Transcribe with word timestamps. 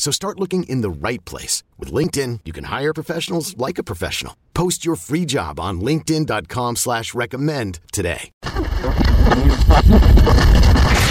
So 0.00 0.10
start 0.10 0.40
looking 0.40 0.62
in 0.62 0.80
the 0.80 0.88
right 0.88 1.22
place. 1.26 1.62
With 1.78 1.92
LinkedIn, 1.92 2.40
you 2.46 2.54
can 2.54 2.64
hire 2.64 2.94
professionals 2.94 3.54
like 3.58 3.76
a 3.76 3.82
professional. 3.82 4.34
Post 4.54 4.82
your 4.82 4.96
free 4.96 5.26
job 5.26 5.60
on 5.60 5.82
linkedin.com 5.82 6.76
slash 6.76 7.12
recommend 7.12 7.80
today. 7.92 8.30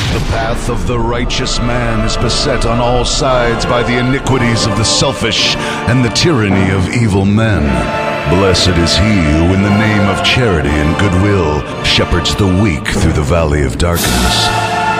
The 0.10 0.26
path 0.32 0.72
of 0.72 0.88
the 0.88 0.98
righteous 0.98 1.60
man 1.60 2.04
is 2.04 2.18
beset 2.18 2.66
on 2.66 2.80
all 2.80 3.06
sides 3.06 3.64
by 3.64 3.84
the 3.84 4.00
iniquities 4.00 4.66
of 4.66 4.76
the 4.76 4.84
selfish 4.84 5.56
and 5.88 6.04
the 6.04 6.10
tyranny 6.10 6.72
of 6.72 6.90
evil 6.90 7.26
men. 7.26 7.62
Blessed 8.32 8.70
is 8.70 8.98
he 8.98 9.04
who, 9.04 9.54
in 9.54 9.62
the 9.62 9.70
name 9.70 10.10
of 10.10 10.26
charity 10.26 10.70
and 10.70 10.98
goodwill, 10.98 11.62
shepherds 11.84 12.36
the 12.38 12.48
weak 12.64 12.88
through 12.88 13.14
the 13.14 13.22
valley 13.22 13.62
of 13.62 13.78
darkness. 13.78 14.69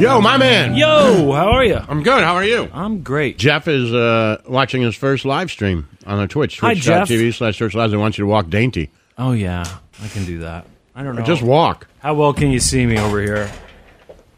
Yo, 0.00 0.18
my 0.18 0.38
man. 0.38 0.74
Yo, 0.74 1.30
how 1.32 1.50
are 1.50 1.62
you? 1.62 1.76
I'm 1.76 2.02
good. 2.02 2.24
How 2.24 2.34
are 2.34 2.44
you? 2.44 2.70
I'm 2.72 3.02
great. 3.02 3.36
Jeff 3.36 3.68
is 3.68 3.92
uh, 3.92 4.40
watching 4.48 4.80
his 4.80 4.96
first 4.96 5.26
live 5.26 5.50
stream 5.50 5.90
on 6.06 6.26
Twitch. 6.26 6.58
Hi, 6.60 6.72
Jeff. 6.72 7.06
Twitch.tv 7.06 7.34
slash 7.34 7.58
Church 7.58 7.74
Lazlo 7.74 7.98
wants 8.00 8.16
you 8.16 8.24
to 8.24 8.28
walk 8.28 8.48
dainty. 8.48 8.90
Oh 9.18 9.32
yeah, 9.32 9.62
I 10.02 10.08
can 10.08 10.24
do 10.24 10.38
that. 10.38 10.64
I 10.94 11.02
don't 11.02 11.16
know. 11.16 11.22
Just 11.22 11.42
walk. 11.42 11.86
How 11.98 12.14
well 12.14 12.32
can 12.32 12.50
you 12.50 12.60
see 12.60 12.86
me 12.86 12.98
over 12.98 13.20
here? 13.20 13.50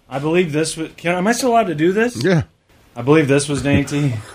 I 0.09 0.19
believe 0.19 0.53
this 0.53 0.77
was. 0.77 0.91
Can, 0.97 1.15
am 1.15 1.29
I 1.29 1.33
still 1.33 1.51
allowed 1.51 1.69
to 1.69 1.77
do 1.77 1.93
this? 1.93 2.21
Yeah. 2.25 2.43
I 2.97 3.03
believe 3.03 3.29
this 3.29 3.49
was 3.49 3.63
dainty. 3.63 4.09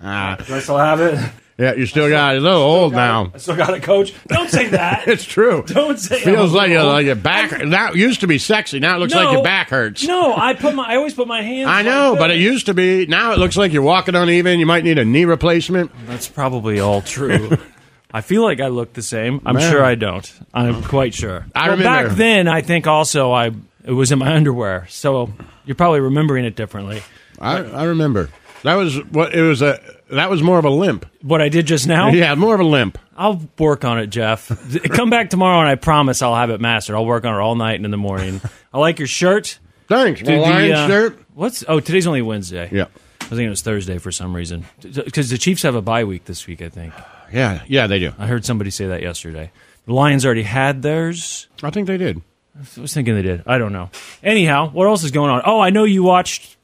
I 0.00 0.60
still 0.60 0.78
have 0.78 1.00
it? 1.00 1.18
Yeah, 1.62 1.74
you 1.74 1.86
still 1.86 2.08
got. 2.08 2.34
A 2.34 2.40
little 2.40 2.58
old 2.60 2.92
now. 2.92 3.30
I 3.32 3.38
still 3.38 3.54
got 3.54 3.72
it, 3.72 3.84
Coach. 3.84 4.12
Don't 4.26 4.50
say 4.50 4.68
that. 4.70 5.06
It's 5.12 5.24
true. 5.24 5.62
Don't 5.66 5.96
say. 5.98 6.20
Feels 6.20 6.50
I'm 6.50 6.56
like 6.56 6.70
your, 6.70 6.80
old. 6.80 6.92
like 6.92 7.06
your 7.06 7.14
back. 7.14 7.50
That 7.50 7.94
used 7.94 8.20
to 8.22 8.26
be 8.26 8.38
sexy. 8.38 8.80
Now 8.80 8.96
it 8.96 8.98
looks 8.98 9.14
like 9.14 9.30
your 9.32 9.44
back 9.44 9.68
hurts. 9.68 10.04
No, 10.04 10.34
I 10.36 10.54
put 10.54 10.74
my. 10.74 10.84
I 10.84 10.96
always 10.96 11.14
put 11.14 11.28
my 11.28 11.40
hands. 11.42 11.68
I 11.68 11.76
like 11.76 11.84
know, 11.86 12.16
but 12.18 12.30
it 12.30 12.34
this. 12.34 12.42
used 12.42 12.66
to 12.66 12.74
be. 12.74 13.06
Now 13.06 13.32
it 13.32 13.38
looks 13.38 13.56
like 13.56 13.72
you're 13.72 13.82
walking 13.82 14.16
uneven. 14.16 14.58
You 14.58 14.66
might 14.66 14.82
need 14.82 14.98
a 14.98 15.04
knee 15.04 15.24
replacement. 15.24 15.92
That's 16.06 16.26
probably 16.28 16.80
all 16.80 17.00
true. 17.00 17.56
I 18.12 18.22
feel 18.22 18.42
like 18.42 18.60
I 18.60 18.66
look 18.68 18.92
the 18.94 19.02
same. 19.02 19.40
I'm 19.46 19.54
Man. 19.54 19.70
sure 19.70 19.84
I 19.84 19.94
don't. 19.94 20.30
I'm 20.52 20.82
quite 20.82 21.14
sure. 21.14 21.46
I 21.54 21.68
Well, 21.68 21.76
remember- 21.78 22.08
back 22.08 22.16
then. 22.16 22.48
I 22.48 22.62
think 22.62 22.86
also 22.88 23.30
I 23.32 23.52
it 23.84 23.92
was 23.92 24.10
in 24.10 24.18
my 24.18 24.34
underwear, 24.34 24.86
so 24.88 25.32
you're 25.64 25.76
probably 25.76 26.00
remembering 26.00 26.44
it 26.44 26.56
differently. 26.56 27.02
I, 27.40 27.58
I 27.58 27.84
remember. 27.84 28.30
That 28.64 28.74
was 28.74 28.96
what 29.06 29.34
it 29.34 29.42
was. 29.42 29.62
A 29.62 29.80
that 30.12 30.30
was 30.30 30.42
more 30.42 30.58
of 30.58 30.64
a 30.64 30.70
limp. 30.70 31.06
What 31.22 31.40
I 31.40 31.48
did 31.48 31.66
just 31.66 31.86
now. 31.86 32.08
Yeah, 32.08 32.34
more 32.34 32.54
of 32.54 32.60
a 32.60 32.64
limp. 32.64 32.98
I'll 33.16 33.42
work 33.58 33.84
on 33.84 33.98
it, 33.98 34.08
Jeff. 34.08 34.50
Come 34.94 35.10
back 35.10 35.30
tomorrow, 35.30 35.60
and 35.60 35.68
I 35.68 35.74
promise 35.74 36.22
I'll 36.22 36.34
have 36.34 36.50
it 36.50 36.60
mastered. 36.60 36.96
I'll 36.96 37.06
work 37.06 37.24
on 37.24 37.34
it 37.34 37.38
all 37.38 37.54
night 37.54 37.76
and 37.76 37.84
in 37.84 37.90
the 37.90 37.96
morning. 37.96 38.40
I 38.72 38.78
like 38.78 38.98
your 38.98 39.08
shirt. 39.08 39.58
Thanks. 39.88 40.22
The, 40.22 40.36
Lions 40.36 40.74
uh, 40.74 40.88
shirt. 40.88 41.18
What's? 41.34 41.64
Oh, 41.66 41.80
today's 41.80 42.06
only 42.06 42.22
Wednesday. 42.22 42.68
Yeah. 42.72 42.86
I 43.20 43.34
think 43.34 43.46
it 43.46 43.50
was 43.50 43.62
Thursday 43.62 43.98
for 43.98 44.12
some 44.12 44.34
reason 44.34 44.66
because 44.80 45.30
the 45.30 45.38
Chiefs 45.38 45.62
have 45.62 45.74
a 45.74 45.82
bye 45.82 46.04
week 46.04 46.26
this 46.26 46.46
week. 46.46 46.60
I 46.60 46.68
think 46.68 46.92
Yeah, 47.32 47.62
yeah, 47.66 47.86
they 47.86 47.98
do. 47.98 48.12
I 48.18 48.26
heard 48.26 48.44
somebody 48.44 48.70
say 48.70 48.88
that 48.88 49.02
yesterday. 49.02 49.50
The 49.86 49.94
Lions 49.94 50.24
already 50.24 50.42
had 50.42 50.82
theirs. 50.82 51.48
I 51.62 51.70
think 51.70 51.86
they 51.86 51.96
did. 51.96 52.22
I 52.54 52.80
was 52.80 52.92
thinking 52.92 53.14
they 53.14 53.22
did. 53.22 53.42
I 53.46 53.58
don't 53.58 53.72
know. 53.72 53.90
Anyhow, 54.22 54.70
what 54.70 54.86
else 54.86 55.02
is 55.02 55.10
going 55.10 55.30
on? 55.30 55.42
Oh, 55.46 55.60
I 55.60 55.70
know 55.70 55.84
you 55.84 56.02
watched 56.02 56.56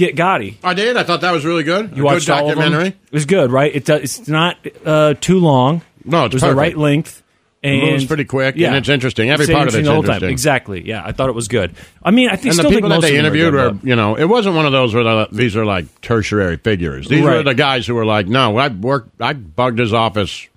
Get 0.00 0.16
Gotti. 0.16 0.56
I 0.64 0.72
did. 0.72 0.96
I 0.96 1.02
thought 1.02 1.20
that 1.20 1.30
was 1.30 1.44
really 1.44 1.62
good. 1.62 1.94
You 1.94 2.04
a 2.04 2.06
watched 2.06 2.26
good 2.26 2.32
all 2.32 2.50
of 2.50 2.56
them? 2.56 2.72
documentary. 2.72 2.88
It 2.88 3.12
was 3.12 3.26
good, 3.26 3.52
right? 3.52 3.74
It 3.74 3.84
does, 3.84 4.00
it's 4.02 4.28
not 4.28 4.56
uh, 4.86 5.12
too 5.20 5.38
long. 5.40 5.82
No, 6.06 6.24
it's 6.24 6.32
it 6.32 6.36
was 6.36 6.42
the 6.42 6.54
right 6.54 6.74
length. 6.74 7.22
And 7.62 7.82
moves 7.82 8.06
pretty 8.06 8.24
quick, 8.24 8.56
yeah. 8.56 8.68
and 8.68 8.76
it's 8.78 8.88
interesting. 8.88 9.28
Every 9.28 9.44
It's 9.44 9.52
part 9.52 9.68
of 9.68 9.74
interesting 9.74 9.80
it's 9.80 9.88
the 9.88 9.92
whole 9.92 10.02
time. 10.02 10.14
interesting. 10.14 10.32
Exactly. 10.32 10.88
Yeah, 10.88 11.02
I 11.04 11.12
thought 11.12 11.28
it 11.28 11.34
was 11.34 11.48
good. 11.48 11.74
I 12.02 12.10
mean, 12.10 12.30
I 12.30 12.36
think 12.36 12.54
And 12.58 12.64
the 12.64 12.70
people 12.70 12.88
that 12.88 13.02
they 13.02 13.18
interviewed 13.18 13.52
were, 13.52 13.72
good, 13.72 13.80
you 13.84 13.96
know, 13.96 14.16
it 14.16 14.24
wasn't 14.24 14.56
one 14.56 14.64
of 14.64 14.72
those 14.72 14.94
where 14.94 15.04
the, 15.04 15.28
these 15.30 15.54
are 15.56 15.66
like 15.66 16.00
tertiary 16.00 16.56
figures. 16.56 17.08
These 17.08 17.22
were 17.22 17.42
the 17.42 17.54
guys 17.54 17.86
who 17.86 17.94
were 17.94 18.06
like, 18.06 18.26
no, 18.26 18.56
I 18.56 18.68
worked, 18.68 19.20
I 19.20 19.34
bugged 19.34 19.78
his 19.78 19.92
office. 19.92 20.48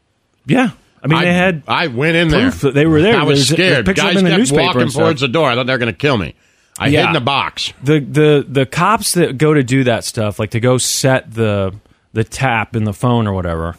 Yeah, 0.45 0.69
I 1.03 1.07
mean, 1.07 1.19
I, 1.19 1.25
they 1.25 1.33
had 1.33 1.63
I 1.67 1.87
went 1.87 2.15
in 2.15 2.29
there. 2.29 2.51
they 2.51 2.85
were 2.85 3.01
there. 3.01 3.17
I 3.17 3.23
was 3.23 3.49
there's 3.49 3.49
scared. 3.49 3.89
of 3.89 3.95
Guys 3.97 4.21
kept 4.21 4.51
walking 4.53 4.87
towards 4.87 5.19
the 5.19 5.27
door. 5.27 5.49
I 5.49 5.55
thought 5.55 5.65
they 5.65 5.73
were 5.73 5.79
going 5.79 5.91
to 5.91 5.97
kill 5.99 6.17
me. 6.17 6.35
I 6.79 6.89
hid 6.89 7.05
in 7.05 7.13
the 7.13 7.21
box. 7.21 7.71
the 7.83 7.99
the 7.99 8.45
the 8.47 8.65
cops 8.65 9.13
that 9.13 9.37
go 9.37 9.53
to 9.53 9.63
do 9.63 9.83
that 9.85 10.03
stuff, 10.03 10.39
like 10.39 10.51
to 10.51 10.59
go 10.59 10.77
set 10.77 11.31
the 11.33 11.73
the 12.13 12.23
tap 12.23 12.75
in 12.75 12.83
the 12.83 12.93
phone 12.93 13.27
or 13.27 13.33
whatever. 13.33 13.75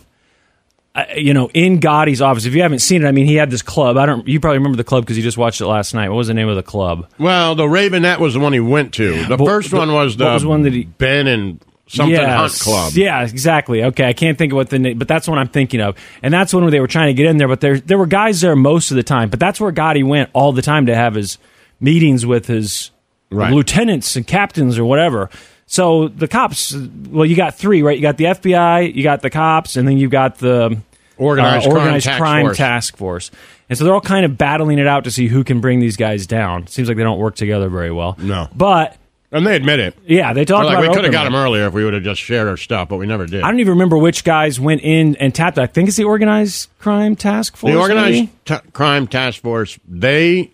I, 0.97 1.15
you 1.15 1.35
know, 1.35 1.51
in 1.53 1.81
Gotti's 1.81 2.23
office. 2.23 2.45
If 2.45 2.55
you 2.55 2.63
haven't 2.63 2.79
seen 2.79 3.05
it, 3.05 3.09
I 3.09 3.11
mean, 3.11 3.27
he 3.27 3.35
had 3.35 3.51
this 3.51 3.63
club. 3.63 3.97
I 3.97 4.07
don't. 4.07 4.29
You 4.29 4.39
probably 4.39 4.59
remember 4.59 4.77
the 4.77 4.85
club 4.85 5.03
because 5.05 5.17
you 5.17 5.25
just 5.25 5.37
watched 5.37 5.61
it 5.61 5.67
last 5.67 5.93
night. 5.93 6.09
What 6.09 6.17
was 6.19 6.29
the 6.29 6.35
name 6.35 6.49
of 6.49 6.55
the 6.55 6.63
club? 6.63 7.09
Well, 7.19 7.57
the 7.57 7.65
Ravenite 7.65 8.21
was 8.21 8.35
the 8.35 8.41
one 8.41 8.53
he 8.53 8.61
went 8.61 8.95
to. 8.95 9.25
The 9.25 9.37
But 9.37 9.45
first 9.45 9.71
the- 9.73 9.79
one 9.79 9.93
was 9.93 10.17
the 10.17 10.27
was 10.27 10.47
one 10.47 10.63
that 10.63 10.73
he- 10.73 10.85
Ben 10.85 11.27
and 11.27 11.59
something 11.89 12.15
Yes. 12.15 12.37
Hunt 12.39 12.61
Club. 12.61 12.93
Yeah, 12.93 13.23
exactly. 13.25 13.83
Okay, 13.83 14.05
I 14.07 14.13
can't 14.13 14.39
think 14.39 14.53
of 14.53 14.57
what 14.57 14.71
the 14.71 14.79
name, 14.79 14.97
but 14.97 15.09
that's 15.09 15.27
what 15.27 15.37
I'm 15.39 15.49
thinking 15.49 15.81
of, 15.81 15.97
and 16.23 16.33
that's 16.33 16.55
when 16.55 16.69
they 16.71 16.79
were 16.81 16.87
trying 16.87 17.09
to 17.09 17.15
get 17.15 17.27
in 17.27 17.39
there. 17.39 17.49
But 17.49 17.61
there 17.61 17.81
there 17.81 17.99
were 17.99 18.07
guys 18.07 18.41
there 18.41 18.55
most 18.55 18.93
of 18.93 18.97
the 18.97 19.03
time. 19.03 19.31
But 19.31 19.41
that's 19.41 19.61
where 19.61 19.73
Gotti 19.73 20.05
went 20.05 20.31
all 20.33 20.53
the 20.53 20.63
time 20.63 20.87
to 20.87 20.95
have 20.95 21.15
his 21.17 21.39
meetings 21.81 22.25
with 22.27 22.47
his 22.47 22.91
Right. 23.31 23.53
lieutenants 23.53 24.15
and 24.17 24.25
captains 24.27 24.79
or 24.79 24.85
whatever. 24.85 25.29
So 25.67 26.09
the 26.09 26.29
cops, 26.29 26.77
well, 27.11 27.27
you 27.27 27.35
got 27.35 27.57
three, 27.57 27.83
right? 27.83 27.97
You 27.97 28.03
got 28.03 28.17
the 28.17 28.27
FBI, 28.27 28.95
you 28.95 29.03
got 29.03 29.23
the 29.23 29.31
cops, 29.31 29.77
and 29.77 29.89
then 29.89 29.99
you've 29.99 30.11
got 30.13 30.39
the 30.39 30.77
Organized 31.17 31.67
uh, 31.67 31.71
crime 31.71 31.83
organized 31.83 32.07
task 32.07 32.19
crime 32.21 32.45
force. 32.47 32.57
task 32.57 32.97
force. 32.97 33.31
And 33.69 33.77
so 33.79 33.85
they're 33.85 33.95
all 33.95 34.01
kind 34.01 34.25
of 34.25 34.37
battling 34.39 34.79
it 34.79 34.87
out 34.87 35.05
to 35.05 35.11
see 35.11 35.27
who 35.27 35.43
can 35.43 35.61
bring 35.61 35.81
these 35.81 35.97
guys 35.97 36.27
down. 36.27 36.67
Seems 36.67 36.87
like 36.87 36.97
they 36.97 37.03
don't 37.03 37.19
work 37.19 37.35
together 37.35 37.69
very 37.69 37.91
well. 37.91 38.17
No. 38.21 38.49
but 38.55 38.97
And 39.33 39.45
they 39.47 39.57
admit 39.57 39.81
it. 39.81 39.97
yeah, 40.07 40.33
they 40.33 40.45
talk 40.45 40.65
like, 40.65 40.79
about 40.79 40.89
we 40.91 40.95
could 40.95 41.05
have 41.05 41.13
got 41.13 41.27
him 41.27 41.35
earlier 41.35 41.67
if 41.67 41.73
we 41.73 41.83
would 41.85 41.95
have 41.95 42.03
just 42.05 42.21
shared 42.21 42.47
our 42.47 42.57
stuff, 42.57 42.89
but 42.89 42.99
we 42.99 43.07
never 43.07 43.27
did. 43.27 43.43
I 43.43 43.51
don't 43.51 43.59
even 43.61 43.73
remember 43.73 43.97
which 43.97 44.23
guys 44.23 44.61
went 44.61 44.83
in 44.83 45.17
and 45.17 45.35
tapped. 45.35 45.59
I 45.59 45.67
think 45.67 45.89
it's 45.89 45.97
the 45.97 46.05
organized 46.05 46.69
crime 46.79 47.17
task 47.17 47.57
force. 47.57 47.73
the 47.73 47.81
organized 47.81 48.29
t- 48.45 48.57
crime 48.73 49.07
task 49.09 49.41
force, 49.43 49.79
they 49.89 50.51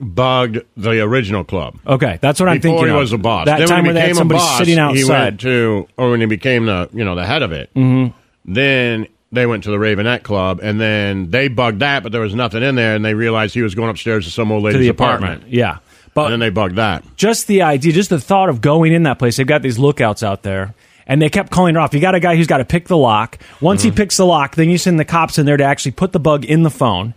bugged 0.00 0.58
the 0.76 1.00
original 1.02 1.44
club. 1.44 1.76
Okay, 1.86 2.18
that's 2.20 2.40
what 2.40 2.48
I'm 2.48 2.56
before 2.58 2.78
thinking. 2.78 2.86
he 2.88 2.92
of. 2.94 3.00
was 3.00 3.12
a 3.12 3.18
boss. 3.18 3.46
That 3.46 3.58
then 3.58 3.68
time 3.68 3.84
when 3.86 3.96
he 3.96 4.02
became 4.02 4.18
a 4.18 4.24
boss, 4.24 4.58
sitting 4.58 4.94
he 4.94 5.04
went 5.04 5.40
to, 5.40 5.86
or 5.96 6.10
when 6.10 6.20
he 6.20 6.26
became 6.26 6.66
the 6.66 6.88
you 6.92 7.04
know 7.04 7.14
the 7.14 7.26
head 7.26 7.42
of 7.42 7.52
it. 7.52 7.72
Mm-hmm. 7.74 8.16
Then 8.52 9.06
they 9.32 9.46
went 9.46 9.64
to 9.64 9.70
the 9.70 9.76
Ravenite 9.76 10.22
Club, 10.22 10.60
and 10.62 10.80
then 10.80 11.30
they 11.30 11.48
bugged 11.48 11.80
that, 11.80 12.02
but 12.02 12.12
there 12.12 12.20
was 12.20 12.34
nothing 12.34 12.62
in 12.62 12.74
there, 12.74 12.94
and 12.96 13.04
they 13.04 13.14
realized 13.14 13.54
he 13.54 13.62
was 13.62 13.74
going 13.74 13.90
upstairs 13.90 14.24
to 14.24 14.30
some 14.30 14.50
old 14.50 14.64
lady's 14.64 14.80
the 14.80 14.88
apartment. 14.88 15.44
Yeah, 15.48 15.78
but 16.14 16.24
and 16.24 16.32
then 16.32 16.40
they 16.40 16.50
bugged 16.50 16.76
that. 16.76 17.04
just 17.16 17.46
the 17.46 17.62
idea, 17.62 17.92
just 17.92 18.10
the 18.10 18.20
thought 18.20 18.48
of 18.48 18.60
going 18.60 18.92
in 18.92 19.04
that 19.04 19.18
place. 19.18 19.36
They've 19.36 19.46
got 19.46 19.62
these 19.62 19.78
lookouts 19.78 20.22
out 20.22 20.42
there, 20.42 20.74
And 21.06 21.20
they 21.22 21.28
kept 21.28 21.50
calling 21.52 21.74
her 21.74 21.80
off. 21.80 21.92
You 21.94 22.00
got 22.00 22.14
a 22.14 22.20
guy 22.20 22.36
who's 22.36 22.46
got 22.46 22.58
to 22.58 22.64
pick 22.64 22.88
the 22.88 22.96
lock. 22.96 23.38
Once 23.60 23.82
Mm-hmm. 23.82 23.90
he 23.90 23.96
picks 23.96 24.16
the 24.16 24.26
lock, 24.26 24.54
then 24.56 24.68
you 24.70 24.78
send 24.78 24.98
the 24.98 25.04
cops 25.04 25.38
in 25.38 25.46
there 25.46 25.56
to 25.56 25.64
actually 25.64 25.92
put 25.92 26.12
the 26.12 26.20
bug 26.20 26.44
in 26.44 26.62
the 26.62 26.70
phone. 26.70 27.14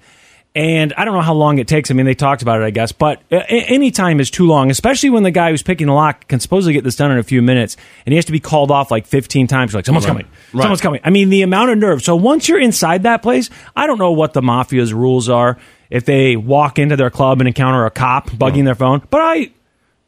And 0.56 0.94
I 0.96 1.04
don't 1.06 1.16
know 1.16 1.22
how 1.22 1.34
long 1.34 1.58
it 1.58 1.68
takes. 1.68 1.90
I 1.90 1.96
mean, 1.96 2.06
they 2.06 2.14
talked 2.14 2.44
about 2.44 2.62
it, 2.62 2.64
I 2.64 2.70
guess, 2.70 2.92
but 2.92 3.18
uh, 3.32 3.38
a- 3.38 3.66
any 3.74 3.90
time 3.90 4.20
is 4.20 4.30
too 4.30 4.46
long, 4.46 4.70
especially 4.70 5.10
when 5.10 5.24
the 5.24 5.32
guy 5.32 5.50
who's 5.50 5.64
picking 5.64 5.88
the 5.88 5.94
lock 5.94 6.28
can 6.28 6.40
supposedly 6.40 6.74
get 6.74 6.84
this 6.84 6.96
done 6.96 7.12
in 7.12 7.18
a 7.18 7.24
few 7.24 7.42
minutes, 7.42 7.76
and 8.06 8.14
he 8.14 8.18
has 8.18 8.26
to 8.26 8.32
be 8.32 8.40
called 8.40 8.70
off 8.70 8.92
like 8.92 9.08
15 9.08 9.48
times. 9.48 9.74
You're 9.74 9.80
like, 9.80 9.86
someone's 9.88 10.06
coming, 10.06 10.28
Right. 10.54 10.62
someone's 10.62 10.82
coming. 10.82 11.02
I 11.04 11.10
mean, 11.10 11.30
the 11.30 11.42
amount 11.42 11.72
of 11.72 11.80
nerve. 11.80 12.04
So 12.04 12.16
once 12.16 12.48
you're 12.48 12.60
inside 12.60 13.02
that 13.04 13.24
place, 13.24 13.50
I 13.76 13.88
don't 13.88 13.98
know 13.98 14.12
what 14.12 14.34
the 14.34 14.42
mafia's 14.42 14.94
rules 14.94 15.28
are 15.28 15.58
if 15.90 16.06
they 16.06 16.36
walk 16.36 16.78
into 16.78 16.98
their 16.98 17.10
club 17.10 17.42
and 17.42 17.48
encounter 17.48 17.86
a 17.88 17.92
cop 17.92 18.30
bugging 18.30 18.66
their 18.66 18.76
phone, 18.76 19.02
but 19.10 19.22
I 19.22 19.50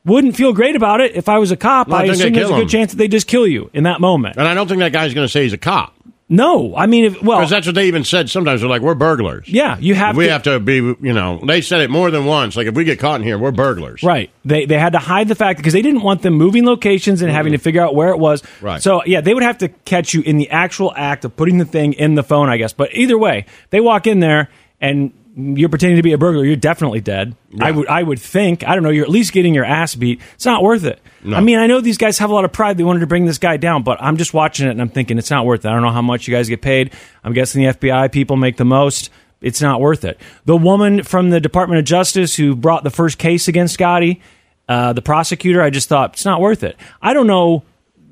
wouldn't 0.06 0.36
feel 0.36 0.54
great 0.54 0.76
about 0.76 1.02
it 1.02 1.16
if 1.16 1.28
I 1.28 1.40
was 1.40 1.50
a 1.50 1.58
cop. 1.58 1.88
No, 1.88 1.96
I 1.96 2.02
I 2.02 2.02
think 2.04 2.14
assume 2.18 2.34
there's 2.34 2.50
a 2.52 2.54
good 2.54 2.62
him. 2.64 2.68
chance 2.68 2.92
that 2.92 2.98
they 2.98 3.08
just 3.08 3.26
kill 3.26 3.48
you 3.48 3.72
in 3.74 3.86
that 3.86 4.00
moment. 4.00 4.36
And 4.38 4.48
I 4.48 4.54
don't 4.54 4.68
think 4.68 4.78
that 4.82 4.92
guy's 4.94 5.16
going 5.16 5.26
to 5.26 5.32
say 5.32 5.42
he's 5.42 5.54
a 5.54 5.58
cop. 5.58 5.95
No, 6.28 6.76
I 6.76 6.88
mean, 6.88 7.06
if, 7.06 7.22
well, 7.22 7.38
Because 7.38 7.52
that's 7.52 7.68
what 7.68 7.76
they 7.76 7.88
even 7.88 8.04
said. 8.04 8.32
Sometimes 8.32 8.62
they're 8.62 8.70
like, 8.70 8.82
we're 8.82 8.96
burglars. 8.96 9.48
yeah, 9.48 9.78
you 9.78 9.94
have 9.94 10.18
we 10.18 10.26
to. 10.26 10.32
have 10.32 10.42
to 10.44 10.60
be, 10.60 10.76
you 10.78 11.14
know, 11.14 11.40
they 11.46 11.62
said 11.62 11.82
it 11.82 11.92
more 11.92 12.10
than 12.10 12.26
once. 12.26 12.56
Like, 12.56 12.66
if 12.66 12.74
we 12.74 12.84
get 12.84 12.98
caught 13.00 13.22
in 13.22 13.28
here, 13.28 13.38
we're 13.38 13.52
burglars. 13.52 14.02
Right. 14.02 14.32
They 14.44 14.66
they 14.66 14.80
had 14.80 14.94
to 14.94 15.00
hide 15.00 15.28
the 15.28 15.36
fact 15.36 15.58
because 15.60 15.74
they 15.74 15.84
didn't 15.84 16.02
want 16.02 16.24
them 16.24 16.34
moving 16.34 16.66
locations 16.66 17.22
and 17.22 17.32
having 17.32 17.52
to 17.52 17.60
figure 17.60 17.82
out 17.84 17.94
where 17.94 18.10
it 18.10 18.18
was. 18.18 18.42
Right. 18.60 18.82
So 18.82 19.04
yeah, 19.06 19.22
they 19.22 19.36
would 19.36 19.44
have 19.44 19.60
to 19.60 19.68
catch 19.70 20.16
you 20.16 20.22
in 20.24 20.38
the 20.38 20.50
actual 20.50 20.92
act 20.96 21.26
of 21.26 21.36
putting 21.36 21.60
the 21.60 21.66
thing 21.66 21.94
in 21.94 22.16
the 22.16 22.24
phone, 22.24 22.50
I 22.50 22.58
guess. 22.58 22.74
But 22.74 22.96
either 22.96 23.20
way, 23.20 23.46
they 23.70 23.80
walk 23.80 24.08
in 24.08 24.20
there 24.20 24.50
and 24.82 25.14
you're 25.36 25.70
pretending 25.70 25.98
to 25.98 26.04
be 26.04 26.14
a 26.14 26.18
burglar. 26.18 26.46
You're 26.46 26.56
definitely 26.56 27.02
dead. 27.02 27.36
I 27.60 27.72
would 27.72 27.88
I 27.88 28.02
would 28.02 28.20
think. 28.20 28.66
I 28.66 28.74
don't 28.74 28.84
know. 28.84 28.90
You're 28.90 29.04
at 29.04 29.10
least 29.10 29.34
getting 29.34 29.54
your 29.54 29.66
ass 29.66 29.94
beat. 29.94 30.22
It's 30.36 30.46
not 30.46 30.64
worth 30.64 30.86
it. 30.86 31.00
No. 31.24 31.36
I 31.36 31.42
mean, 31.42 31.60
I 31.60 31.68
know 31.68 31.82
these 31.82 31.98
guys 31.98 32.20
have 32.20 32.30
a 32.30 32.34
lot 32.34 32.46
of 32.46 32.54
pride. 32.54 32.78
They 32.78 32.84
wanted 32.84 33.02
to 33.02 33.08
bring 33.08 33.26
this 33.26 33.38
guy 33.38 33.58
down, 33.58 33.84
but 33.84 34.02
I'm 34.02 34.16
just 34.16 34.34
watching 34.34 34.68
it 34.68 34.72
and 34.72 34.82
I'm 34.82 34.90
thinking 34.90 35.18
it's 35.18 35.32
not 35.32 35.46
worth 35.46 35.66
it. 35.66 35.68
I 35.68 35.74
don't 35.74 35.82
know 35.82 35.92
how 35.92 36.02
much 36.02 36.28
you 36.28 36.34
guys 36.34 36.48
get 36.48 36.62
paid. 36.62 36.94
I'm 37.24 37.34
guessing 37.34 37.64
the 37.64 37.74
FBI 37.74 38.12
people 38.12 38.38
make 38.38 38.56
the 38.56 38.66
most. 38.66 39.10
It's 39.42 39.62
not 39.62 39.82
worth 39.82 40.06
it. 40.06 40.20
The 40.46 40.56
woman 40.56 41.04
from 41.04 41.30
the 41.30 41.42
Department 41.42 41.80
of 41.80 41.86
Justice 41.86 42.36
who 42.36 42.56
brought 42.56 42.84
the 42.84 42.90
first 42.90 43.18
case 43.18 43.48
against 43.48 43.78
Gotti, 43.78 44.22
uh, 44.70 44.94
the 44.94 45.02
prosecutor, 45.02 45.62
I 45.62 45.70
just 45.70 45.90
thought 45.90 46.14
it's 46.14 46.26
not 46.26 46.40
worth 46.40 46.64
it. 46.64 46.78
I 47.02 47.14
don't 47.14 47.28
know, 47.28 47.64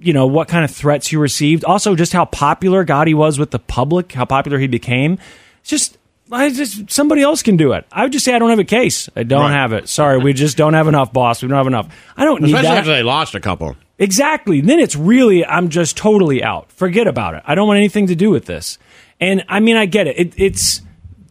you 0.01 0.11
know, 0.11 0.27
what 0.27 0.49
kind 0.49 0.65
of 0.65 0.71
threats 0.71 1.11
you 1.11 1.19
received. 1.19 1.63
Also, 1.63 1.95
just 1.95 2.11
how 2.11 2.25
popular 2.25 2.85
Gotti 2.85 3.15
was 3.15 3.39
with 3.39 3.51
the 3.51 3.59
public, 3.59 4.11
how 4.11 4.25
popular 4.25 4.59
he 4.59 4.67
became. 4.67 5.17
It's 5.61 5.69
just, 5.69 5.97
I 6.31 6.49
just 6.49 6.89
somebody 6.91 7.21
else 7.21 7.43
can 7.43 7.57
do 7.57 7.73
it. 7.73 7.85
I 7.91 8.03
would 8.03 8.11
just 8.11 8.25
say 8.25 8.33
I 8.33 8.39
don't 8.39 8.49
have 8.49 8.59
a 8.59 8.63
case. 8.63 9.09
I 9.15 9.23
don't 9.23 9.41
Right. 9.41 9.51
have 9.51 9.73
it. 9.73 9.89
Sorry, 9.89 10.17
we 10.17 10.33
just 10.33 10.57
don't 10.57 10.73
have 10.73 10.87
enough, 10.87 11.11
boss. 11.13 11.41
We 11.43 11.49
don't 11.49 11.57
have 11.57 11.67
enough. 11.67 11.87
I 12.17 12.25
don't 12.25 12.41
need 12.41 12.49
Especially 12.55 12.69
that. 12.69 12.77
after 12.79 12.91
they 12.93 13.03
lost 13.03 13.35
a 13.35 13.39
couple. 13.39 13.75
Exactly. 13.99 14.61
Then 14.61 14.79
it's 14.79 14.95
really, 14.95 15.45
I'm 15.45 15.69
just 15.69 15.95
totally 15.97 16.43
out. 16.43 16.71
Forget 16.71 17.07
about 17.07 17.35
it. 17.35 17.43
I 17.45 17.55
don't 17.55 17.67
want 17.67 17.77
anything 17.77 18.07
to 18.07 18.15
do 18.15 18.29
with 18.31 18.45
this. 18.45 18.77
And 19.19 19.43
I 19.47 19.59
mean, 19.59 19.75
I 19.77 19.85
get 19.85 20.07
it. 20.07 20.17
it 20.17 20.33
it's 20.37 20.81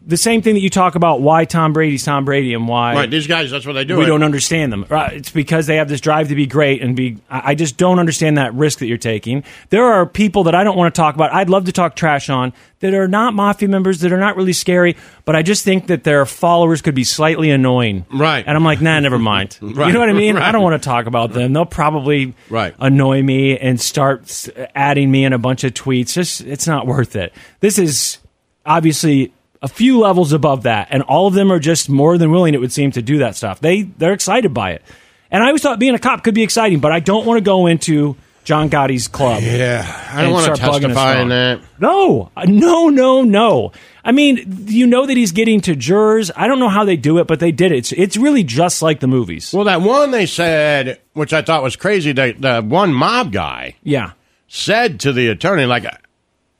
the 0.05 0.17
same 0.17 0.41
thing 0.41 0.53
that 0.55 0.59
you 0.59 0.69
talk 0.69 0.95
about 0.95 1.21
why 1.21 1.45
Tom 1.45 1.71
Brady's 1.71 2.03
Tom 2.03 2.25
Brady 2.25 2.53
and 2.53 2.67
why 2.67 2.93
Right. 2.93 3.09
These 3.09 3.27
guys, 3.27 3.51
that's 3.51 3.65
what 3.65 3.73
they 3.73 3.85
do. 3.85 3.97
we 3.97 4.05
don't 4.05 4.23
understand 4.23 4.71
them. 4.73 4.85
Right? 4.89 5.13
It's 5.13 5.29
because 5.29 5.65
they 5.67 5.77
have 5.77 5.87
this 5.87 6.01
drive 6.01 6.27
to 6.27 6.35
be 6.35 6.45
great 6.45 6.81
and 6.81 6.95
be. 6.95 7.17
I 7.29 7.55
just 7.55 7.77
don't 7.77 7.99
understand 7.99 8.37
that 8.37 8.53
risk 8.53 8.79
that 8.79 8.87
you're 8.87 8.97
taking. 8.97 9.43
There 9.69 9.85
are 9.85 10.05
people 10.05 10.43
that 10.43 10.55
I 10.55 10.63
don't 10.65 10.75
want 10.77 10.93
to 10.93 10.99
talk 10.99 11.15
about. 11.15 11.33
I'd 11.33 11.49
love 11.49 11.65
to 11.65 11.71
talk 11.71 11.95
trash 11.95 12.29
on 12.29 12.51
that 12.79 12.93
are 12.93 13.07
not 13.07 13.33
mafia 13.33 13.69
members 13.69 14.01
that 14.01 14.11
are 14.11 14.19
not 14.19 14.35
really 14.35 14.51
scary, 14.51 14.97
but 15.23 15.37
I 15.37 15.41
just 15.41 15.63
think 15.63 15.87
that 15.87 16.03
their 16.03 16.25
followers 16.25 16.81
could 16.81 16.95
be 16.95 17.05
slightly 17.05 17.49
annoying. 17.49 18.05
Right. 18.13 18.43
And 18.45 18.57
I'm 18.57 18.63
like, 18.65 18.81
nah, 18.81 18.99
never 18.99 19.17
mind. 19.19 19.57
Right. 19.61 19.87
You 19.87 19.93
know 19.93 19.99
what 20.01 20.09
I 20.09 20.13
mean? 20.13 20.35
I 20.37 20.51
don't 20.51 20.63
want 20.63 20.81
to 20.81 20.85
talk 20.85 21.05
about 21.05 21.31
them. 21.31 21.53
They'll 21.53 21.65
probably 21.65 22.33
Right. 22.49 22.75
annoy 22.77 23.21
me 23.23 23.57
and 23.57 23.79
start 23.79 24.49
adding 24.75 25.09
me 25.09 25.23
in 25.23 25.31
a 25.31 25.37
bunch 25.37 25.63
of 25.63 25.73
tweets. 25.73 26.13
Just 26.13 26.41
it's 26.41 26.67
not 26.67 26.87
worth 26.87 27.15
it. 27.15 27.31
This 27.61 27.77
is 27.79 28.17
obviously 28.65 29.33
a 29.63 29.67
few 29.67 29.97
levels 29.99 30.31
above 30.33 30.63
that, 30.63 30.89
and 30.91 31.01
all 31.03 31.25
of 31.27 31.33
them 31.33 31.51
are 31.51 31.57
just 31.59 31.89
more 31.89 32.17
than 32.19 32.29
willing. 32.29 32.53
It 32.53 32.59
would 32.59 32.71
seem 32.71 32.91
to 32.91 33.01
do 33.01 33.17
that 33.19 33.35
stuff. 33.35 33.59
They 33.59 33.81
they're 33.83 34.13
excited 34.13 34.53
by 34.53 34.73
it, 34.73 34.83
and 35.31 35.41
I 35.41 35.47
always 35.47 35.63
thought 35.63 35.79
being 35.79 35.95
a 35.95 35.99
cop 35.99 36.23
could 36.23 36.35
be 36.35 36.43
exciting, 36.43 36.79
but 36.79 36.91
I 36.91 36.99
don't 36.99 37.25
want 37.25 37.37
to 37.39 37.43
go 37.43 37.65
into 37.67 38.15
John 38.43 38.69
Gotti's 38.69 39.07
club. 39.07 39.41
Yeah. 39.41 39.83
I 40.11 40.21
don't 40.21 40.33
want 40.33 40.45
to 40.47 40.55
start 40.57 40.73
bugging 40.75 40.89
his 40.89 40.97
testify 40.97 41.21
in 41.21 41.29
that. 41.29 41.61
No, 41.79 42.29
no, 42.45 42.89
no, 42.89 43.21
no. 43.23 43.71
I 44.03 44.11
mean, 44.11 44.65
you 44.67 44.85
know 44.85 45.05
that 45.05 45.15
he's 45.15 45.31
getting 45.31 45.61
to 45.61 45.77
jurors. 45.77 46.29
I 46.35 46.47
don't 46.47 46.59
know 46.59 46.67
how 46.67 46.83
they 46.83 46.97
do 46.97 47.19
it, 47.19 47.27
but 47.27 47.39
they 47.39 47.53
did 47.53 47.71
it. 47.71 47.77
It's, 47.77 47.91
it's 47.93 48.17
really 48.17 48.43
just 48.43 48.81
like 48.81 48.99
the 48.99 49.07
movies. 49.07 49.53
Well, 49.53 49.63
that 49.63 49.79
one 49.81 50.11
they 50.11 50.25
said, 50.25 50.99
which 51.13 51.31
I 51.31 51.41
thought 51.41 51.63
was 51.63 51.77
crazy, 51.77 52.11
the, 52.11 52.35
the 52.37 52.61
one 52.61 52.93
mob 52.93 53.31
guy 53.31 53.77
Yeah. 53.81 54.11
said 54.49 54.99
to 55.01 55.13
the 55.13 55.29
attorney, 55.29 55.63
like, 55.65 55.85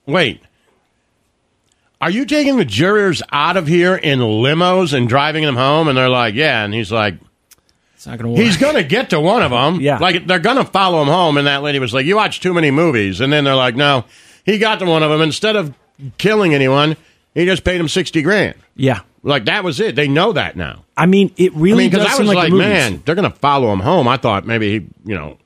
wait, 0.05 0.39
are 2.03 2.09
you 2.11 2.25
taking 2.25 2.57
the 2.57 2.65
jurors 2.65 3.21
out 3.31 3.57
of 3.57 3.65
here 3.67 3.95
in 3.95 4.19
limos 4.19 4.94
and 4.94 5.07
driving 5.07 5.44
them 5.44 5.55
home? 5.55 5.88
And 5.88 5.97
they're 5.97 6.09
like, 6.09 6.33
yeah. 6.35 6.63
And 6.63 6.73
he's 6.73 6.91
like, 6.91 7.15
It's 7.95 8.05
not 8.05 8.17
going 8.19 8.25
to 8.25 8.29
work. 8.31 8.45
he's 8.45 8.57
going 8.57 8.75
to 8.75 8.83
get 8.83 9.09
to 9.11 9.19
one 9.19 9.41
of 9.41 9.51
them. 9.51 9.79
Yeah. 9.81 9.97
Like, 10.00 10.27
they're 10.27 10.39
going 10.39 10.57
to 10.57 10.65
follow 10.65 11.01
him 11.01 11.07
home. 11.07 11.38
And 11.38 11.47
that 11.47 11.63
lady 11.63 11.79
was 11.79 11.94
like, 11.94 12.05
you 12.05 12.15
watch 12.15 12.39
too 12.41 12.53
many 12.53 12.71
movies. 12.71 13.21
And 13.21 13.31
then 13.31 13.44
they're 13.45 13.55
like, 13.55 13.75
no, 13.75 14.05
he 14.45 14.57
got 14.57 14.79
to 14.79 14.85
one 14.85 15.01
of 15.03 15.09
them. 15.09 15.21
Instead 15.21 15.55
of 15.55 15.73
killing 16.17 16.53
anyone, 16.53 16.97
he 17.33 17.45
just 17.45 17.63
paid 17.63 17.79
him 17.79 17.88
60 17.88 18.21
grand. 18.21 18.55
yeah. 18.75 19.01
Like, 19.25 19.45
that 19.45 19.63
was 19.63 19.79
it. 19.79 19.95
They 19.95 20.09
know 20.09 20.33
that 20.33 20.57
now. 20.57 20.83
I 20.97 21.05
mean, 21.05 21.31
it 21.38 21.53
I 21.53 21.57
really 21.57 21.83
mean, 21.85 21.91
because 21.91 22.05
does 22.05 22.13
I 22.15 22.17
seem 22.17 22.25
was 22.27 22.35
like, 22.35 22.44
like, 22.44 22.50
the 22.51 22.57
movies. 22.57 22.67
man, 22.69 23.03
they're 23.05 23.15
going 23.15 23.31
to 23.31 23.38
follow 23.38 23.71
him 23.71 23.79
home. 23.79 24.05
I 24.05 24.17
thought 24.17 24.45
maybe 24.45 24.79
he, 24.79 24.85
you 25.05 25.15
know, 25.15 25.38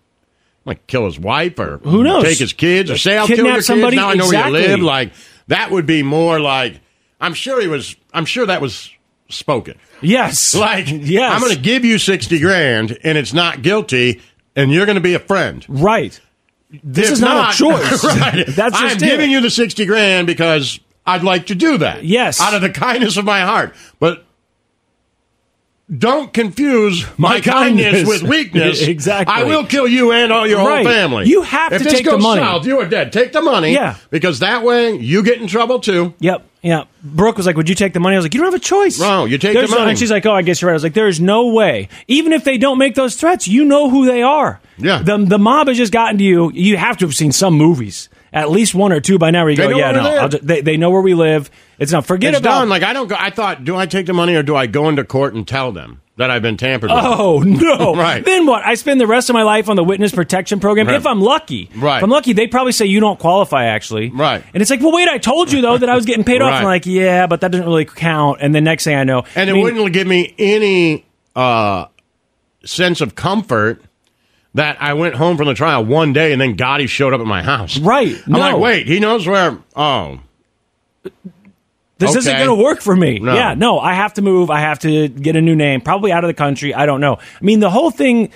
like 0.65 0.88
kill 0.88 1.06
his 1.06 1.19
wife 1.19 1.59
or 1.59 1.77
Who 1.83 2.04
knows? 2.04 2.24
take 2.24 2.39
his 2.39 2.54
kids 2.54 2.89
or 2.89 2.98
say 2.98 3.15
I'll 3.19 3.27
kill 3.27 3.36
Kidnap 3.38 3.54
your 3.54 3.62
somebody? 3.62 3.98
kids. 3.98 4.01
Now 4.04 4.09
I 4.09 4.13
know 4.15 4.27
where 4.27 4.48
you 4.48 4.51
live. 4.51 4.80
Like 4.80 5.13
that 5.48 5.72
would 5.72 5.86
be 5.86 6.04
more 6.04 6.40
like. 6.40 6.80
I'm 7.20 7.34
sure 7.34 7.60
he 7.62 7.68
was. 7.68 7.96
I'm 8.14 8.26
sure 8.26 8.46
that 8.46 8.62
was 8.62 8.92
spoken. 9.30 9.78
Yes. 10.02 10.54
Like, 10.56 10.86
yes. 10.88 11.34
I'm 11.34 11.42
going 11.42 11.56
to 11.56 11.60
give 11.62 11.84
you 11.84 11.98
sixty 11.98 12.40
grand, 12.40 12.98
and 13.04 13.18
it's 13.18 13.34
not 13.34 13.62
guilty, 13.64 14.22
and 14.56 14.72
you're 14.72 14.86
going 14.86 14.96
to 14.98 15.02
be 15.02 15.16
a 15.16 15.20
friend. 15.20 15.66
Right. 15.68 16.20
This 16.84 17.08
If 17.08 17.14
is 17.14 17.22
not, 17.22 17.54
a 17.56 17.58
choice. 17.64 18.04
right. 18.04 18.46
That's 18.48 18.80
just 18.80 18.96
I'm 18.96 18.98
giving 18.98 19.32
it. 19.32 19.34
you 19.34 19.42
the 19.42 19.50
sixty 19.50 19.86
grand 19.86 20.28
because 20.28 20.80
I'd 21.06 21.24
like 21.24 21.48
to 21.48 21.56
do 21.56 21.78
that. 21.80 22.04
Yes. 22.04 22.40
out 22.42 22.54
of 22.54 22.62
the 22.62 22.70
kindness 22.70 23.18
of 23.18 23.26
my 23.26 23.42
heart, 23.42 23.74
but. 24.00 24.26
Don't 25.95 26.34
confuse 26.34 27.06
my, 27.18 27.36
My 27.36 27.39
kindness. 27.39 27.86
kindness. 27.86 28.07
with 28.10 28.24
weakness. 28.30 28.81
Exactly. 28.86 29.34
I 29.34 29.44
will 29.44 29.66
kill 29.66 29.88
you 29.88 30.12
and 30.12 30.34
all 30.34 30.45
your 30.45 30.57
Right. 30.57 30.86
whole 30.86 30.94
family. 30.94 31.28
You 31.28 31.44
have 31.44 31.72
if 31.72 31.84
to 31.84 31.89
take 31.89 32.04
the 32.04 32.18
money. 32.18 32.42
South, 32.42 32.66
you 32.66 32.78
are 32.81 32.86
dead. 32.86 33.13
Take 33.13 33.31
the 33.31 33.42
money. 33.42 33.72
Yeah. 33.74 33.95
Because 34.10 34.39
that 34.39 34.63
way 34.63 34.98
you 34.98 35.23
get 35.23 35.40
in 35.40 35.47
trouble 35.47 35.80
too. 35.80 36.14
Yep. 36.19 36.44
Yeah. 36.62 36.83
Brooke 37.02 37.38
was 37.38 37.45
like, 37.45 37.56
"Would 37.56 37.69
you 37.69 37.76
take 37.76 37.94
the 37.94 38.02
money?" 38.02 38.16
I 38.16 38.18
was 38.18 38.26
like, 38.26 38.33
"You 38.33 38.42
don't 38.42 38.52
have 38.52 38.59
a 38.62 38.64
choice." 38.64 39.00
No, 39.00 39.23
you 39.23 39.38
take 39.38 39.54
the 39.54 39.59
There's 39.59 39.71
no- 39.71 39.78
money. 39.78 39.92
And 39.92 40.00
she's 40.00 40.12
like, 40.12 40.26
"Oh, 40.26 40.33
I 40.33 40.42
guess 40.42 40.62
you're 40.62 40.68
right." 40.68 40.73
I 40.73 40.76
was 40.76 40.83
like, 40.83 40.94
"There 40.95 41.07
is 41.07 41.21
no 41.21 41.47
way. 41.54 41.88
Even 42.09 42.33
if 42.33 42.44
they 42.44 42.57
don't 42.57 42.78
make 42.78 42.95
those 42.95 43.16
threats, 43.16 43.47
you 43.47 43.64
know 43.64 43.90
who 43.90 44.06
they 44.06 44.21
are. 44.23 44.59
Yeah. 44.78 45.02
The 45.02 45.18
the 45.19 45.40
mob 45.40 45.69
has 45.69 45.78
just 45.78 45.94
gotten 45.94 46.18
to 46.18 46.23
you. 46.23 46.52
You 46.54 46.76
have 46.76 46.97
to 46.97 47.06
have 47.06 47.16
seen 47.16 47.31
some 47.31 47.54
movies, 47.54 48.09
at 48.33 48.52
least 48.52 48.76
one 48.76 48.92
or 48.92 49.00
two 49.00 49.18
by 49.18 49.31
now. 49.31 49.44
Where 49.44 49.52
you 49.52 49.56
They 49.56 49.69
go, 49.69 49.78
"Yeah, 49.78 49.92
no, 49.92 50.04
we. 50.12 50.18
I'll 50.18 50.30
ju- 50.30 50.40
they 50.44 50.59
they 50.59 50.76
know 50.76 50.90
where 50.90 51.02
we 51.02 51.14
live. 51.14 51.50
It's 51.80 51.92
not. 51.92 52.06
Forget 52.06 52.31
It's 52.34 52.40
about 52.40 52.60
done. 52.60 52.69
Like 52.69 52.84
I 52.84 52.94
don't. 52.94 53.07
Go, 53.07 53.16
I 53.18 53.30
thought, 53.30 53.64
do 53.64 53.76
I 53.76 53.86
take 53.86 54.06
the 54.07 54.14
money 54.14 54.36
or 54.36 54.44
do 54.44 54.56
I 54.56 54.66
go 54.68 54.90
into 54.90 55.04
court 55.04 55.34
and 55.36 55.48
tell 55.48 55.72
them 55.72 56.02
that 56.18 56.31
I've 56.31 56.42
been 56.42 56.57
tampered 56.57 56.90
with? 56.90 57.00
Oh 57.04 57.40
no! 57.40 57.94
Right. 57.96 58.26
Then 58.26 58.46
what? 58.48 58.66
I 58.66 58.74
spend 58.76 59.00
the 59.00 59.06
rest 59.06 59.30
of 59.30 59.36
my 59.36 59.44
life 59.44 59.69
on 59.69 59.76
the 59.76 59.84
witness 59.84 60.12
protection 60.12 60.60
program. 60.60 60.88
Right. 60.88 60.96
If 60.96 61.06
I'm 61.06 61.22
lucky, 61.22 61.69
Right. 61.76 61.98
If 61.98 62.04
I'm 62.04 62.10
lucky, 62.10 62.34
they 62.34 62.48
probably 62.48 62.72
say 62.72 62.86
you 62.88 63.00
don't 63.00 63.19
qualify. 63.19 63.66
Actually, 63.66 64.10
Right. 64.10 64.44
And 64.54 64.62
it's 64.62 64.72
like, 64.72 64.81
well, 64.81 64.92
wait, 64.92 65.07
I 65.07 65.19
told 65.19 65.52
you 65.52 65.62
though 65.62 65.78
that 65.78 65.88
I 65.90 65.96
was 65.96 66.06
getting 66.06 66.24
paid 66.24 66.42
off. 66.42 66.52
Right. 66.52 66.60
I'm 66.60 66.66
like, 66.66 66.86
yeah, 66.88 67.28
but 67.28 67.42
that 67.42 67.52
doesn't 67.52 67.66
really 67.68 67.86
count. 67.86 68.40
And 68.42 68.56
the 68.56 68.62
next 68.62 68.84
thing 68.84 68.96
I 68.96 69.04
know, 69.04 69.24
and 69.36 69.48
I 69.50 69.52
it 69.52 69.54
mean, 69.54 69.64
wouldn't 69.64 69.94
give 69.94 70.07
me 70.07 70.34
any 70.40 71.06
uh, 71.36 71.86
sense 72.66 73.02
of 73.02 73.14
comfort 73.14 73.84
that 74.56 74.81
I 74.81 74.94
went 74.94 75.14
home 75.14 75.38
from 75.38 75.46
the 75.46 75.54
trial 75.54 75.86
one 75.86 76.14
day 76.14 76.31
and 76.31 76.42
then 76.42 76.57
Gotti 76.57 76.90
showed 76.90 77.14
up 77.14 77.22
at 77.22 77.28
my 77.28 77.44
house. 77.44 77.78
Right. 77.78 78.16
I'm 78.26 78.31
No. 78.34 78.40
like, 78.40 78.57
wait, 78.57 78.88
he 78.88 79.00
knows 79.00 79.28
where. 79.28 79.60
Oh, 79.76 80.19
This 81.99 82.16
isn't 82.16 82.35
going 82.35 82.47
to 82.47 82.63
work 82.63 82.81
for 82.81 82.95
me. 82.95 83.19
No. 83.19 83.33
Yeah, 83.33 83.54
no, 83.56 83.80
I 83.80 83.94
have 83.94 84.13
to 84.16 84.21
move. 84.21 84.49
I 84.49 84.59
have 84.59 84.80
to 84.80 85.07
get 85.07 85.35
a 85.35 85.42
new 85.42 85.56
name, 85.56 85.81
probably 85.81 86.11
out 86.11 86.23
of 86.23 86.27
the 86.27 86.33
country. 86.33 86.73
I 86.73 86.85
don't 86.85 87.01
know. 87.01 87.16
I 87.16 87.44
mean, 87.44 87.59
the 87.59 87.69
whole 87.69 87.92
thing 87.92 88.31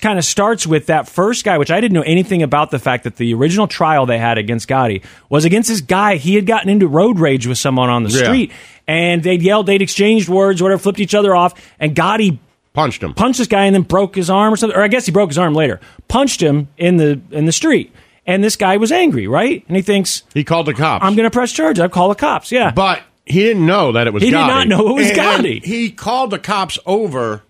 kind 0.00 0.18
of 0.18 0.24
starts 0.24 0.66
with 0.66 0.86
that 0.86 1.08
first 1.08 1.44
guy, 1.44 1.56
which 1.56 1.70
I 1.70 1.80
didn't 1.80 1.94
know 1.94 2.02
anything 2.02 2.42
about 2.42 2.70
the 2.70 2.78
fact 2.78 3.04
that 3.04 3.16
the 3.16 3.32
original 3.32 3.66
trial 3.66 4.04
they 4.04 4.18
had 4.18 4.36
against 4.36 4.68
Gotti 4.68 5.02
was 5.30 5.44
against 5.46 5.68
this 5.70 5.80
guy. 5.80 6.16
He 6.16 6.34
had 6.34 6.44
gotten 6.44 6.68
into 6.68 6.86
road 6.86 7.18
rage 7.18 7.46
with 7.46 7.56
someone 7.56 7.88
on 7.88 8.02
the 8.02 8.10
Yeah. 8.10 8.24
street, 8.24 8.52
and 8.86 9.22
they'd 9.22 9.40
yelled, 9.40 9.66
they'd 9.66 9.80
exchanged 9.80 10.28
words, 10.28 10.60
whatever, 10.62 10.78
flipped 10.78 11.00
each 11.00 11.14
other 11.14 11.34
off, 11.34 11.54
and 11.78 11.94
Gotti 11.94 12.38
punched 12.74 13.02
him. 13.02 13.14
punched 13.14 13.38
this 13.38 13.48
guy 13.48 13.64
and 13.64 13.74
then 13.74 13.82
broke 13.82 14.14
his 14.16 14.28
arm 14.28 14.52
or 14.52 14.56
something. 14.56 14.76
Or 14.78 14.82
I 14.82 14.88
guess 14.88 15.06
he 15.06 15.12
broke 15.12 15.30
his 15.30 15.38
arm 15.38 15.54
later. 15.54 15.80
Punched 16.08 16.42
him 16.42 16.68
in 16.76 16.96
the 16.98 17.20
in 17.30 17.46
the 17.46 17.52
street, 17.52 17.92
and 18.30 18.42
this 18.44 18.56
guy 18.56 18.76
was 18.76 18.92
angry, 18.92 19.26
right? 19.26 19.64
And 19.68 19.76
he 19.76 19.82
thinks, 19.82 20.22
He 20.34 20.44
called 20.44 20.66
the 20.66 20.74
cops. 20.74 21.04
"I'm 21.04 21.14
going 21.16 21.24
to 21.24 21.30
press 21.30 21.52
charges. 21.52 21.80
I 21.82 21.88
call 21.88 22.08
the 22.08 22.14
cops." 22.14 22.50
Yeah, 22.52 22.70
But 22.70 23.02
he 23.26 23.40
didn't 23.40 23.66
know 23.66 23.92
that 23.92 24.06
it 24.06 24.12
was 24.12 24.22
He 24.22 24.30
did 24.30 24.36
Gotti. 24.36 24.46
not 24.48 24.68
know 24.68 24.88
it 24.90 24.94
was 24.94 25.08
And 25.10 25.18
Gotti. 25.18 25.64
He 25.64 25.90
called 25.90 26.30
the 26.30 26.38
cops 26.38 26.78
over 26.86 27.42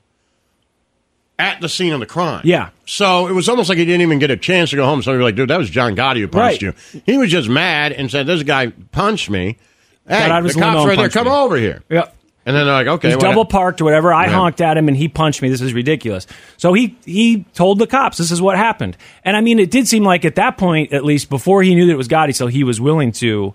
at 1.39 1.61
the 1.61 1.69
scene 1.69 1.93
of 1.93 2.01
the 2.01 2.07
crime. 2.07 2.43
Yeah. 2.45 2.69
So 2.85 3.27
it 3.27 3.33
was 3.33 3.49
almost 3.49 3.69
like 3.69 3.79
he 3.79 3.85
didn't 3.87 4.03
even 4.03 4.19
get 4.19 4.31
a 4.31 4.37
chance 4.37 4.71
to 4.71 4.77
go 4.77 4.85
home. 4.85 5.03
So 5.03 5.13
you're 5.13 5.23
like, 5.23 5.37
dude, 5.37 5.49
that 5.51 5.59
was 5.59 5.71
John 5.71 5.97
Gotti 5.97 6.19
who 6.21 6.29
punched 6.29 6.63
Right. 6.63 6.75
you. 6.95 7.01
He 7.07 7.17
was 7.17 7.31
just 7.31 7.49
mad 7.49 7.93
and 7.93 8.11
said, 8.11 8.27
this 8.27 8.43
guy 8.43 8.69
punched 8.93 9.31
me. 9.31 9.57
Hey, 10.07 10.19
Got 10.19 10.31
out 10.33 10.45
of 10.45 10.53
the 10.53 10.61
cops 10.61 10.87
right 10.87 10.99
there. 10.99 11.09
Come 11.09 11.27
me." 11.29 11.33
over 11.33 11.57
here. 11.57 11.83
Yep. 11.89 12.15
And 12.50 12.57
then 12.57 12.66
they're 12.66 12.75
like, 12.75 12.87
okay. 12.88 13.09
He's 13.09 13.16
double 13.16 13.45
parked 13.45 13.80
or 13.80 13.85
whatever. 13.85 14.12
I 14.12 14.26
Yeah. 14.26 14.33
honked 14.33 14.61
at 14.61 14.76
him 14.76 14.88
and 14.88 14.97
he 14.97 15.09
punched 15.09 15.40
me. 15.40 15.49
This 15.49 15.61
is 15.61 15.73
ridiculous. 15.73 16.26
So 16.57 16.73
he 16.73 16.97
he 17.04 17.45
told 17.54 17.78
the 17.78 17.87
cops 17.87 18.19
this 18.19 18.30
is 18.30 18.42
what 18.42 18.57
happened. 18.57 18.97
And 19.25 19.37
I 19.37 19.40
mean, 19.40 19.59
it 19.59 19.71
did 19.71 19.87
seem 19.87 20.02
like 20.04 20.25
at 20.25 20.35
that 20.35 20.59
point, 20.59 20.92
at 20.92 21.04
least 21.04 21.30
before 21.30 21.62
he 21.62 21.75
knew 21.75 21.87
that 21.87 21.92
it 21.92 21.97
was 21.97 22.09
Gotti, 22.09 22.35
so 22.35 22.49
he 22.49 22.64
was 22.64 22.80
willing 22.80 23.12
to 23.12 23.54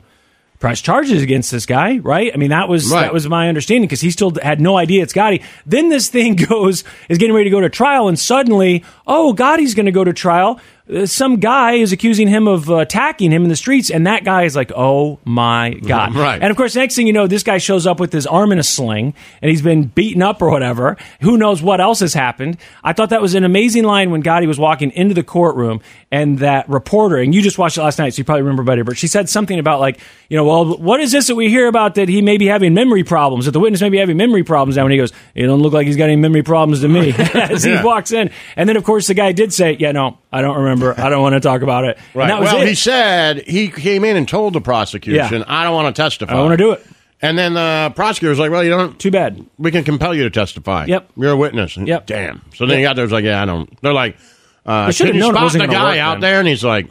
press 0.57 0.79
charges 0.79 1.21
against 1.21 1.51
this 1.51 1.65
guy, 1.65 1.97
right? 1.97 2.31
I 2.33 2.37
mean, 2.37 2.49
that 2.51 2.69
was 2.69 2.89
Right. 2.89 3.01
that 3.01 3.13
was 3.13 3.27
my 3.27 3.49
understanding 3.49 3.83
because 3.87 3.99
he 3.99 4.09
still 4.09 4.31
had 4.41 4.61
no 4.61 4.77
idea 4.77 5.03
it's 5.03 5.11
Gotti. 5.13 5.43
Then 5.65 5.89
this 5.89 6.07
thing 6.09 6.35
goes 6.49 6.85
is 7.09 7.17
getting 7.17 7.35
ready 7.35 7.49
to 7.49 7.49
go 7.53 7.59
to 7.59 7.69
trial, 7.69 8.07
and 8.07 8.17
suddenly, 8.17 8.83
oh, 9.05 9.33
Gotti's 9.37 9.75
going 9.75 9.85
to 9.87 9.91
go 9.91 10.05
to 10.05 10.13
trial. 10.13 10.59
Uh, 10.93 11.05
some 11.05 11.37
guy 11.37 11.73
is 11.73 11.91
accusing 11.91 12.27
him 12.27 12.47
of 12.47 12.69
uh, 12.69 12.75
attacking 12.77 13.31
him 13.31 13.41
in 13.43 13.49
the 13.49 13.55
streets, 13.55 13.89
and 13.89 14.05
that 14.05 14.23
guy 14.23 14.43
is 14.43 14.55
like, 14.55 14.71
"Oh 14.75 15.19
my 15.25 15.71
god!" 15.87 16.13
Right. 16.15 16.39
And 16.41 16.51
of 16.51 16.57
course, 16.57 16.75
next 16.75 16.95
thing 16.95 17.07
you 17.07 17.13
know, 17.13 17.25
this 17.25 17.41
guy 17.41 17.57
shows 17.57 17.87
up 17.87 17.99
with 17.99 18.13
his 18.13 18.27
arm 18.27 18.51
in 18.51 18.59
a 18.59 18.63
sling, 18.63 19.15
and 19.41 19.49
he's 19.49 19.63
been 19.63 19.85
beaten 19.85 20.21
up 20.21 20.41
or 20.43 20.51
whatever. 20.51 20.95
Who 21.21 21.37
knows 21.37 21.61
what 21.61 21.81
else 21.81 22.01
has 22.01 22.13
happened? 22.13 22.57
I 22.83 22.93
thought 22.93 23.09
that 23.09 23.21
was 23.21 23.33
an 23.33 23.43
amazing 23.43 23.83
line 23.83 24.11
when 24.11 24.21
Gotti 24.21 24.45
was 24.47 24.59
walking 24.59 24.91
into 24.91 25.15
the 25.15 25.23
courtroom, 25.23 25.81
and 26.11 26.37
that 26.39 26.69
reporter, 26.69 27.17
and 27.17 27.33
you 27.33 27.41
just 27.41 27.57
watched 27.57 27.77
it 27.77 27.81
last 27.81 27.97
night, 27.97 28.13
so 28.13 28.19
you 28.19 28.23
probably 28.23 28.43
remember 28.43 28.61
better. 28.63 28.83
But 28.83 28.97
she 28.97 29.07
said 29.07 29.27
something 29.27 29.57
about 29.57 29.79
like, 29.79 29.99
you 30.29 30.37
know, 30.37 30.45
well, 30.45 30.77
what 30.77 30.99
is 30.99 31.11
this 31.11 31.25
that 31.27 31.35
we 31.35 31.49
hear 31.49 31.67
about 31.67 31.95
that 31.95 32.09
he 32.09 32.21
may 32.21 32.37
be 32.37 32.45
having 32.45 32.75
memory 32.75 33.03
problems? 33.03 33.45
That 33.45 33.51
the 33.51 33.59
witness 33.59 33.81
may 33.81 33.89
be 33.89 33.97
having 33.97 34.17
memory 34.17 34.43
problems 34.43 34.77
now. 34.77 34.83
When 34.83 34.91
he 34.91 34.97
goes, 34.99 35.11
"It 35.33 35.47
don't 35.47 35.61
look 35.63 35.73
like 35.73 35.87
he's 35.87 35.97
got 35.97 36.05
any 36.05 36.15
memory 36.15 36.43
problems 36.43 36.81
to 36.81 36.87
me," 36.87 37.11
as 37.17 37.65
Yeah. 37.65 37.79
he 37.79 37.83
walks 37.83 38.11
in, 38.11 38.29
and 38.55 38.69
then 38.69 38.77
of 38.77 38.83
course 38.83 39.07
the 39.07 39.13
guy 39.15 39.31
did 39.31 39.51
say, 39.51 39.75
"Yeah, 39.79 39.91
no, 39.91 40.19
I 40.31 40.41
don't 40.41 40.55
remember. 40.57 40.74
I 40.83 41.09
don't 41.09 41.21
want 41.21 41.33
to 41.33 41.39
talk 41.39 41.61
about 41.61 41.85
it." 41.85 41.97
Right. 42.13 42.29
well, 42.39 42.61
it. 42.61 42.67
he 42.67 42.75
said 42.75 43.43
he 43.47 43.69
came 43.69 44.03
in 44.03 44.15
and 44.17 44.27
told 44.27 44.53
the 44.53 44.61
prosecution, 44.61 45.39
Yeah. 45.39 45.45
I 45.47 45.63
don't 45.63 45.73
want 45.73 45.95
to 45.95 46.01
testify. 46.01 46.31
I 46.33 46.35
don't 46.37 46.45
want 46.45 46.57
to 46.59 46.63
do 46.63 46.71
it. 46.71 46.85
And 47.21 47.37
then 47.37 47.53
the 47.53 47.93
prosecutor 47.95 48.29
was 48.29 48.39
like, 48.39 48.51
well, 48.51 48.63
you 48.63 48.69
don't. 48.69 48.99
Too 48.99 49.09
bad. 49.09 49.43
We 49.57 49.71
can 49.71 49.83
compel 49.83 50.13
you 50.13 50.23
to 50.23 50.29
testify. 50.29 50.85
Yep. 50.87 51.11
You're 51.17 51.31
a 51.31 51.37
witness. 51.37 51.77
And 51.77 51.87
Yep. 51.87 52.05
Damn. 52.07 52.41
So 52.55 52.65
then 52.65 52.77
he 52.77 52.83
got 52.83 52.95
there, 52.97 53.05
was 53.05 53.11
like, 53.11 53.23
yeah, 53.23 53.41
I 53.41 53.45
don't. 53.45 53.81
They're 53.81 53.93
like, 53.93 54.17
uh, 54.65 54.91
should've 54.91 55.15
you 55.15 55.21
spot 55.23 55.51
the 55.53 55.59
guy 55.67 55.91
work 55.91 55.97
out 55.99 56.13
then. 56.15 56.21
there? 56.21 56.39
And 56.39 56.47
he's 56.47 56.63
like, 56.63 56.87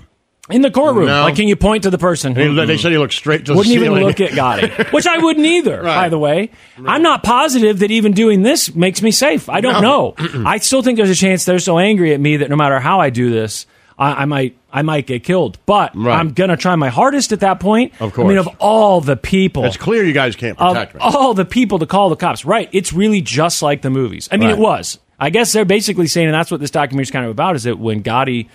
In 0.51 0.63
the 0.63 0.71
courtroom, 0.71 1.07
No. 1.07 1.23
like, 1.23 1.37
can 1.37 1.47
you 1.47 1.57
point 1.57 1.83
to 1.85 1.91
the 1.91 1.99
person? 1.99 2.35
he- 2.35 2.65
they 2.67 2.79
said 2.79 2.91
he 2.93 2.99
looked 2.99 3.13
straight 3.13 3.45
to 3.47 3.53
the 3.53 3.57
wouldn't 3.57 3.75
even 3.75 3.93
look 3.95 4.21
at 4.21 4.31
Gotti, 4.31 4.93
which 4.93 5.07
I 5.07 5.19
wouldn't 5.19 5.45
either. 5.47 5.83
By 5.83 6.09
the 6.09 6.19
way, 6.19 6.51
I'm 6.85 7.03
not 7.03 7.23
positive 7.23 7.81
that 7.81 7.91
even 7.91 8.13
doing 8.13 8.43
this 8.43 8.75
makes 8.75 9.03
me 9.03 9.11
safe. 9.11 9.49
I 9.49 9.61
don't 9.61 9.83
No. 9.83 10.15
know. 10.19 10.43
I 10.47 10.59
still 10.59 10.83
think 10.83 10.97
there's 10.97 11.11
a 11.11 11.15
chance 11.15 11.45
they're 11.45 11.59
so 11.59 11.79
angry 11.79 12.13
at 12.15 12.21
me 12.21 12.39
that 12.39 12.49
no 12.51 12.57
matter 12.57 12.81
how 12.81 12.99
I 13.01 13.11
do 13.11 13.31
this, 13.31 13.67
I, 13.99 14.23
I 14.23 14.25
might 14.25 14.57
I 14.73 14.83
might 14.83 15.07
get 15.07 15.23
killed. 15.25 15.59
But 15.67 15.95
Right. 15.95 16.19
I'm 16.19 16.33
gonna 16.33 16.57
try 16.57 16.75
my 16.77 16.89
hardest 16.89 17.33
at 17.33 17.41
that 17.41 17.61
point. 17.61 17.93
Of 18.01 18.13
course. 18.13 18.25
I 18.25 18.29
mean, 18.29 18.39
of 18.39 18.49
all 18.59 19.01
the 19.01 19.17
people, 19.17 19.65
It's 19.65 19.77
clear 19.77 20.03
you 20.05 20.13
guys 20.13 20.35
can't 20.37 20.59
protect 20.59 20.95
me. 20.95 21.01
all 21.03 21.33
the 21.35 21.45
people 21.45 21.79
to 21.79 21.87
call 21.87 22.09
the 22.11 22.17
cops. 22.17 22.45
Right. 22.45 22.69
It's 22.73 22.93
really 22.93 23.21
just 23.21 23.63
like 23.63 23.83
the 23.83 23.91
movies. 23.91 24.29
I 24.33 24.37
mean, 24.37 24.49
Right. 24.49 24.59
it 24.59 24.61
was. 24.61 24.99
I 25.21 25.31
guess 25.31 25.53
they're 25.53 25.65
basically 25.65 26.09
saying, 26.09 26.27
and 26.27 26.35
that's 26.35 26.51
what 26.51 26.59
this 26.61 26.73
documentary 26.73 27.05
is 27.05 27.11
kind 27.13 27.25
of 27.25 27.31
about, 27.31 27.55
is 27.55 27.63
that 27.63 27.79
when 27.79 28.03
Gotti 28.03 28.49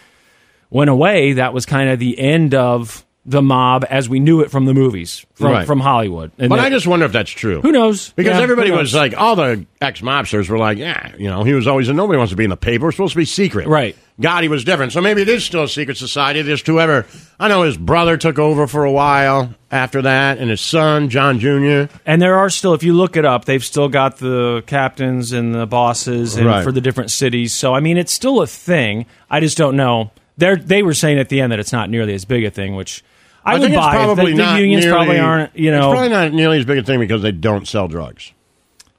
went 0.70 0.90
away, 0.90 1.34
that 1.34 1.54
was 1.54 1.66
kind 1.66 1.90
of 1.90 2.00
the 2.00 2.20
end 2.20 2.54
of 2.54 3.06
the 3.30 3.42
mob 3.44 3.86
as 3.92 4.10
we 4.10 4.20
knew 4.20 4.42
it 4.42 4.50
from 4.50 4.66
the 4.66 4.74
movies, 4.74 5.24
from, 5.36 5.52
Right. 5.52 5.68
from 5.68 5.80
Hollywood. 5.80 6.32
And 6.40 6.50
But 6.50 6.56
that- 6.56 6.66
I 6.66 6.70
just 6.72 6.88
wonder 6.88 7.06
if 7.06 7.12
that's 7.12 7.30
true. 7.30 7.62
who 7.62 7.72
knows? 7.72 8.12
Because 8.16 8.38
Yeah, 8.38 8.42
everybody 8.44 8.70
knows? 8.72 8.80
was 8.80 8.96
like, 8.96 9.14
all 9.16 9.36
the 9.36 9.66
ex 9.80 10.02
mobsters 10.02 10.50
were 10.50 10.58
like, 10.58 10.80
yeah, 10.80 11.10
you 11.18 11.30
know, 11.30 11.44
he 11.44 11.54
was 11.54 11.68
always, 11.68 11.90
and 11.90 11.96
nobody 11.98 12.18
wants 12.18 12.32
to 12.32 12.36
be 12.36 12.44
in 12.44 12.50
the 12.50 12.58
paper. 12.58 12.86
We're 12.86 12.92
supposed 12.92 13.14
to 13.14 13.18
be 13.20 13.26
secret. 13.26 13.68
Right. 13.68 13.96
God, 14.20 14.42
he 14.44 14.50
was 14.50 14.64
different. 14.64 14.92
So 14.94 15.00
maybe 15.00 15.22
it 15.22 15.30
is 15.30 15.44
still 15.46 15.64
a 15.64 15.68
secret 15.70 15.96
society. 15.98 16.42
There's 16.42 16.66
whoever, 16.66 17.06
I 17.40 17.48
know 17.48 17.62
his 17.62 17.78
brother 17.78 18.18
took 18.18 18.40
over 18.40 18.66
for 18.68 18.84
a 18.84 18.92
while 18.92 19.54
after 19.72 20.02
that, 20.02 20.40
and 20.40 20.50
his 20.50 20.60
son, 20.60 21.10
John 21.10 21.40
Jr. 21.40 21.84
And 22.08 22.20
there 22.22 22.36
are 22.36 22.50
still, 22.50 22.74
if 22.74 22.82
you 22.84 22.94
look 22.94 23.16
it 23.16 23.26
up, 23.26 23.46
they've 23.46 23.64
still 23.64 23.88
got 23.90 24.18
the 24.18 24.64
captains 24.66 25.32
and 25.32 25.54
the 25.54 25.68
bosses 25.68 26.36
and 26.36 26.48
Right. 26.48 26.64
for 26.64 26.72
the 26.72 26.82
different 26.82 27.12
cities. 27.12 27.54
So 27.54 27.76
I 27.76 27.80
mean, 27.80 27.98
it's 27.98 28.12
still 28.12 28.42
a 28.42 28.48
thing. 28.48 29.06
I 29.30 29.40
just 29.40 29.58
don't 29.58 29.76
know. 29.76 30.12
They 30.38 30.56
they 30.56 30.84
were 30.84 30.94
saying 30.94 31.20
at 31.20 31.30
the 31.30 31.40
end 31.42 31.52
that 31.52 31.60
it's 31.60 31.72
not 31.74 31.90
nearly 31.90 32.14
as 32.14 32.26
big 32.26 32.44
a 32.44 32.50
thing, 32.50 32.76
which 32.76 33.04
I, 33.46 33.54
would 33.54 33.62
think 33.62 33.74
it's 33.76 33.86
probably 33.86 34.34
not 34.34 34.60
unions 34.60 34.86
nearly, 34.86 34.96
probably 34.98 35.20
aren't. 35.20 35.56
You 35.58 35.72
know, 35.72 35.90
It's 35.92 35.96
probably 35.96 36.10
not 36.10 36.34
nearly 36.34 36.60
as 36.60 36.66
big 36.66 36.78
a 36.78 36.84
thing 36.84 37.00
because 37.00 37.22
they 37.22 37.32
don't 37.32 37.68
sell 37.68 37.88
drugs. 37.88 38.34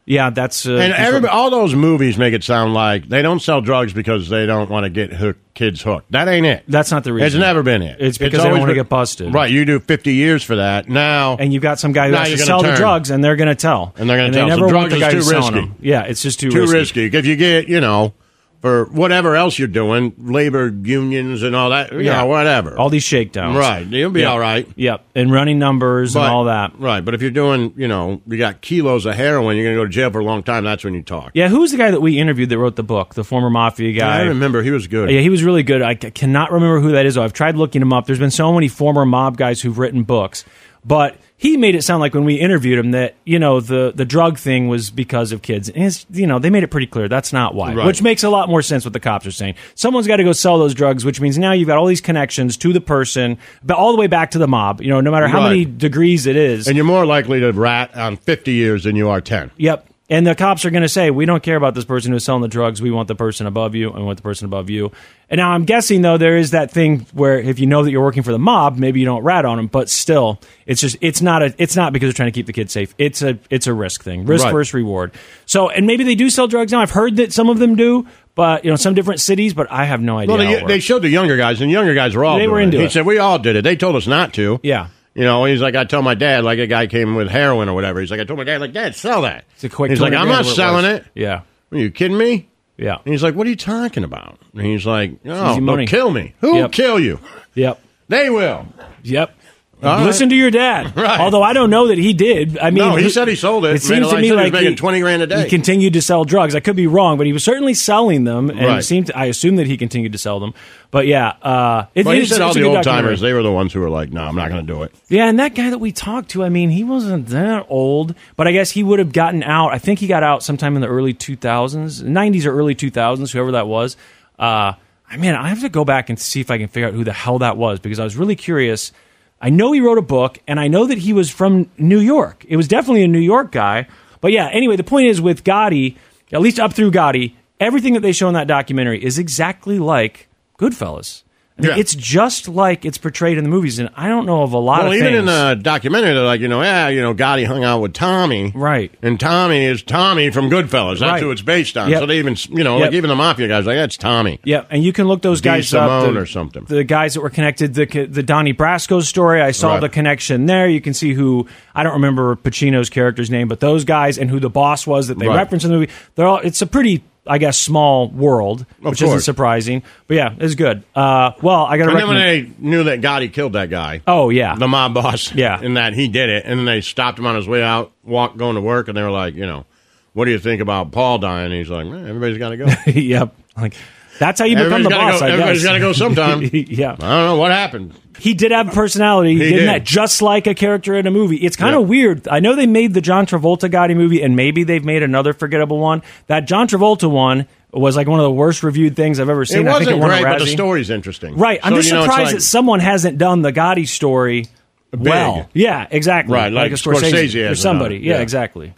yeah, 0.06 0.30
that's 0.30 0.66
uh, 0.66 0.72
And 0.74 0.92
everybody, 0.92 1.30
all 1.30 1.50
those 1.50 1.74
movies 1.74 2.18
make 2.18 2.34
it 2.34 2.42
sound 2.42 2.74
like 2.74 3.08
they 3.08 3.22
don't 3.22 3.40
sell 3.40 3.60
drugs 3.60 3.92
because 3.92 4.28
they 4.28 4.46
don't 4.46 4.68
want 4.70 4.84
to 4.84 4.90
get 4.90 5.12
hook, 5.12 5.36
kids 5.54 5.82
hooked. 5.82 6.10
That 6.12 6.26
ain't 6.26 6.46
it. 6.46 6.64
That's 6.66 6.90
not 6.90 7.04
the 7.04 7.12
reason. 7.12 7.26
It's 7.26 7.36
never 7.36 7.62
been 7.62 7.82
it. 7.82 7.98
It's 8.00 8.18
because 8.18 8.42
they 8.42 8.48
don't 8.48 8.58
wanna 8.60 8.74
get 8.74 8.88
busted. 8.88 9.32
Right. 9.32 9.50
You 9.50 9.64
do 9.64 9.78
50 9.78 10.12
years 10.14 10.42
for 10.42 10.56
that. 10.56 10.88
Now, 10.88 11.36
and 11.36 11.52
you've 11.52 11.62
got 11.62 11.78
some 11.78 11.92
guy 11.92 12.08
who 12.08 12.14
has 12.14 12.30
to 12.30 12.38
sell 12.38 12.62
the 12.62 12.74
drugs, 12.74 13.10
and 13.10 13.22
they're 13.22 13.36
going 13.36 13.48
to 13.48 13.54
tell, 13.54 13.92
And 13.96 14.08
they're 14.08 14.16
gonna 14.16 14.30
they 14.32 14.38
tell. 14.38 14.48
So 14.48 14.56
Never 14.56 14.74
want 14.74 14.90
drugs 14.90 14.90
the 14.90 14.96
is 14.96 15.00
guy 15.02 15.10
too 15.10 15.16
who's 15.18 15.28
selling 15.28 15.54
risky. 15.54 15.68
them. 15.68 15.76
Yeah, 15.80 16.02
it's 16.04 16.22
just 16.22 16.40
too, 16.40 16.50
too 16.50 16.60
risky. 16.62 17.02
risky. 17.02 17.16
If 17.18 17.26
you 17.26 17.36
get, 17.36 17.68
you 17.68 17.80
know, 17.80 18.14
for 18.60 18.84
whatever 18.86 19.36
else 19.36 19.58
you're 19.58 19.68
doing, 19.68 20.12
labor 20.18 20.68
unions 20.82 21.42
and 21.42 21.56
all 21.56 21.70
that, 21.70 21.92
you 21.92 22.00
Yeah. 22.00 22.18
know, 22.18 22.26
whatever. 22.26 22.76
All 22.78 22.90
these 22.90 23.02
shakedowns, 23.02 23.56
Right. 23.56 23.86
You'll 23.86 24.10
be 24.10 24.20
Yep. 24.20 24.28
all 24.30 24.38
right. 24.38 24.68
Yep, 24.76 25.02
and 25.14 25.32
running 25.32 25.58
numbers 25.58 26.12
But- 26.12 26.24
and 26.24 26.28
all 26.32 26.44
that. 26.44 26.72
Right. 26.78 27.02
But 27.02 27.14
if 27.14 27.22
you're 27.22 27.30
doing, 27.30 27.72
you 27.76 27.88
know, 27.88 28.20
you 28.28 28.36
got 28.36 28.60
kilos 28.60 29.06
of 29.06 29.14
heroin, 29.14 29.56
you're 29.56 29.64
going 29.64 29.76
to 29.76 29.80
go 29.80 29.84
to 29.86 29.90
jail 29.90 30.10
for 30.10 30.20
a 30.20 30.24
long 30.24 30.42
time. 30.42 30.64
That's 30.64 30.84
when 30.84 30.92
you 30.92 31.00
talk. 31.02 31.30
Yeah, 31.32 31.48
who's 31.48 31.70
the 31.72 31.78
guy 31.78 31.90
that 31.90 32.02
we 32.02 32.18
interviewed 32.18 32.50
that 32.50 32.58
wrote 32.58 32.76
the 32.76 32.82
book? 32.82 33.14
The 33.14 33.24
former 33.24 33.48
mafia 33.48 33.92
guy. 33.98 34.18
I 34.20 34.22
remember 34.24 34.62
he 34.62 34.70
was 34.70 34.86
good. 34.88 35.10
Yeah, 35.10 35.20
he 35.20 35.30
was 35.30 35.42
really 35.42 35.62
good. 35.62 35.80
I 35.80 35.94
cannot 35.94 36.52
remember 36.52 36.80
who 36.80 36.92
that 36.92 37.06
is. 37.06 37.14
Though. 37.14 37.22
I've 37.22 37.32
tried 37.32 37.56
looking 37.56 37.80
him 37.80 37.94
up. 37.94 38.04
There's 38.06 38.18
been 38.18 38.30
so 38.30 38.52
many 38.52 38.68
former 38.68 39.06
mob 39.06 39.38
guys 39.38 39.62
who've 39.62 39.78
written 39.78 40.02
books, 40.02 40.44
but 40.84 41.16
he 41.42 41.56
made 41.56 41.74
it 41.74 41.80
sound 41.82 42.02
like 42.02 42.12
when 42.12 42.24
we 42.24 42.34
interviewed 42.34 42.78
him 42.78 42.90
that 42.90 43.14
you 43.24 43.38
know 43.38 43.60
the 43.60 43.92
the 43.94 44.04
drug 44.04 44.36
thing 44.38 44.68
was 44.68 44.90
because 44.90 45.32
of 45.32 45.40
kids. 45.40 45.70
And 45.70 45.84
it's, 45.84 46.04
you 46.10 46.26
know 46.26 46.38
they 46.38 46.50
made 46.50 46.64
it 46.64 46.68
pretty 46.68 46.86
clear 46.86 47.08
that's 47.08 47.32
not 47.32 47.54
why, 47.54 47.72
Right. 47.72 47.86
which 47.86 48.02
makes 48.02 48.22
a 48.22 48.28
lot 48.28 48.50
more 48.50 48.60
sense. 48.60 48.84
What 48.84 48.92
the 48.92 49.00
cops 49.00 49.26
are 49.26 49.30
saying, 49.32 49.54
someone's 49.74 50.06
got 50.06 50.16
to 50.16 50.24
go 50.24 50.32
sell 50.32 50.58
those 50.58 50.74
drugs, 50.74 51.02
which 51.02 51.18
means 51.18 51.38
now 51.38 51.52
you've 51.52 51.66
got 51.66 51.78
all 51.78 51.86
these 51.86 52.02
connections 52.02 52.58
to 52.58 52.74
the 52.74 52.80
person, 52.82 53.38
but 53.64 53.78
all 53.78 53.92
the 53.92 53.98
way 53.98 54.06
back 54.06 54.32
to 54.32 54.38
the 54.38 54.46
mob. 54.46 54.82
You 54.82 54.88
know, 54.90 55.00
no 55.00 55.10
matter 55.10 55.28
how 55.28 55.38
Right. 55.38 55.48
many 55.50 55.64
degrees 55.64 56.26
it 56.26 56.36
is, 56.36 56.68
And 56.68 56.76
you're 56.76 56.84
more 56.84 57.06
likely 57.06 57.40
to 57.40 57.50
rat 57.52 57.96
on 57.96 58.18
50 58.18 58.52
years 58.52 58.84
than 58.84 58.94
you 58.94 59.08
are 59.08 59.22
10. 59.22 59.50
Yep. 59.56 59.86
And 60.10 60.26
the 60.26 60.34
cops 60.34 60.64
are 60.64 60.70
going 60.70 60.82
to 60.82 60.88
say, 60.88 61.12
we 61.12 61.24
don't 61.24 61.40
care 61.40 61.54
about 61.54 61.74
this 61.76 61.84
person 61.84 62.10
who's 62.10 62.24
selling 62.24 62.42
the 62.42 62.48
drugs. 62.48 62.82
We 62.82 62.90
want 62.90 63.06
the 63.06 63.14
person 63.14 63.46
above 63.46 63.76
you, 63.76 63.90
and 63.90 63.98
we 64.00 64.04
want 64.04 64.16
the 64.18 64.24
person 64.24 64.44
above 64.44 64.68
you. 64.68 64.90
And 65.30 65.38
now 65.38 65.50
I'm 65.52 65.64
guessing, 65.64 66.02
though, 66.02 66.18
there 66.18 66.36
is 66.36 66.50
that 66.50 66.72
thing 66.72 67.06
where 67.12 67.38
if 67.38 67.60
you 67.60 67.66
know 67.66 67.84
that 67.84 67.92
you're 67.92 68.02
working 68.02 68.24
for 68.24 68.32
the 68.32 68.38
mob, 68.38 68.76
maybe 68.76 68.98
you 68.98 69.06
don't 69.06 69.22
rat 69.22 69.44
on 69.44 69.56
them. 69.56 69.68
But 69.68 69.88
still, 69.88 70.40
it's 70.66 70.80
just 70.80 70.96
it's 71.00 71.22
not 71.22 71.42
a 71.44 71.54
it's 71.58 71.76
not 71.76 71.92
because 71.92 72.08
they're 72.08 72.12
trying 72.14 72.32
to 72.32 72.34
keep 72.36 72.46
the 72.46 72.52
kids 72.52 72.72
safe. 72.72 72.92
It's 72.98 73.22
a 73.22 73.38
it's 73.50 73.68
a 73.68 73.72
risk 73.72 74.02
thing, 74.02 74.26
risk 74.26 74.44
Right. 74.46 74.52
versus 74.52 74.74
reward. 74.74 75.12
So, 75.46 75.68
and 75.70 75.86
maybe 75.86 76.02
they 76.02 76.16
do 76.16 76.28
sell 76.28 76.48
drugs 76.48 76.72
now. 76.72 76.80
I've 76.82 76.90
heard 76.90 77.14
that 77.18 77.32
some 77.32 77.48
of 77.48 77.60
them 77.60 77.76
do, 77.76 78.08
but 78.34 78.64
you 78.64 78.70
know, 78.70 78.76
some 78.76 78.94
different 78.94 79.20
cities. 79.20 79.54
But 79.54 79.70
I 79.70 79.84
have 79.84 80.00
no 80.00 80.18
idea. 80.18 80.34
Well, 80.36 80.42
it 80.44 80.60
they, 80.62 80.66
they 80.66 80.80
showed 80.80 81.02
the 81.02 81.08
younger 81.08 81.36
guys, 81.36 81.60
and 81.60 81.70
the 81.70 81.74
younger 81.74 81.94
guys 81.94 82.16
were 82.16 82.24
all 82.24 82.36
They 82.36 82.48
were 82.48 82.58
into 82.60 82.78
He 82.78 82.86
it. 82.86 82.90
said, 82.90 83.06
we 83.06 83.18
all 83.18 83.38
did 83.38 83.54
it. 83.54 83.62
They 83.62 83.76
told 83.76 83.94
us 83.94 84.08
not 84.08 84.34
to. 84.34 84.58
Yeah. 84.64 84.88
You 85.14 85.24
know, 85.24 85.44
he's 85.44 85.60
like, 85.60 85.74
I 85.74 85.84
tell 85.84 86.02
my 86.02 86.14
dad, 86.14 86.44
like 86.44 86.58
a 86.60 86.66
guy 86.66 86.86
came 86.86 87.14
with 87.16 87.28
heroin 87.28 87.68
or 87.68 87.74
whatever. 87.74 88.00
He's 88.00 88.10
like, 88.10 88.20
I 88.20 88.24
told 88.24 88.38
my 88.38 88.44
dad, 88.44 88.60
like, 88.60 88.72
Dad, 88.72 88.94
sell 88.94 89.22
that. 89.22 89.44
It's 89.54 89.64
a 89.64 89.68
quick. 89.68 89.90
He's 89.90 90.00
like, 90.00 90.12
I'm 90.14 90.28
not 90.28 90.46
selling 90.46 90.84
it. 90.84 91.04
Yeah. 91.14 91.42
Are 91.72 91.78
you 91.78 91.90
kidding 91.90 92.16
me? 92.16 92.48
Yeah. 92.76 92.98
And 93.04 93.12
he's 93.12 93.22
like, 93.22 93.34
What 93.34 93.46
are 93.46 93.50
you 93.50 93.56
talking 93.56 94.04
about? 94.04 94.38
And 94.54 94.62
he's 94.64 94.86
like, 94.86 95.12
Oh, 95.26 95.50
easy 95.50 95.54
they'll 95.56 95.60
money. 95.60 95.86
kill 95.86 96.10
me. 96.10 96.34
Who 96.40 96.52
will 96.52 96.58
Yep. 96.60 96.72
kill 96.72 96.98
you? 97.00 97.18
Yep. 97.54 97.80
They 98.08 98.30
will. 98.30 98.66
Yep. 99.02 99.34
All 99.82 100.04
Listen 100.04 100.28
to 100.28 100.34
your 100.36 100.50
dad. 100.50 100.94
Right. 101.00 101.18
Although 101.20 101.42
I 101.42 101.52
don't 101.54 101.70
know 101.70 101.88
that 101.88 101.96
he 101.98 102.12
did. 102.12 102.58
I 102.58 102.70
mean, 102.70 102.84
No, 102.84 102.96
he 102.96 103.04
who- 103.04 103.10
said 103.10 103.26
he 103.28 103.34
sold 103.36 103.64
it. 103.64 103.76
It 103.76 103.82
seems 103.82 104.08
to 104.08 104.16
me 104.16 104.22
he 104.22 104.28
he 104.28 104.32
like 104.34 104.52
making 104.52 104.76
20 104.76 105.00
grand 105.00 105.22
a 105.22 105.26
day. 105.26 105.44
He 105.44 105.48
continued 105.48 105.94
to 105.94 106.02
sell 106.02 106.24
drugs. 106.24 106.54
I 106.54 106.60
could 106.60 106.76
be 106.76 106.86
wrong, 106.86 107.16
but 107.16 107.26
he 107.26 107.32
was 107.32 107.42
certainly 107.42 107.72
selling 107.74 108.24
them, 108.24 108.50
and 108.50 108.60
Right. 108.60 108.84
seemed. 108.84 109.06
To, 109.06 109.16
I 109.16 109.26
assume 109.26 109.56
that 109.56 109.66
he 109.66 109.76
continued 109.76 110.12
to 110.12 110.18
sell 110.18 110.40
them. 110.40 110.52
But 110.90 111.06
yeah, 111.06 111.28
uh, 111.42 111.86
it, 111.94 112.06
he 112.06 112.26
said 112.26 112.40
all 112.40 112.52
the 112.52 112.64
old 112.64 112.82
timers, 112.84 113.20
they 113.20 113.32
were 113.32 113.42
the 113.42 113.52
ones 113.52 113.72
who 113.72 113.80
were 113.80 113.88
like, 113.90 114.10
No, 114.12 114.22
I'm 114.24 114.34
not 114.36 114.50
going 114.50 114.66
to 114.66 114.72
do 114.72 114.82
it. 114.82 114.92
Yeah, 115.08 115.26
and 115.26 115.38
that 115.38 115.54
guy 115.54 115.70
that 115.70 115.78
we 115.78 115.92
talked 115.92 116.30
to, 116.30 116.44
I 116.44 116.48
mean, 116.48 116.68
he 116.70 116.84
wasn't 116.84 117.28
that 117.28 117.66
old, 117.68 118.14
but 118.36 118.46
I 118.48 118.52
guess 118.52 118.70
he 118.72 118.82
would 118.82 118.98
have 118.98 119.12
gotten 119.12 119.42
out. 119.42 119.72
I 119.72 119.78
think 119.78 120.00
he 120.00 120.06
got 120.06 120.22
out 120.22 120.42
sometime 120.42 120.74
in 120.74 120.82
the 120.82 120.88
early 120.88 121.14
2000s, 121.14 122.02
90s 122.02 122.44
or 122.46 122.50
early 122.52 122.74
2000s, 122.74 123.30
whoever 123.32 123.52
that 123.52 123.66
was. 123.66 123.96
Uh, 124.38 124.72
I 125.08 125.16
mean, 125.16 125.34
I 125.34 125.48
have 125.48 125.60
to 125.62 125.68
go 125.68 125.84
back 125.84 126.08
and 126.10 126.18
see 126.18 126.40
if 126.40 126.50
I 126.50 126.58
can 126.58 126.68
figure 126.68 126.88
out 126.88 126.94
who 126.94 127.04
the 127.04 127.12
hell 127.12 127.38
that 127.40 127.56
was 127.56 127.78
because 127.80 127.98
I 127.98 128.04
was 128.04 128.16
really 128.16 128.36
curious. 128.36 128.92
I 129.40 129.50
know 129.50 129.72
he 129.72 129.80
wrote 129.80 129.98
a 129.98 130.02
book, 130.02 130.38
and 130.46 130.60
I 130.60 130.68
know 130.68 130.86
that 130.86 130.98
he 130.98 131.12
was 131.12 131.30
from 131.30 131.70
New 131.78 131.98
York. 131.98 132.44
It 132.48 132.56
was 132.56 132.68
definitely 132.68 133.04
a 133.04 133.08
New 133.08 133.20
York 133.20 133.52
guy. 133.52 133.86
But 134.20 134.32
yeah, 134.32 134.48
anyway, 134.48 134.76
the 134.76 134.84
point 134.84 135.06
is 135.06 135.20
with 135.20 135.44
Gotti, 135.44 135.96
at 136.30 136.42
least 136.42 136.60
up 136.60 136.74
through 136.74 136.90
Gotti, 136.90 137.34
everything 137.58 137.94
that 137.94 138.00
they 138.00 138.12
show 138.12 138.28
in 138.28 138.34
that 138.34 138.46
documentary 138.46 139.02
is 139.02 139.18
exactly 139.18 139.78
like 139.78 140.28
Goodfellas. 140.58 141.22
Yeah. 141.62 141.76
It's 141.76 141.94
just 141.94 142.48
like 142.48 142.84
it's 142.84 142.98
portrayed 142.98 143.38
in 143.38 143.44
the 143.44 143.50
movies, 143.50 143.78
and 143.78 143.90
I 143.96 144.08
don't 144.08 144.26
know 144.26 144.42
of 144.42 144.52
a 144.52 144.58
lot 144.58 144.82
Well, 144.82 144.88
of 144.92 144.94
even 144.98 145.06
things. 145.08 145.18
in 145.20 145.24
the 145.26 145.58
documentary, 145.62 146.14
they're 146.14 146.24
like, 146.24 146.40
you 146.40 146.48
know, 146.48 146.62
yeah, 146.62 146.88
you 146.88 147.00
know, 147.00 147.14
Gotti 147.14 147.46
hung 147.46 147.64
out 147.64 147.80
with 147.80 147.92
Tommy, 147.92 148.52
Right. 148.54 148.92
And 149.02 149.18
Tommy 149.20 149.64
is 149.64 149.82
Tommy 149.82 150.30
from 150.30 150.50
Goodfellas. 150.50 151.00
That's 151.00 151.12
Right. 151.12 151.22
who 151.22 151.30
it's 151.30 151.42
based 151.42 151.76
on. 151.76 151.90
Yep. 151.90 152.00
So 152.00 152.06
they 152.06 152.18
even, 152.18 152.36
you 152.50 152.64
know, 152.64 152.78
Yep. 152.78 152.86
like 152.86 152.94
even 152.94 153.08
the 153.08 153.16
mafia 153.16 153.48
guys, 153.48 153.66
like 153.66 153.76
that's 153.76 153.96
Tommy. 153.96 154.38
Yeah, 154.44 154.62
and 154.70 154.82
you 154.84 154.92
can 154.92 155.06
look 155.06 155.22
those 155.22 155.40
D. 155.40 155.48
guys 155.48 155.72
up. 155.74 155.88
Simone 155.88 156.14
the, 156.14 156.20
or 156.20 156.26
something. 156.26 156.64
The 156.68 156.84
guys 156.84 157.14
that 157.14 157.20
were 157.20 157.30
connected, 157.30 157.74
the 157.74 157.86
the 158.10 158.22
Donnie 158.22 158.54
Brasco 158.54 159.02
story. 159.02 159.40
I 159.42 159.50
saw 159.50 159.72
Right. 159.74 159.80
the 159.80 159.88
connection 159.88 160.46
there. 160.46 160.68
You 160.68 160.80
can 160.80 160.94
see 160.94 161.12
who 161.14 161.46
I 161.74 161.82
don't 161.82 161.94
remember 161.94 162.36
Pacino's 162.36 162.90
character's 162.90 163.30
name, 163.30 163.48
but 163.48 163.60
those 163.60 163.84
guys 163.84 164.18
and 164.18 164.30
who 164.30 164.40
the 164.40 164.50
boss 164.50 164.86
was 164.86 165.08
that 165.08 165.18
they 165.18 165.28
Right. 165.28 165.36
reference 165.36 165.64
in 165.64 165.70
the 165.70 165.78
movie. 165.78 165.92
They're 166.14 166.26
all. 166.26 166.38
It's 166.38 166.62
a 166.62 166.66
pretty, 166.66 167.02
I 167.26 167.38
guess, 167.38 167.58
small 167.58 168.08
world, 168.08 168.64
which 168.80 169.02
isn't 169.02 169.20
surprising. 169.20 169.82
But 170.06 170.16
yeah, 170.16 170.34
it's 170.38 170.54
good. 170.54 170.82
Uh, 170.94 171.32
well, 171.42 171.64
I 171.66 171.76
got 171.78 171.84
to 171.84 171.90
And 171.90 172.00
then 172.00 172.08
when 172.08 172.16
they 172.18 172.50
knew 172.58 172.84
that 172.84 173.00
Gotti 173.00 173.32
killed 173.32 173.52
that 173.52 173.70
guy, 173.70 174.02
oh 174.06 174.30
yeah, 174.30 174.54
the 174.56 174.66
mob 174.68 174.94
boss, 174.94 175.32
Yeah. 175.34 175.60
and 175.60 175.76
that 175.76 175.92
he 175.94 176.08
did 176.08 176.28
it, 176.30 176.44
and 176.46 176.58
then 176.60 176.66
they 176.66 176.80
stopped 176.80 177.18
him 177.18 177.26
on 177.26 177.36
his 177.36 177.46
way 177.46 177.62
out, 177.62 177.92
walk 178.04 178.36
going 178.36 178.54
to 178.54 178.60
work, 178.62 178.88
and 178.88 178.96
they 178.96 179.02
were 179.02 179.10
like, 179.10 179.34
you 179.34 179.46
know, 179.46 179.66
what 180.12 180.24
do 180.24 180.30
you 180.30 180.38
think 180.38 180.60
about 180.60 180.92
Paul 180.92 181.18
dying? 181.18 181.46
And 181.46 181.54
he's 181.54 181.68
like, 181.70 181.86
man, 181.86 182.06
everybody's 182.08 182.38
got 182.38 182.48
to 182.50 182.56
go. 182.56 182.66
yep. 182.90 183.34
Like 183.56 183.74
that's 184.20 184.38
how 184.38 184.44
you 184.46 184.54
become 184.54 184.82
the 184.84 184.90
boss. 184.90 185.18
go- 185.18 185.26
I 185.26 185.30
everybody's 185.30 185.62
guess. 185.62 185.68
gotta 185.68 185.80
go 185.80 185.92
sometime. 185.92 186.42
yeah. 186.52 186.92
I 186.92 186.94
don't 186.96 187.00
know 187.26 187.36
what 187.36 187.50
happened. 187.50 187.94
He 188.18 188.34
did 188.34 188.52
have 188.52 188.68
a 188.68 188.70
personality. 188.70 189.32
He, 189.32 189.38
didn't 189.38 189.58
did. 189.60 189.68
that 189.68 189.84
just 189.84 190.20
like 190.20 190.46
a 190.46 190.54
character 190.54 190.94
in 190.94 191.06
a 191.06 191.10
movie. 191.10 191.36
It's 191.38 191.56
kind 191.56 191.74
of 191.74 191.80
Yeah. 191.82 191.86
weird. 191.88 192.28
I 192.28 192.40
know 192.40 192.54
they 192.54 192.66
made 192.66 192.92
the 192.92 193.00
John 193.00 193.24
Travolta 193.24 193.70
Gotti 193.70 193.96
movie, 193.96 194.22
and 194.22 194.36
maybe 194.36 194.62
they've 194.62 194.84
made 194.84 195.02
another 195.02 195.32
forgettable 195.32 195.78
one. 195.78 196.02
That 196.26 196.40
John 196.46 196.68
Travolta 196.68 197.10
one 197.10 197.46
was 197.72 197.96
like 197.96 198.06
one 198.08 198.20
of 198.20 198.24
the 198.24 198.30
worst 198.30 198.62
reviewed 198.62 198.94
things 198.94 199.18
I've 199.20 199.30
ever 199.30 199.44
seen. 199.46 199.66
It 199.66 199.70
I 199.70 199.78
think 199.78 199.86
wasn't 200.00 200.02
it 200.02 200.06
great, 200.06 200.22
but 200.24 200.38
the 200.40 200.46
story's 200.48 200.90
interesting. 200.90 201.36
Right. 201.36 201.58
I'm 201.62 201.74
just 201.74 201.88
you 201.88 201.94
know, 201.94 202.02
surprised 202.02 202.24
like- 202.26 202.34
that 202.34 202.40
someone 202.42 202.80
hasn't 202.80 203.16
done 203.16 203.40
the 203.42 203.52
Gotti 203.54 203.88
story 203.88 204.46
well. 204.92 205.48
Yeah, 205.54 205.86
exactly. 205.90 206.34
Right, 206.34 206.52
like 206.52 206.72
a 206.72 206.74
Scorsese 206.74 207.10
Scorsese 207.12 207.50
or 207.50 207.54
somebody. 207.54 207.96
Yeah, 207.98 208.16
Yeah. 208.16 208.20
exactly. 208.20 208.74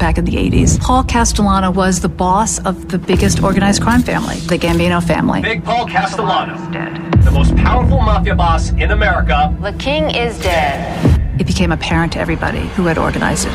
Back 0.00 0.16
in 0.16 0.24
the 0.24 0.32
80s. 0.32 0.80
Paul 0.80 1.04
Castellano 1.04 1.70
was 1.70 2.00
the 2.00 2.08
boss 2.08 2.58
of 2.64 2.88
the 2.88 2.98
biggest 2.98 3.42
organized 3.42 3.82
crime 3.82 4.02
family, 4.02 4.36
the 4.36 4.56
Gambino 4.58 5.06
family. 5.06 5.42
Big 5.42 5.62
Paul 5.62 5.86
Castellano, 5.86 6.56
Dead. 6.72 7.12
the 7.22 7.30
most 7.30 7.54
powerful 7.56 7.98
mafia 7.98 8.34
boss 8.34 8.70
in 8.70 8.92
America. 8.92 9.54
The 9.60 9.74
king 9.74 10.04
is 10.14 10.40
dead. 10.40 11.20
It 11.38 11.46
became 11.46 11.70
apparent 11.70 12.14
to 12.14 12.18
everybody 12.18 12.60
who 12.68 12.86
had 12.86 12.96
organized 12.96 13.46
it, 13.46 13.52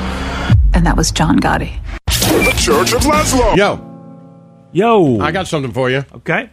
and 0.76 0.86
that 0.86 0.96
was 0.96 1.12
John 1.12 1.40
Gotti. 1.40 1.80
The 2.06 2.54
Church 2.62 2.94
of 2.94 3.02
Lazlo. 3.02 3.56
Yo, 3.58 3.82
Yo. 4.72 5.20
I 5.20 5.32
got 5.32 5.48
something 5.48 5.72
for 5.72 5.90
you. 5.90 6.06
okay. 6.14 6.52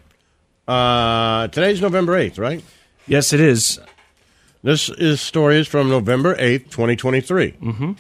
Uh, 0.67 1.49
today's 1.49 1.83
November 1.83 2.15
8th, 2.15 2.39
right? 2.39 2.65
Yes, 3.07 3.35
it 3.35 3.41
is. 3.41 3.79
This 4.63 4.89
is 4.89 5.21
story 5.21 5.59
is 5.59 5.69
from 5.69 5.91
November 5.91 6.35
8th, 6.37 6.71
2023. 6.71 7.53
Mm-hmm. 7.53 7.93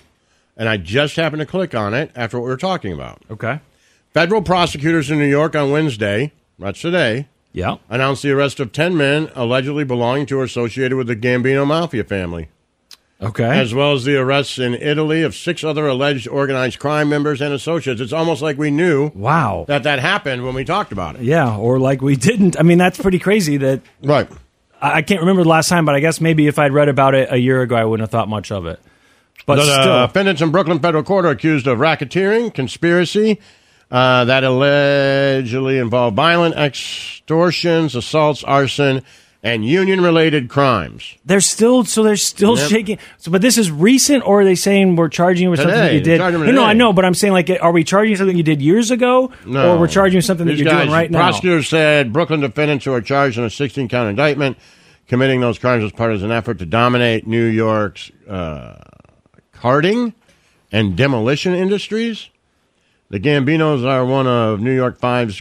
And 0.56 0.68
I 0.68 0.76
just 0.76 1.16
happened 1.16 1.40
to 1.40 1.46
click 1.46 1.74
on 1.74 1.94
it 1.94 2.10
after 2.14 2.38
what 2.38 2.44
we 2.44 2.50
were 2.50 2.56
talking 2.56 2.92
about. 2.92 3.22
Okay. 3.30 3.60
Federal 4.12 4.42
prosecutors 4.42 5.10
in 5.10 5.18
New 5.18 5.26
York 5.28 5.56
on 5.56 5.70
Wednesday, 5.70 6.32
that's 6.58 6.80
today, 6.80 7.26
Yeah. 7.52 7.76
announced 7.88 8.22
the 8.22 8.30
arrest 8.32 8.60
of 8.60 8.70
10 8.72 8.96
men 8.96 9.30
allegedly 9.34 9.84
belonging 9.84 10.26
to 10.26 10.38
or 10.40 10.44
associated 10.44 10.96
with 10.98 11.06
the 11.06 11.16
Gambino 11.16 11.66
Mafia 11.66 12.04
family, 12.04 12.48
Okay. 13.22 13.44
as 13.58 13.72
well 13.72 13.92
as 13.94 14.04
the 14.04 14.16
arrests 14.16 14.58
in 14.58 14.74
Italy 14.74 15.22
of 15.22 15.34
six 15.34 15.64
other 15.64 15.86
alleged 15.86 16.28
organized 16.28 16.78
crime 16.78 17.08
members 17.08 17.40
and 17.40 17.54
associates. 17.54 18.00
It's 18.02 18.12
almost 18.12 18.42
like 18.42 18.58
we 18.58 18.70
knew 18.70 19.10
wow. 19.14 19.64
that 19.68 19.84
that 19.84 20.00
happened 20.00 20.44
when 20.44 20.54
we 20.54 20.64
talked 20.64 20.92
about 20.92 21.16
it. 21.16 21.22
Yeah, 21.22 21.56
or 21.56 21.78
like 21.80 22.02
we 22.02 22.14
didn't. 22.16 22.58
I 22.60 22.62
mean, 22.62 22.76
that's 22.78 23.00
pretty 23.00 23.18
crazy 23.18 23.56
that 23.58 23.80
Right. 24.02 24.28
I 24.82 24.98
I 24.98 25.02
can't 25.02 25.20
remember 25.20 25.44
the 25.44 25.48
last 25.48 25.68
time, 25.70 25.84
but 25.86 25.94
I 25.94 26.00
guess 26.00 26.20
maybe 26.20 26.46
if 26.48 26.58
I'd 26.58 26.72
read 26.72 26.88
about 26.90 27.14
it 27.14 27.28
a 27.30 27.38
year 27.38 27.62
ago, 27.62 27.76
I 27.76 27.84
wouldn't 27.86 28.02
have 28.06 28.10
thought 28.10 28.28
much 28.28 28.50
of 28.52 28.66
it. 28.66 28.78
But 29.46 29.56
the 29.56 29.62
still, 29.62 29.92
uh, 29.92 30.06
defendants 30.06 30.40
in 30.42 30.50
Brooklyn 30.50 30.78
federal 30.80 31.02
court 31.02 31.24
are 31.24 31.30
accused 31.30 31.66
of 31.66 31.78
racketeering, 31.78 32.52
conspiracy 32.54 33.40
uh, 33.90 34.24
that 34.26 34.44
allegedly 34.44 35.78
involve 35.78 36.14
violent 36.14 36.54
extortions, 36.56 37.94
assaults, 37.94 38.42
arson, 38.44 39.02
and 39.44 39.64
union-related 39.66 40.48
crimes. 40.48 41.16
they're 41.24 41.40
still 41.40 41.84
so 41.84 42.04
they're 42.04 42.14
still 42.16 42.56
Yep. 42.56 42.70
shaking. 42.70 42.98
So, 43.18 43.32
but 43.32 43.42
this 43.42 43.58
is 43.58 43.72
recent, 43.72 44.24
or 44.24 44.42
are 44.42 44.44
they 44.44 44.54
saying 44.54 44.94
we're 44.94 45.08
charging 45.08 45.44
you 45.44 45.50
with 45.50 45.58
something 45.58 45.76
that 45.76 45.94
you 45.94 46.00
did? 46.00 46.18
No, 46.20 46.30
no, 46.52 46.62
I 46.64 46.74
know, 46.74 46.92
but 46.92 47.04
I'm 47.04 47.14
saying 47.14 47.32
like, 47.32 47.50
are 47.60 47.72
we 47.72 47.82
charging 47.82 48.14
something 48.14 48.36
you 48.36 48.44
did 48.44 48.62
years 48.62 48.92
ago, 48.92 49.32
No, 49.44 49.72
or 49.74 49.78
we're 49.80 49.88
charging 49.88 50.18
you 50.18 50.22
something 50.22 50.46
that 50.46 50.56
you're 50.56 50.64
guys, 50.66 50.82
doing 50.84 50.90
right 50.92 51.10
now? 51.10 51.18
Prosecutors 51.18 51.68
said 51.68 52.12
Brooklyn 52.12 52.38
defendants 52.38 52.84
who 52.84 52.92
are 52.92 53.00
charged 53.00 53.36
in 53.36 53.42
a 53.42 53.48
16-count 53.48 54.08
indictment 54.10 54.58
committing 55.08 55.40
those 55.40 55.58
crimes 55.58 55.82
as 55.82 55.90
part 55.90 56.12
of 56.12 56.22
an 56.22 56.30
effort 56.30 56.60
to 56.60 56.64
dominate 56.66 57.26
New 57.26 57.44
York's 57.44 58.12
uh, 58.28 58.76
carting 59.62 60.12
and 60.72 60.96
demolition 60.96 61.54
industries. 61.54 62.28
The 63.10 63.20
Gambinos 63.20 63.86
are 63.86 64.04
one 64.04 64.26
of 64.26 64.60
New 64.60 64.74
York 64.74 64.98
Five's 64.98 65.40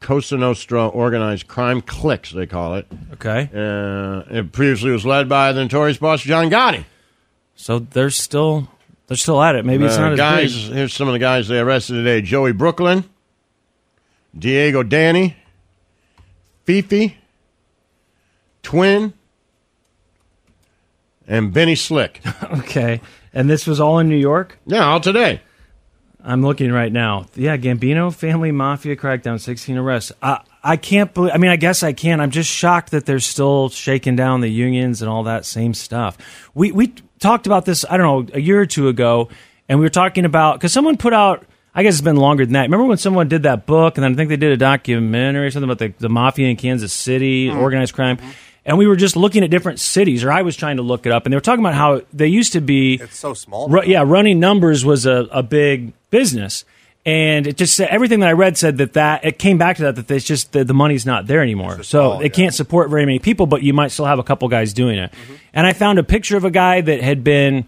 Cosa 0.00 0.36
Nostra 0.36 0.88
organized 0.88 1.46
crime 1.46 1.80
cliques, 1.82 2.32
they 2.32 2.46
call 2.46 2.74
it. 2.74 2.86
Okay, 3.12 3.48
Uh, 3.54 4.22
it 4.38 4.50
previously 4.50 4.90
was 4.90 5.06
led 5.06 5.28
by 5.28 5.52
the 5.52 5.62
notorious 5.62 5.98
boss 5.98 6.20
John 6.22 6.50
Gotti. 6.50 6.84
so 7.54 7.78
they're 7.78 8.10
still 8.10 8.68
they're 9.06 9.16
still 9.16 9.40
at 9.40 9.54
it. 9.54 9.64
Maybe 9.64 9.84
it's 9.84 9.96
Uh, 9.96 10.00
not 10.00 10.12
as 10.14 10.18
guys, 10.18 10.64
big. 10.66 10.74
here's 10.76 10.92
some 10.92 11.06
of 11.06 11.12
the 11.12 11.20
guys 11.20 11.46
they 11.46 11.60
arrested 11.60 11.94
today: 11.94 12.20
Joey 12.22 12.52
Brooklyn, 12.52 13.04
Diego 14.36 14.82
Danny, 14.82 15.36
Fifi, 16.64 17.16
Twin, 18.64 19.12
and 21.26 21.52
Benny 21.52 21.74
Slick. 21.74 22.20
Okay, 22.58 23.00
and 23.32 23.50
this 23.50 23.66
was 23.66 23.80
all 23.80 23.98
in 23.98 24.08
New 24.08 24.16
York. 24.16 24.58
yeah, 24.66 24.86
all 24.86 25.00
today. 25.00 25.40
I'm 26.22 26.42
looking 26.42 26.72
right 26.72 26.92
now. 26.92 27.26
Yeah, 27.36 27.56
Gambino 27.56 28.12
family 28.12 28.50
mafia 28.50 28.96
crackdown, 28.96 29.40
16 29.40 29.78
arrests. 29.78 30.12
I 30.20 30.40
I 30.62 30.76
can't 30.76 31.14
believe. 31.14 31.32
I 31.32 31.38
mean, 31.38 31.52
I 31.52 31.56
guess 31.56 31.84
I 31.84 31.92
can. 31.92 32.20
I'm 32.20 32.32
just 32.32 32.50
shocked 32.50 32.90
that 32.90 33.06
they're 33.06 33.20
still 33.20 33.68
shaking 33.68 34.16
down 34.16 34.40
the 34.40 34.48
unions 34.48 35.00
and 35.00 35.08
all 35.08 35.22
that 35.24 35.44
same 35.44 35.74
stuff. 35.74 36.18
We 36.54 36.72
we 36.72 36.92
talked 37.20 37.46
about 37.46 37.64
this. 37.64 37.84
I 37.88 37.96
don't 37.96 38.28
know 38.28 38.34
a 38.34 38.40
year 38.40 38.60
or 38.60 38.66
two 38.66 38.88
ago, 38.88 39.28
and 39.68 39.78
we 39.78 39.84
were 39.84 39.90
talking 39.90 40.24
about 40.24 40.56
because 40.56 40.72
someone 40.72 40.96
put 40.96 41.12
out. 41.12 41.46
I 41.72 41.82
guess 41.82 41.94
it's 41.94 42.00
been 42.00 42.16
longer 42.16 42.44
than 42.44 42.54
that. 42.54 42.62
Remember 42.62 42.86
when 42.86 42.96
someone 42.96 43.28
did 43.28 43.42
that 43.44 43.66
book, 43.66 43.96
and 43.96 44.02
then 44.02 44.12
I 44.12 44.14
think 44.16 44.30
they 44.30 44.36
did 44.36 44.50
a 44.50 44.56
documentary 44.56 45.46
or 45.46 45.50
something 45.50 45.70
about 45.70 45.78
the, 45.78 45.92
the 45.98 46.08
mafia 46.08 46.48
in 46.48 46.56
Kansas 46.56 46.90
City, 46.92 47.48
mm-hmm. 47.48 47.58
organized 47.58 47.94
crime. 47.94 48.16
Mm-hmm. 48.16 48.30
And 48.66 48.76
we 48.76 48.88
were 48.88 48.96
just 48.96 49.14
looking 49.14 49.44
at 49.44 49.50
different 49.50 49.78
cities, 49.78 50.24
or 50.24 50.32
I 50.32 50.42
was 50.42 50.56
trying 50.56 50.76
to 50.76 50.82
look 50.82 51.06
it 51.06 51.12
up, 51.12 51.24
and 51.24 51.32
they 51.32 51.36
were 51.36 51.40
talking 51.40 51.64
about 51.64 51.74
how 51.74 52.02
they 52.12 52.26
used 52.26 52.52
to 52.54 52.60
be 52.60 52.94
It's 52.94 53.16
so 53.16 53.32
small. 53.32 53.68
Ru- 53.68 53.84
yeah, 53.84 54.02
running 54.04 54.40
numbers 54.40 54.84
was 54.84 55.06
a, 55.06 55.28
a 55.30 55.42
big 55.42 55.92
business, 56.10 56.64
and 57.06 57.46
it 57.46 57.56
just 57.56 57.76
said 57.76 57.88
everything 57.90 58.20
that 58.20 58.28
I 58.28 58.32
read 58.32 58.58
said 58.58 58.78
that 58.78 58.94
that 58.94 59.24
it 59.24 59.38
came 59.38 59.56
back 59.56 59.76
to 59.76 59.84
that 59.84 59.94
that 59.94 60.10
it's 60.10 60.24
just 60.24 60.50
the, 60.50 60.64
the 60.64 60.74
money's 60.74 61.06
not 61.06 61.28
there 61.28 61.40
anymore, 61.42 61.84
so 61.84 62.10
small, 62.10 62.20
it 62.20 62.32
can't 62.32 62.52
support 62.52 62.90
very 62.90 63.06
many 63.06 63.20
people, 63.20 63.46
but 63.46 63.62
you 63.62 63.72
might 63.72 63.92
still 63.92 64.06
have 64.06 64.18
a 64.18 64.24
couple 64.24 64.48
guys 64.48 64.72
doing 64.72 64.98
it. 64.98 65.12
Mm-hmm. 65.12 65.34
And 65.54 65.66
I 65.66 65.72
found 65.72 66.00
a 66.00 66.02
picture 66.02 66.36
of 66.36 66.44
a 66.44 66.50
guy 66.50 66.80
that 66.80 67.00
had 67.00 67.22
been 67.22 67.66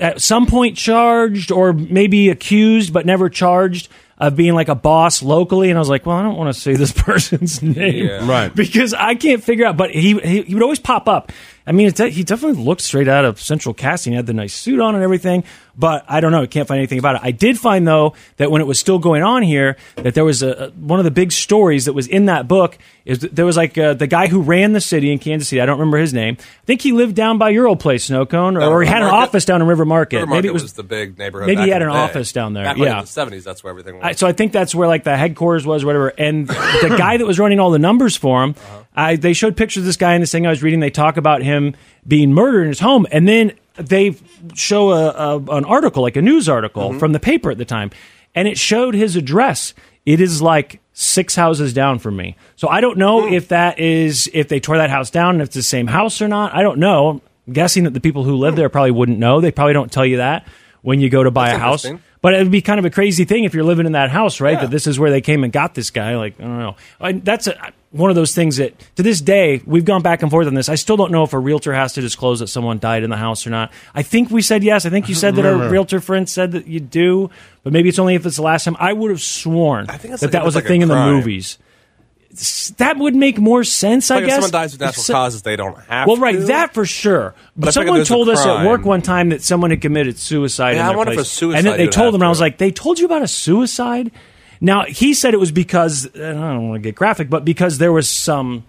at 0.00 0.20
some 0.20 0.46
point 0.46 0.76
charged 0.76 1.52
or 1.52 1.72
maybe 1.72 2.28
accused 2.28 2.92
but 2.92 3.06
never 3.06 3.28
charged 3.28 3.88
of 4.20 4.36
being 4.36 4.54
like 4.54 4.68
a 4.68 4.74
boss 4.74 5.22
locally 5.22 5.70
and 5.70 5.78
I 5.78 5.80
was 5.80 5.88
like, 5.88 6.04
well, 6.04 6.16
I 6.16 6.22
don't 6.22 6.36
want 6.36 6.54
to 6.54 6.60
say 6.60 6.74
this 6.74 6.92
person's 6.96 7.62
name. 7.62 8.06
Yeah. 8.06 8.28
Right. 8.28 8.54
Because 8.54 8.94
I 8.94 9.14
can't 9.14 9.42
figure 9.42 9.66
out 9.66 9.76
but 9.76 9.90
he 9.90 10.18
he, 10.20 10.42
he 10.42 10.54
would 10.54 10.62
always 10.62 10.78
pop 10.78 11.08
up. 11.08 11.32
I 11.66 11.72
mean, 11.72 11.88
it's, 11.88 11.98
he 11.98 12.24
definitely 12.24 12.62
looked 12.62 12.80
straight 12.80 13.08
out 13.08 13.24
of 13.24 13.40
Central 13.40 13.74
Casting. 13.74 14.12
He 14.12 14.16
had 14.16 14.26
the 14.26 14.32
nice 14.32 14.54
suit 14.54 14.80
on 14.80 14.94
and 14.94 15.04
everything, 15.04 15.44
but 15.80 16.04
I 16.06 16.20
don't 16.20 16.30
know. 16.30 16.42
I 16.42 16.46
can't 16.46 16.68
find 16.68 16.78
anything 16.78 16.98
about 16.98 17.16
it. 17.16 17.22
I 17.24 17.30
did 17.30 17.58
find 17.58 17.88
though 17.88 18.14
that 18.36 18.50
when 18.50 18.60
it 18.60 18.66
was 18.66 18.78
still 18.78 18.98
going 18.98 19.22
on 19.22 19.42
here, 19.42 19.76
that 19.96 20.14
there 20.14 20.24
was 20.24 20.42
a, 20.42 20.66
a- 20.66 20.70
one 20.70 21.00
of 21.00 21.04
the 21.04 21.10
big 21.10 21.32
stories 21.32 21.86
that 21.86 21.94
was 21.94 22.06
in 22.06 22.26
that 22.26 22.46
book 22.46 22.78
is 23.06 23.20
that 23.20 23.34
there 23.34 23.46
was 23.46 23.56
like 23.56 23.76
uh, 23.78 23.94
the 23.94 24.06
guy 24.06 24.26
who 24.28 24.42
ran 24.42 24.72
the 24.72 24.80
city 24.80 25.10
in 25.10 25.18
Kansas 25.18 25.48
City. 25.48 25.60
I 25.60 25.66
don't 25.66 25.78
remember 25.78 25.96
his 25.98 26.12
name. 26.12 26.36
I 26.38 26.64
think 26.66 26.82
he 26.82 26.92
lived 26.92 27.16
down 27.16 27.38
by 27.38 27.48
your 27.48 27.66
old 27.66 27.80
place, 27.80 28.04
Snow 28.04 28.26
Cone, 28.26 28.56
or, 28.56 28.62
or 28.62 28.82
he 28.82 28.88
had 28.88 29.02
an 29.02 29.08
Market? 29.08 29.28
office 29.28 29.44
down 29.46 29.62
in 29.62 29.66
River 29.66 29.84
Market. 29.86 30.18
River 30.18 30.30
maybe 30.30 30.48
it 30.48 30.52
was, 30.52 30.62
was, 30.62 30.74
the 30.74 30.82
big 30.82 31.18
neighborhood. 31.18 31.48
maybe 31.48 31.62
he 31.62 31.70
had 31.70 31.82
an 31.82 31.88
day. 31.88 31.94
office 31.94 32.30
down 32.32 32.52
there, 32.52 32.64
Back 32.64 32.76
yeah. 32.76 32.98
in 32.98 33.00
the 33.00 33.06
seventies, 33.06 33.42
that's 33.44 33.64
where 33.64 33.70
everything 33.70 33.96
was. 33.96 34.04
I, 34.04 34.12
so 34.12 34.26
I 34.26 34.32
think 34.32 34.52
that's 34.52 34.74
where 34.74 34.86
like 34.86 35.04
the 35.04 35.16
headquarters 35.16 35.66
was, 35.66 35.84
whatever. 35.84 36.08
And 36.08 36.46
the 36.46 36.94
guy 36.98 37.16
that 37.16 37.26
was 37.26 37.38
running 37.38 37.58
all 37.58 37.70
the 37.70 37.78
numbers 37.78 38.16
for 38.16 38.44
him, 38.44 38.54
I, 38.94 39.16
they 39.16 39.32
showed 39.32 39.56
pictures 39.56 39.82
of 39.82 39.86
this 39.86 39.96
guy 39.96 40.14
in 40.14 40.20
this 40.20 40.30
thing 40.30 40.46
I 40.46 40.50
was 40.50 40.62
reading. 40.62 40.80
They 40.80 40.90
talk 40.90 41.16
about 41.16 41.42
him 41.42 41.74
being 42.06 42.32
murdered 42.34 42.62
in 42.62 42.68
his 42.68 42.80
home, 42.80 43.06
and 43.10 43.26
then 43.26 43.52
they 43.80 44.16
show 44.54 44.90
a, 44.90 45.10
a 45.10 45.38
an 45.56 45.64
article, 45.64 46.02
like 46.02 46.16
a 46.16 46.22
news 46.22 46.48
article 46.48 46.90
mm-hmm. 46.90 46.98
from 46.98 47.12
the 47.12 47.20
paper 47.20 47.50
at 47.50 47.58
the 47.58 47.64
time, 47.64 47.90
and 48.34 48.46
it 48.48 48.58
showed 48.58 48.94
his 48.94 49.16
address. 49.16 49.74
It 50.06 50.20
is 50.20 50.40
like 50.40 50.80
six 50.92 51.34
houses 51.34 51.72
down 51.72 51.98
from 51.98 52.16
me. 52.16 52.36
So 52.56 52.68
I 52.68 52.80
don't 52.80 52.98
know 52.98 53.26
hmm. 53.26 53.34
if 53.34 53.48
that 53.48 53.78
is 53.78 54.30
if 54.32 54.48
they 54.48 54.60
tore 54.60 54.78
that 54.78 54.90
house 54.90 55.10
down, 55.10 55.36
and 55.36 55.42
if 55.42 55.48
it's 55.48 55.56
the 55.56 55.62
same 55.62 55.86
house 55.86 56.22
or 56.22 56.28
not. 56.28 56.54
I 56.54 56.62
don't 56.62 56.78
know. 56.78 57.22
I'm 57.46 57.52
guessing 57.52 57.84
that 57.84 57.94
the 57.94 58.00
people 58.00 58.24
who 58.24 58.36
live 58.36 58.54
hmm. 58.54 58.58
there 58.58 58.68
probably 58.68 58.92
wouldn't 58.92 59.18
know. 59.18 59.40
They 59.40 59.50
probably 59.50 59.74
don't 59.74 59.90
tell 59.92 60.06
you 60.06 60.18
that 60.18 60.46
when 60.82 61.00
you 61.00 61.10
go 61.10 61.22
to 61.22 61.30
buy 61.30 61.48
That's 61.48 61.56
a 61.56 61.60
house. 61.60 61.86
But 62.22 62.34
it 62.34 62.42
would 62.42 62.52
be 62.52 62.60
kind 62.60 62.78
of 62.78 62.84
a 62.84 62.90
crazy 62.90 63.24
thing 63.24 63.44
if 63.44 63.54
you're 63.54 63.64
living 63.64 63.86
in 63.86 63.92
that 63.92 64.10
house, 64.10 64.40
right? 64.40 64.52
Yeah. 64.52 64.60
That 64.62 64.70
this 64.70 64.86
is 64.86 64.98
where 64.98 65.10
they 65.10 65.22
came 65.22 65.42
and 65.42 65.52
got 65.52 65.74
this 65.74 65.90
guy. 65.90 66.16
Like 66.16 66.38
I 66.38 66.44
don't 66.44 66.58
know. 66.58 66.76
And 67.00 67.24
that's 67.24 67.46
a, 67.46 67.72
one 67.92 68.08
of 68.08 68.14
those 68.14 68.34
things 68.34 68.58
that 68.58 68.72
to 68.94 69.02
this 69.02 69.20
day 69.20 69.60
we've 69.66 69.84
gone 69.84 70.00
back 70.02 70.22
and 70.22 70.30
forth 70.30 70.46
on 70.46 70.54
this. 70.54 70.68
I 70.68 70.76
still 70.76 70.96
don't 70.96 71.10
know 71.10 71.24
if 71.24 71.32
a 71.32 71.38
realtor 71.38 71.72
has 71.72 71.92
to 71.94 72.00
disclose 72.00 72.38
that 72.38 72.46
someone 72.46 72.78
died 72.78 73.02
in 73.02 73.10
the 73.10 73.16
house 73.16 73.46
or 73.46 73.50
not. 73.50 73.72
I 73.94 74.02
think 74.02 74.30
we 74.30 74.42
said 74.42 74.62
yes. 74.62 74.86
I 74.86 74.90
think 74.90 75.08
you 75.08 75.14
said 75.16 75.34
that 75.36 75.44
our 75.44 75.52
remember. 75.54 75.72
realtor 75.72 76.00
friend 76.00 76.28
said 76.28 76.52
that 76.52 76.68
you 76.68 76.78
do, 76.78 77.30
but 77.64 77.72
maybe 77.72 77.88
it's 77.88 77.98
only 77.98 78.14
if 78.14 78.24
it's 78.26 78.36
the 78.36 78.42
last 78.42 78.62
time. 78.64 78.76
I 78.78 78.92
would 78.92 79.10
have 79.10 79.20
sworn 79.20 79.90
I 79.90 79.96
think 79.96 80.14
that 80.14 80.22
like- 80.22 80.30
that 80.32 80.44
was 80.44 80.54
it's 80.54 80.56
a 80.56 80.58
like 80.58 80.64
a 80.66 80.68
thing 80.68 80.82
in 80.82 80.88
the 80.88 80.94
movies. 81.04 81.58
That 82.76 82.96
would 82.96 83.16
make 83.16 83.40
more 83.40 83.64
sense, 83.64 84.08
I 84.08 84.14
Like 84.14 84.22
if 84.22 84.28
guess. 84.28 84.34
someone 84.36 84.50
dies 84.52 84.74
of 84.74 84.80
natural 84.80 85.02
so- 85.02 85.12
causes, 85.14 85.42
they 85.42 85.56
don't 85.56 85.76
have 85.88 86.06
well, 86.06 86.14
to. 86.14 86.22
right, 86.22 86.38
that 86.46 86.72
for 86.72 86.86
sure. 86.86 87.34
But 87.56 87.70
I 87.70 87.72
figured 87.80 88.06
someone 88.06 88.26
told 88.26 88.28
us 88.28 88.46
at 88.46 88.64
work 88.68 88.84
one 88.84 89.02
time 89.02 89.30
that 89.30 89.42
someone 89.42 89.70
had 89.70 89.80
committed 89.80 90.16
suicide. 90.16 90.76
Yeah, 90.76 90.82
in 90.82 90.84
I 90.84 90.88
their 90.90 90.96
wonder 90.98 91.12
if 91.14 91.18
a 91.18 91.24
suicide 91.24 91.58
And 91.58 91.66
then 91.66 91.76
they 91.78 91.88
told 91.88 92.06
have 92.06 92.14
him, 92.14 92.20
and 92.20 92.26
I 92.26 92.28
was 92.28 92.38
like, 92.40 92.58
they 92.58 92.70
told 92.70 93.00
you 93.00 93.06
about 93.06 93.22
a 93.22 93.28
suicide. 93.28 94.12
Now 94.60 94.84
he 94.84 95.14
said 95.14 95.32
it 95.34 95.38
was 95.40 95.52
because 95.52 96.06
I 96.14 96.18
don't 96.18 96.68
want 96.68 96.82
to 96.82 96.86
get 96.88 96.94
graphic, 96.94 97.30
but 97.30 97.44
because 97.44 97.78
there 97.78 97.92
was 97.92 98.08
some 98.08 98.64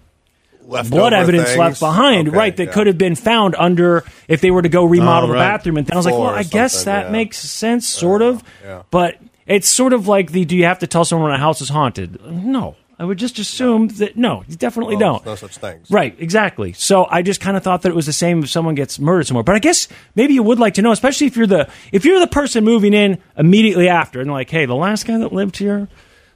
Leftover 0.66 0.96
blood 0.96 1.14
evidence 1.14 1.48
things. 1.50 1.58
left 1.60 1.80
behind, 1.80 2.30
Okay, 2.30 2.38
right? 2.38 2.56
That 2.56 2.66
yeah. 2.68 2.72
could 2.72 2.88
have 2.88 2.98
been 2.98 3.16
found 3.16 3.56
under 3.58 4.04
if 4.28 4.42
they 4.42 4.52
were 4.52 4.62
to 4.62 4.70
go 4.70 4.86
remodel 4.86 5.30
Oh, 5.30 5.34
the 5.34 5.40
bathroom. 5.40 5.78
And 5.78 5.92
I 5.92 5.96
was 5.96 6.06
like, 6.06 6.14
well, 6.14 6.28
I 6.30 6.44
guess 6.44 6.86
that 6.86 7.08
yeah. 7.08 7.12
makes 7.12 7.38
sense, 7.40 7.88
sort 7.88 8.22
of. 8.22 8.44
yeah. 8.64 8.84
But 8.92 9.18
it's 9.48 9.68
sort 9.68 9.92
of 9.92 10.08
like 10.08 10.32
the 10.32 10.46
do 10.46 10.56
you 10.56 10.66
have 10.66 10.80
to 10.80 10.88
tell 10.88 11.04
someone 11.04 11.32
a 11.32 11.38
house 11.38 11.62
is 11.62 11.70
haunted? 11.70 12.24
No, 12.26 12.76
I 13.02 13.04
would 13.04 13.18
just 13.18 13.40
assume 13.40 13.88
that 13.88 14.16
no, 14.16 14.44
you 14.48 14.56
definitely 14.56 14.96
Well, 14.96 15.14
don't. 15.16 15.26
No 15.26 15.34
such 15.34 15.58
things. 15.58 15.90
Right, 15.90 16.16
exactly. 16.20 16.74
So 16.74 17.08
I 17.10 17.24
just 17.24 17.42
kind 17.42 17.58
of 17.58 17.64
thought 17.64 17.82
that 17.82 17.90
it 17.90 17.96
was 17.96 18.06
the 18.06 18.14
same 18.14 18.44
if 18.44 18.52
someone 18.52 18.76
gets 18.76 19.00
murdered 19.00 19.26
somewhere. 19.26 19.44
But 19.44 19.56
I 19.56 19.60
guess 19.60 19.88
maybe 20.14 20.36
you 20.36 20.44
would 20.44 20.60
like 20.60 20.76
to 20.76 20.84
know, 20.84 20.92
especially 20.92 21.26
if 21.26 21.36
you're 21.36 21.48
the 21.48 21.68
if 21.92 22.06
you're 22.06 22.20
the 22.20 22.28
person 22.28 22.64
moving 22.64 22.94
in 22.94 23.18
immediately 23.36 23.90
after 23.90 24.22
and 24.22 24.30
like, 24.30 24.52
hey, 24.52 24.68
the 24.68 24.76
last 24.76 25.08
guy 25.08 25.18
that 25.18 25.34
lived 25.34 25.58
here, 25.58 25.88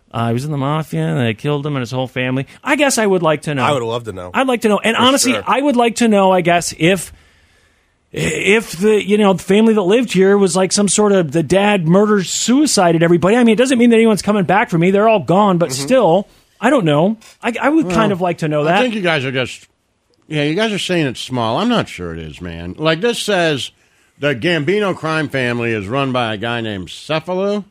uh, 0.10 0.30
he 0.30 0.34
was 0.34 0.44
in 0.44 0.50
the 0.50 0.58
mafia 0.58 1.02
and 1.02 1.20
they 1.20 1.36
killed 1.36 1.64
him 1.64 1.76
and 1.76 1.82
his 1.84 1.92
whole 1.92 2.08
family. 2.08 2.48
I 2.64 2.78
guess 2.78 2.98
I 2.98 3.06
would 3.06 3.22
like 3.22 3.44
to 3.44 3.54
know. 3.54 3.64
I 3.64 3.72
would 3.72 3.84
love 3.84 4.06
to 4.06 4.12
know. 4.12 4.32
I'd 4.34 4.48
like 4.48 4.62
to 4.62 4.68
know. 4.68 4.80
And 4.80 4.98
For 4.98 5.04
honestly, 5.04 5.34
sure. 5.34 5.44
I 5.46 5.62
would 5.62 5.76
like 5.76 5.98
to 5.98 6.08
know, 6.08 6.32
I 6.32 6.42
guess, 6.42 6.74
if 6.80 7.14
if 8.12 8.72
the 8.72 9.06
you 9.06 9.20
know 9.20 9.34
the 9.34 9.44
family 9.44 9.76
that 9.76 9.82
lived 9.84 10.14
here 10.14 10.36
was 10.36 10.56
like 10.56 10.72
some 10.72 10.88
sort 10.88 11.12
of 11.12 11.32
the 11.32 11.44
dad 11.44 11.88
murder 11.88 12.24
suicided 12.24 13.04
everybody. 13.04 13.36
I 13.36 13.44
mean, 13.44 13.54
it 13.54 13.58
doesn't 13.58 13.78
mean 13.78 13.92
that 13.92 13.98
anyone's 13.98 14.24
coming 14.24 14.46
back 14.46 14.72
for 14.72 14.80
me. 14.80 14.90
They're 14.90 15.08
all 15.08 15.20
gone, 15.20 15.60
but 15.60 15.72
still, 15.72 16.28
I 16.60 16.70
don't 16.70 16.86
know. 16.86 17.18
I, 17.42 17.54
I 17.62 17.70
would 17.70 17.90
kind 17.90 18.12
of 18.12 18.22
like 18.22 18.40
to 18.40 18.48
know 18.48 18.64
that. 18.64 18.76
I 18.78 18.82
think 18.82 18.96
you 18.96 19.02
guys 19.02 19.26
are 19.26 19.32
just, 19.32 19.68
yeah, 20.28 20.44
you 20.44 20.56
guys 20.56 20.72
are 20.72 20.80
saying 20.80 21.08
it's 21.08 21.20
small. 21.20 21.58
I'm 21.58 21.70
not 21.70 21.90
sure 21.90 22.14
it 22.14 22.20
is, 22.20 22.42
man. 22.42 22.74
Like 22.78 23.02
this 23.02 23.20
says, 23.22 23.72
the 24.18 24.34
Gambino 24.36 24.96
crime 24.96 25.30
family 25.30 25.72
is 25.72 25.88
run 25.88 26.12
by 26.12 26.34
a 26.34 26.38
guy 26.38 26.62
named 26.62 26.88
Cefalu, 26.88 27.66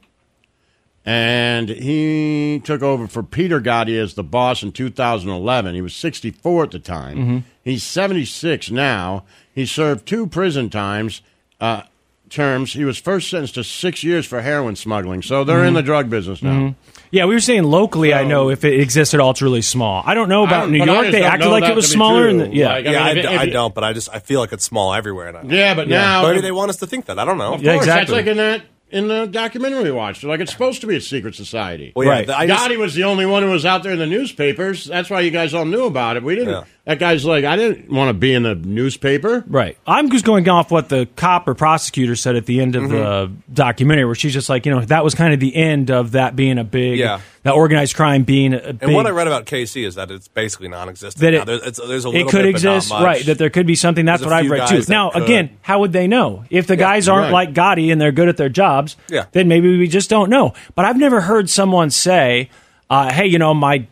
and 1.04 1.68
he 1.68 2.60
took 2.64 2.82
over 2.82 3.06
for 3.06 3.22
Peter 3.22 3.60
Gotti 3.60 3.98
as 4.00 4.14
the 4.14 4.24
boss 4.24 4.62
in 4.62 4.72
2011. 4.72 5.74
He 5.74 5.82
was 5.82 5.94
64 5.96 6.64
at 6.64 6.70
the 6.70 6.78
time. 6.78 7.16
Mm-hmm. 7.18 7.38
He's 7.62 7.82
76 7.82 8.70
now. 8.70 9.24
He 9.54 9.66
served 9.66 10.06
two 10.06 10.26
prison 10.26 10.70
times. 10.70 11.22
Uh, 11.60 11.82
terms. 12.30 12.72
He 12.72 12.84
was 12.84 12.98
first 12.98 13.30
sentenced 13.30 13.54
to 13.54 13.64
six 13.64 14.02
years 14.02 14.26
for 14.26 14.40
heroin 14.40 14.76
smuggling. 14.76 15.22
So 15.22 15.44
they're 15.44 15.58
Mm-hmm. 15.58 15.66
in 15.68 15.74
the 15.74 15.82
drug 15.82 16.10
business 16.10 16.42
now. 16.42 16.74
Yeah, 17.10 17.26
we 17.26 17.34
were 17.34 17.40
saying 17.40 17.62
locally. 17.64 18.12
I 18.12 18.24
know 18.24 18.50
if 18.50 18.64
it 18.64 18.80
exists 18.80 19.14
at 19.14 19.20
all, 19.20 19.30
it's 19.30 19.42
really 19.42 19.62
small. 19.62 20.02
I 20.04 20.14
don't 20.14 20.28
know 20.28 20.44
about 20.44 20.62
don't- 20.62 20.72
New 20.72 20.84
York. 20.84 21.10
They 21.12 21.22
acted 21.22 21.48
like 21.48 21.64
it 21.64 21.74
was 21.76 21.88
smaller. 21.90 22.30
true. 22.30 22.38
The, 22.46 22.54
yeah, 22.54 22.68
Like, 22.68 22.86
I 22.86 22.90
Yeah, 22.92 23.02
I, 23.04 23.08
mean, 23.08 23.18
if- 23.18 23.28
d- 23.28 23.34
if 23.34 23.40
I 23.40 23.46
don't, 23.50 23.74
but 23.74 23.84
I 23.84 23.92
just 23.92 24.08
I 24.12 24.18
feel 24.18 24.40
like 24.40 24.52
it's 24.52 24.64
small 24.64 24.92
everywhere 24.94 25.30
now. 25.32 25.42
Yeah, 25.44 25.74
but 25.74 25.88
now 25.88 26.26
Maybe 26.26 26.40
they 26.40 26.50
want 26.52 26.70
us 26.70 26.78
to 26.78 26.86
think 26.86 27.06
that. 27.06 27.18
I 27.18 27.24
don't 27.24 27.38
know. 27.38 27.54
Of 27.54 27.62
Yeah, 27.62 27.74
course, 27.74 27.84
exactly. 27.84 28.16
That's 28.16 28.26
like 28.26 28.30
in 28.32 28.36
that 28.38 28.62
in 28.90 29.08
the 29.08 29.26
documentary 29.26 29.82
we 29.84 29.90
watched. 29.92 30.24
Like 30.24 30.40
it's 30.40 30.52
supposed 30.52 30.80
to 30.80 30.86
be 30.86 30.96
a 30.96 31.00
secret 31.00 31.34
society. 31.34 31.92
Well, 31.94 32.06
yeah, 32.06 32.12
Right. 32.14 32.30
I 32.30 32.46
just- 32.46 32.68
Gotti 32.68 32.78
was 32.78 32.94
the 32.94 33.04
only 33.04 33.26
one 33.26 33.42
who 33.42 33.50
was 33.50 33.64
out 33.66 33.82
there 33.84 33.92
in 33.92 33.98
the 33.98 34.06
newspapers. 34.06 34.84
That's 34.84 35.08
why 35.10 35.20
you 35.20 35.30
guys 35.30 35.54
all 35.54 35.64
knew 35.64 35.84
about 35.84 36.16
it. 36.16 36.22
We 36.24 36.34
didn't. 36.34 36.50
Yeah. 36.50 36.64
That 36.86 36.98
guy's 36.98 37.24
like, 37.24 37.46
I 37.46 37.56
didn't 37.56 37.90
want 37.90 38.10
to 38.10 38.12
be 38.12 38.34
in 38.34 38.42
the 38.42 38.54
newspaper. 38.54 39.42
Right. 39.46 39.78
I'm 39.86 40.10
just 40.10 40.26
going 40.26 40.46
off 40.50 40.70
what 40.70 40.90
the 40.90 41.08
cop 41.16 41.48
or 41.48 41.54
prosecutor 41.54 42.14
said 42.14 42.36
at 42.36 42.44
the 42.44 42.60
end 42.60 42.76
of 42.76 42.90
the 42.90 42.94
Mm-hmm. 42.96 43.52
documentary, 43.54 44.04
where 44.04 44.14
she's 44.14 44.34
just 44.34 44.50
like, 44.50 44.66
you 44.66 44.72
know, 44.74 44.82
that 44.84 45.02
was 45.02 45.14
kind 45.14 45.32
of 45.32 45.40
the 45.40 45.56
end 45.56 45.90
of 45.90 46.12
that 46.12 46.36
being 46.36 46.58
a 46.58 46.64
big, 46.64 46.98
Yeah. 46.98 47.20
that 47.44 47.54
organized 47.54 47.96
crime 47.96 48.24
being 48.24 48.52
a 48.52 48.58
big. 48.74 48.82
And 48.82 48.92
what 48.94 49.06
I 49.06 49.10
read 49.10 49.26
about 49.26 49.46
KC 49.46 49.86
is 49.86 49.94
that 49.94 50.10
it's 50.10 50.28
basically 50.28 50.68
non-existent. 50.68 51.22
that 51.22 51.30
now. 51.46 51.54
it, 51.54 51.62
There's, 51.62 51.76
there's 51.88 52.04
a 52.04 52.08
it 52.08 52.12
little 52.12 52.30
could 52.30 52.42
bit, 52.42 52.50
exist, 52.50 52.90
right? 52.90 53.24
That 53.24 53.38
there 53.38 53.48
could 53.48 53.66
be 53.66 53.76
something. 53.76 54.04
That's 54.04 54.20
There's 54.20 54.30
what 54.30 54.44
I've 54.44 54.50
read 54.50 54.68
too. 54.68 54.82
Now, 54.86 55.08
could. 55.10 55.22
again, 55.22 55.56
how 55.62 55.80
would 55.80 55.94
they 55.94 56.06
know 56.06 56.44
if 56.50 56.66
the 56.66 56.76
guys 56.76 57.08
aren't 57.08 57.32
right. 57.32 57.48
like 57.48 57.54
Gotti 57.54 57.92
and 57.92 57.98
they're 57.98 58.12
good 58.12 58.28
at 58.28 58.36
their 58.36 58.50
jobs? 58.50 58.96
Yeah. 59.08 59.24
then 59.32 59.48
maybe 59.48 59.78
we 59.78 59.88
just 59.88 60.10
don't 60.10 60.28
know. 60.28 60.52
But 60.74 60.84
I've 60.84 60.98
never 60.98 61.22
heard 61.22 61.48
someone 61.48 61.88
say, 61.88 62.50
uh, 62.90 63.10
"Hey, 63.10 63.24
you 63.26 63.38
know, 63.38 63.54
my 63.54 63.86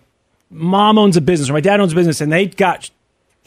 mom 0.53 0.99
owns 0.99 1.17
a 1.17 1.21
business 1.21 1.51
or 1.51 1.55
my 1.55 1.61
dad 1.61 1.81
owns 1.81 1.93
a 1.93 1.97
business," 1.97 2.21
and 2.21 2.31
they 2.33 2.47
got 2.47 2.91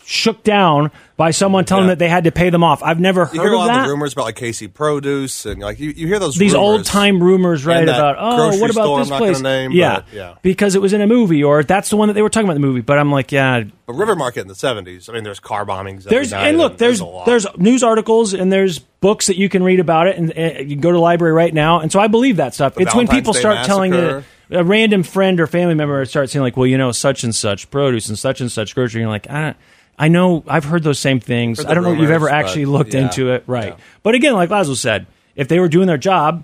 shook 0.07 0.43
down 0.43 0.91
by 1.17 1.31
someone 1.31 1.65
telling 1.65 1.85
Yeah. 1.85 1.87
them 1.87 1.97
that 1.97 1.99
they 1.99 2.09
had 2.09 2.25
to 2.25 2.31
pay 2.31 2.51
them 2.51 2.63
off. 2.63 2.83
I've 2.83 2.99
never 2.99 3.27
You 3.33 3.41
heard 3.41 3.53
of 3.53 3.59
lot 3.59 3.67
that. 3.69 3.79
of 3.79 3.85
the 3.85 3.89
rumors 3.91 4.13
about 4.13 4.25
like 4.25 4.35
KC 4.35 4.67
Produce 4.71 5.47
and 5.47 5.61
like 5.61 5.79
you, 5.79 5.89
you 5.95 6.05
hear 6.05 6.19
those 6.19 6.35
these 6.35 6.53
old 6.53 6.85
time 6.85 7.23
rumors, 7.23 7.65
right? 7.65 7.81
About 7.83 8.15
oh, 8.19 8.55
what 8.59 8.69
about 8.69 8.97
this 8.99 9.09
place? 9.09 9.41
name, 9.41 9.71
yeah, 9.71 9.95
but, 10.01 10.05
yeah. 10.13 10.33
because 10.43 10.75
it 10.75 10.81
was 10.81 10.93
in 10.93 11.01
a 11.01 11.07
movie, 11.07 11.43
or 11.43 11.63
that's 11.63 11.89
the 11.89 11.97
one 11.97 12.09
that 12.09 12.13
they 12.13 12.21
were 12.21 12.29
talking 12.29 12.45
about 12.45 12.55
in 12.55 12.61
the 12.61 12.67
movie. 12.67 12.81
But 12.81 12.99
I'm 12.99 13.11
like, 13.11 13.31
yeah, 13.31 13.63
But 13.87 13.93
River 13.93 14.15
Market 14.15 14.41
in 14.41 14.47
the 14.47 14.53
'70s. 14.53 15.09
I 15.09 15.13
mean, 15.13 15.23
there's 15.23 15.39
car 15.39 15.65
bombings. 15.65 16.03
there's 16.03 16.31
and 16.33 16.59
look, 16.59 16.77
there's 16.77 16.99
a 16.99 17.05
lot. 17.05 17.25
there's 17.25 17.47
news 17.57 17.81
articles 17.81 18.35
and 18.35 18.53
there's 18.53 18.77
books 18.77 19.25
that 19.25 19.37
you 19.37 19.49
can 19.49 19.63
read 19.63 19.79
about 19.79 20.05
it, 20.05 20.17
and 20.17 20.31
uh, 20.37 20.59
you 20.59 20.75
can 20.75 20.81
go 20.81 20.91
to 20.91 20.97
the 20.97 21.01
library 21.01 21.33
right 21.33 21.53
now. 21.53 21.79
And 21.79 21.91
so 21.91 21.99
I 21.99 22.07
believe 22.09 22.37
that 22.37 22.53
stuff. 22.53 22.75
The 22.75 22.81
it's 22.81 22.93
when 22.93 23.07
people 23.07 23.33
Day 23.33 23.39
start 23.39 23.65
telling 23.65 23.89
Massacre. 23.89 24.23
A, 24.51 24.63
random 24.63 25.03
friend 25.03 25.39
or 25.39 25.47
family 25.47 25.73
member 25.75 26.03
starts 26.05 26.31
saying 26.33 26.43
like, 26.43 26.55
well, 26.57 26.67
you 26.67 26.77
know, 26.77 26.91
such 26.91 27.23
and 27.23 27.33
such 27.33 27.69
produce 27.71 28.09
and 28.09 28.17
such 28.19 28.41
and 28.41 28.51
such 28.51 28.75
grocery. 28.75 29.01
And 29.01 29.05
you're 29.07 29.11
like, 29.11 29.29
I 29.29 29.41
don't. 29.41 29.57
I 29.97 30.07
know 30.09 30.43
I've 30.47 30.65
heard 30.65 30.83
those 30.83 30.99
same 30.99 31.19
things. 31.21 31.63
I 31.63 31.73
don't 31.73 31.83
know 31.83 31.93
if 31.93 31.99
you've 31.99 32.11
ever 32.11 32.27
actually 32.29 32.65
looked 32.65 32.93
yeah, 32.93 33.01
into 33.03 33.31
it, 33.31 33.43
right? 33.47 33.69
yeah. 33.69 33.83
But 34.03 34.13
again, 34.13 34.33
like 34.33 34.49
Lazlo 34.49 34.75
said, 34.75 35.07
if 35.37 35.47
they 35.47 35.57
were 35.59 35.69
doing 35.69 35.87
their 35.87 35.97
job, 35.97 36.43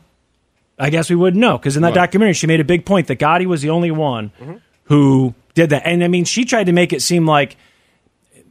I 0.80 0.90
guess 0.90 1.10
we 1.10 1.18
wouldn't 1.18 1.40
know 1.42 1.58
because 1.58 1.76
in 1.76 1.82
that 1.82 1.90
Right. 1.90 1.96
documentary 1.96 2.34
she 2.34 2.48
made 2.48 2.62
a 2.62 2.64
big 2.64 2.86
point 2.86 3.08
that 3.08 3.20
Gotti 3.20 3.46
was 3.46 3.62
the 3.62 3.70
only 3.70 3.92
one 3.92 4.32
Mm-hmm. 4.40 4.56
who 4.86 5.36
did 5.54 5.70
that, 5.72 5.84
and 5.86 6.02
I 6.02 6.08
mean 6.08 6.24
she 6.24 6.46
tried 6.46 6.68
to 6.68 6.72
make 6.72 6.94
it 6.94 7.02
seem 7.02 7.26
like 7.28 7.58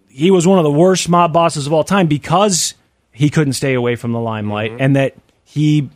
he 0.08 0.30
was 0.30 0.46
one 0.46 0.58
of 0.58 0.64
the 0.64 0.70
worst 0.70 1.08
mob 1.08 1.32
bosses 1.32 1.66
of 1.66 1.72
all 1.72 1.82
time 1.84 2.06
because 2.06 2.74
he 3.10 3.30
couldn't 3.30 3.54
stay 3.54 3.72
away 3.74 3.96
from 3.96 4.12
the 4.12 4.20
limelight 4.20 4.72
Mm-hmm. 4.72 4.82
and 4.82 4.96
that 4.96 5.14
he 5.44 5.88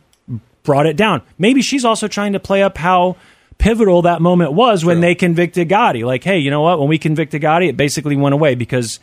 brought 0.63 0.87
it 0.87 0.97
down. 0.97 1.21
Maybe 1.37 1.61
she's 1.61 1.85
also 1.85 2.07
trying 2.07 2.33
to 2.33 2.39
play 2.39 2.63
up 2.63 2.75
how 2.77 3.17
pivotal 3.57 4.03
that 4.03 4.21
moment 4.21 4.53
was 4.53 4.85
when 4.85 5.01
they 5.01 5.15
convicted 5.15 5.69
Gotti. 5.69 6.05
Like, 6.05 6.23
hey, 6.23 6.39
you 6.39 6.51
know 6.51 6.61
what? 6.61 6.79
When 6.79 6.87
we 6.87 6.97
convicted 6.97 7.41
Gotti, 7.41 7.69
it 7.69 7.77
basically 7.77 8.15
went 8.15 8.33
away 8.33 8.55
because 8.55 8.99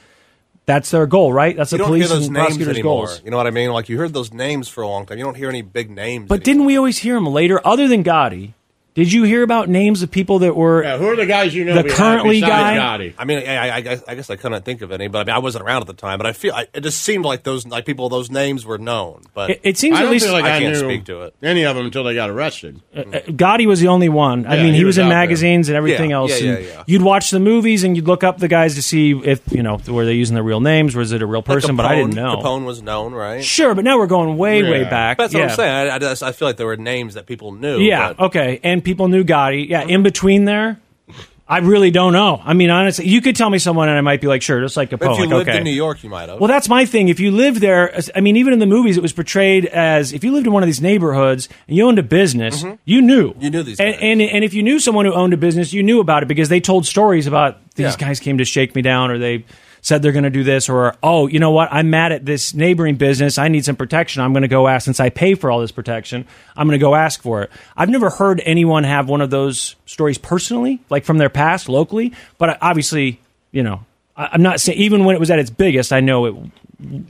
that's 0.67 0.91
their 0.91 1.07
goal, 1.07 1.33
right? 1.33 1.57
That's 1.57 1.73
you 1.73 1.79
the 1.79 1.85
police 1.85 2.11
and 2.11 2.33
prosecutors' 2.35 2.77
anymore. 2.77 3.07
goals. 3.07 3.23
You 3.25 3.31
know 3.31 3.37
what 3.37 3.47
I 3.47 3.51
mean? 3.51 3.73
Like 3.73 3.89
you 3.89 3.99
heard 3.99 4.13
those 4.13 4.33
names 4.33 4.69
for 4.69 4.83
a 4.83 4.89
long 4.89 5.07
time. 5.07 5.19
You 5.19 5.25
don't 5.25 5.37
hear 5.37 5.49
any 5.49 5.63
big 5.63 5.91
names. 5.91 6.29
But 6.29 6.37
anymore. 6.37 6.45
didn't 6.45 6.65
we 6.67 6.77
always 6.77 6.99
hear 6.99 7.15
them 7.15 7.27
later, 7.27 7.61
other 7.67 7.89
than 7.89 8.05
Gotti? 8.05 8.55
Did 8.95 9.11
you 9.11 9.23
hear 9.23 9.43
about 9.43 9.71
names 9.71 10.03
of 10.03 10.11
people 10.11 10.41
that 10.41 10.55
were 10.55 10.83
Yeah, 10.83 10.99
who 10.99 11.07
are 11.09 11.17
the 11.17 11.25
guys 11.25 11.55
you 11.55 11.65
know? 11.65 11.75
The 11.77 11.85
behind 11.85 11.97
currently 11.99 12.41
besides 12.43 12.79
guy- 12.79 12.99
Gotti? 12.99 13.15
I 13.17 13.25
mean, 13.25 13.39
I, 13.39 13.57
I, 13.57 13.75
I, 13.77 13.81
guess, 13.81 14.03
I 14.07 14.15
guess 14.15 14.29
I 14.29 14.37
couldn't 14.37 14.65
think 14.67 14.83
of 14.83 14.93
any, 14.93 15.09
but 15.09 15.21
I 15.21 15.25
mean, 15.25 15.35
I 15.35 15.39
wasn't 15.39 15.65
around 15.65 15.81
at 15.81 15.87
the 15.87 15.95
time. 15.95 16.19
But 16.19 16.27
I 16.27 16.33
feel 16.35 16.53
I, 16.55 16.67
it 16.75 16.83
just 16.83 17.01
seemed 17.03 17.25
like 17.25 17.43
those 17.43 17.67
like 17.67 17.87
people, 17.87 18.11
those 18.11 18.31
names 18.31 18.67
were 18.67 18.77
known. 18.77 19.23
But 19.33 19.49
It, 19.49 19.61
it 19.63 19.79
seems 19.79 19.97
I 19.97 20.01
at 20.01 20.03
don't 20.03 20.13
least 20.13 20.27
feel 20.27 20.35
like 20.35 20.45
I 20.45 20.57
I, 20.57 20.61
can't 20.61 20.75
knew 20.75 20.79
speak 20.81 21.07
to 21.07 21.23
it. 21.23 21.35
any 21.43 21.65
of 21.65 21.75
them 21.75 21.87
until 21.87 22.05
they 22.05 22.15
got 22.15 22.29
arrested. 22.29 22.83
uh, 22.95 23.01
Gotti 23.03 23.65
was 23.67 23.81
the 23.81 23.89
only 23.89 24.11
one. 24.11 24.45
I 24.45 24.57
Yeah, 24.57 24.63
mean, 24.65 24.73
he, 24.75 24.81
he 24.81 24.85
was, 24.85 24.97
was 24.97 24.99
in 24.99 25.05
out 25.07 25.09
there. 25.09 25.19
magazines 25.21 25.69
and 25.71 25.77
everything 25.77 26.11
Yeah, 26.11 26.17
else. 26.17 26.41
yeah, 26.43 26.53
and 26.53 26.65
yeah, 26.67 26.71
yeah. 26.73 26.85
You'd 26.87 27.03
watch 27.03 27.31
the 27.31 27.41
movies 27.41 27.85
and 27.85 27.97
you'd 27.97 28.07
look 28.07 28.23
up 28.23 28.39
the 28.39 28.49
guys 28.49 28.75
to 28.75 28.83
see 28.83 29.13
if 29.13 29.41
you 29.53 29.63
know 29.63 29.79
were 29.89 30.05
they 30.05 30.13
using 30.13 30.35
their 30.35 30.45
real 30.45 30.61
names, 30.61 30.95
was 30.95 31.13
it 31.13 31.23
a 31.23 31.27
real 31.27 31.43
person? 31.43 31.77
but 31.77 31.87
I 31.87 31.95
didn't 31.95 32.13
Capone- 32.13 32.17
know. 32.17 32.37
Capone 32.43 32.67
was 32.67 32.83
known, 32.83 33.15
right? 33.15 33.43
Sure, 33.43 33.75
but 33.75 33.85
now 33.85 33.97
we're 33.97 34.07
going 34.07 34.37
way, 34.37 34.63
way 34.63 34.83
Yeah. 34.83 34.91
back. 34.91 35.17
That's 35.17 35.33
yeah. 35.33 35.41
what 35.41 35.51
I'm 35.53 35.57
saying. 35.57 35.91
I, 35.91 35.95
I, 35.95 35.99
just, 35.99 36.23
I 36.23 36.33
feel 36.33 36.47
like 36.47 36.59
there 36.59 36.67
were 36.67 36.77
names 36.77 37.15
that 37.15 37.25
people 37.25 37.53
knew. 37.53 37.79
Yeah, 37.79 38.13
but- 38.13 38.27
okay. 38.27 38.61
And 38.63 38.82
people 38.85 39.09
knew 39.09 39.25
Gotti. 39.25 39.69
Yeah, 39.69 39.83
in 39.83 40.03
between 40.03 40.45
there, 40.45 40.81
I 41.49 41.59
really 41.59 41.91
don't 41.91 42.13
know. 42.13 42.41
I 42.43 42.55
mean, 42.55 42.71
honestly, 42.71 43.07
you 43.07 43.21
could 43.21 43.37
tell 43.37 43.51
me 43.51 43.59
someone 43.59 43.89
and 43.89 43.99
I 43.99 44.01
might 44.01 44.21
be 44.21 44.27
like, 44.27 44.41
sure, 44.43 44.61
just 44.61 44.77
like 44.77 44.91
But 44.91 45.01
Capone. 45.01 45.13
if 45.13 45.19
you 45.19 45.25
like, 45.27 45.35
lived 45.35 45.49
okay. 45.51 45.59
in 45.59 45.65
New 45.65 45.71
York, 45.73 46.03
you 46.03 46.09
might 46.09 46.29
have. 46.29 46.39
Well, 46.41 46.49
that's 46.49 46.69
my 46.69 46.87
thing. 46.87 47.09
If 47.09 47.21
you 47.21 47.31
lived 47.31 47.61
there, 47.61 47.95
I 48.15 48.21
mean, 48.21 48.37
even 48.37 48.53
in 48.53 48.59
the 48.59 48.67
movies, 48.67 48.97
it 48.97 49.03
was 49.03 49.13
portrayed 49.13 49.67
as 49.67 50.13
if 50.13 50.25
you 50.25 50.33
lived 50.33 50.47
in 50.47 50.53
one 50.53 50.63
of 50.63 50.67
these 50.67 50.81
neighborhoods 50.81 51.49
and 51.69 51.77
you 51.77 51.87
owned 51.87 51.99
a 51.99 52.03
business, 52.03 52.65
you 52.85 53.03
knew. 53.03 53.31
Mm-hmm. 53.33 53.43
You 53.43 53.51
knew 53.51 53.63
these 53.65 53.81
and, 53.81 53.93
guys. 53.93 54.03
and 54.03 54.23
and 54.23 54.45
if 54.45 54.55
you 54.55 54.63
knew 54.63 54.79
someone 54.81 55.05
who 55.05 55.13
owned 55.13 55.35
a 55.35 55.37
business, 55.37 55.73
you 55.73 55.83
knew 55.83 56.01
about 56.01 56.23
it 56.23 56.27
because 56.27 56.49
they 56.49 56.61
told 56.61 56.87
stories 56.87 57.27
about 57.27 57.59
these 57.75 57.85
Yeah. 57.85 57.97
guys 57.97 58.21
came 58.21 58.39
to 58.39 58.45
shake 58.45 58.75
me 58.75 58.81
down, 58.81 59.11
or 59.11 59.19
they 59.19 59.45
said 59.83 60.01
they're 60.01 60.13
going 60.13 60.25
to 60.25 60.31
do 60.31 60.45
this, 60.45 60.71
or 60.71 60.95
oh, 61.03 61.27
you 61.27 61.39
know 61.39 61.51
what, 61.51 61.69
I'm 61.71 61.91
mad 61.91 62.13
at 62.13 62.25
this 62.25 62.55
neighboring 62.55 62.95
business. 62.97 63.37
I 63.37 63.49
need 63.49 63.65
some 63.67 63.77
protection. 63.77 64.23
I'm 64.23 64.33
going 64.33 64.43
to 64.43 64.49
go 64.49 64.67
ask 64.67 64.87
since 64.87 64.99
I 65.01 65.11
pay 65.11 65.35
for 65.35 65.51
all 65.51 65.61
this 65.61 65.73
protection. 65.73 66.27
I'm 66.57 66.67
going 66.67 66.79
to 66.79 66.83
go 66.83 66.95
ask 66.95 67.21
for 67.21 67.43
it. 67.43 67.51
I've 67.77 67.91
never 67.91 68.09
heard 68.09 68.41
anyone 68.45 68.85
have 68.85 69.09
one 69.09 69.21
of 69.21 69.29
those 69.29 69.77
stories 69.85 70.17
personally, 70.17 70.81
like 70.89 71.05
from 71.05 71.19
their 71.19 71.29
past 71.29 71.69
locally, 71.69 72.15
but 72.39 72.57
obviously, 72.63 73.21
you 73.51 73.63
know. 73.63 73.85
I'm 74.15 74.43
not 74.43 74.61
saying 74.61 74.79
even 74.79 75.07
when 75.07 75.17
it 75.17 75.19
was 75.19 75.31
at 75.31 75.39
its 75.39 75.49
biggest, 75.49 75.91
I 75.91 76.01
know 76.01 76.27
it 76.27 76.35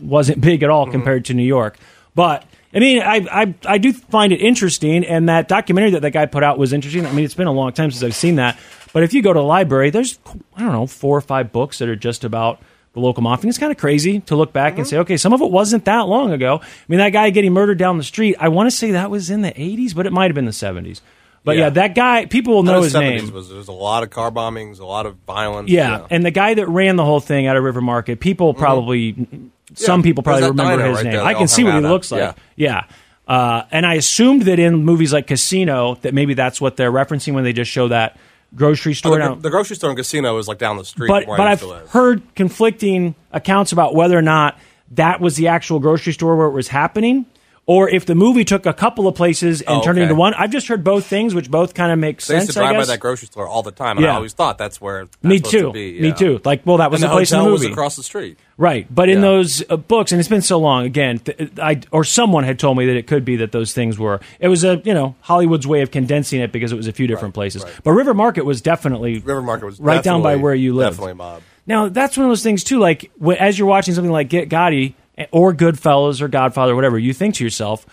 wasn't 0.01 0.41
big 0.41 0.63
at 0.63 0.71
all 0.71 0.85
Mm-hmm. 0.85 0.93
compared 0.93 1.25
to 1.27 1.35
New 1.35 1.43
York. 1.43 1.77
But 2.15 2.45
I 2.73 2.79
mean, 2.79 3.03
I, 3.03 3.27
I 3.31 3.55
I 3.67 3.79
do 3.79 3.93
find 3.93 4.33
it 4.33 4.41
interesting, 4.41 5.05
and 5.05 5.29
that 5.29 5.49
documentary 5.49 5.91
that 5.91 6.03
that 6.03 6.13
guy 6.13 6.27
put 6.27 6.45
out 6.45 6.59
was 6.59 6.73
interesting. 6.73 7.05
I 7.05 7.11
mean, 7.13 7.25
it's 7.25 7.35
been 7.35 7.49
a 7.49 7.53
long 7.53 7.73
time 7.73 7.91
since 7.91 8.05
I've 8.05 8.15
seen 8.15 8.37
that, 8.37 8.57
But 8.93 9.03
if 9.05 9.15
you 9.15 9.23
go 9.23 9.33
to 9.33 9.39
the 9.39 9.45
library, 9.45 9.91
there's 9.91 10.19
I 10.57 10.61
don't 10.61 10.73
know 10.73 10.87
four 10.87 11.17
or 11.17 11.21
five 11.23 11.53
books 11.53 11.79
that 11.79 11.89
are 11.89 11.97
just 11.97 12.25
about 12.25 12.61
the 12.95 13.01
local 13.01 13.23
mafia. 13.23 13.43
And 13.45 13.49
it's 13.49 13.59
kind 13.59 13.73
of 13.73 13.79
crazy 13.79 14.21
to 14.21 14.37
look 14.37 14.53
back 14.53 14.73
Mm-hmm. 14.73 14.81
and 14.81 14.89
say, 14.89 14.99
okay, 14.99 15.17
some 15.17 15.33
of 15.33 15.41
it 15.41 15.51
wasn't 15.51 15.87
that 15.87 16.09
long 16.09 16.31
ago. 16.33 16.61
I 16.63 16.67
mean, 16.89 16.99
that 16.99 17.11
guy 17.11 17.31
getting 17.31 17.53
murdered 17.55 17.79
down 17.79 17.97
the 17.97 18.05
street. 18.05 18.37
I 18.39 18.49
want 18.49 18.71
to 18.71 18.77
say 18.77 18.91
that 18.91 19.11
was 19.11 19.31
in 19.31 19.41
the 19.43 19.51
80s, 19.53 19.95
but 19.95 20.05
it 20.07 20.13
might 20.13 20.27
have 20.27 20.35
been 20.35 20.45
the 20.45 20.51
70s. 20.51 21.01
But 21.45 21.57
yeah, 21.57 21.65
Yeah. 21.65 21.71
that 21.71 21.95
guy, 21.95 22.27
people 22.27 22.53
will 22.55 22.63
know 22.65 22.83
his 22.83 22.93
70s 22.93 23.01
name. 23.25 23.33
Was, 23.33 23.49
there 23.49 23.57
was 23.57 23.69
a 23.69 23.73
lot 23.73 24.03
of 24.03 24.11
car 24.11 24.31
bombings, 24.31 24.79
a 24.79 24.85
lot 24.85 25.07
of 25.07 25.17
violence. 25.27 25.71
Yeah, 25.71 26.07
and 26.11 26.23
the 26.25 26.31
guy 26.31 26.53
that 26.55 26.69
ran 26.69 26.97
the 26.97 27.05
whole 27.05 27.19
thing 27.19 27.47
out 27.47 27.57
of 27.57 27.65
River 27.65 27.81
Market, 27.81 28.21
people 28.21 28.53
probably, 28.53 29.15
some 29.15 29.25
Mm-hmm. 29.25 29.47
Yeah, 29.79 30.03
people 30.03 30.23
probably 30.23 30.49
remember 30.49 30.85
his 30.87 30.97
right 30.99 31.05
name. 31.05 31.13
there 31.15 31.23
I 31.25 31.33
can 31.35 31.49
see 31.49 31.65
what 31.65 31.75
he 31.75 31.81
looks 31.81 32.13
like. 32.13 32.37
Yeah. 32.57 32.85
Uh, 33.27 33.63
and 33.71 33.87
I 33.87 33.95
assumed 33.95 34.43
that 34.43 34.59
in 34.59 34.85
movies 34.85 35.13
like 35.15 35.27
Casino, 35.29 35.95
that 36.03 36.13
maybe 36.13 36.35
that's 36.35 36.61
what 36.61 36.77
they're 36.77 36.93
referencing 36.93 37.33
when 37.33 37.45
they 37.45 37.53
just 37.55 37.71
show 37.71 37.89
that 37.89 38.19
grocery 38.55 38.93
Oh, 38.93 38.95
store. 38.95 39.19
the, 39.19 39.35
the 39.37 39.51
grocery 39.51 39.77
store 39.77 39.91
and 39.91 39.97
casino 39.97 40.39
is 40.39 40.49
like 40.49 40.59
down 40.59 40.77
the 40.77 40.85
street. 40.85 41.09
but 41.09 41.27
where 41.27 41.37
but 41.37 41.47
I've 41.47 41.89
heard 41.91 42.23
conflicting 42.35 43.15
accounts 43.33 43.73
about 43.73 43.95
whether 43.95 44.17
or 44.17 44.23
not 44.23 44.59
that 44.93 45.21
was 45.21 45.37
the 45.37 45.49
actual 45.49 45.81
grocery 45.81 46.13
store 46.13 46.37
where 46.37 46.47
it 46.47 46.53
was 46.53 46.69
happening, 46.69 47.25
or 47.65 47.89
if 47.89 48.05
the 48.07 48.15
movie 48.17 48.45
took 48.45 48.67
a 48.67 48.73
couple 48.73 49.07
of 49.07 49.15
places 49.15 49.61
and 49.63 49.77
Oh, 49.79 49.83
turned 49.83 49.99
it 49.99 50.03
okay. 50.03 50.11
into 50.11 50.15
one. 50.17 50.35
I've 50.35 50.51
just 50.51 50.67
heard 50.67 50.83
both 50.83 51.07
things, 51.07 51.33
which 51.35 51.49
both 51.51 51.75
kind 51.75 51.93
of 51.93 51.99
make 51.99 52.21
So 52.21 52.35
I 52.35 52.39
used 52.39 52.49
to 52.49 52.55
drive 52.55 52.75
by 52.77 52.85
that 52.87 52.99
grocery 52.99 53.27
store 53.29 53.47
all 53.47 53.63
the 53.63 53.71
time, 53.71 53.99
and 53.99 54.05
Yeah. 54.05 54.13
I 54.13 54.17
always 54.17 54.33
thought 54.33 54.59
that's 54.59 54.81
where. 54.81 55.05
That's 55.05 55.23
Me 55.23 55.39
too. 55.39 55.63
To 55.69 55.73
be, 55.73 56.01
Me 56.01 56.13
too. 56.13 56.41
Like, 56.45 56.67
well, 56.67 56.79
that 56.79 56.91
was 56.91 57.03
and 57.03 57.11
the 57.11 57.15
place 57.15 57.31
in 57.33 57.39
the 57.39 57.51
was 57.51 57.61
movie. 57.63 57.73
across 57.73 57.95
the 57.97 58.03
street. 58.03 58.37
Right, 58.59 58.87
but 58.95 59.09
in 59.09 59.21
those 59.23 59.63
uh, 59.71 59.77
books, 59.77 60.13
and 60.13 60.19
it's 60.21 60.29
been 60.29 60.43
so 60.43 60.59
long. 60.59 60.85
Again, 60.85 61.19
th- 61.21 61.53
I 61.61 61.81
or 61.91 62.05
someone 62.05 62.45
had 62.45 62.59
told 62.59 62.77
me 62.79 62.87
that 62.87 62.97
it 62.97 63.07
could 63.07 63.25
be 63.25 63.37
that 63.37 63.51
those 63.51 63.73
things 63.73 63.99
were. 63.99 64.21
It 64.41 64.49
was 64.49 64.63
a 64.65 64.81
you 64.85 64.93
know 64.95 65.15
Hollywood's 65.23 65.67
way 65.67 65.81
of 65.83 65.91
condensing 65.91 66.41
it 66.41 66.53
because 66.53 66.71
it 66.73 66.77
was 66.77 66.87
a 66.87 66.93
few 66.93 67.07
different 67.07 67.35
places. 67.35 67.65
But 67.83 67.93
River 67.93 68.13
Market 68.15 68.45
was 68.45 68.61
definitely 68.61 69.19
River 69.21 69.43
Market 69.43 69.67
was 69.67 69.81
right 69.81 70.03
down 70.03 70.23
by 70.23 70.37
where 70.37 70.55
you 70.55 70.75
live. 70.75 70.91
Definitely 70.93 71.15
mob. 71.15 71.43
Now 71.67 71.89
that's 71.89 72.17
one 72.17 72.27
of 72.27 72.31
those 72.31 72.43
things 72.43 72.63
too. 72.63 72.79
Like 72.79 73.11
as 73.39 73.59
you're 73.59 73.69
watching 73.69 73.95
something 73.95 74.13
like 74.13 74.29
Get 74.29 74.49
Gotti 74.49 74.95
or 75.31 75.53
Goodfellas 75.53 76.21
or 76.21 76.29
Godfather, 76.29 76.73
or 76.73 76.77
whatever, 76.77 76.99
you 76.99 77.13
think 77.13 77.35
to 77.37 77.45
yourself, 77.45 77.87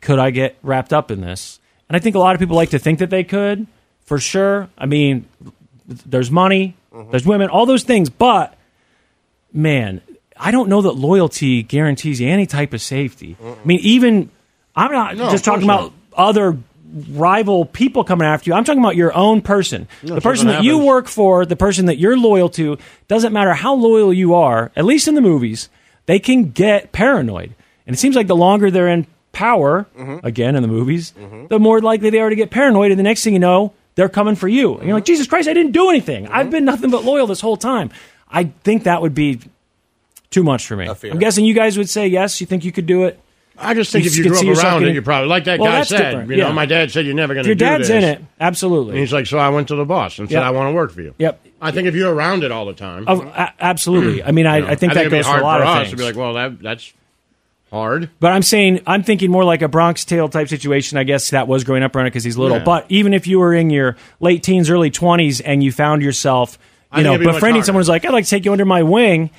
"Could 0.00 0.18
I 0.18 0.30
get 0.30 0.56
wrapped 0.62 0.92
up 0.92 1.10
in 1.10 1.20
this?" 1.20 1.60
And 1.88 1.96
I 1.96 2.00
think 2.00 2.16
a 2.16 2.18
lot 2.18 2.34
of 2.34 2.40
people 2.40 2.56
like 2.56 2.70
to 2.70 2.78
think 2.78 2.98
that 2.98 3.10
they 3.10 3.24
could, 3.24 3.66
for 4.04 4.18
sure. 4.18 4.68
I 4.76 4.86
mean, 4.86 5.26
there's 5.86 6.30
money, 6.30 6.74
Mm-hmm. 6.92 7.10
there's 7.10 7.26
women, 7.26 7.48
all 7.50 7.66
those 7.66 7.82
things, 7.82 8.08
but 8.08 8.54
man, 9.52 10.00
I 10.34 10.50
don't 10.50 10.68
know 10.70 10.80
that 10.82 10.92
loyalty 10.92 11.62
guarantees 11.62 12.20
you 12.22 12.28
any 12.28 12.46
type 12.46 12.72
of 12.72 12.80
safety. 12.80 13.36
I 13.44 13.66
mean, 13.66 13.80
even 13.82 14.30
I'm 14.74 14.90
not 14.92 15.16
No, 15.16 15.30
just 15.30 15.44
talking 15.44 15.64
about 15.64 15.92
other 16.16 16.56
rival 17.10 17.66
people 17.66 18.02
coming 18.04 18.26
after 18.26 18.48
you. 18.50 18.54
I'm 18.54 18.64
talking 18.64 18.80
about 18.82 18.96
your 18.96 19.14
own 19.14 19.42
person. 19.42 19.88
the 20.02 20.20
person 20.22 20.46
that 20.48 20.64
you 20.64 20.78
work 20.78 21.06
for, 21.08 21.44
the 21.44 21.56
person 21.56 21.86
that 21.86 21.98
you're 21.98 22.16
loyal 22.18 22.48
to, 22.50 22.78
doesn't 23.08 23.32
matter 23.34 23.52
how 23.52 23.74
loyal 23.74 24.12
you 24.12 24.34
are, 24.34 24.72
at 24.74 24.84
least 24.86 25.06
in 25.08 25.14
the 25.14 25.20
movies, 25.20 25.68
they 26.06 26.18
can 26.18 26.50
get 26.50 26.92
paranoid. 26.92 27.54
And 27.86 27.94
it 27.94 27.98
seems 27.98 28.16
like 28.16 28.26
the 28.26 28.36
longer 28.36 28.70
they're 28.70 28.88
in 28.88 29.06
power, 29.32 29.86
Mm-hmm. 29.98 30.26
again 30.26 30.56
in 30.56 30.62
the 30.62 30.68
movies, 30.68 31.12
the 31.50 31.58
more 31.58 31.80
likely 31.80 32.10
they 32.10 32.20
are 32.20 32.30
to 32.30 32.36
get 32.36 32.50
paranoid. 32.50 32.90
And 32.90 32.98
the 32.98 33.02
next 33.04 33.22
thing 33.22 33.32
you 33.34 33.38
know, 33.38 33.74
they're 33.94 34.08
coming 34.08 34.34
for 34.34 34.48
you. 34.48 34.76
And 34.76 34.86
you're 34.86 34.96
like, 34.96 35.04
Jesus 35.04 35.26
Christ, 35.26 35.48
I 35.48 35.52
didn't 35.52 35.72
do 35.72 35.90
anything. 35.90 36.24
Mm-hmm. 36.24 36.34
I've 36.34 36.50
been 36.50 36.64
nothing 36.64 36.90
but 36.90 37.04
loyal 37.04 37.26
this 37.26 37.40
whole 37.40 37.56
time. 37.56 37.90
I 38.30 38.44
think 38.64 38.84
that 38.84 39.02
would 39.02 39.14
be 39.14 39.40
too 40.30 40.42
much 40.42 40.66
for 40.66 40.76
me. 40.76 40.86
I'm 40.88 41.18
guessing 41.18 41.44
you 41.44 41.54
guys 41.54 41.78
would 41.78 41.88
say 41.88 42.06
yes. 42.08 42.40
You 42.40 42.46
think 42.46 42.64
you 42.64 42.72
could 42.72 42.86
do 42.86 43.04
it? 43.04 43.20
I 43.58 43.74
just 43.74 43.90
think 43.92 44.04
You 44.04 44.10
if 44.10 44.16
you 44.18 44.24
grew 44.24 44.36
up 44.52 44.58
around 44.58 44.80
getting- 44.80 44.88
it, 44.90 44.94
you 44.96 45.02
probably 45.02 45.28
like 45.28 45.44
that 45.44 45.58
Well, 45.58 45.70
guy 45.72 45.82
said. 45.82 45.98
different, 46.10 46.30
You 46.30 46.36
know, 46.38 46.48
yeah. 46.48 46.52
my 46.52 46.66
dad 46.66 46.90
said 46.90 47.06
you're 47.06 47.14
never 47.14 47.34
going 47.34 47.44
to 47.44 47.48
your 47.48 47.54
dad's 47.56 47.88
this. 47.88 48.02
in 48.02 48.08
it, 48.08 48.22
absolutely. 48.40 48.90
And 48.92 48.98
he's 49.00 49.12
like, 49.12 49.26
so 49.26 49.38
I 49.38 49.48
went 49.48 49.68
to 49.68 49.76
the 49.76 49.84
boss 49.84 50.18
and 50.18 50.28
said 50.28 50.34
Yep. 50.36 50.42
I 50.44 50.50
want 50.50 50.68
to 50.68 50.72
work 50.74 50.92
for 50.92 51.00
you. 51.02 51.14
Yep. 51.18 51.40
I 51.62 51.70
think 51.70 51.88
if 51.88 51.94
you're 51.94 52.12
around 52.14 52.44
it 52.44 52.52
all 52.52 52.66
the 52.66 52.74
time, 52.74 53.04
Oh, 53.06 53.32
absolutely. 53.58 54.22
I 54.24 54.30
mean, 54.32 54.46
I, 54.46 54.60
know, 54.60 54.66
I 54.66 54.74
think 54.74 54.92
that 54.92 55.00
it'd 55.00 55.10
be 55.12 55.18
goes 55.18 55.26
for 55.26 55.38
a 55.38 55.42
lot 55.42 55.60
for 55.60 55.64
of 55.64 55.68
us 55.70 55.78
things. 55.78 55.90
to 55.92 55.96
be 55.96 56.02
like, 56.04 56.16
well, 56.16 56.34
that 56.34 56.60
that's 56.60 56.92
hard. 57.70 58.10
But 58.20 58.32
I'm 58.32 58.42
saying 58.42 58.80
I'm 58.86 59.02
thinking 59.02 59.30
more 59.30 59.44
like 59.44 59.62
a 59.62 59.68
Bronx 59.68 60.04
Tale 60.04 60.28
type 60.28 60.48
situation. 60.48 60.98
I 60.98 61.04
guess 61.04 61.30
that 61.30 61.48
was 61.48 61.64
growing 61.64 61.82
up 61.82 61.96
around 61.96 62.06
it 62.06 62.10
because 62.10 62.24
he's 62.24 62.36
little. 62.36 62.58
Yeah. 62.58 62.64
But 62.64 62.86
even 62.90 63.14
if 63.14 63.26
you 63.26 63.38
were 63.38 63.54
in 63.54 63.70
your 63.70 63.96
late 64.20 64.42
teens, 64.42 64.70
early 64.70 64.90
20s, 64.90 65.40
and 65.44 65.62
you 65.64 65.72
found 65.72 66.02
yourself, 66.02 66.58
you 66.96 67.02
think 67.02 67.20
know, 67.22 67.32
befriending 67.32 67.62
someone 67.62 67.80
who's 67.80 67.88
like, 67.88 68.04
"I'd 68.04 68.12
like 68.12 68.24
to 68.24 68.30
take 68.30 68.44
you 68.44 68.52
under 68.52 68.64
my 68.64 68.82
wing," 68.82 69.30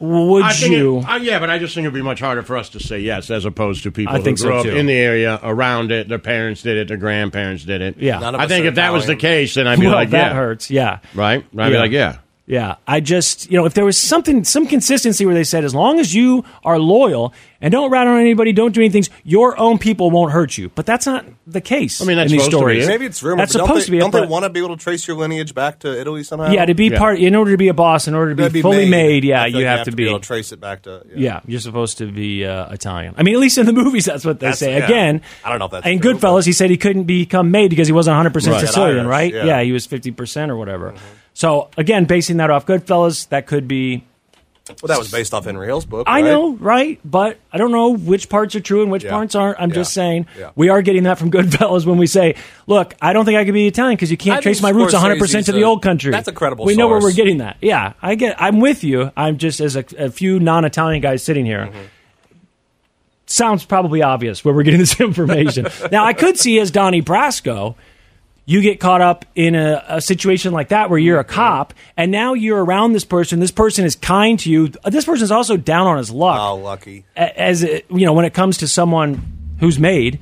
would 0.00 0.42
I 0.42 0.54
you? 0.54 0.98
It, 0.98 1.04
uh, 1.04 1.16
yeah, 1.16 1.38
but 1.38 1.50
I 1.50 1.58
just 1.58 1.74
think 1.74 1.84
it'd 1.84 1.94
be 1.94 2.02
much 2.02 2.20
harder 2.20 2.42
for 2.42 2.56
us 2.56 2.70
to 2.70 2.80
say 2.80 3.00
yes 3.00 3.30
as 3.30 3.44
opposed 3.44 3.82
to 3.82 3.92
people 3.92 4.14
I 4.14 4.20
think 4.20 4.38
who 4.38 4.46
grew 4.46 4.52
so, 4.54 4.58
up 4.58 4.64
too. 4.64 4.76
in 4.76 4.86
the 4.86 4.94
area 4.94 5.38
around 5.42 5.92
it. 5.92 6.08
Their 6.08 6.18
parents 6.18 6.62
did 6.62 6.78
it. 6.78 6.88
Their 6.88 6.96
grandparents 6.96 7.64
did 7.64 7.82
it. 7.82 7.98
Yeah. 7.98 8.18
I 8.34 8.46
think 8.46 8.64
if 8.66 8.76
that 8.76 8.92
was 8.92 9.06
the 9.06 9.16
case, 9.16 9.54
then 9.54 9.66
I'd 9.66 9.78
be 9.78 9.86
well, 9.86 9.94
like, 9.94 10.10
that 10.10 10.32
yeah, 10.32 10.34
hurts. 10.34 10.70
Yeah. 10.70 11.00
right. 11.14 11.44
I'd 11.56 11.70
be 11.70 11.76
like, 11.76 11.92
yeah. 11.92 12.18
Yeah, 12.50 12.76
I 12.84 12.98
just 12.98 13.48
you 13.48 13.56
know 13.56 13.64
if 13.64 13.74
there 13.74 13.84
was 13.84 13.96
something 13.96 14.42
some 14.42 14.66
consistency 14.66 15.24
where 15.24 15.36
they 15.36 15.44
said 15.44 15.64
as 15.64 15.72
long 15.72 16.00
as 16.00 16.12
you 16.12 16.44
are 16.64 16.80
loyal 16.80 17.32
and 17.60 17.70
don't 17.70 17.90
rat 17.92 18.08
on 18.08 18.18
anybody, 18.18 18.52
don't 18.52 18.74
do 18.74 18.80
anything, 18.80 19.04
your 19.22 19.56
own 19.60 19.78
people 19.78 20.10
won't 20.10 20.32
hurt 20.32 20.58
you. 20.58 20.68
But 20.70 20.84
that's 20.84 21.06
not 21.06 21.26
the 21.46 21.60
case. 21.60 22.00
I 22.02 22.06
mean, 22.06 22.16
that's 22.16 22.32
in 22.32 22.38
these 22.38 22.46
supposed 22.46 22.62
to 22.62 22.66
be 22.66 22.80
stories. 22.80 22.88
Maybe 22.88 23.06
it's 23.06 23.22
rumor. 23.22 23.42
That's 23.42 23.52
supposed 23.52 23.82
they, 23.82 23.84
to 23.84 23.90
be. 23.92 23.98
Don't 23.98 24.10
they 24.10 24.26
want 24.26 24.44
to 24.44 24.50
be 24.50 24.58
able 24.58 24.76
to 24.76 24.82
trace 24.82 25.06
your 25.06 25.16
lineage 25.16 25.54
back 25.54 25.78
to 25.80 26.00
Italy 26.00 26.24
somehow? 26.24 26.50
Yeah, 26.50 26.64
to 26.64 26.74
be 26.74 26.86
Yeah. 26.88 26.98
part 26.98 27.20
in 27.20 27.36
order 27.36 27.52
to 27.52 27.56
be 27.56 27.68
a 27.68 27.74
boss, 27.74 28.08
in 28.08 28.14
order 28.14 28.34
to 28.34 28.42
be, 28.44 28.48
be 28.54 28.62
fully 28.62 28.88
made, 28.90 29.22
yeah, 29.24 29.46
you 29.46 29.58
like 29.58 29.66
have, 29.66 29.84
to 29.84 29.92
be. 29.92 30.08
able 30.08 30.18
to 30.18 30.26
trace 30.26 30.50
it 30.50 30.60
back 30.60 30.82
to. 30.82 31.04
yeah, 31.14 31.40
you're 31.46 31.60
supposed 31.60 31.98
to 31.98 32.10
be 32.10 32.44
uh, 32.44 32.72
Italian. 32.72 33.14
I 33.16 33.22
mean, 33.22 33.34
at 33.34 33.40
least 33.40 33.58
in 33.58 33.66
the 33.66 33.72
movies, 33.84 34.06
that's 34.06 34.24
what 34.24 34.40
they 34.40 34.46
That's- 34.46 34.58
say. 34.58 34.76
yeah. 34.78 34.84
Again, 34.86 35.22
I 35.44 35.50
don't 35.50 35.58
know 35.60 35.66
if 35.66 35.70
that's 35.70 35.86
in 35.86 36.00
true, 36.00 36.14
Goodfellas, 36.14 36.46
he 36.46 36.52
said 36.52 36.70
he 36.70 36.78
couldn't 36.78 37.04
become 37.04 37.52
made 37.52 37.68
because 37.70 37.86
he 37.86 37.92
wasn't 37.92 38.14
100 38.14 38.32
percent 38.32 38.58
Sicilian, 38.58 39.00
Irish, 39.06 39.08
right? 39.08 39.34
yeah. 39.34 39.44
Mm-hmm. 39.58 39.64
he 39.66 39.72
was 39.72 39.86
50 39.86 40.10
percent 40.12 40.50
or 40.50 40.56
whatever. 40.56 40.94
So 41.34 41.68
again, 41.76 42.04
basing 42.04 42.38
that 42.38 42.50
off 42.50 42.66
Goodfellas, 42.66 43.28
that 43.30 43.46
could 43.46 43.66
be. 43.68 44.04
Well, 44.82 44.86
that 44.88 44.98
was 45.00 45.10
based 45.10 45.34
off 45.34 45.46
Henry 45.46 45.66
Hill's 45.66 45.84
book. 45.84 46.06
I 46.08 46.20
right? 46.22 46.24
know, 46.30 46.54
right? 46.54 47.00
But 47.04 47.38
I 47.52 47.58
don't 47.58 47.72
know 47.72 47.90
which 47.90 48.28
parts 48.28 48.54
are 48.54 48.60
true 48.60 48.82
and 48.82 48.90
which 48.92 49.02
Yeah. 49.02 49.10
parts 49.10 49.34
aren't. 49.34 49.60
I'm 49.60 49.70
Yeah. 49.70 49.74
just 49.74 49.92
saying 49.92 50.26
Yeah. 50.38 50.50
we 50.54 50.68
are 50.68 50.80
getting 50.80 51.02
that 51.04 51.18
from 51.18 51.30
Goodfellas 51.32 51.86
when 51.86 51.98
we 51.98 52.06
say, 52.06 52.36
"Look, 52.68 52.94
I 53.02 53.12
don't 53.12 53.24
think 53.24 53.36
I 53.36 53.44
could 53.44 53.54
be 53.54 53.66
Italian 53.66 53.96
because 53.96 54.12
you 54.12 54.16
can't 54.16 54.38
I 54.38 54.40
trace 54.42 54.62
my 54.62 54.70
roots 54.70 54.92
100 54.92 55.18
percent 55.18 55.46
to 55.46 55.52
the 55.52 55.64
old 55.64 55.82
country." 55.82 56.12
that's 56.12 56.28
a 56.28 56.32
credible 56.32 56.66
We 56.66 56.76
know 56.76 56.86
where 56.86 57.00
we're 57.00 57.12
getting 57.12 57.38
that. 57.38 57.56
Yeah, 57.60 57.94
I 58.00 58.14
get. 58.14 58.40
I'm 58.40 58.60
with 58.60 58.84
you. 58.84 59.10
I'm 59.16 59.38
just 59.38 59.60
as 59.60 59.74
a, 59.74 59.84
a 59.98 60.08
few 60.10 60.38
non-Italian 60.38 61.00
guys 61.02 61.24
sitting 61.24 61.46
here. 61.46 61.66
Mm-hmm. 61.66 61.78
Sounds 63.26 63.64
probably 63.64 64.02
obvious 64.02 64.44
where 64.44 64.52
we're 64.54 64.62
getting 64.64 64.80
this 64.80 65.00
information. 65.00 65.66
now, 65.90 66.04
I 66.04 66.12
could 66.12 66.38
see 66.38 66.58
as 66.58 66.70
Donnie 66.70 67.02
Brasco 67.02 67.74
you 68.50 68.60
get 68.62 68.80
caught 68.80 69.00
up 69.00 69.24
in 69.36 69.54
a, 69.54 69.84
a 69.88 70.00
situation 70.00 70.52
like 70.52 70.68
that 70.70 70.90
where 70.90 70.98
you're 70.98 71.20
a 71.20 71.24
Mm-hmm. 71.24 71.34
cop 71.34 71.74
and 71.96 72.10
now 72.10 72.34
you're 72.34 72.64
around 72.64 72.92
this 72.94 73.04
person. 73.04 73.38
This 73.38 73.52
person 73.52 73.84
is 73.84 73.94
kind 73.94 74.38
to 74.40 74.50
you. 74.50 74.68
This 74.86 75.04
person 75.04 75.22
is 75.22 75.30
also 75.30 75.56
down 75.56 75.86
on 75.86 75.98
his 75.98 76.10
luck. 76.10 76.40
Oh, 76.40 76.56
lucky. 76.56 77.04
as 77.14 77.62
you 77.62 77.82
know 78.06 78.12
when 78.12 78.24
it 78.24 78.34
comes 78.34 78.58
to 78.58 78.66
someone 78.68 79.22
who's 79.60 79.78
made 79.78 80.18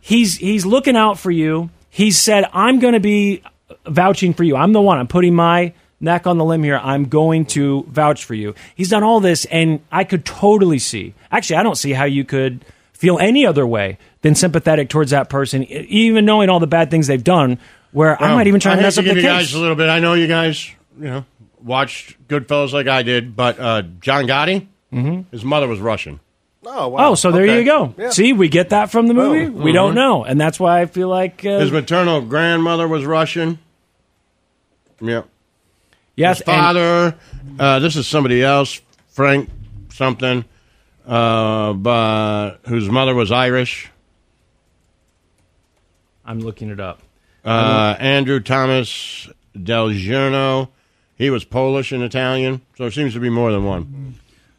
he's 0.00 0.36
he's 0.38 0.64
looking 0.64 0.96
out 0.96 1.18
for 1.18 1.30
you. 1.30 1.68
He's 1.90 2.18
said 2.18 2.44
i'm 2.52 2.78
going 2.78 2.94
to 2.94 3.00
be 3.00 3.42
vouching 3.86 4.32
for 4.32 4.44
you. 4.44 4.56
I'm 4.56 4.72
the 4.72 4.80
one. 4.80 4.98
I'm 4.98 5.08
putting 5.08 5.34
my 5.34 5.74
neck 6.00 6.26
on 6.26 6.38
the 6.38 6.44
limb 6.44 6.62
here. 6.62 6.78
I'm 6.82 7.04
going 7.06 7.44
to 7.46 7.84
vouch 7.90 8.24
for 8.24 8.34
you. 8.34 8.54
He's 8.76 8.88
done 8.88 9.02
all 9.02 9.20
this 9.20 9.44
and 9.46 9.80
i 9.92 10.04
could 10.04 10.24
totally 10.24 10.78
see 10.78 11.12
actually 11.30 11.56
i 11.56 11.62
don't 11.62 11.76
see 11.76 11.92
how 11.92 12.04
you 12.04 12.24
could 12.24 12.64
feel 12.92 13.18
any 13.18 13.44
other 13.44 13.66
way 13.66 13.98
than 14.22 14.34
sympathetic 14.34 14.88
towards 14.88 15.10
that 15.12 15.28
person 15.28 15.62
e- 15.64 15.86
even 15.88 16.24
knowing 16.24 16.48
all 16.48 16.60
the 16.60 16.66
bad 16.66 16.90
things 16.90 17.06
they've 17.06 17.22
done 17.24 17.58
where 17.92 18.20
i 18.22 18.34
might 18.34 18.46
even 18.46 18.60
try 18.60 18.72
to 18.72 18.76
hate 18.76 18.82
mess 18.82 18.94
to 18.96 19.00
up 19.00 19.04
give 19.04 19.14
the 19.14 19.20
you 19.22 19.26
case 19.26 19.36
guys 19.38 19.54
a 19.54 19.58
little 19.58 19.76
bit. 19.76 19.88
I 19.88 20.00
know 20.00 20.14
you 20.14 20.26
guys, 20.26 20.70
you 20.98 21.04
know, 21.06 21.24
watched 21.62 22.16
Goodfellas 22.28 22.72
like 22.72 22.86
I 22.88 23.02
did, 23.02 23.34
but 23.36 23.58
uh, 23.58 23.82
John 24.00 24.26
Gotti, 24.26 24.66
his 25.30 25.44
mother 25.44 25.66
was 25.68 25.80
Russian. 25.80 26.20
Oh, 26.66 26.88
wow. 26.88 27.10
Oh, 27.10 27.14
so 27.14 27.30
there 27.30 27.44
Okay. 27.44 27.60
you 27.60 27.64
go. 27.64 27.94
Yeah. 27.96 28.10
See, 28.10 28.32
we 28.34 28.48
get 28.48 28.70
that 28.70 28.90
from 28.90 29.06
the 29.06 29.14
movie. 29.14 29.46
Boom. 29.48 29.62
We 29.62 29.72
don't 29.72 29.94
know, 29.94 30.24
and 30.24 30.38
that's 30.38 30.60
why 30.60 30.82
I 30.82 30.86
feel 30.86 31.08
like 31.08 31.42
uh, 31.46 31.60
His 31.60 31.72
maternal 31.72 32.20
grandmother 32.20 32.86
was 32.86 33.06
Russian. 33.06 33.58
Yeah. 35.00 35.22
yes, 36.16 36.38
His 36.38 36.44
father, 36.44 37.16
uh, 37.58 37.78
this 37.78 37.96
is 37.96 38.06
somebody 38.06 38.42
else, 38.42 38.80
Frank 39.08 39.48
something, 39.90 40.44
uh, 41.06 41.72
but 41.72 42.58
whose 42.66 42.88
mother 42.90 43.14
was 43.14 43.32
Irish. 43.32 43.88
I'm 46.28 46.40
looking 46.40 46.68
it 46.68 46.78
up. 46.78 47.00
Uh, 47.42 47.96
Andrew 47.98 48.38
Thomas 48.38 49.28
Del 49.60 49.90
Giorno, 49.90 50.68
he 51.16 51.30
was 51.30 51.44
Polish 51.44 51.90
and 51.90 52.02
Italian, 52.02 52.60
so 52.76 52.84
it 52.84 52.92
seems 52.92 53.14
to 53.14 53.20
be 53.20 53.30
more 53.30 53.50
than 53.50 53.64
one. 53.64 54.14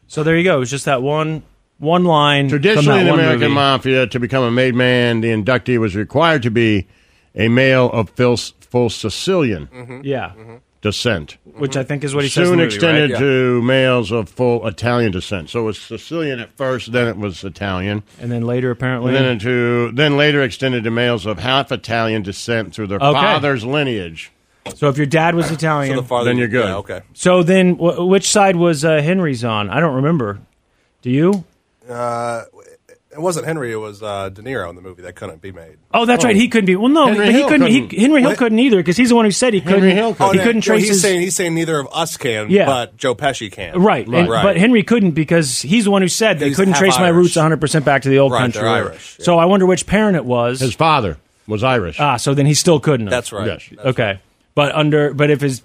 So 0.08 0.24
there 0.24 0.36
you 0.36 0.42
go. 0.42 0.60
It's 0.60 0.70
just 0.70 0.86
that 0.86 1.00
one 1.00 1.44
one 1.78 2.04
line. 2.04 2.48
Traditionally, 2.48 3.00
in 3.00 3.06
the 3.06 3.12
American 3.12 3.40
movie. 3.40 3.54
Mafia, 3.54 4.06
to 4.08 4.18
become 4.18 4.42
a 4.42 4.50
made 4.50 4.74
man, 4.74 5.20
the 5.20 5.28
inductee 5.28 5.78
was 5.78 5.94
required 5.94 6.42
to 6.42 6.50
be 6.50 6.88
a 7.36 7.48
male 7.48 7.88
of 7.92 8.10
full, 8.10 8.36
full 8.36 8.90
Sicilian 8.90 10.02
yeah, 10.02 10.32
descent. 10.82 11.36
which 11.56 11.76
I 11.76 11.84
think 11.84 12.04
is 12.04 12.14
what 12.14 12.24
he 12.24 12.30
says. 12.30 12.46
Soon 12.46 12.54
in 12.54 12.58
the 12.58 12.64
movie, 12.64 12.74
extended 12.74 13.10
right? 13.12 13.18
to 13.20 13.62
males 13.62 14.10
of 14.10 14.28
full 14.28 14.66
Italian 14.66 15.12
descent. 15.12 15.50
So 15.50 15.60
it 15.60 15.64
was 15.64 15.78
Sicilian 15.78 16.40
at 16.40 16.52
first, 16.56 16.90
then 16.92 17.06
it 17.08 17.16
was 17.18 17.44
Italian, 17.44 18.02
and 18.20 18.32
then 18.32 18.42
later 18.42 18.70
apparently. 18.70 19.14
and 19.14 19.24
then 19.24 19.32
into 19.32 19.92
then 19.92 20.16
later 20.16 20.42
extended 20.42 20.84
to 20.84 20.90
males 20.90 21.26
of 21.26 21.38
half 21.38 21.70
Italian 21.72 22.22
descent 22.22 22.72
through 22.74 22.86
their 22.86 22.98
Okay. 22.98 23.12
father's 23.20 23.64
lineage. 23.64 24.32
So 24.74 24.88
if 24.88 24.96
your 24.96 25.06
dad 25.06 25.34
was 25.34 25.50
Italian, 25.50 25.96
So 25.96 26.02
the 26.02 26.06
farther 26.06 26.30
Then 26.30 26.38
you're 26.38 26.46
good. 26.48 26.66
Yeah, 26.66 26.76
okay. 26.76 27.00
So 27.14 27.42
then, 27.42 27.74
wh- 27.74 28.06
which 28.06 28.28
side 28.28 28.56
was 28.56 28.84
uh, 28.84 29.00
Henry's 29.02 29.42
on? 29.44 29.68
I 29.70 29.80
don't 29.80 29.94
remember. 29.96 30.38
Do 31.02 31.10
you? 31.10 31.44
Uh, 31.88 32.42
it 33.20 33.22
wasn't 33.22 33.46
Henry. 33.46 33.70
It 33.72 33.76
was 33.76 34.02
uh, 34.02 34.30
De 34.30 34.42
Niro 34.42 34.68
in 34.70 34.76
the 34.76 34.82
movie 34.82 35.02
that 35.02 35.14
couldn't 35.14 35.40
be 35.42 35.52
made. 35.52 35.76
Oh, 35.92 36.06
that's 36.06 36.24
right. 36.24 36.34
He 36.34 36.48
couldn't 36.48 36.66
be. 36.66 36.74
Well, 36.76 36.88
no, 36.88 37.06
Henry 37.06 37.18
but 37.26 37.26
he 37.34 37.38
Hill 37.40 37.48
couldn't. 37.48 37.66
Couldn't. 37.68 37.98
Henry 38.00 38.20
Hill 38.22 38.30
What? 38.30 38.38
couldn't 38.38 38.58
either 38.58 38.76
because 38.78 38.96
he's 38.96 39.10
the 39.10 39.14
one 39.14 39.24
who 39.26 39.30
said 39.30 39.52
he 39.54 39.60
couldn't. 39.60 39.88
Hill 39.90 40.14
couldn't. 40.14 40.32
He 40.32 40.38
no, 40.38 40.44
couldn't 40.44 40.66
no, 40.66 40.72
trace 40.72 40.80
he's 40.82 40.88
his. 40.90 41.02
saying 41.02 41.20
he's 41.20 41.36
saying 41.36 41.54
neither 41.54 41.78
of 41.78 41.88
us 41.92 42.16
can, 42.16 42.50
Yeah. 42.50 42.66
but 42.66 42.96
Joe 42.96 43.14
Pesci 43.14 43.52
can. 43.52 43.80
Right, 43.80 44.06
and- 44.06 44.28
right. 44.28 44.42
but 44.42 44.56
Henry 44.56 44.82
couldn't 44.82 45.10
because 45.12 45.60
he's 45.62 45.84
the 45.84 45.90
one 45.90 46.02
who 46.02 46.08
said 46.08 46.38
they 46.38 46.48
He's 46.48 46.56
couldn't 46.56 46.72
half 46.74 46.80
trace 46.80 46.98
my 46.98 47.08
roots 47.08 47.36
100 47.36 47.60
percent 47.60 47.84
back 47.84 48.02
to 48.02 48.08
the 48.08 48.18
old 48.18 48.32
Right, 48.32 48.40
country. 48.40 48.62
Irish, 48.68 49.16
yeah. 49.18 49.24
So 49.24 49.38
I 49.38 49.44
wonder 49.44 49.66
which 49.66 49.86
parent 49.86 50.16
it 50.16 50.24
was. 50.24 50.60
His 50.60 50.74
father 50.74 51.18
was 51.46 51.62
Irish. 51.62 52.00
ah, 52.00 52.16
so 52.16 52.32
then 52.34 52.46
he 52.46 52.54
still 52.54 52.80
couldn't. 52.80 53.06
Have. 53.06 53.10
That's 53.10 53.32
right. 53.32 53.46
Yes. 53.46 53.68
That's 53.70 53.86
okay, 53.88 54.20
but 54.54 54.74
under 54.74 55.12
but 55.14 55.30
if 55.30 55.40
his 55.40 55.62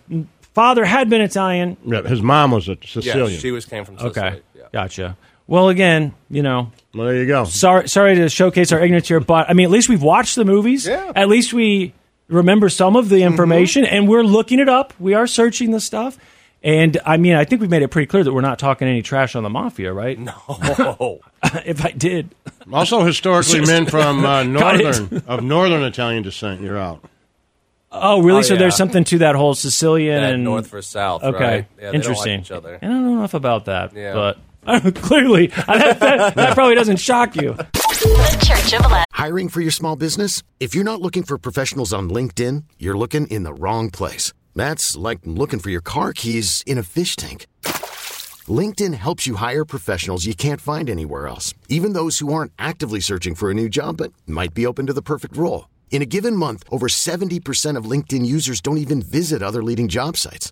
father 0.54 0.86
had 0.86 1.10
been 1.10 1.22
Italian, 1.22 1.78
Yeah, 1.86 2.02
his 2.04 2.22
mom 2.22 2.52
was 2.52 2.68
a. 2.70 2.78
Sicilian. 2.86 3.32
Yeah, 3.32 3.38
she 3.38 3.52
was 3.52 3.66
came 3.66 3.86
from 3.86 3.98
Sicily. 3.98 4.10
okay, 4.12 4.42
Yeah. 4.56 4.64
gotcha. 4.74 5.18
Well, 5.48 5.70
again, 5.70 6.14
you 6.30 6.42
know, 6.42 6.72
well, 6.94 7.08
there 7.08 7.18
you 7.18 7.28
go. 7.28 7.46
sorry, 7.46 7.88
sorry 7.88 8.16
to 8.16 8.30
showcase 8.30 8.72
our 8.72 8.80
ignorance 8.80 9.08
here, 9.08 9.20
but 9.20 9.50
I 9.50 9.54
mean, 9.54 9.66
at 9.66 9.72
least 9.72 9.90
we've 9.90 10.02
watched 10.02 10.36
the 10.36 10.46
movies. 10.46 10.88
Yeah. 10.88 11.12
At 11.16 11.28
least 11.30 11.54
we 11.54 11.94
remember 12.28 12.68
some 12.70 12.96
of 12.96 13.10
the 13.10 13.22
information, 13.22 13.86
and 13.86 14.08
we're 14.08 14.24
looking 14.24 14.60
it 14.60 14.70
up. 14.70 14.94
We 15.00 15.14
are 15.14 15.28
searching 15.28 15.70
the 15.72 15.80
stuff, 15.80 16.18
and 16.64 16.98
I 17.06 17.18
mean, 17.18 17.36
I 17.36 17.46
think 17.46 17.62
we've 17.62 17.70
made 17.70 17.84
it 17.84 17.90
pretty 17.90 18.08
clear 18.08 18.24
that 18.24 18.34
we're 18.34 18.42
not 18.42 18.58
talking 18.58 18.88
any 18.88 19.04
trash 19.04 19.36
on 19.36 19.44
the 19.44 19.50
mafia, 19.52 19.94
right? 19.94 20.18
Oh, 20.50 21.20
if 21.64 21.86
I 21.86 21.92
did, 21.92 22.34
Also, 22.74 23.04
historically, 23.04 23.62
men 23.62 23.86
from 23.86 24.26
uh, 24.26 24.42
northern 24.44 25.22
of 25.28 25.44
northern 25.44 25.84
Italian 25.84 26.24
descent, 26.24 26.62
you're 26.62 26.80
out. 26.80 27.04
oh, 27.92 28.24
really? 28.24 28.40
Oh, 28.40 28.42
so 28.42 28.56
there's 28.56 28.76
something 28.76 29.04
to 29.04 29.20
that 29.20 29.36
whole 29.36 29.54
Sicilian 29.54 30.22
that 30.22 30.34
and 30.34 30.44
north 30.44 30.66
for 30.68 30.82
south. 30.82 31.24
Okay, 31.24 31.44
right? 31.44 31.68
Yeah, 31.80 31.92
they 31.92 31.98
interesting. 31.98 32.42
Don't 32.42 32.64
like 32.64 32.74
each 32.74 32.80
other. 32.80 32.80
I 32.82 32.88
don't 32.88 33.06
know 33.06 33.18
enough 33.20 33.36
about 33.36 33.66
that, 33.66 33.94
Yeah. 33.94 34.14
but 34.16 34.40
clearly 34.96 35.48
that, 35.48 36.00
that, 36.00 36.36
that 36.36 36.54
probably 36.56 36.76
doesn't 36.76 36.98
shock 36.98 37.36
you. 37.36 37.54
The 37.54 38.46
Church 38.46 38.74
of 38.74 38.86
Lazlo. 38.86 39.04
Hiring 39.12 39.50
for 39.50 39.62
your 39.62 39.72
small 39.72 39.96
business? 39.96 40.44
If 40.60 40.74
you're 40.74 40.84
not 40.84 41.02
looking 41.02 41.24
for 41.24 41.38
professionals 41.38 41.94
on 41.94 42.10
LinkedIn, 42.10 42.64
you're 42.80 42.98
looking 42.98 43.28
in 43.28 43.44
the 43.44 43.54
wrong 43.54 43.90
place. 43.92 44.34
That's 44.56 44.96
like 44.96 45.20
looking 45.24 45.60
for 45.60 45.70
your 45.70 45.82
car 45.82 46.14
keys 46.14 46.64
in 46.66 46.78
a 46.78 46.84
fish 46.84 47.16
tank. 47.16 47.46
LinkedIn 48.48 48.94
helps 48.96 49.26
you 49.26 49.36
hire 49.36 49.66
professionals 49.66 50.26
you 50.26 50.36
can't 50.36 50.62
find 50.62 50.90
anywhere 50.90 51.28
else, 51.28 51.54
even 51.70 51.94
those 51.94 52.20
who 52.20 52.34
aren't 52.34 52.52
actively 52.60 53.00
searching 53.00 53.36
for 53.36 53.50
a 53.50 53.56
new 53.56 53.70
job 53.70 53.98
but 53.98 54.14
might 54.28 54.54
be 54.54 54.66
open 54.66 54.86
to 54.88 54.94
the 54.94 55.02
perfect 55.02 55.38
role. 55.38 55.68
In 55.92 56.02
a 56.02 56.06
given 56.06 56.36
month, 56.36 56.64
over 56.70 56.88
70% 56.88 57.78
of 57.78 57.90
LinkedIn 57.90 58.26
users 58.26 58.62
don't 58.62 58.78
even 58.78 59.02
visit 59.02 59.42
other 59.42 59.64
leading 59.64 59.88
job 59.88 60.18
sites. 60.18 60.52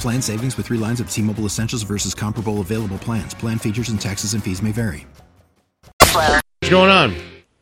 Plan 0.00 0.22
savings 0.22 0.56
with 0.56 0.66
three 0.66 0.78
lines 0.78 1.00
of 1.00 1.10
T 1.10 1.22
Mobile 1.22 1.46
Essentials 1.46 1.82
versus 1.82 2.14
comparable 2.14 2.60
available 2.60 2.98
plans. 2.98 3.34
Plan 3.34 3.58
features 3.58 3.88
and 3.88 4.00
taxes 4.00 4.34
and 4.34 4.42
fees 4.42 4.62
may 4.62 4.72
vary. 4.72 5.06
What's 6.12 6.70
going 6.70 6.90
on? 6.90 7.16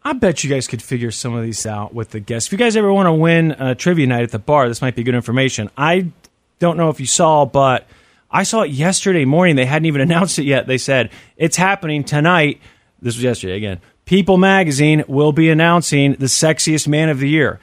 I 0.06 0.12
bet 0.12 0.44
you 0.44 0.50
guys 0.50 0.66
could 0.66 0.82
figure 0.82 1.10
some 1.10 1.34
of 1.34 1.42
these 1.42 1.64
out 1.64 1.94
with 1.94 2.10
the 2.10 2.20
guests. 2.20 2.48
If 2.48 2.52
you 2.52 2.58
guys 2.58 2.76
ever 2.76 2.92
want 2.92 3.06
to 3.06 3.12
win 3.12 3.52
a 3.52 3.74
trivia 3.74 4.06
night 4.06 4.22
at 4.22 4.30
the 4.32 4.38
bar, 4.38 4.68
this 4.68 4.82
might 4.82 4.94
be 4.94 5.02
good 5.02 5.14
information. 5.14 5.70
I 5.78 6.10
don't 6.58 6.76
know 6.76 6.90
if 6.90 7.00
you 7.00 7.06
saw, 7.06 7.46
but 7.46 7.86
I 8.30 8.42
saw 8.42 8.62
it 8.62 8.70
yesterday 8.70 9.24
morning. 9.24 9.56
They 9.56 9.64
hadn't 9.64 9.86
even 9.86 10.00
announced 10.02 10.38
it 10.38 10.44
yet. 10.44 10.66
They 10.66 10.76
said 10.78 11.10
it's 11.36 11.56
happening 11.56 12.04
tonight. 12.04 12.60
This 13.00 13.16
was 13.16 13.22
yesterday 13.22 13.56
again. 13.56 13.80
People 14.04 14.36
magazine 14.36 15.04
will 15.08 15.32
be 15.32 15.48
announcing 15.48 16.12
the 16.12 16.26
sexiest 16.26 16.86
man 16.86 17.08
of 17.08 17.18
the 17.18 17.28
year. 17.28 17.58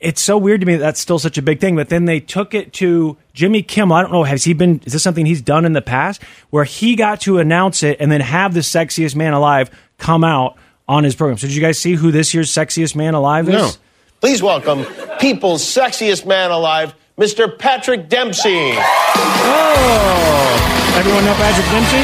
It's 0.00 0.22
so 0.22 0.38
weird 0.38 0.60
to 0.60 0.66
me 0.66 0.74
that 0.76 0.80
that's 0.80 1.00
still 1.00 1.18
such 1.18 1.38
a 1.38 1.42
big 1.42 1.60
thing. 1.60 1.74
But 1.74 1.88
then 1.88 2.04
they 2.04 2.20
took 2.20 2.54
it 2.54 2.72
to 2.74 3.16
Jimmy 3.32 3.62
Kimmel. 3.62 3.96
I 3.96 4.02
don't 4.02 4.12
know. 4.12 4.22
Has 4.24 4.44
he 4.44 4.52
been? 4.52 4.80
Is 4.84 4.92
this 4.92 5.02
something 5.02 5.26
he's 5.26 5.42
done 5.42 5.64
in 5.64 5.72
the 5.72 5.82
past 5.82 6.22
where 6.50 6.64
he 6.64 6.94
got 6.94 7.20
to 7.22 7.38
announce 7.38 7.82
it 7.82 7.96
and 8.00 8.10
then 8.10 8.20
have 8.20 8.54
the 8.54 8.60
sexiest 8.60 9.16
man 9.16 9.32
alive 9.32 9.70
come 9.98 10.22
out 10.22 10.56
on 10.88 11.02
his 11.02 11.16
program? 11.16 11.36
So 11.38 11.48
did 11.48 11.56
you 11.56 11.62
guys 11.62 11.78
see 11.78 11.94
who 11.94 12.12
this 12.12 12.32
year's 12.32 12.52
sexiest 12.52 12.94
man 12.94 13.14
alive 13.14 13.48
is? 13.48 13.54
No. 13.54 13.70
Please 14.20 14.42
welcome 14.42 14.84
people's 15.20 15.62
sexiest 15.62 16.26
man 16.26 16.50
alive, 16.50 16.94
Mr. 17.18 17.58
Patrick 17.58 18.08
Dempsey. 18.08 18.72
Oh, 19.50 20.94
everyone 20.96 21.24
know 21.24 21.34
Patrick 21.34 21.66
Dempsey? 21.66 21.96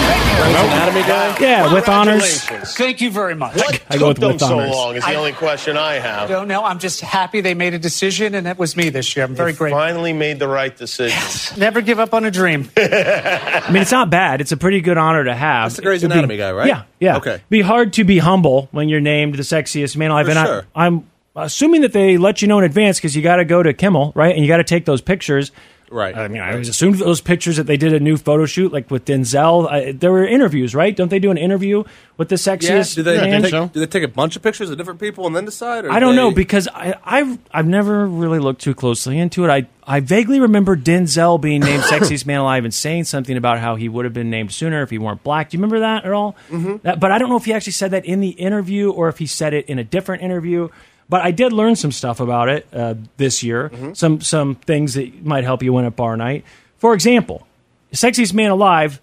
Anatomy 0.66 1.02
guy? 1.02 1.36
Yeah, 1.40 1.72
with 1.72 1.88
honors. 1.88 2.40
Thank 2.76 3.00
you 3.00 3.12
very 3.12 3.36
much. 3.36 3.54
What 3.54 3.80
I 3.90 3.96
go 3.96 4.08
took 4.08 4.08
with 4.08 4.18
them 4.18 4.32
with 4.32 4.40
so 4.40 4.58
honors. 4.58 4.70
long 4.74 4.96
is 4.96 5.04
the 5.04 5.10
I- 5.10 5.14
only 5.14 5.30
question 5.32 5.76
I 5.76 5.94
have. 5.94 6.28
don't 6.28 6.48
know. 6.48 6.64
I'm 6.64 6.80
just 6.80 7.00
happy 7.00 7.40
they 7.42 7.54
made 7.54 7.74
a 7.74 7.78
decision, 7.78 8.34
and 8.34 8.48
it 8.48 8.58
was 8.58 8.76
me 8.76 8.88
this 8.88 9.14
year. 9.14 9.24
I'm 9.24 9.36
very 9.36 9.52
You 9.52 9.56
grateful. 9.58 9.78
Finally 9.78 10.12
made 10.14 10.40
the 10.40 10.48
right 10.48 10.76
decision. 10.76 11.16
Yes. 11.16 11.56
Never 11.56 11.80
give 11.80 12.00
up 12.00 12.12
on 12.12 12.24
a 12.24 12.30
dream. 12.32 12.68
I 12.76 13.64
mean, 13.72 13.82
it's 13.82 13.92
not 13.92 14.10
bad. 14.10 14.40
It's 14.40 14.50
a 14.52 14.56
pretty 14.56 14.80
good 14.80 14.98
honor 14.98 15.22
to 15.24 15.34
have. 15.34 15.66
That's 15.70 15.76
the 15.76 15.82
Grey's 15.82 16.02
It'd 16.02 16.10
be- 16.10 16.14
Anatomy 16.18 16.36
guy, 16.38 16.50
right? 16.50 16.66
Yeah, 16.66 16.82
yeah. 16.98 17.18
Okay. 17.18 17.40
Be 17.50 17.60
hard 17.60 17.92
to 17.94 18.04
be 18.04 18.18
humble 18.18 18.68
when 18.72 18.88
you're 18.88 19.00
named 19.00 19.36
the 19.36 19.42
sexiest 19.44 19.96
man 19.96 20.10
alive. 20.10 20.26
For 20.26 20.32
and 20.32 20.46
sure. 20.46 20.66
I, 20.74 20.86
I'm 20.86 21.08
assuming 21.36 21.80
that 21.82 21.92
they 21.92 22.16
let 22.16 22.42
you 22.42 22.48
know 22.48 22.58
in 22.58 22.64
advance 22.64 22.98
because 22.98 23.14
you 23.16 23.22
got 23.22 23.36
to 23.36 23.44
go 23.44 23.62
to 23.62 23.72
Kimmel, 23.72 24.12
right? 24.14 24.34
And 24.34 24.42
you 24.44 24.48
got 24.48 24.58
to 24.58 24.64
take 24.64 24.84
those 24.84 25.00
pictures. 25.00 25.50
Right. 25.90 26.16
I 26.16 26.26
mean, 26.28 26.40
I 26.40 26.52
always 26.52 26.68
assumed 26.68 26.96
those 26.96 27.20
pictures 27.20 27.56
that 27.58 27.64
they 27.64 27.76
did 27.76 27.92
a 27.92 28.00
new 28.00 28.16
photo 28.16 28.46
shoot, 28.46 28.72
like 28.72 28.90
with 28.90 29.04
Denzel. 29.04 29.70
I, 29.70 29.92
there 29.92 30.10
were 30.10 30.26
interviews, 30.26 30.74
right? 30.74 30.96
Don't 30.96 31.08
they 31.10 31.18
do 31.20 31.30
an 31.30 31.36
interview 31.38 31.84
with 32.16 32.30
the 32.30 32.34
Yeah. 32.36 32.56
sexiest 32.56 32.94
Do 32.96 33.02
they, 33.04 33.16
man? 33.20 33.42
take, 33.42 33.72
do 33.72 33.78
they 33.80 33.86
take 33.86 34.02
a 34.02 34.08
bunch 34.08 34.34
of 34.34 34.42
pictures 34.42 34.70
of 34.70 34.78
different 34.78 34.98
people 34.98 35.26
and 35.26 35.36
then 35.36 35.44
decide? 35.44 35.84
Or 35.84 35.92
I 35.92 36.00
don't 36.00 36.16
they- 36.16 36.22
know 36.22 36.30
because 36.32 36.66
I, 36.74 36.94
I've 37.04 37.38
I've 37.52 37.66
never 37.66 38.06
really 38.06 38.40
looked 38.40 38.62
too 38.62 38.74
closely 38.74 39.18
into 39.18 39.44
it. 39.44 39.50
I 39.50 39.66
I 39.86 40.00
vaguely 40.00 40.40
remember 40.40 40.74
Denzel 40.76 41.40
being 41.40 41.60
named 41.60 41.82
sexiest 41.84 42.26
man 42.26 42.40
alive 42.40 42.64
and 42.64 42.74
saying 42.74 43.04
something 43.04 43.36
about 43.36 43.58
how 43.60 43.76
he 43.76 43.88
would 43.88 44.04
have 44.06 44.14
been 44.14 44.30
named 44.30 44.52
sooner 44.52 44.82
if 44.82 44.90
he 44.90 44.98
weren't 44.98 45.22
black. 45.22 45.50
Do 45.50 45.56
you 45.56 45.60
remember 45.60 45.80
that 45.80 46.06
at 46.06 46.12
all? 46.12 46.34
Mm-hmm. 46.50 46.76
That, 46.82 46.98
but 46.98 47.12
I 47.12 47.18
don't 47.18 47.28
know 47.28 47.36
if 47.36 47.44
he 47.44 47.52
actually 47.52 47.72
said 47.74 47.90
that 47.92 48.04
in 48.04 48.20
the 48.20 48.30
interview 48.30 48.90
or 48.90 49.08
if 49.10 49.18
he 49.18 49.26
said 49.26 49.52
it 49.54 49.66
in 49.66 49.78
a 49.78 49.84
different 49.84 50.22
interview. 50.22 50.70
But 51.08 51.22
I 51.22 51.30
did 51.32 51.52
learn 51.52 51.76
some 51.76 51.92
stuff 51.92 52.20
about 52.20 52.48
it 52.48 52.66
uh, 52.72 52.94
this 53.16 53.42
year. 53.42 53.70
Some 53.94 54.20
some 54.20 54.54
things 54.54 54.94
that 54.94 55.24
might 55.24 55.44
help 55.44 55.62
you 55.62 55.72
win 55.72 55.84
at 55.84 55.96
bar 55.96 56.16
night. 56.16 56.44
For 56.78 56.94
example, 56.94 57.46
sexiest 57.92 58.32
man 58.34 58.50
alive, 58.50 59.00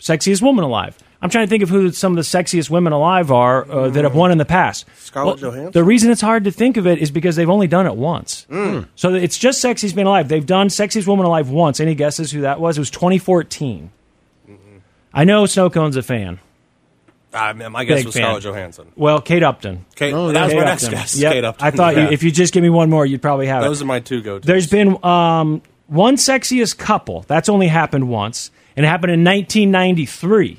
sexiest 0.00 0.42
woman 0.42 0.64
alive. 0.64 0.98
I'm 1.20 1.30
trying 1.30 1.46
to 1.46 1.50
think 1.50 1.62
of 1.62 1.68
who 1.68 1.92
some 1.92 2.12
of 2.12 2.16
the 2.16 2.22
sexiest 2.22 2.68
women 2.68 2.92
alive 2.92 3.30
are 3.30 3.70
uh, 3.70 3.88
that 3.90 4.02
have 4.02 4.14
won 4.16 4.32
in 4.32 4.38
the 4.38 4.44
past. 4.44 4.86
Scarlett 4.96 5.40
Well, 5.40 5.52
Johansson? 5.52 5.70
The 5.72 5.84
reason 5.84 6.10
it's 6.10 6.20
hard 6.20 6.42
to 6.44 6.50
think 6.50 6.76
of 6.76 6.86
it 6.88 6.98
is 6.98 7.12
because 7.12 7.36
they've 7.36 7.48
only 7.48 7.68
done 7.68 7.86
it 7.86 7.94
once. 7.94 8.44
So 8.96 9.14
it's 9.14 9.38
just 9.38 9.62
Sexiest 9.64 9.94
Man 9.94 10.06
Alive. 10.06 10.26
They've 10.28 10.44
done 10.44 10.66
Sexiest 10.66 11.06
Woman 11.06 11.24
Alive 11.24 11.48
once. 11.48 11.78
Any 11.78 11.94
guesses 11.94 12.32
who 12.32 12.40
that 12.40 12.58
was? 12.58 12.76
It 12.76 12.80
was 12.80 12.90
2014. 12.90 13.90
I 15.14 15.22
know 15.24 15.44
Snowcone's 15.44 15.96
a 15.96 16.02
fan. 16.02 16.40
I 17.34 17.52
mean, 17.52 17.72
my 17.72 17.84
guess 17.84 18.00
Big 18.00 18.06
was 18.06 18.14
fan. 18.14 18.22
Scarlett 18.24 18.44
Johansson. 18.44 18.92
Well, 18.96 19.20
Kate 19.20 19.42
Upton. 19.42 19.84
Kate, 19.94 20.10
that 20.12 20.16
was 20.18 20.32
Kate 20.52 20.58
my 20.58 20.64
next 20.64 20.84
Upton. 20.84 20.98
guess. 20.98 21.16
Yep. 21.18 21.32
Kate 21.32 21.44
Upton. 21.44 21.66
I 21.66 21.70
thought 21.70 21.96
you, 21.96 22.02
if 22.02 22.22
you 22.22 22.30
just 22.30 22.52
give 22.52 22.62
me 22.62 22.68
one 22.70 22.90
more, 22.90 23.06
you'd 23.06 23.22
probably 23.22 23.46
have 23.46 23.62
Those 23.62 23.66
it. 23.66 23.70
Those 23.70 23.82
are 23.82 23.86
my 23.86 24.00
two 24.00 24.22
go-tos. 24.22 24.46
There's 24.46 24.66
been 24.66 25.02
um, 25.04 25.62
one 25.86 26.16
sexiest 26.16 26.76
couple. 26.78 27.22
That's 27.28 27.48
only 27.48 27.68
happened 27.68 28.08
once, 28.08 28.50
and 28.76 28.84
it 28.84 28.88
happened 28.88 29.12
in 29.12 29.24
1993. 29.24 30.58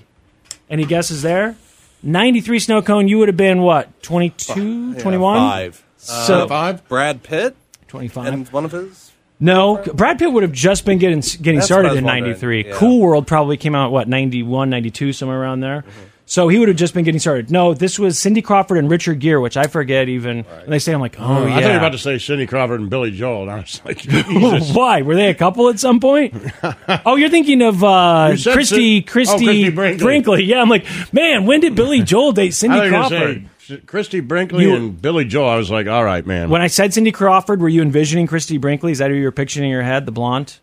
Any 0.69 0.85
guesses 0.85 1.21
there? 1.21 1.55
93 2.01 2.59
snow 2.59 2.81
cone, 2.81 3.07
you 3.07 3.17
would 3.19 3.29
have 3.29 3.37
been 3.37 3.61
what? 3.61 4.01
22, 4.03 4.95
21? 4.95 5.37
Five. 5.37 5.83
So 5.97 6.41
Uh, 6.41 6.47
Five? 6.47 6.87
Brad 6.89 7.23
Pitt 7.23 7.55
25. 7.87 8.27
and 8.33 8.47
one 8.49 8.65
of 8.65 8.71
his. 8.71 9.11
No, 9.39 9.77
Brad 9.93 10.19
Pitt 10.19 10.31
would 10.31 10.43
have 10.43 10.51
just 10.51 10.85
been 10.85 10.97
getting 10.99 11.19
getting 11.19 11.55
That's 11.55 11.65
started 11.65 11.89
what 11.89 11.91
I 11.91 11.93
was 11.93 11.99
in 11.99 12.05
'93. 12.05 12.65
yeah. 12.67 12.73
Cool 12.75 12.99
World 13.01 13.27
probably 13.27 13.57
came 13.57 13.75
out 13.75 13.91
what 13.91 14.07
91, 14.07 14.69
92, 14.69 15.11
somewhere 15.13 15.41
around 15.41 15.59
there. 15.61 15.81
Mm-hmm. 15.81 15.99
So 16.25 16.47
he 16.47 16.57
would 16.57 16.69
have 16.69 16.77
just 16.77 16.93
been 16.93 17.03
getting 17.03 17.19
started. 17.19 17.51
No, 17.51 17.73
this 17.73 17.99
was 17.99 18.17
Cindy 18.17 18.41
Crawford 18.41 18.77
and 18.77 18.89
Richard 18.89 19.19
Gere, 19.19 19.41
which 19.41 19.57
I 19.57 19.67
forget 19.67 20.07
even. 20.07 20.43
When 20.43 20.69
they 20.69 20.79
say, 20.79 20.93
I'm 20.93 21.01
like, 21.01 21.19
oh, 21.19 21.23
Oh, 21.23 21.45
yeah. 21.45 21.57
I 21.57 21.61
thought 21.61 21.67
you 21.67 21.71
were 21.73 21.77
about 21.77 21.91
to 21.91 21.97
say 21.97 22.17
Cindy 22.17 22.47
Crawford 22.47 22.79
and 22.79 22.89
Billy 22.89 23.11
Joel. 23.11 23.43
And 23.43 23.51
I 23.51 23.55
was 23.57 23.81
like, 23.83 23.97
Jesus. 24.01 24.73
Why 24.73 25.01
were 25.01 25.15
they 25.15 25.29
a 25.29 25.33
couple 25.35 25.67
at 25.67 25.79
some 25.79 25.99
point? 25.99 26.33
oh, 27.05 27.17
you're 27.17 27.29
thinking 27.29 27.61
of 27.61 27.83
uh, 27.83 28.33
You 28.35 28.51
Christie, 28.53 29.01
Sid- 29.01 29.07
Christie, 29.07 29.33
oh, 29.67 29.71
Christie 29.71 30.03
Brinkley. 30.03 30.43
Yeah, 30.45 30.61
I'm 30.61 30.69
like, 30.69 30.85
man, 31.11 31.45
when 31.45 31.59
did 31.59 31.75
Billy 31.75 32.01
Joel 32.01 32.31
date 32.31 32.51
Cindy 32.51 32.87
Crawford? 32.87 33.49
Christie 33.85 34.21
Brinkley 34.21 34.63
You- 34.63 34.75
and 34.75 35.01
Billy 35.01 35.25
Joel. 35.25 35.49
I 35.49 35.57
was 35.57 35.69
like, 35.69 35.87
all 35.87 36.05
right, 36.05 36.25
man. 36.25 36.49
When 36.49 36.61
I 36.61 36.67
said 36.67 36.93
Cindy 36.93 37.11
Crawford, 37.11 37.61
were 37.61 37.69
you 37.69 37.81
envisioning 37.81 38.27
Christie 38.27 38.57
Brinkley? 38.57 38.93
Is 38.93 38.99
that 38.99 39.11
who 39.11 39.17
you 39.17 39.25
were 39.25 39.31
picturing 39.33 39.65
in 39.65 39.71
your 39.71 39.83
head, 39.83 40.05
the 40.05 40.11
blonde? 40.13 40.59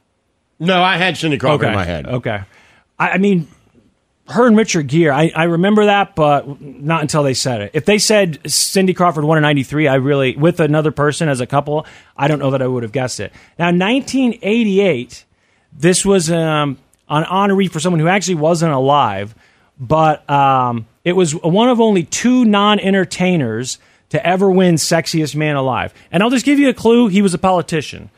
no, 0.59 0.83
I 0.83 0.97
had 0.97 1.17
Cindy 1.19 1.37
Crawford 1.39 1.67
okay. 1.67 1.73
in 1.73 1.75
my 1.75 1.85
head. 1.85 2.07
Okay. 2.07 2.41
I, 2.99 3.11
I 3.11 3.19
mean, 3.19 3.49
her 4.31 4.47
and 4.47 4.57
Richard 4.57 4.87
Gere, 4.87 5.11
I, 5.11 5.33
I 5.35 5.45
remember 5.45 5.87
that, 5.87 6.15
but 6.15 6.61
not 6.61 7.03
until 7.03 7.23
they 7.23 7.35
said 7.35 7.63
it. 7.63 7.71
If 7.75 7.85
they 7.85 7.99
said 7.99 8.41
Cindy 8.51 8.95
Crawford 8.95 9.25
won 9.25 9.39
in 9.39 9.43
93, 9.43 9.89
I 9.89 9.97
really, 9.97 10.37
with 10.37 10.61
another 10.61 10.93
person 10.93 11.29
as 11.29 11.41
a 11.41 11.47
couple, 11.47 11.87
I 12.17 12.29
don't 12.29 12.39
know 12.39 12.51
that 12.53 12.63
I 12.63 12.67
would 12.67 12.83
have 12.83 12.93
guessed 12.93 13.21
it. 13.21 13.33
Now, 13.59 13.67
1988, 13.67 15.25
this 15.73 16.05
was 16.05 16.31
um, 16.31 16.79
an 17.09 17.25
honoree 17.25 17.71
for 17.71 17.81
someone 17.81 18.01
who 18.01 18.09
actually 18.09 18.37
wasn't 18.37 18.73
alive, 18.73 19.35
but 19.79 20.29
um, 20.31 20.87
it 21.05 21.13
was 21.13 21.35
one 21.35 21.69
of 21.69 21.81
only 21.81 22.05
two 22.05 22.45
non 22.45 22.79
entertainers 22.79 23.79
to 24.11 24.25
ever 24.25 24.51
win 24.51 24.77
Sexiest 24.77 25.35
Man 25.35 25.57
Alive. 25.57 25.95
And 26.13 26.23
I'll 26.23 26.31
just 26.31 26.45
give 26.45 26.59
you 26.59 26.69
a 26.69 26.75
clue 26.75 27.09
he 27.09 27.23
was 27.23 27.35
a 27.35 27.39
politician. 27.39 28.11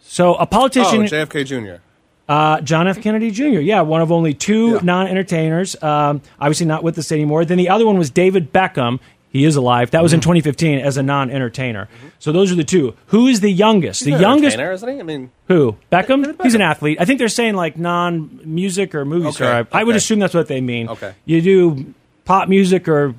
So, 0.00 0.34
a 0.34 0.46
politician. 0.46 1.02
Oh. 1.02 1.06
JFK 1.06 1.46
Jr. 1.46 1.82
Uh, 2.28 2.60
John 2.60 2.86
F. 2.88 3.00
Kennedy 3.02 3.30
Jr. 3.30 3.60
Yeah, 3.60 3.80
one 3.82 4.00
of 4.00 4.10
only 4.12 4.32
two 4.34 4.80
non-entertainers. 4.80 5.80
Um, 5.82 6.22
obviously 6.40 6.66
not 6.66 6.82
with 6.82 6.96
us 6.98 7.10
anymore. 7.12 7.44
Then 7.44 7.58
the 7.58 7.68
other 7.68 7.84
one 7.84 7.98
was 7.98 8.10
David 8.10 8.52
Beckham. 8.52 9.00
He 9.30 9.44
is 9.44 9.56
alive. 9.56 9.90
That 9.90 9.98
Mm-hmm. 9.98 10.02
was 10.02 10.12
in 10.12 10.20
2015 10.20 10.78
as 10.78 10.96
a 10.98 11.02
non-entertainer. 11.02 11.88
So 12.18 12.32
those 12.32 12.52
are 12.52 12.54
the 12.54 12.64
two. 12.64 12.94
Who 13.06 13.26
is 13.26 13.40
the 13.40 13.50
youngest? 13.50 14.04
He's 14.04 14.14
the 14.14 14.20
youngest. 14.20 14.54
entertainer, 14.54 14.72
isn't 14.72 14.88
he? 14.88 15.00
I 15.00 15.02
mean, 15.02 15.30
Who? 15.48 15.76
Beckham? 15.90 16.40
He's 16.42 16.54
an 16.54 16.60
athlete. 16.60 16.98
I 17.00 17.06
think 17.06 17.18
they're 17.18 17.28
saying 17.28 17.54
like 17.54 17.76
non-music 17.78 18.94
or 18.94 19.04
movie 19.04 19.26
Okay, 19.28 19.34
star. 19.34 19.66
I, 19.72 19.80
I 19.80 19.84
would 19.84 19.96
assume 19.96 20.18
that's 20.18 20.34
what 20.34 20.48
they 20.48 20.60
mean. 20.60 20.88
Okay. 20.90 21.14
You 21.24 21.40
do 21.40 21.94
pop 22.24 22.48
music 22.48 22.88
or 22.88 23.14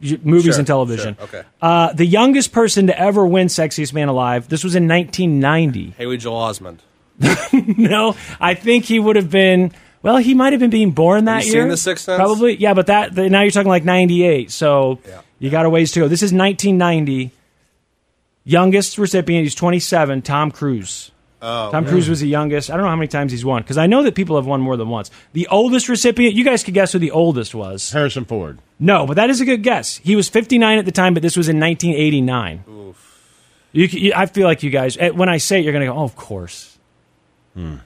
movies 0.00 0.44
Sure, 0.54 0.58
and 0.58 0.66
television. 0.66 1.14
sure, 1.16 1.24
okay. 1.24 1.42
Uh, 1.60 1.92
the 1.92 2.06
youngest 2.06 2.52
person 2.52 2.86
to 2.88 2.98
ever 2.98 3.24
win 3.26 3.46
Sexiest 3.48 3.92
Man 3.92 4.08
Alive. 4.08 4.48
This 4.48 4.64
was 4.64 4.74
in 4.74 4.88
1990. 4.88 5.90
Haley 5.98 6.16
Joel 6.16 6.40
Osment. 6.40 6.78
no, 7.52 8.16
I 8.40 8.54
think 8.54 8.84
he 8.84 8.98
would 8.98 9.16
have 9.16 9.30
been. 9.30 9.72
Well, 10.02 10.16
he 10.16 10.32
might 10.32 10.54
have 10.54 10.60
been 10.60 10.70
being 10.70 10.92
born 10.92 11.26
that 11.26 11.44
you 11.44 11.52
year. 11.52 11.62
seen 11.62 11.68
The 11.68 11.76
Sixth 11.76 12.04
Sense? 12.04 12.16
Probably, 12.16 12.56
yeah. 12.56 12.72
But 12.72 12.86
that 12.86 13.14
the, 13.14 13.28
now 13.28 13.42
you're 13.42 13.50
talking 13.50 13.68
like 13.68 13.84
'98, 13.84 14.50
so 14.50 14.98
you 15.38 15.50
got 15.50 15.66
a 15.66 15.70
ways 15.70 15.92
to 15.92 16.00
go. 16.00 16.08
This 16.08 16.22
is 16.22 16.32
1990. 16.32 17.32
Youngest 18.44 18.96
recipient, 18.96 19.44
he's 19.44 19.54
27. 19.54 20.22
Tom 20.22 20.50
Cruise. 20.50 21.10
Oh, 21.42 21.70
Tom 21.70 21.86
Cruise 21.86 22.08
was 22.08 22.20
the 22.20 22.28
youngest. 22.28 22.70
I 22.70 22.74
don't 22.74 22.84
know 22.84 22.90
how 22.90 22.96
many 22.96 23.08
times 23.08 23.32
he's 23.32 23.44
won 23.44 23.62
because 23.62 23.78
I 23.78 23.86
know 23.86 24.02
that 24.02 24.14
people 24.14 24.36
have 24.36 24.46
won 24.46 24.60
more 24.60 24.76
than 24.76 24.88
once. 24.88 25.10
The 25.32 25.46
oldest 25.48 25.88
recipient, 25.88 26.34
you 26.34 26.44
guys 26.44 26.62
could 26.62 26.74
guess 26.74 26.92
who 26.92 26.98
the 26.98 27.12
oldest 27.12 27.54
was. 27.54 27.90
Harrison 27.90 28.24
Ford. 28.24 28.58
No, 28.78 29.06
but 29.06 29.14
that 29.14 29.30
is 29.30 29.40
a 29.40 29.46
good 29.46 29.62
guess. 29.62 29.96
He 29.98 30.16
was 30.16 30.28
59 30.28 30.78
at 30.78 30.84
the 30.84 30.92
time, 30.92 31.14
but 31.14 31.22
this 31.22 31.36
was 31.36 31.48
in 31.48 31.58
1989. 31.58 32.64
You, 33.72 33.84
you, 33.84 34.12
I 34.14 34.26
feel 34.26 34.46
like 34.46 34.62
you 34.62 34.70
guys, 34.70 34.96
eh, 34.98 35.10
when 35.10 35.28
I 35.28 35.38
say 35.38 35.60
it, 35.60 35.64
you're 35.64 35.72
going 35.72 35.86
to 35.86 35.92
go, 35.92 35.98
oh, 35.98 36.04
of 36.04 36.16
course. 36.16 36.76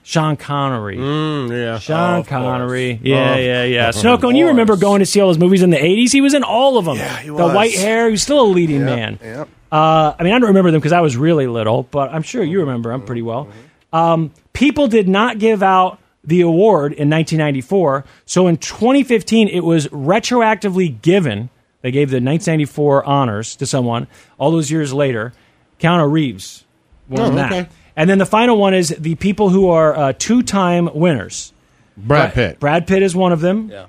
Sean 0.02 0.36
Connery. 0.36 0.96
Mm, 0.98 1.50
yeah. 1.50 1.78
Sean 1.78 2.20
Oh, 2.20 2.22
Connery. 2.22 2.94
course. 2.96 3.06
Yeah, 3.06 3.32
Oh. 3.34 3.38
yeah, 3.38 3.64
yeah. 3.64 3.90
Snow 3.92 4.18
Cone, 4.18 4.36
you 4.36 4.48
remember 4.48 4.76
going 4.76 5.00
to 5.00 5.06
see 5.06 5.20
all 5.20 5.28
those 5.28 5.38
movies 5.38 5.62
in 5.62 5.70
the 5.70 5.76
80s? 5.78 6.12
He 6.12 6.20
was 6.20 6.34
in 6.34 6.44
all 6.44 6.78
of 6.78 6.84
them. 6.84 6.96
Yeah, 6.96 7.16
he 7.18 7.26
The 7.28 7.32
was. 7.34 7.54
white 7.54 7.74
hair, 7.74 8.06
he 8.06 8.12
was 8.12 8.22
still 8.22 8.40
a 8.42 8.46
leading 8.46 8.84
man. 8.84 9.18
Yep. 9.22 9.48
Uh, 9.72 10.14
I 10.18 10.22
mean, 10.22 10.32
I 10.32 10.38
don't 10.38 10.48
remember 10.48 10.70
them 10.70 10.80
because 10.80 10.92
I 10.92 11.00
was 11.00 11.16
really 11.16 11.46
little, 11.48 11.82
but 11.84 12.12
I'm 12.14 12.22
sure 12.22 12.44
you 12.44 12.60
remember 12.60 12.90
them 12.90 13.02
pretty 13.02 13.22
well. 13.22 13.48
Um, 13.92 14.32
people 14.52 14.86
did 14.86 15.08
not 15.08 15.38
give 15.40 15.62
out 15.62 15.98
the 16.22 16.42
award 16.42 16.92
in 16.92 17.10
1994, 17.10 18.04
so 18.26 18.46
in 18.46 18.56
2015 18.58 19.48
it 19.48 19.60
was 19.64 19.88
retroactively 19.88 21.00
given. 21.02 21.50
They 21.82 21.90
gave 21.90 22.08
the 22.10 22.16
1994 22.16 23.04
honors 23.04 23.56
to 23.56 23.66
someone 23.66 24.06
all 24.38 24.50
those 24.52 24.70
years 24.70 24.92
later. 24.94 25.32
Keanu 25.80 26.10
Reeves 26.10 26.64
won 27.08 27.32
Oh, 27.32 27.34
that. 27.34 27.52
okay. 27.52 27.68
And 27.96 28.10
then 28.10 28.18
the 28.18 28.26
final 28.26 28.56
one 28.56 28.74
is 28.74 28.88
the 28.88 29.14
people 29.14 29.50
who 29.50 29.68
are 29.68 29.96
uh, 29.96 30.12
two-time 30.18 30.90
winners. 30.94 31.52
Brad 31.96 32.34
Pitt. 32.34 32.58
Brad 32.58 32.86
Pitt 32.86 33.02
is 33.02 33.14
one 33.14 33.32
of 33.32 33.40
them. 33.40 33.70
Yeah. 33.70 33.86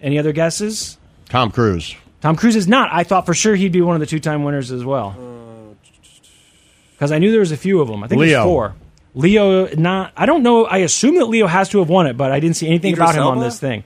Any 0.00 0.18
other 0.18 0.32
guesses? 0.32 0.98
Tom 1.28 1.50
Cruise. 1.50 1.94
Tom 2.20 2.36
Cruise 2.36 2.56
is 2.56 2.66
not. 2.66 2.90
I 2.92 3.04
thought 3.04 3.26
for 3.26 3.34
sure 3.34 3.54
he'd 3.54 3.72
be 3.72 3.80
one 3.80 3.94
of 3.94 4.00
the 4.00 4.06
two-time 4.06 4.44
winners 4.44 4.72
as 4.72 4.84
well. 4.84 5.14
Because 6.92 7.12
I 7.12 7.18
knew 7.18 7.30
there 7.30 7.40
was 7.40 7.52
a 7.52 7.56
few 7.56 7.80
of 7.80 7.88
them. 7.88 8.02
I 8.02 8.08
think 8.08 8.20
Leo. 8.20 8.30
there's 8.38 8.44
four. 8.44 8.74
Leo, 9.14 9.66
not. 9.74 10.12
I 10.16 10.26
don't 10.26 10.42
know. 10.42 10.64
I 10.64 10.78
assume 10.78 11.16
that 11.16 11.26
Leo 11.26 11.46
has 11.46 11.68
to 11.70 11.78
have 11.78 11.88
won 11.88 12.06
it, 12.06 12.16
but 12.16 12.32
I 12.32 12.40
didn't 12.40 12.56
see 12.56 12.66
anything 12.66 12.92
Idris 12.94 13.10
about 13.10 13.14
him 13.14 13.26
on 13.26 13.34
Elba? 13.36 13.44
this 13.44 13.60
thing. 13.60 13.84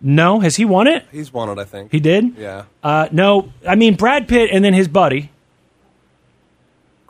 No, 0.00 0.40
has 0.40 0.56
he 0.56 0.64
won 0.64 0.86
it? 0.86 1.04
He's 1.12 1.32
won 1.32 1.48
it, 1.50 1.58
I 1.58 1.64
think. 1.64 1.92
He 1.92 2.00
did. 2.00 2.36
Yeah. 2.36 2.64
Uh, 2.82 3.08
no, 3.12 3.50
I 3.66 3.74
mean 3.74 3.94
Brad 3.94 4.28
Pitt 4.28 4.50
and 4.52 4.64
then 4.64 4.74
his 4.74 4.88
buddy 4.88 5.30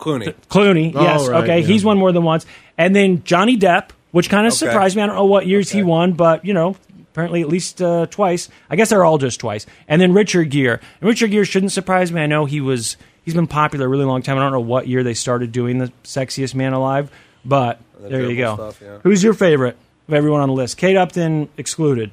Clooney. 0.05 0.35
Clooney. 0.49 0.93
Oh, 0.95 1.03
yes, 1.03 1.29
right, 1.29 1.43
okay, 1.45 1.61
yeah. 1.61 1.67
he's 1.67 1.85
won 1.85 1.99
more 1.99 2.13
than 2.13 2.23
once, 2.23 2.45
and 2.79 2.95
then 2.95 3.23
Johnny 3.25 3.57
Depp, 3.57 3.91
which 4.13 4.29
kind 4.29 4.47
of 4.47 4.53
Okay. 4.53 4.59
surprised 4.67 4.95
me. 4.97 5.03
I 5.03 5.07
don't 5.07 5.17
know 5.17 5.25
what 5.25 5.47
years 5.47 5.71
he 5.71 5.83
won, 5.83 6.13
but 6.13 6.45
you 6.45 6.53
know, 6.55 6.77
apparently 7.13 7.41
at 7.41 7.49
least 7.49 7.81
uh, 7.83 8.07
twice. 8.11 8.49
I 8.71 8.77
guess 8.77 8.91
they're 8.91 9.05
all 9.05 9.19
just 9.19 9.41
twice. 9.41 9.67
And 9.89 10.01
then 10.01 10.13
Richard 10.13 10.51
Gere. 10.51 10.75
And 11.01 11.09
Richard 11.09 11.31
Gere 11.31 11.45
shouldn't 11.45 11.73
surprise 11.73 12.13
me. 12.13 12.21
I 12.21 12.27
know 12.27 12.45
he 12.45 12.61
was 12.61 12.97
he's 13.25 13.35
been 13.35 13.47
popular 13.47 13.87
a 13.87 13.89
really 13.89 14.05
long 14.05 14.23
time. 14.23 14.37
I 14.37 14.41
don't 14.43 14.53
know 14.53 14.61
what 14.61 14.87
year 14.87 15.03
they 15.03 15.15
started 15.15 15.51
doing 15.53 15.79
the 15.79 15.91
sexiest 16.05 16.55
man 16.55 16.73
alive, 16.75 17.11
but 17.45 17.81
The 18.01 18.09
there 18.09 18.31
you 18.31 18.37
go. 18.37 18.55
stuff, 18.55 18.81
yeah. 18.83 18.99
Who's 19.03 19.23
your 19.23 19.35
favorite 19.35 19.77
of 20.09 20.15
everyone 20.15 20.41
on 20.43 20.49
the 20.49 20.55
list? 20.55 20.77
Kate 20.77 20.97
Upton 20.97 21.49
excluded. 21.57 22.11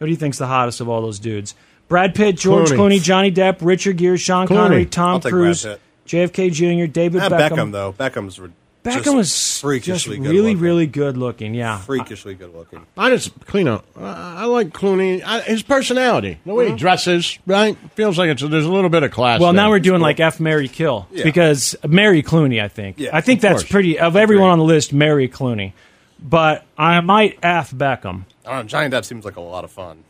Who 0.00 0.06
do 0.06 0.10
you 0.10 0.16
think's 0.16 0.38
the 0.38 0.46
hottest 0.48 0.80
of 0.80 0.88
all 0.88 1.00
those 1.02 1.18
dudes? 1.20 1.54
Brad 1.86 2.14
Pitt, 2.14 2.36
George 2.36 2.70
Clooney. 2.70 2.96
Clooney, 2.98 3.02
Johnny 3.02 3.30
Depp, 3.30 3.58
Richard 3.60 3.98
Gere, 3.98 4.16
Sean 4.16 4.46
Clooney. 4.48 4.56
Connery, 4.56 4.86
Tom 4.86 5.08
I'll 5.10 5.20
take 5.20 5.30
Cruise, 5.32 5.62
Brad 5.62 5.78
JFK 6.06 6.52
Jr., 6.52 6.90
David 6.90 7.18
Not 7.18 7.32
Beckham. 7.32 7.50
Beckham. 7.50 7.72
though. 7.72 7.92
Beckham's 7.92 8.38
re- 8.38 8.50
Beckham 8.84 9.04
just 9.04 9.16
was 9.16 9.28
just 9.30 9.60
freakishly 9.62 10.18
good 10.18 10.26
really, 10.26 10.40
looking. 10.42 10.58
really 10.58 10.86
good 10.86 11.16
looking. 11.16 11.54
Yeah, 11.54 11.78
freakishly 11.78 12.34
good 12.34 12.54
looking. 12.54 12.84
I 12.98 13.08
just 13.08 13.46
clean 13.46 13.66
up. 13.66 13.86
I, 13.96 14.42
I 14.42 14.44
like 14.44 14.70
Clooney. 14.74 15.22
I, 15.24 15.40
his 15.40 15.62
personality, 15.62 16.38
the 16.44 16.52
way 16.52 16.64
he 16.66 16.70
mm-hmm. 16.70 16.76
dresses, 16.76 17.38
right? 17.46 17.78
Feels 17.94 18.18
like 18.18 18.28
it's 18.28 18.42
there's 18.42 18.66
a 18.66 18.70
little 18.70 18.90
bit 18.90 19.02
of 19.02 19.10
class. 19.10 19.40
Well, 19.40 19.54
now 19.54 19.62
there. 19.62 19.70
we're 19.70 19.78
doing 19.78 20.02
like 20.02 20.20
F 20.20 20.38
Mary 20.38 20.68
Kill 20.68 21.08
Yeah. 21.10 21.24
because 21.24 21.74
Mary 21.88 22.22
Clooney. 22.22 22.62
I 22.62 22.68
think. 22.68 22.98
Yeah, 22.98 23.08
I 23.14 23.22
think 23.22 23.38
of 23.38 23.42
that's 23.42 23.62
course. 23.62 23.70
pretty 23.70 23.98
of 23.98 24.16
everyone 24.16 24.50
on 24.50 24.58
the 24.58 24.64
list. 24.64 24.92
Mary 24.92 25.30
Clooney, 25.30 25.72
but 26.20 26.66
I 26.76 27.00
might 27.00 27.38
F 27.42 27.70
Beckham. 27.70 28.24
I 28.44 28.50
don't 28.50 28.64
know. 28.64 28.68
Johnny 28.68 28.90
Depp 28.90 29.06
seems 29.06 29.24
like 29.24 29.36
a 29.36 29.40
lot 29.40 29.64
of 29.64 29.70
fun. 29.70 30.04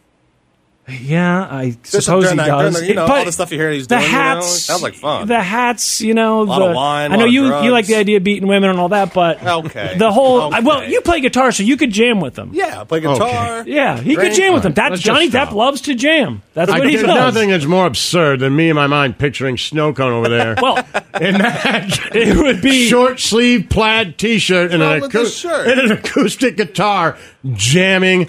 Yeah, 0.87 1.49
I 1.51 1.76
Just 1.82 2.05
suppose 2.05 2.28
he 2.30 2.37
that- 2.37 2.47
does. 2.47 2.78
the- 2.80 2.87
you 2.87 2.93
know, 2.95 3.07
But 3.07 3.18
all 3.20 3.24
the 3.24 3.32
stuff 3.32 3.51
you 3.51 3.59
hear 3.59 3.70
he's 3.70 3.87
the 3.87 3.97
doing, 3.97 4.07
you 4.07 4.12
know, 4.12 4.18
hats 4.18 4.61
sounds 4.64 4.82
like 4.82 4.95
fun. 4.95 5.26
The 5.28 5.41
hats, 5.41 6.03
you 6.03 6.12
know, 6.12 6.43
Lot 6.43 6.59
the, 6.59 6.64
of 6.66 6.74
wine, 6.76 7.11
I 7.12 7.16
know 7.16 7.20
lot 7.20 7.28
of 7.28 7.32
you 7.32 7.62
you 7.62 7.70
like 7.70 7.87
the 7.87 7.95
idea 7.95 8.18
of 8.18 8.24
beating 8.24 8.47
women 8.47 8.68
and 8.68 8.78
all 8.78 8.91
that, 8.91 9.14
but 9.14 9.43
Okay. 9.43 9.95
the 9.97 10.12
whole 10.12 10.43
Okay. 10.43 10.61
well, 10.61 10.85
you 10.87 11.01
play 11.01 11.22
guitar, 11.22 11.53
so 11.53 11.62
you 11.62 11.78
could 11.78 11.91
jam 11.91 12.20
with 12.20 12.35
them. 12.35 12.51
Yeah, 12.53 12.85
play 12.85 13.01
guitar. 13.01 13.61
Okay. 13.61 13.70
Yeah, 13.70 13.99
he 13.99 14.14
could 14.14 14.35
jam 14.35 14.53
with 14.53 14.62
them. 14.62 14.74
That's 14.74 14.91
Let's 14.91 15.03
Johnny. 15.03 15.30
Depp 15.30 15.53
loves 15.53 15.80
to 15.82 15.95
jam. 15.95 16.43
That's 16.53 16.70
I, 16.70 16.78
what 16.80 16.89
he 16.91 16.97
there's 16.97 17.07
does. 17.07 17.35
nothing 17.35 17.49
that's 17.49 17.64
more 17.64 17.87
absurd 17.87 18.41
than 18.41 18.55
me 18.55 18.68
in 18.68 18.76
my 18.76 18.87
mind 18.87 19.16
picturing 19.16 19.57
snow 19.57 19.95
cone 19.95 20.12
over 20.12 20.28
there. 20.28 20.55
Well, 20.64 20.76
in 21.20 21.39
that 21.39 22.14
it 22.14 22.37
would 22.37 22.61
be 22.61 22.89
short 22.89 23.20
sleeve 23.20 23.68
plaid 23.70 24.18
T-shirt 24.18 24.72
and 24.72 24.82
an, 24.82 25.01
acou- 25.03 25.70
and 25.70 25.80
an 25.80 25.93
acoustic 25.93 26.57
guitar 26.59 27.16
jamming. 27.55 28.28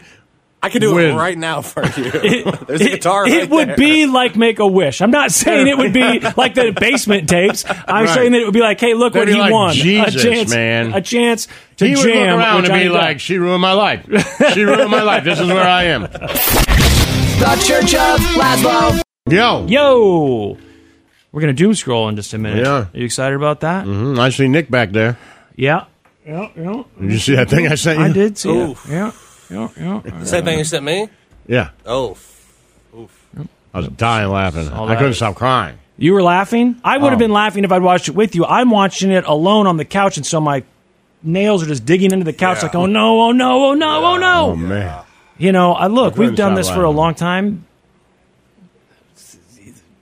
I 0.66 0.70
could 0.70 0.82
do 0.82 0.94
With- 0.96 1.12
it 1.12 1.16
right 1.16 1.38
now 1.38 1.62
for 1.62 1.84
you. 2.00 2.12
There's 2.12 2.82
a 2.82 2.90
guitar. 2.90 3.28
it 3.28 3.32
right 3.42 3.50
would 3.50 3.68
there. 3.70 3.76
be 3.78 4.06
like 4.08 4.36
Make 4.36 4.60
a 4.60 4.68
Wish. 4.68 5.02
I'm 5.02 5.12
not 5.12 5.32
saying 5.32 5.68
it 5.68 5.78
would 5.78 5.94
be 5.94 6.20
like 6.38 6.56
the 6.56 6.72
basement 6.78 7.30
tapes. 7.30 7.64
I'm 7.68 8.06
Right. 8.06 8.10
saying 8.14 8.32
that 8.34 8.42
it 8.42 8.46
would 8.46 8.54
be 8.54 8.60
like, 8.62 8.80
hey, 8.80 8.94
look 8.94 9.14
They'd 9.14 9.20
what 9.20 9.26
be 9.28 9.34
he 9.34 9.40
like, 9.40 9.52
won. 9.54 9.74
Jesus, 9.74 10.16
a 10.16 10.20
chance, 10.30 10.50
man. 10.54 10.94
a 10.94 11.02
chance 11.02 11.48
to 11.78 11.88
he 11.88 11.96
would 11.96 12.04
jam. 12.04 12.32
look 12.32 12.40
around 12.40 12.62
with 12.64 12.72
and 12.72 12.80
be 12.82 12.88
Depp. 12.90 12.94
like, 12.94 13.20
"She 13.20 13.38
ruined 13.38 13.62
my 13.62 13.74
life. 13.74 14.06
She 14.54 14.64
ruined 14.64 14.90
my 14.92 15.02
life. 15.04 15.24
This 15.24 15.40
is 15.40 15.48
where 15.48 15.64
I 15.68 15.84
am." 15.86 16.08
The 17.36 17.64
Church 17.68 17.94
of 17.94 18.20
Lazlo. 18.40 19.02
Yo, 19.30 19.66
"Yo, 19.68 20.58
we're 21.32 21.42
gonna 21.42 21.52
doom 21.54 21.74
scroll 21.76 22.08
in 22.10 22.16
just 22.16 22.34
a 22.34 22.38
minute." 22.38 22.64
Yeah. 22.64 22.72
Are 22.72 22.90
you 22.94 23.04
excited 23.06 23.36
about 23.36 23.60
that? 23.60 23.86
Mhm, 23.86 24.18
I 24.18 24.30
see 24.30 24.48
Nick 24.48 24.72
back 24.72 24.92
there. 24.92 25.18
Yeah. 25.58 25.86
Yeah, 26.26 26.48
yeah. 26.56 26.84
Did 27.00 27.12
you 27.12 27.20
see 27.20 27.36
that 27.36 27.50
thing 27.50 27.68
I 27.68 27.76
sent 27.76 28.00
you? 28.00 28.06
I 28.06 28.12
did 28.12 28.38
see 28.38 28.50
Oof. 28.50 28.86
it. 28.90 28.94
Yeah, 28.94 29.12
yeah, 29.50 29.70
yeah. 29.78 30.24
Same 30.24 30.44
thing 30.46 30.58
you 30.60 30.64
sent 30.66 30.84
me. 30.86 31.08
Yeah. 31.48 31.70
Oh, 31.86 32.12
Oof. 32.98 33.26
I 33.74 33.80
was 33.80 33.88
dying 33.90 34.30
laughing. 34.30 34.70
all 34.72 34.88
I 34.90 34.96
couldn't 34.96 35.12
that. 35.12 35.16
stop 35.16 35.36
crying. 35.36 35.78
You 35.98 36.14
were 36.14 36.24
laughing. 36.24 36.80
I 36.84 36.98
would 36.98 37.10
have 37.12 37.20
Oh. 37.20 37.24
been 37.24 37.32
laughing 37.34 37.64
if 37.64 37.72
I'd 37.72 37.82
watched 37.82 38.08
it 38.10 38.16
with 38.16 38.36
you. 38.36 38.46
I'm 38.46 38.70
watching 38.70 39.12
it 39.12 39.26
alone 39.26 39.68
on 39.68 39.78
the 39.78 39.86
couch, 39.86 40.18
and 40.18 40.26
so 40.26 40.40
my 40.42 40.64
nails 41.24 41.64
are 41.64 41.68
just 41.68 41.86
digging 41.86 42.12
into 42.12 42.26
the 42.26 42.34
couch, 42.34 42.64
like, 42.64 42.76
oh 42.76 42.86
no, 42.86 43.22
oh 43.22 43.32
no, 43.32 43.66
oh 43.68 43.74
no, 43.74 44.06
oh 44.06 44.18
no. 44.18 44.52
Oh 44.52 44.56
man. 44.56 45.04
You 45.38 45.52
know, 45.52 45.74
I 45.74 45.88
look, 45.88 46.14
I 46.14 46.16
couldn't 46.16 46.30
we've 46.32 46.38
done 46.38 46.52
stop 46.54 46.58
this 46.58 46.70
for 46.70 46.84
a 46.84 46.90
laughing. 46.90 46.98
long 46.98 47.16
time. 47.16 47.66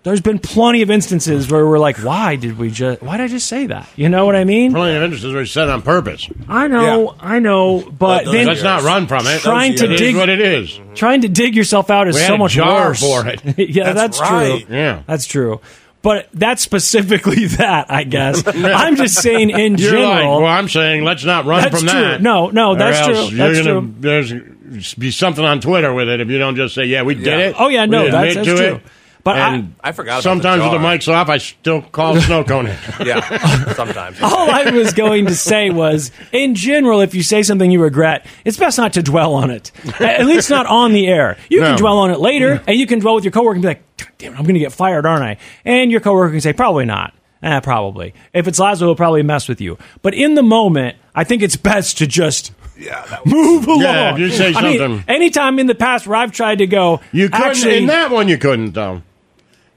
There's 0.04 0.20
been 0.20 0.38
plenty 0.40 0.82
of 0.82 0.92
instances 0.92 1.50
where 1.50 1.66
we're 1.66 1.80
like, 1.80 1.98
why 1.98 2.36
did 2.36 2.58
we 2.58 2.70
just, 2.72 3.02
why 3.02 3.16
did 3.16 3.24
I 3.24 3.28
just 3.30 3.48
say 3.48 3.68
that? 3.68 3.88
You 3.96 4.10
know 4.10 4.26
what 4.26 4.36
I 4.36 4.44
mean? 4.44 4.74
Plenty 4.74 4.98
of 4.98 5.04
instances 5.04 5.34
were 5.34 5.46
said 5.46 5.70
on 5.70 5.82
purpose. 5.82 6.30
I 6.50 6.68
know, 6.68 7.16
I 7.22 7.40
know, 7.40 7.90
but 7.90 8.26
then 8.26 8.46
let's 8.48 8.64
not 8.64 8.84
run 8.84 9.08
from 9.08 9.26
it. 9.28 9.40
Trying 9.40 9.76
to 9.78 9.86
It 9.86 9.92
is 9.94 10.00
dig 10.02 10.16
what 10.18 10.28
it 10.28 10.42
is. 10.42 10.78
Trying 10.96 11.22
to 11.22 11.30
dig 11.30 11.56
yourself 11.56 11.90
out 11.90 12.10
is 12.10 12.16
We 12.16 12.22
had 12.22 12.28
so 12.28 12.36
a 12.36 12.38
much 12.38 12.52
jar 12.52 12.90
worse. 12.90 13.00
for 13.00 13.26
it. 13.28 13.42
yeah, 13.70 13.94
That's 13.94 14.20
that's, 14.20 14.20
right. 14.20 14.66
true. 14.68 14.76
Yeah. 14.76 15.04
that's 15.08 15.26
true. 15.26 15.62
But 16.02 16.28
that's 16.34 16.62
specifically 16.62 17.46
that, 17.58 17.90
I 17.90 18.04
guess. 18.04 18.44
I'm 18.48 18.98
just 18.98 19.22
saying 19.22 19.52
in 19.52 19.78
You're 19.78 19.92
general. 19.92 20.10
like, 20.10 20.24
well, 20.42 20.46
I'm 20.48 20.68
saying 20.68 21.06
let's 21.06 21.24
not 21.24 21.46
run 21.46 21.62
That's 21.62 21.80
from 21.80 21.88
true. 21.88 22.02
that. 22.02 22.22
No, 22.22 22.50
no, 22.50 22.72
Or 22.72 22.76
that's 22.76 23.08
else 23.08 23.30
true. 23.30 23.38
You're 23.38 23.54
That's 23.54 23.66
gonna, 23.66 23.80
true. 23.80 23.96
There's 24.00 24.94
be 24.96 25.12
something 25.12 25.46
on 25.46 25.62
Twitter 25.62 25.94
with 25.94 26.10
it 26.10 26.20
if 26.20 26.28
you 26.28 26.40
don't 26.40 26.58
just 26.58 26.76
say, 26.76 26.84
"Yeah, 26.86 27.04
we 27.04 27.16
did 27.16 27.28
it." 27.28 27.56
Oh, 27.58 27.70
yeah, 27.70 27.86
no, 27.86 28.04
we 28.04 28.12
that's- 28.12 28.36
admit 28.36 28.46
that's 28.48 28.60
to 28.60 28.68
true. 28.68 28.76
It. 28.76 28.82
But 29.24 29.38
I- 29.38 29.56
And 29.56 29.76
I 29.82 29.94
forgot 29.94 30.16
about 30.16 30.24
Sometimes 30.24 30.62
the 30.64 30.70
with 30.70 30.82
the 30.82 30.86
mics 30.86 31.12
off, 31.12 31.30
I 31.30 31.38
still 31.38 31.82
call 31.82 32.20
snow 32.20 32.44
cone 32.44 32.68
it. 32.68 32.78
Yeah, 33.06 33.74
sometimes. 33.74 34.22
All 34.22 34.52
I 34.52 34.70
was 34.72 34.92
going 34.94 35.28
to 35.28 35.36
say 35.36 35.70
was, 35.70 36.12
in 36.34 36.56
general, 36.56 37.00
if 37.00 37.16
you 37.16 37.24
say 37.24 37.42
something 37.42 37.72
you 37.72 37.82
regret, 37.82 38.26
it's 38.44 38.58
best 38.58 38.78
not 38.78 38.94
to 38.94 39.02
dwell 39.04 39.34
on 39.34 39.50
it. 39.50 39.72
At 40.02 40.26
least 40.26 40.50
not 40.50 40.66
on 40.66 40.92
the 40.92 41.08
air. 41.08 41.38
You 41.50 41.62
No. 41.62 41.68
can 41.68 41.78
dwell 41.78 42.00
on 42.00 42.12
it 42.12 42.20
later, 42.20 42.62
and 42.68 42.78
you 42.78 42.86
can 42.86 43.00
dwell 43.00 43.16
with 43.16 43.24
your 43.24 43.32
coworker 43.32 43.54
and 43.56 43.62
be 43.62 43.68
like, 43.70 43.84
"Damn, 44.18 44.34
it, 44.34 44.38
I'm 44.40 44.44
going 44.44 44.56
to 44.56 44.60
get 44.60 44.74
fired, 44.74 45.06
aren't 45.06 45.24
I?" 45.24 45.38
And 45.64 45.90
your 45.90 46.02
coworker 46.02 46.32
can 46.32 46.42
say, 46.42 46.52
"Probably 46.54 46.86
not." 46.86 47.14
Eh, 47.42 47.60
probably. 47.62 48.14
If 48.34 48.48
it's 48.48 48.60
Lazlo, 48.60 48.80
he'll 48.80 48.96
probably 48.96 49.22
mess 49.24 49.48
with 49.50 49.60
you. 49.62 49.78
But 50.02 50.14
in 50.14 50.36
the 50.36 50.44
moment, 50.44 50.96
I 51.14 51.24
think 51.26 51.42
it's 51.42 51.58
best 51.58 51.98
to 52.00 52.08
just 52.08 52.54
yeah, 52.78 53.20
move 53.26 53.68
along. 53.68 53.82
Yeah, 53.82 54.14
if 54.14 54.20
you 54.20 54.30
say 54.32 54.54
I 54.54 54.62
mean, 54.62 54.80
something- 54.80 55.04
anytime 55.14 55.60
in 55.60 55.68
the 55.68 55.76
past 55.76 56.08
where 56.08 56.18
I've 56.18 56.32
tried 56.32 56.60
to 56.60 56.68
go, 56.68 57.02
You 57.12 57.30
couldn't 57.30 57.48
actually, 57.48 57.78
in 57.80 57.88
that 57.88 58.12
one. 58.12 58.28
You 58.30 58.38
couldn't 58.38 58.72
though. 58.74 59.02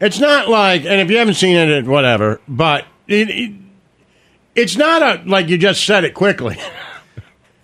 It's 0.01 0.19
not 0.19 0.49
like, 0.49 0.83
and 0.85 1.01
if 1.01 1.11
you 1.11 1.17
haven't 1.19 1.35
seen 1.35 1.57
it, 1.57 1.69
it 1.71 1.85
whatever. 1.87 2.41
But 2.47 2.85
it, 3.09 3.31
it, 3.31 3.53
it's 4.55 4.77
not 4.77 5.03
a 5.03 5.23
like 5.29 5.49
you 5.49 5.57
just 5.59 5.85
said 5.85 6.05
it 6.05 6.15
quickly. 6.15 6.57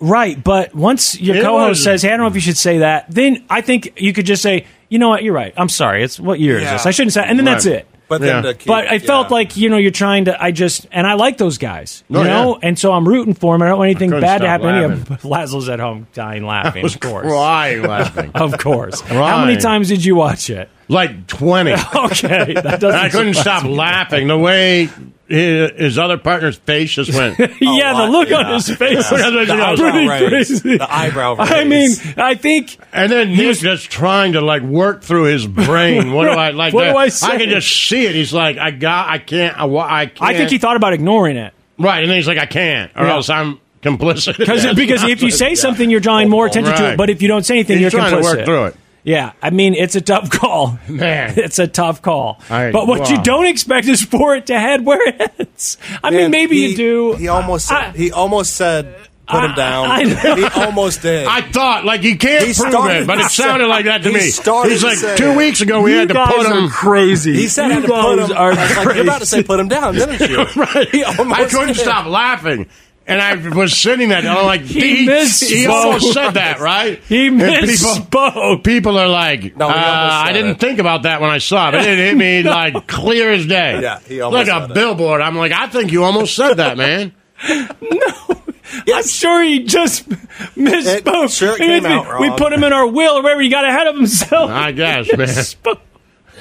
Right, 0.05 0.43
but 0.43 0.75
once 0.75 1.21
your 1.21 1.37
It 1.37 1.45
co-host 1.45 1.69
was- 1.69 1.85
says, 1.85 2.03
"Hey, 2.03 2.09
I 2.09 2.17
don't 2.17 2.23
know 2.23 2.27
if 2.27 2.35
you 2.35 2.41
should 2.41 2.57
say 2.57 2.79
that," 2.79 3.07
then 3.09 3.45
I 3.49 3.61
think 3.61 3.93
you 4.03 4.13
could 4.13 4.27
just 4.27 4.43
say, 4.43 4.67
"You 4.89 4.99
know 4.99 5.09
what? 5.09 5.23
You're 5.23 5.33
right. 5.33 5.55
I'm 5.57 5.69
sorry. 5.69 6.03
It's 6.03 6.19
what 6.19 6.41
year 6.41 6.57
is 6.57 6.65
Yeah. 6.65 6.73
this? 6.73 6.87
I 6.87 6.91
shouldn't 6.91 7.13
say." 7.13 7.23
And 7.25 7.39
then 7.39 7.45
that's 7.45 7.67
Right. 7.67 7.77
it. 7.77 7.87
But 8.19 8.21
then 8.21 8.43
to 8.45 8.55
keep- 8.55 8.67
but 8.67 8.87
I 8.89 8.99
felt 8.99 9.29
yeah. 9.29 9.35
like 9.35 9.57
you 9.57 9.69
know 9.69 9.77
you're 9.77 9.91
trying 9.91 10.27
to. 10.27 10.43
I 10.43 10.51
just 10.51 10.87
and 10.93 11.07
I 11.07 11.15
like 11.15 11.39
those 11.39 11.59
guys, 11.59 12.05
you 12.09 12.19
Oh, 12.19 12.23
know, 12.23 12.59
and 12.63 12.79
so 12.79 12.93
I'm 12.93 13.07
rooting 13.07 13.35
for 13.35 13.55
them. 13.55 13.63
I 13.63 13.69
don't 13.69 13.79
want 13.79 13.91
anything 13.91 14.11
couldn't 14.11 14.23
bad 14.23 14.39
to 14.39 14.45
stop 14.45 14.61
happen. 14.63 14.67
to 14.75 14.75
Any 14.75 14.85
of 14.85 15.09
Lazlo's 15.23 15.69
at 15.69 15.81
home 15.81 16.07
dying 16.15 16.45
laughing. 16.45 16.81
I 16.81 16.85
was 16.85 16.95
of 16.95 17.01
course, 17.01 17.27
crying 17.27 17.83
laughing. 17.89 18.31
of 18.35 18.59
course. 18.59 19.01
How 19.01 19.15
many 19.41 19.55
Crying. 19.55 19.59
times 19.61 19.89
did 19.89 20.05
you 20.05 20.15
watch 20.17 20.51
it? 20.51 20.69
like 20.89 21.27
twenty. 21.27 21.73
Okay, 21.95 22.55
that 22.55 22.81
doesn't. 22.81 23.01
I 23.01 23.09
couldn't 23.09 23.35
surprise 23.35 23.61
stop 23.61 23.65
me. 23.65 23.75
laughing. 23.77 24.29
The 24.29 24.39
way 24.39 24.89
his, 25.33 25.71
his 25.81 25.99
other 25.99 26.19
partner's 26.19 26.57
face 26.57 26.93
just 26.93 27.13
went. 27.15 27.39
Oh, 27.41 27.49
yeah, 27.61 27.95
the 27.95 28.11
look 28.11 28.29
Yeah. 28.29 28.39
on 28.39 28.55
his 28.55 28.69
face 28.69 29.11
Yeah. 29.11 29.29
is 29.29 29.49
The 29.49 29.53
eyebrow 29.55 29.77
pretty 29.77 30.09
raise. 30.09 30.29
crazy. 30.29 30.77
The 30.79 30.95
eyebrow 30.95 31.37
I 31.39 31.65
mean. 31.65 31.91
I 32.17 32.35
think 32.35 32.77
And 32.93 33.11
then 33.11 33.29
he 33.29 33.47
was 33.47 33.61
just 33.61 33.91
trying 33.91 34.33
to 34.35 34.41
like 34.41 34.63
work 34.63 35.03
through 35.03 35.25
his 35.25 35.47
brain. 35.47 36.13
What 36.13 36.25
do 36.25 36.31
I 36.31 36.51
like? 36.63 36.75
What 36.75 36.83
do 36.83 36.89
that- 36.89 36.97
I 36.97 37.09
say? 37.09 37.27
I 37.29 37.39
can 37.39 37.49
just 37.49 37.71
see 37.89 38.05
it. 38.07 38.15
He's 38.15 38.33
like, 38.33 38.59
I 38.59 38.71
got, 38.71 39.09
I 39.09 39.19
can't, 39.19 39.57
I, 39.59 39.65
I 39.67 40.07
can't. 40.07 40.23
I 40.23 40.35
think 40.35 40.51
he 40.51 40.59
thought 40.59 40.77
about 40.77 40.93
ignoring 40.93 41.37
it. 41.37 41.53
right, 41.79 42.01
and 42.03 42.11
then 42.11 42.17
he's 42.17 42.29
like, 42.29 42.39
I 42.39 42.47
can't, 42.47 42.93
or 42.97 43.05
Yeah. 43.07 43.13
else 43.15 43.31
I'm 43.31 43.59
complicit. 43.83 44.37
Because 44.39 44.65
because 44.77 45.03
if 45.05 45.23
you 45.23 45.31
say 45.31 45.55
something, 45.55 45.89
you're 45.91 46.01
drawing 46.01 46.29
more 46.29 46.47
attention 46.47 46.75
to 46.77 46.93
it. 46.93 46.97
But 46.97 47.11
if 47.11 47.23
you 47.23 47.29
don't 47.29 47.45
say 47.45 47.55
anything, 47.55 47.79
He's 47.79 47.93
you're 47.93 48.01
trying 48.03 48.11
to 48.13 48.19
complicit. 48.19 48.37
work 48.37 48.45
through 48.45 48.65
it. 48.67 48.77
Yeah, 49.05 49.33
I 49.43 49.51
mean 49.51 49.75
it's 49.75 49.97
a 49.97 50.01
tough 50.01 50.31
call. 50.39 50.79
Man. 50.89 51.35
it's 51.37 51.59
a 51.59 51.67
tough 51.67 52.03
call. 52.03 52.41
I- 52.49 52.71
but 52.71 52.87
what 52.87 53.11
you 53.11 53.21
don't 53.23 53.47
expect 53.47 53.89
is 53.89 54.03
for 54.03 54.37
it 54.37 54.47
to 54.47 54.59
head 54.59 54.85
where 54.85 55.01
it 55.09 55.33
heads. 55.37 55.77
I 56.05 56.11
mean, 56.11 56.31
maybe 56.31 56.57
he- 56.57 56.69
you 56.71 56.77
do. 56.77 57.13
He 57.15 57.29
almost 57.29 57.71
I- 57.73 57.91
he 57.91 58.13
almost 58.13 58.55
said 58.55 58.95
put 59.27 59.45
him 59.45 59.55
down. 59.55 59.91
I 59.91 60.03
know. 60.03 60.35
he 60.37 60.45
almost 60.45 61.03
did. 61.03 61.27
I 61.27 61.41
thought 61.43 61.85
like 61.85 62.03
he 62.03 62.17
can't 62.17 62.45
He 62.47 62.53
prove 62.55 62.71
started 62.71 63.03
it, 63.03 63.07
but 63.07 63.19
it 63.19 63.31
sounded 63.31 63.67
like 63.67 63.87
that 63.87 64.03
to 64.03 64.09
he 64.11 64.15
me. 64.15 64.21
started 64.21 64.73
He's 64.73 64.85
like 64.85 64.99
say 64.99 65.17
two 65.17 65.31
it. 65.31 65.37
weeks 65.37 65.61
ago 65.63 65.81
we 65.83 65.93
had 65.93 66.09
to 66.09 66.27
put 66.27 66.47
him. 66.47 66.69
crazy. 66.69 67.33
he 67.35 67.49
said 67.49 67.69
you 67.69 67.73
had 67.75 67.83
to 67.83 67.89
put 67.89 68.19
guys 68.19 68.31
him. 68.31 68.37
are 68.37 68.53
I 68.53 68.67
was 68.77 68.77
like, 68.87 68.95
you're 68.97 69.05
about 69.05 69.21
to 69.21 69.27
say 69.27 69.43
put 69.43 69.59
him 69.59 69.69
down, 69.69 69.95
didn't 69.95 70.29
you? 70.31 70.39
right. 70.63 70.89
He 70.91 71.03
almost 71.03 71.41
I 71.41 71.45
couldn't 71.47 71.69
did. 71.69 71.77
stop 71.79 72.07
laughing. 72.07 72.67
And 73.05 73.21
I 73.21 73.35
was 73.49 73.77
sitting 73.77 74.09
there, 74.11 74.19
and 74.19 74.29
I'm 74.29 74.47
like, 74.47 74.61
He 74.63 75.07
he, 75.07 75.27
he 75.27 75.67
almost 75.67 76.13
said 76.13 76.31
that, 76.33 76.61
right? 76.61 77.01
He 77.09 77.27
And 77.27 77.39
people, 77.41 77.51
misspoke. 77.67 78.63
people 78.65 78.97
are 78.99 79.09
like, 79.09 79.57
No, 79.57 79.69
uh, 79.69 79.73
I 79.75 80.33
didn't 80.33 80.53
it. 80.53 80.61
think 80.61 80.79
about 80.79 81.03
that 81.03 81.21
when 81.21 81.29
I 81.31 81.39
saw 81.39 81.69
it. 81.69 81.73
But 81.73 81.85
it 81.87 81.99
hit 81.99 82.17
me 82.17 82.43
like 82.49 82.87
clear 82.87 83.33
as 83.33 83.45
day. 83.47 83.81
Yeah, 83.83 83.99
he 84.01 84.21
almost 84.21 84.49
like 84.49 84.57
a 84.57 84.61
said 84.63 84.71
it. 84.71 84.75
billboard. 84.75 85.21
I'm 85.21 85.37
like, 85.37 85.51
I 85.53 85.67
think 85.67 85.91
you 85.91 86.05
almost 86.05 86.35
said 86.37 86.55
that, 86.55 86.77
man. 86.77 87.13
No, 87.83 88.95
I'm 88.97 89.03
sure 89.05 89.43
he 89.43 89.65
just 89.65 90.09
misspoke. 90.09 91.25
It 91.25 91.31
sure 91.31 91.59
came 91.59 91.83
Maybe 91.83 91.93
out 91.93 92.21
We 92.21 92.31
put 92.31 92.53
him 92.55 92.65
in 92.65 92.73
our 92.73 92.87
will 92.87 93.19
or 93.19 93.23
wherever. 93.23 93.43
He 93.43 93.51
got 93.51 93.65
ahead 93.67 93.87
of 93.89 93.97
himself. 93.97 94.51
I 94.51 94.73
guess, 94.73 95.09
He 95.09 95.17
man. 95.17 95.77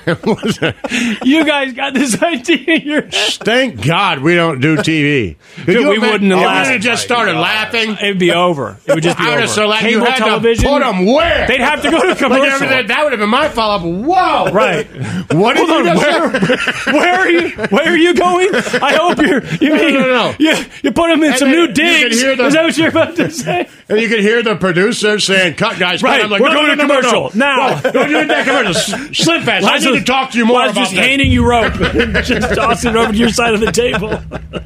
Misspoke. 0.06 0.43
Was 0.43 0.60
it- 0.62 1.26
You 1.26 1.45
guys 1.45 1.74
got 1.74 1.93
this 1.93 2.22
idea 2.24 2.58
in 2.76 2.82
your 2.82 3.02
head. 3.04 3.12
Thank 3.43 3.86
God 3.86 4.20
we 4.20 4.36
don't 4.36 4.60
do 4.60 4.78
TV. 4.78 5.36
Dude, 5.66 5.68
we 5.68 5.74
imagine- 5.95 6.02
wouldn't 6.02 6.32
have 6.32 6.39
if 6.39 6.45
lasted. 6.45 6.70
we 6.70 6.74
had 6.74 6.82
just 6.82 7.04
started 7.04 7.36
laughing. 7.36 7.91
It'd 8.02 8.20
be 8.20 8.32
over. 8.32 8.78
It 8.86 8.93
would 8.95 9.04
just 9.04 9.18
be 9.18 9.24
I 9.24 9.28
would 9.28 9.32
over. 9.34 9.41
have 9.41 9.49
so 9.49 9.68
like 9.68 9.84
you 9.84 9.89
Cable 9.99 10.06
had 10.06 10.18
television. 10.18 10.64
to 10.66 10.70
put 10.70 10.80
them 10.80 11.06
where? 11.06 11.47
They'd 11.47 11.62
have 11.62 11.82
to 11.84 11.91
go 11.91 11.99
to 12.02 12.08
Like, 12.10 12.18
commercial. 12.18 12.68
that, 12.68 12.88
that 12.88 13.04
would 13.04 13.12
have 13.14 13.20
been 13.20 13.30
my 13.30 13.49
follow 13.49 13.76
up. 13.76 13.82
Whoa! 13.84 14.52
Right. 14.62 14.86
What 15.34 15.56
did 15.56 15.70
Hold 15.70 15.86
you 15.86 15.91
on, 15.91 15.97
just 15.97 16.86
where, 16.86 16.93
where 16.99 17.20
are 17.20 17.30
you? 17.30 17.49
Where 17.70 17.89
are 17.93 17.97
you 17.97 18.14
going? 18.14 18.49
I 18.56 18.93
hope 18.95 19.18
you're. 19.20 19.43
You 19.62 19.70
No, 19.70 19.76
mean 19.76 19.93
no, 19.93 20.08
no. 20.08 20.36
You, 20.39 20.56
you 20.84 20.91
put 20.91 21.08
them 21.10 21.24
in 21.24 21.30
And 21.32 21.39
some 21.39 21.49
then 21.52 21.56
new 21.56 21.62
you 21.62 21.68
could 21.68 21.76
digs? 21.76 22.22
hear 22.22 22.36
the- 22.36 22.45
Is 22.47 22.54
that 22.54 22.64
what 22.64 22.78
you're 22.78 22.89
about 22.89 23.16
to 23.18 23.30
say? 23.32 23.68
And 23.89 23.99
you 23.99 24.08
could 24.08 24.20
hear 24.22 24.41
the 24.43 24.56
producer 24.56 25.20
saying, 25.20 25.56
"Cut, 25.56 25.78
guys! 25.80 26.02
cut." 26.02 26.08
Right, 26.10 26.24
I'm 26.24 26.30
like, 26.30 26.41
we're 26.41 26.49
no, 26.49 26.54
going 26.56 26.68
no, 26.68 26.76
to 26.76 26.76
no, 26.76 26.88
no, 26.88 26.99
commercial 27.02 27.38
no. 27.38 27.45
now. 27.45 27.82
No, 27.82 27.91
don't 27.91 28.08
do 28.10 28.28
that 28.28 28.45
commercial. 28.45 28.76
S- 28.95 29.18
Slim 29.18 29.43
fast. 29.43 29.66
I 29.66 29.80
need 29.94 30.00
to 30.00 30.06
talk 30.06 30.32
to 30.32 30.38
you 30.38 30.46
more 30.46 30.60
Laz 30.60 30.72
about 30.72 30.82
just 30.82 30.92
this. 30.96 31.06
handing 31.06 31.32
you 31.32 31.46
rope, 31.48 31.74
just 32.24 32.56
tossing 32.56 32.92
it 32.92 32.96
over 32.98 33.12
to 33.12 33.18
your 33.18 33.30
side 33.30 33.54
of 33.54 33.60
the 33.60 33.72
table. 33.72 34.20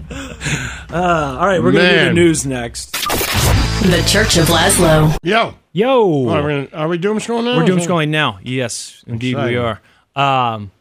Uh, 0.88 1.38
all 1.40 1.48
right, 1.48 1.62
we're 1.62 1.72
going 1.74 1.84
to 1.84 1.90
do 1.92 1.98
the 2.00 2.06
Man. 2.06 2.16
news 2.16 2.46
next. 2.46 2.92
The 2.94 4.04
Church 4.08 4.38
of 4.38 4.46
Lazlo. 4.48 5.18
Yo, 5.24 5.56
Yo, 5.74 6.30
are 6.30 6.44
we, 6.46 6.70
are 6.72 6.88
we 6.88 6.98
doom 6.98 7.18
scrolling 7.18 7.44
now? 7.46 7.58
We're 7.58 7.66
doom 7.66 7.80
scrolling 7.80 8.10
now. 8.10 8.40
Yes, 8.44 9.04
indeed 9.06 9.36
we 9.36 9.58
Exciting. 9.58 9.80
are. 10.16 10.54
Um, 10.56 10.72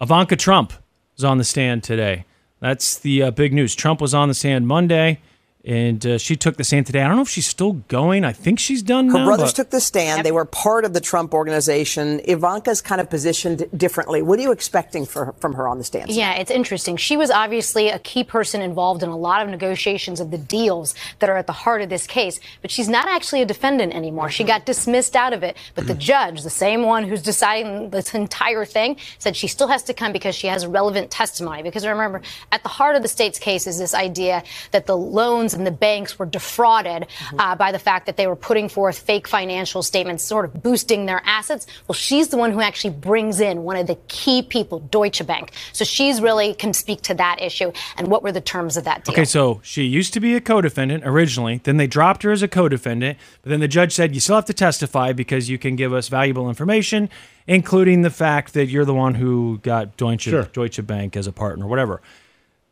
Ivanka 0.00 0.34
Trump 0.36 0.72
is 1.16 1.22
on 1.24 1.38
the 1.38 1.44
stand 1.44 1.84
today. 1.84 2.24
That's 2.58 2.98
the 2.98 3.22
uh, 3.24 3.30
big 3.30 3.52
news. 3.52 3.76
Trump 3.76 4.00
was 4.00 4.12
on 4.12 4.26
the 4.28 4.34
stand 4.34 4.66
Monday, 4.66 5.20
and 5.64 6.04
uh, 6.06 6.16
she 6.18 6.36
took 6.36 6.56
the 6.56 6.64
stand 6.64 6.86
today. 6.86 7.02
I 7.02 7.06
don't 7.06 7.16
know 7.16 7.22
if 7.22 7.28
she's 7.28 7.46
still 7.46 7.72
going. 7.72 8.24
I 8.24 8.32
think 8.32 8.58
she's 8.58 8.82
done 8.82 9.08
Her 9.08 9.18
now. 9.18 9.24
brothers 9.26 9.50
but- 9.50 9.56
took 9.56 9.70
the 9.70 9.80
stand. 9.80 10.24
They 10.24 10.32
were 10.32 10.46
part 10.46 10.84
of 10.86 10.94
the 10.94 11.00
Trump 11.00 11.34
organization. 11.34 12.20
Ivanka's 12.24 12.80
kind 12.80 13.00
of 13.00 13.10
positioned 13.10 13.66
differently. 13.76 14.22
What 14.22 14.38
are 14.38 14.42
you 14.42 14.52
expecting 14.52 15.04
for, 15.04 15.34
from 15.38 15.52
her 15.54 15.68
on 15.68 15.76
the 15.78 15.84
stand? 15.84 16.10
Yeah, 16.10 16.34
it's 16.34 16.50
interesting. 16.50 16.96
She 16.96 17.16
was 17.16 17.30
obviously 17.30 17.88
a 17.90 17.98
key 17.98 18.24
person 18.24 18.62
involved 18.62 19.02
in 19.02 19.10
a 19.10 19.16
lot 19.18 19.42
of 19.42 19.48
negotiations 19.50 20.18
of 20.20 20.30
the 20.30 20.38
deals 20.38 20.94
that 21.18 21.28
are 21.28 21.36
at 21.36 21.46
the 21.46 21.52
heart 21.52 21.82
of 21.82 21.90
this 21.90 22.06
case, 22.06 22.40
but 22.62 22.70
she's 22.70 22.88
not 22.88 23.06
actually 23.08 23.42
a 23.42 23.46
defendant 23.46 23.92
anymore. 23.94 24.30
She 24.30 24.44
got 24.44 24.64
dismissed 24.64 25.14
out 25.14 25.32
of 25.34 25.42
it. 25.42 25.56
But 25.74 25.86
the 25.86 25.94
judge, 25.94 26.42
the 26.42 26.50
same 26.50 26.82
one 26.84 27.04
who's 27.04 27.22
deciding 27.22 27.90
this 27.90 28.14
entire 28.14 28.64
thing, 28.64 28.96
said 29.18 29.36
she 29.36 29.46
still 29.48 29.68
has 29.68 29.82
to 29.84 29.94
come 29.94 30.12
because 30.12 30.34
she 30.34 30.46
has 30.46 30.66
relevant 30.66 31.10
testimony. 31.10 31.62
Because 31.62 31.86
remember, 31.86 32.22
at 32.50 32.62
the 32.62 32.68
heart 32.70 32.96
of 32.96 33.02
the 33.02 33.08
state's 33.08 33.38
case 33.38 33.66
is 33.66 33.78
this 33.78 33.92
idea 33.94 34.42
that 34.70 34.86
the 34.86 34.96
loans 34.96 35.56
and 35.60 35.66
the 35.66 35.70
banks 35.70 36.18
were 36.18 36.24
defrauded 36.24 37.06
uh, 37.38 37.54
by 37.54 37.70
the 37.70 37.78
fact 37.78 38.06
that 38.06 38.16
they 38.16 38.26
were 38.26 38.34
putting 38.34 38.66
forth 38.66 38.98
fake 38.98 39.28
financial 39.28 39.82
statements, 39.82 40.24
sort 40.24 40.46
of 40.46 40.62
boosting 40.62 41.04
their 41.04 41.20
assets. 41.26 41.66
Well, 41.86 41.94
she's 41.94 42.28
the 42.28 42.38
one 42.38 42.50
who 42.50 42.62
actually 42.62 42.94
brings 42.94 43.40
in 43.40 43.62
one 43.62 43.76
of 43.76 43.86
the 43.86 43.98
key 44.08 44.40
people, 44.40 44.78
Deutsche 44.78 45.26
Bank. 45.26 45.52
So 45.74 45.84
she's 45.84 46.22
really 46.22 46.54
can 46.54 46.72
speak 46.72 47.02
to 47.02 47.14
that 47.14 47.42
issue 47.42 47.72
and 47.98 48.08
what 48.08 48.22
were 48.22 48.32
the 48.32 48.40
terms 48.40 48.78
of 48.78 48.84
that 48.84 49.04
deal. 49.04 49.12
Okay, 49.12 49.26
so 49.26 49.60
she 49.62 49.82
used 49.82 50.14
to 50.14 50.20
be 50.20 50.34
a 50.34 50.40
co-defendant 50.40 51.04
originally. 51.06 51.60
Then 51.62 51.76
they 51.76 51.86
dropped 51.86 52.22
her 52.22 52.32
as 52.32 52.42
a 52.42 52.48
co-defendant, 52.48 53.18
but 53.42 53.50
then 53.50 53.60
the 53.60 53.68
judge 53.68 53.92
said 53.92 54.14
you 54.14 54.20
still 54.20 54.36
have 54.36 54.46
to 54.46 54.54
testify 54.54 55.12
because 55.12 55.50
you 55.50 55.58
can 55.58 55.76
give 55.76 55.92
us 55.92 56.08
valuable 56.08 56.48
information, 56.48 57.10
including 57.46 58.00
the 58.00 58.10
fact 58.10 58.54
that 58.54 58.68
you're 58.68 58.86
the 58.86 58.94
one 58.94 59.16
who 59.16 59.58
got 59.58 59.98
Deutsche 59.98 60.22
Sure. 60.22 60.44
Deutsche 60.44 60.86
Bank 60.86 61.16
as 61.16 61.26
a 61.26 61.32
partner, 61.32 61.66
or 61.66 61.68
whatever. 61.68 62.00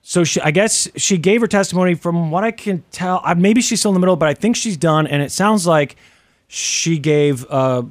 So 0.03 0.25
she, 0.25 0.41
I 0.41 0.51
guess 0.51 0.89
she 0.97 1.19
gave 1.19 1.41
her 1.41 1.47
testimony. 1.47 1.95
From 1.95 2.31
what 2.31 2.45
I 2.45 2.51
can 2.51 2.83
tell, 2.91 3.23
maybe 3.37 3.61
she's 3.61 3.81
still 3.81 3.91
in 3.91 3.95
the 3.95 4.01
middle, 4.01 4.17
but 4.17 4.29
I 4.29 4.35
think 4.35 4.57
she's 4.57 4.77
done. 4.77 5.07
And 5.07 5.23
it 5.23 5.31
sounds 5.33 5.67
like 5.67 5.97
she 6.49 6.99
gave 6.99 7.45
uh, 7.51 7.83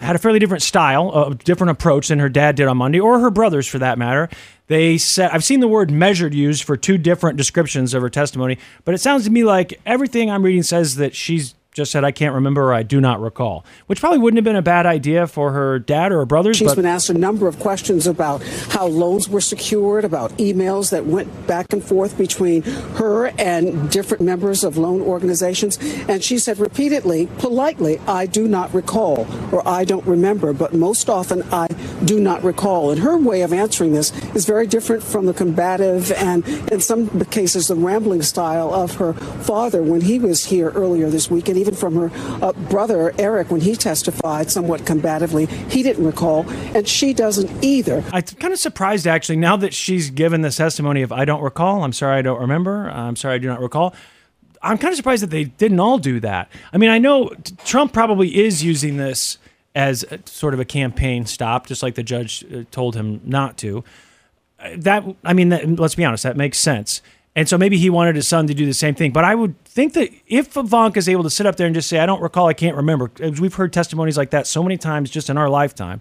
had 0.00 0.16
a 0.16 0.18
fairly 0.18 0.38
different 0.38 0.62
style, 0.62 1.12
a 1.12 1.34
different 1.34 1.70
approach 1.70 2.08
than 2.08 2.18
her 2.18 2.28
dad 2.28 2.56
did 2.56 2.66
on 2.66 2.76
Monday, 2.76 2.98
or 2.98 3.20
her 3.20 3.30
brothers 3.30 3.66
for 3.66 3.78
that 3.78 3.98
matter. 3.98 4.28
They 4.66 4.98
said 4.98 5.30
I've 5.30 5.44
seen 5.44 5.60
the 5.60 5.68
word 5.68 5.90
measured 5.90 6.34
used 6.34 6.64
for 6.64 6.76
two 6.76 6.98
different 6.98 7.36
descriptions 7.36 7.94
of 7.94 8.02
her 8.02 8.10
testimony, 8.10 8.58
but 8.84 8.94
it 8.94 8.98
sounds 8.98 9.24
to 9.24 9.30
me 9.30 9.44
like 9.44 9.80
everything 9.86 10.30
I'm 10.30 10.42
reading 10.42 10.62
says 10.62 10.96
that 10.96 11.14
she's 11.14 11.54
just 11.72 11.90
said 11.90 12.04
I 12.04 12.10
can't 12.12 12.34
remember 12.34 12.62
or 12.64 12.74
I 12.74 12.82
do 12.82 13.00
not 13.00 13.20
recall, 13.20 13.64
which 13.86 13.98
probably 13.98 14.18
wouldn't 14.18 14.36
have 14.36 14.44
been 14.44 14.56
a 14.56 14.62
bad 14.62 14.84
idea 14.84 15.26
for 15.26 15.52
her 15.52 15.78
dad 15.78 16.12
or 16.12 16.18
her 16.18 16.26
brothers. 16.26 16.58
She's 16.58 16.70
but 16.70 16.76
been 16.76 16.86
asked 16.86 17.08
a 17.08 17.14
number 17.14 17.48
of 17.48 17.58
questions 17.58 18.06
about 18.06 18.42
how 18.42 18.86
loans 18.86 19.28
were 19.28 19.40
secured, 19.40 20.04
about 20.04 20.32
emails 20.32 20.90
that 20.90 21.06
went 21.06 21.46
back 21.46 21.72
and 21.72 21.82
forth 21.82 22.18
between 22.18 22.62
her 22.62 23.28
and 23.38 23.90
different 23.90 24.22
members 24.22 24.64
of 24.64 24.76
loan 24.76 25.00
organizations. 25.00 25.78
And 26.08 26.22
she 26.22 26.38
said 26.38 26.58
repeatedly, 26.58 27.26
politely, 27.38 27.98
I 28.06 28.26
do 28.26 28.46
not 28.46 28.72
recall 28.74 29.26
or 29.50 29.66
I 29.66 29.84
don't 29.84 30.06
remember, 30.06 30.52
but 30.52 30.74
most 30.74 31.08
often 31.08 31.42
I 31.50 31.68
do 32.04 32.20
not 32.20 32.44
recall. 32.44 32.90
And 32.90 33.00
her 33.00 33.16
way 33.16 33.40
of 33.42 33.52
answering 33.52 33.92
this 33.92 34.12
is 34.34 34.44
very 34.44 34.66
different 34.66 35.02
from 35.02 35.24
the 35.24 35.32
combative 35.32 36.12
and, 36.12 36.46
in 36.70 36.80
some 36.80 37.24
cases, 37.26 37.68
the 37.68 37.76
rambling 37.76 38.22
style 38.22 38.74
of 38.74 38.96
her 38.96 39.14
father 39.14 39.82
when 39.82 40.02
he 40.02 40.18
was 40.18 40.44
here 40.44 40.70
earlier 40.70 41.08
this 41.08 41.30
week. 41.30 41.48
And 41.48 41.61
even 41.62 41.74
from 41.76 41.94
her 41.94 42.10
uh, 42.44 42.52
brother, 42.68 43.14
Eric, 43.18 43.50
when 43.50 43.60
he 43.60 43.76
testified 43.76 44.50
somewhat 44.50 44.80
combatively, 44.82 45.48
he 45.70 45.82
didn't 45.82 46.04
recall, 46.04 46.44
and 46.74 46.88
she 46.88 47.14
doesn't 47.14 47.62
either. 47.62 48.02
I'm 48.12 48.22
kind 48.22 48.52
of 48.52 48.58
surprised 48.58 49.06
actually 49.06 49.36
now 49.36 49.56
that 49.58 49.72
she's 49.72 50.10
given 50.10 50.42
this 50.42 50.56
testimony 50.56 51.02
of 51.02 51.12
I 51.12 51.24
don't 51.24 51.40
recall, 51.42 51.84
I'm 51.84 51.92
sorry 51.92 52.18
I 52.18 52.22
don't 52.22 52.40
remember, 52.40 52.90
I'm 52.90 53.14
sorry 53.14 53.36
I 53.36 53.38
do 53.38 53.46
not 53.46 53.60
recall. 53.60 53.94
I'm 54.60 54.76
kind 54.78 54.92
of 54.92 54.96
surprised 54.96 55.22
that 55.22 55.30
they 55.30 55.44
didn't 55.44 55.78
all 55.80 55.98
do 55.98 56.18
that. 56.20 56.50
I 56.72 56.78
mean, 56.78 56.90
I 56.90 56.98
know 56.98 57.30
Trump 57.64 57.92
probably 57.92 58.44
is 58.44 58.62
using 58.64 58.96
this 58.96 59.38
as 59.74 60.04
a, 60.10 60.18
sort 60.26 60.52
of 60.54 60.60
a 60.60 60.64
campaign 60.64 61.26
stop, 61.26 61.66
just 61.66 61.82
like 61.82 61.94
the 61.94 62.02
judge 62.02 62.44
uh, 62.52 62.64
told 62.70 62.94
him 62.96 63.20
not 63.24 63.56
to. 63.58 63.82
Uh, 64.60 64.70
That 64.76 65.04
I 65.24 65.32
mean, 65.32 65.48
that, 65.50 65.66
let's 65.78 65.94
be 65.94 66.04
honest, 66.04 66.22
that 66.24 66.36
makes 66.36 66.58
sense. 66.58 67.02
And 67.34 67.48
so 67.48 67.56
maybe 67.56 67.78
he 67.78 67.88
wanted 67.88 68.14
his 68.16 68.28
son 68.28 68.46
to 68.48 68.54
do 68.54 68.66
the 68.66 68.74
same 68.74 68.94
thing. 68.94 69.10
But 69.10 69.24
I 69.24 69.34
would 69.34 69.62
think 69.64 69.94
that 69.94 70.10
if 70.26 70.54
Ivanka 70.56 70.98
is 70.98 71.08
able 71.08 71.22
to 71.22 71.30
sit 71.30 71.46
up 71.46 71.56
there 71.56 71.66
and 71.66 71.74
just 71.74 71.88
say, 71.88 71.98
"I 71.98 72.04
don't 72.06 72.20
recall, 72.20 72.46
I 72.46 72.52
can't 72.52 72.76
remember," 72.76 73.10
we've 73.40 73.54
heard 73.54 73.72
testimonies 73.72 74.18
like 74.18 74.30
that 74.30 74.46
so 74.46 74.62
many 74.62 74.76
times 74.76 75.10
just 75.10 75.30
in 75.30 75.38
our 75.38 75.48
lifetime 75.48 76.00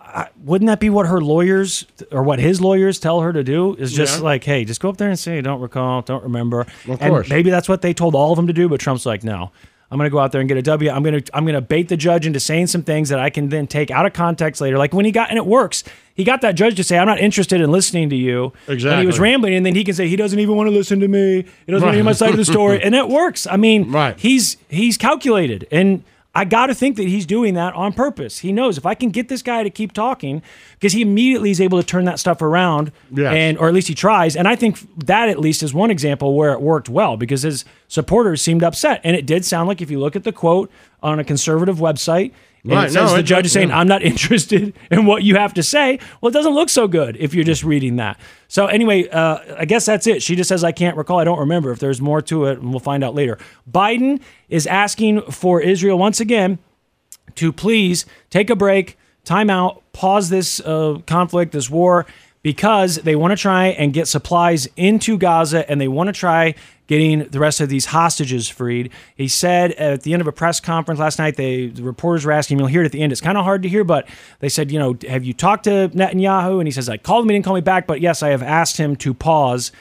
I- 0.00 0.28
wouldn't 0.44 0.66
that 0.66 0.80
be 0.80 0.90
what 0.90 1.06
her 1.06 1.20
lawyers 1.22 1.86
or 2.10 2.22
what 2.22 2.38
his 2.38 2.60
lawyers 2.60 2.98
tell 2.98 3.20
her 3.22 3.32
to 3.32 3.42
do? 3.42 3.74
Is 3.76 3.92
just 3.94 4.18
Yeah. 4.18 4.24
like, 4.24 4.44
hey, 4.44 4.64
just 4.64 4.80
go 4.80 4.88
up 4.90 4.98
there 4.98 5.08
and 5.08 5.18
say, 5.18 5.40
don't 5.40 5.60
recall, 5.60 6.02
don't 6.02 6.22
remember. 6.22 6.62
Of 6.62 7.00
and 7.00 7.00
course. 7.00 7.30
maybe 7.30 7.48
that's 7.50 7.68
what 7.68 7.80
they 7.80 7.94
told 7.94 8.14
all 8.14 8.30
of 8.32 8.36
them 8.36 8.46
to 8.46 8.52
do. 8.52 8.68
But 8.68 8.78
Trump's 8.80 9.06
like, 9.06 9.24
no, 9.24 9.52
I'm 9.92 9.98
going 9.98 10.08
to 10.08 10.10
go 10.10 10.20
out 10.20 10.32
there 10.32 10.40
and 10.40 10.48
get 10.48 10.56
a 10.56 10.62
W. 10.62 10.90
I'm 10.90 11.02
going 11.02 11.22
to 11.22 11.36
I'm 11.36 11.44
going 11.44 11.54
to 11.54 11.60
bait 11.60 11.90
the 11.90 11.98
judge 11.98 12.24
into 12.24 12.40
saying 12.40 12.68
some 12.68 12.82
things 12.82 13.10
that 13.10 13.18
I 13.18 13.28
can 13.28 13.50
then 13.50 13.66
take 13.66 13.90
out 13.90 14.06
of 14.06 14.14
context 14.14 14.58
later. 14.62 14.78
Like 14.78 14.94
when 14.94 15.04
he 15.04 15.12
got 15.12 15.28
and 15.28 15.36
it 15.36 15.44
works. 15.44 15.84
He 16.14 16.24
got 16.24 16.40
that 16.42 16.52
judge 16.52 16.76
to 16.76 16.84
say, 16.84 16.98
"I'm 16.98 17.06
not 17.06 17.20
interested 17.20 17.60
in 17.60 17.70
listening 17.70 18.10
to 18.10 18.16
you." 18.16 18.52
Exactly. 18.68 18.90
And 18.90 19.00
he 19.00 19.06
was 19.06 19.18
rambling, 19.18 19.54
and 19.54 19.64
then 19.64 19.74
he 19.74 19.82
can 19.82 19.94
say, 19.94 20.08
"He 20.08 20.16
doesn't 20.16 20.38
even 20.38 20.56
want 20.56 20.68
to 20.68 20.70
listen 20.70 21.00
to 21.00 21.08
me. 21.08 21.44
He 21.66 21.72
doesn't 21.72 21.86
want 21.86 21.94
to 21.94 21.96
hear 21.96 22.04
my 22.04 22.12
side 22.12 22.30
of 22.30 22.36
the 22.36 22.44
story," 22.44 22.82
and 22.84 22.94
it 22.94 23.08
works. 23.08 23.46
I 23.46 23.56
mean, 23.56 23.90
right. 23.90 24.18
he's 24.18 24.58
he's 24.68 24.98
calculated, 24.98 25.66
and 25.70 26.04
I 26.34 26.46
got 26.46 26.66
to 26.66 26.74
think 26.74 26.96
that 26.96 27.06
he's 27.06 27.26
doing 27.26 27.54
that 27.54 27.74
on 27.74 27.92
purpose. 27.92 28.38
He 28.38 28.52
knows 28.52 28.78
if 28.78 28.86
I 28.86 28.94
can 28.94 29.10
get 29.10 29.28
this 29.28 29.42
guy 29.42 29.62
to 29.62 29.68
keep 29.70 29.92
talking, 29.92 30.40
because 30.72 30.94
he 30.94 31.02
immediately 31.02 31.50
is 31.50 31.60
able 31.60 31.78
to 31.78 31.86
turn 31.86 32.06
that 32.06 32.18
stuff 32.18 32.40
around, 32.40 32.90
Yes. 33.10 33.34
and 33.34 33.58
or 33.58 33.68
at 33.68 33.74
least 33.74 33.88
he 33.88 33.94
tries. 33.94 34.34
And 34.34 34.48
I 34.48 34.56
think 34.56 34.78
that 35.04 35.28
at 35.28 35.38
least 35.38 35.62
is 35.62 35.74
one 35.74 35.90
example 35.90 36.34
where 36.34 36.52
it 36.52 36.62
worked 36.62 36.88
well 36.88 37.16
because 37.18 37.42
his 37.42 37.66
supporters 37.86 38.40
seemed 38.40 38.62
upset, 38.62 39.02
and 39.04 39.14
it 39.14 39.26
did 39.26 39.44
sound 39.44 39.68
like 39.68 39.82
if 39.82 39.90
you 39.90 40.00
look 40.00 40.16
at 40.16 40.24
the 40.24 40.32
quote 40.32 40.70
on 41.02 41.18
a 41.18 41.24
conservative 41.24 41.78
website. 41.78 42.32
And 42.64 42.72
Right, 42.72 42.90
it 42.90 42.94
no, 42.94 43.16
the 43.16 43.22
judge 43.24 43.46
is 43.46 43.52
saying, 43.52 43.70
yeah. 43.70 43.78
I'm 43.78 43.88
not 43.88 44.02
interested 44.12 44.72
in 44.90 45.04
what 45.04 45.24
you 45.24 45.34
have 45.36 45.54
to 45.54 45.62
say. 45.62 45.98
Well, 46.20 46.30
it 46.30 46.32
doesn't 46.32 46.54
look 46.54 46.68
so 46.68 46.86
good 46.86 47.16
if 47.18 47.34
you're 47.34 47.44
just 47.44 47.64
reading 47.64 47.96
that. 47.96 48.20
So, 48.46 48.66
anyway, 48.66 49.08
uh, 49.08 49.38
I 49.58 49.64
guess 49.64 49.86
that's 49.86 50.06
it. 50.06 50.22
She 50.22 50.36
just 50.36 50.48
says, 50.48 50.62
I 50.62 50.70
can't 50.70 50.96
recall. 50.96 51.18
I 51.18 51.24
don't 51.24 51.40
remember. 51.40 51.72
If 51.72 51.80
there's 51.80 52.00
more 52.00 52.22
to 52.22 52.44
it, 52.44 52.58
and 52.60 52.70
we'll 52.70 52.80
find 52.80 53.02
out 53.02 53.14
later. 53.14 53.38
Biden 53.70 54.20
is 54.48 54.66
asking 54.66 55.22
for 55.22 55.60
Israel 55.60 55.98
once 55.98 56.20
again 56.20 56.58
to 57.36 57.52
please 57.52 58.06
take 58.30 58.50
a 58.50 58.56
break, 58.56 58.96
time 59.24 59.50
out, 59.50 59.82
pause 59.92 60.28
this 60.28 60.60
uh, 60.60 60.98
conflict, 61.06 61.52
this 61.52 61.68
war, 61.68 62.06
because 62.42 62.96
they 62.96 63.16
want 63.16 63.30
to 63.32 63.36
try 63.36 63.68
and 63.68 63.92
get 63.92 64.06
supplies 64.08 64.68
into 64.76 65.16
Gaza 65.16 65.68
and 65.70 65.80
they 65.80 65.88
want 65.88 66.08
to 66.08 66.12
try 66.12 66.54
getting 66.92 67.24
the 67.30 67.40
rest 67.40 67.62
of 67.62 67.70
these 67.70 67.86
hostages 67.86 68.50
freed. 68.50 68.92
He 69.16 69.26
said 69.26 69.72
at 69.72 70.02
the 70.02 70.12
end 70.12 70.20
of 70.20 70.28
a 70.28 70.32
press 70.32 70.60
conference 70.60 71.00
last 71.00 71.18
night, 71.18 71.36
they 71.36 71.68
the 71.68 71.82
reporters 71.82 72.26
were 72.26 72.32
asking 72.32 72.56
him, 72.56 72.60
you'll 72.60 72.68
hear 72.68 72.82
it 72.82 72.84
at 72.84 72.92
the 72.92 73.00
end. 73.00 73.12
It's 73.12 73.20
kind 73.22 73.38
of 73.38 73.44
hard 73.44 73.62
to 73.62 73.68
hear, 73.70 73.82
but 73.82 74.06
they 74.40 74.50
said, 74.50 74.70
you 74.70 74.78
know, 74.78 74.94
have 75.08 75.24
you 75.24 75.32
talked 75.32 75.64
to 75.64 75.88
Netanyahu? 75.88 76.58
And 76.58 76.68
he 76.68 76.70
says, 76.70 76.90
I 76.90 76.98
called 76.98 77.24
him, 77.24 77.30
he 77.30 77.36
didn't 77.36 77.46
call 77.46 77.54
me 77.54 77.62
back, 77.62 77.86
but 77.86 78.02
yes, 78.02 78.22
I 78.22 78.28
have 78.28 78.42
asked 78.42 78.76
him 78.76 78.94
to 78.96 79.14
pause 79.14 79.72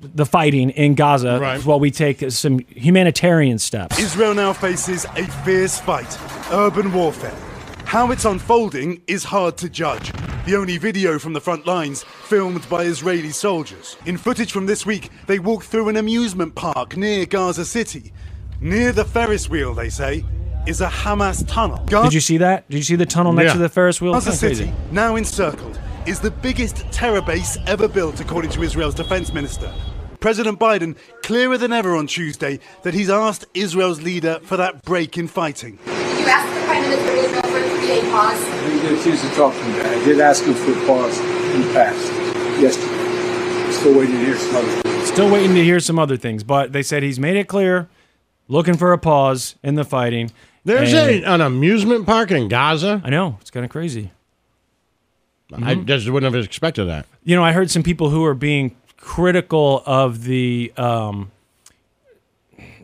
the 0.00 0.26
fighting 0.26 0.70
in 0.70 0.96
Gaza 0.96 1.60
while 1.62 1.78
we 1.78 1.92
take 1.92 2.28
some 2.32 2.58
humanitarian 2.70 3.60
steps. 3.60 3.96
Israel 4.00 4.34
now 4.34 4.52
faces 4.52 5.04
a 5.14 5.24
fierce 5.44 5.78
fight, 5.78 6.18
urban 6.50 6.92
warfare. 6.92 7.36
How 7.84 8.10
it's 8.10 8.24
unfolding 8.24 9.00
is 9.06 9.22
hard 9.22 9.58
to 9.58 9.68
judge. 9.68 10.10
The 10.46 10.56
only 10.56 10.78
video 10.78 11.18
from 11.18 11.32
the 11.34 11.40
front 11.40 11.66
lines 11.66 12.02
filmed 12.02 12.66
by 12.68 12.82
Israeli 12.84 13.30
soldiers. 13.30 13.96
In 14.06 14.16
footage 14.16 14.52
from 14.52 14.66
this 14.66 14.86
week, 14.86 15.10
they 15.26 15.38
walk 15.38 15.64
through 15.64 15.88
an 15.90 15.96
amusement 15.96 16.54
park 16.54 16.96
near 16.96 17.26
Gaza 17.26 17.64
City. 17.64 18.12
Near 18.60 18.92
the 18.92 19.04
Ferris 19.04 19.48
wheel, 19.50 19.74
they 19.74 19.90
say, 19.90 20.24
is 20.66 20.80
a 20.80 20.88
Hamas 20.88 21.46
tunnel. 21.46 21.84
Did 21.84 22.14
you 22.14 22.20
see 22.20 22.38
that? 22.38 22.68
Did 22.70 22.78
you 22.78 22.82
see 22.82 22.96
the 22.96 23.06
tunnel 23.06 23.32
next 23.32 23.48
Yeah. 23.48 23.52
to 23.54 23.58
the 23.60 23.68
Ferris 23.68 24.00
wheel? 24.00 24.12
Gaza 24.12 24.32
City, 24.32 24.72
now 24.90 25.16
encircled, 25.16 25.78
is 26.06 26.20
the 26.20 26.30
biggest 26.30 26.90
terror 26.90 27.22
base 27.22 27.58
ever 27.66 27.86
built, 27.86 28.20
according 28.20 28.50
to 28.52 28.62
Israel's 28.62 28.94
defense 28.94 29.32
minister. 29.32 29.72
President 30.20 30.58
Biden 30.58 30.96
clearer 31.22 31.56
than 31.58 31.72
ever 31.72 31.94
on 31.96 32.06
Tuesday 32.06 32.60
that 32.82 32.92
he's 32.94 33.08
asked 33.08 33.46
Israel's 33.54 34.02
leader 34.02 34.38
for 34.42 34.56
that 34.56 34.82
break 34.84 35.16
in 35.16 35.28
fighting. 35.28 35.78
You 35.86 35.92
asked 36.26 36.54
the 36.54 36.66
Prime 36.66 36.82
Minister 36.82 37.10
of 37.12 37.18
Israel 37.24 37.42
for 37.42 37.58
a 37.58 37.78
three-day 37.78 38.10
pause. 38.10 38.59
I 38.90 38.94
didn't 38.94 39.04
get 39.04 39.14
a 39.14 39.22
chance 39.22 39.30
to 39.30 39.36
talk 39.36 39.54
to 39.54 39.60
him. 39.60 39.86
I 39.86 40.04
did 40.04 40.20
ask 40.20 40.44
him 40.44 40.54
for 40.54 40.72
a 40.72 40.86
pause 40.86 41.20
in 41.54 41.60
the 41.60 41.72
past, 41.72 42.12
yesterday. 42.60 43.72
Still 43.72 43.96
waiting 43.96 44.16
to 44.16 44.24
hear 44.24 44.36
some 44.36 44.56
other 44.56 44.82
things. 44.82 45.08
Still 45.08 45.30
waiting 45.30 45.54
to 45.54 45.62
hear 45.64 45.80
some 45.80 45.98
other 46.00 46.16
things, 46.16 46.42
but 46.42 46.72
they 46.72 46.82
said 46.82 47.04
he's 47.04 47.20
made 47.20 47.36
it 47.36 47.46
clear, 47.46 47.88
looking 48.48 48.76
for 48.76 48.92
a 48.92 48.98
pause 48.98 49.54
in 49.62 49.76
the 49.76 49.84
fighting. 49.84 50.32
There's 50.64 50.92
a, 50.92 51.22
an 51.22 51.40
amusement 51.40 52.04
park 52.04 52.32
in 52.32 52.48
Gaza. 52.48 53.00
I 53.04 53.10
know 53.10 53.38
it's 53.40 53.52
kind 53.52 53.64
of 53.64 53.70
crazy. 53.70 54.10
I 55.52 55.76
just 55.76 56.10
wouldn't 56.10 56.34
have 56.34 56.44
expected 56.44 56.86
that. 56.86 57.06
You 57.22 57.36
know, 57.36 57.44
I 57.44 57.52
heard 57.52 57.70
some 57.70 57.84
people 57.84 58.10
who 58.10 58.24
are 58.24 58.34
being 58.34 58.74
critical 58.96 59.84
of 59.86 60.24
the 60.24 60.72
um, 60.76 61.30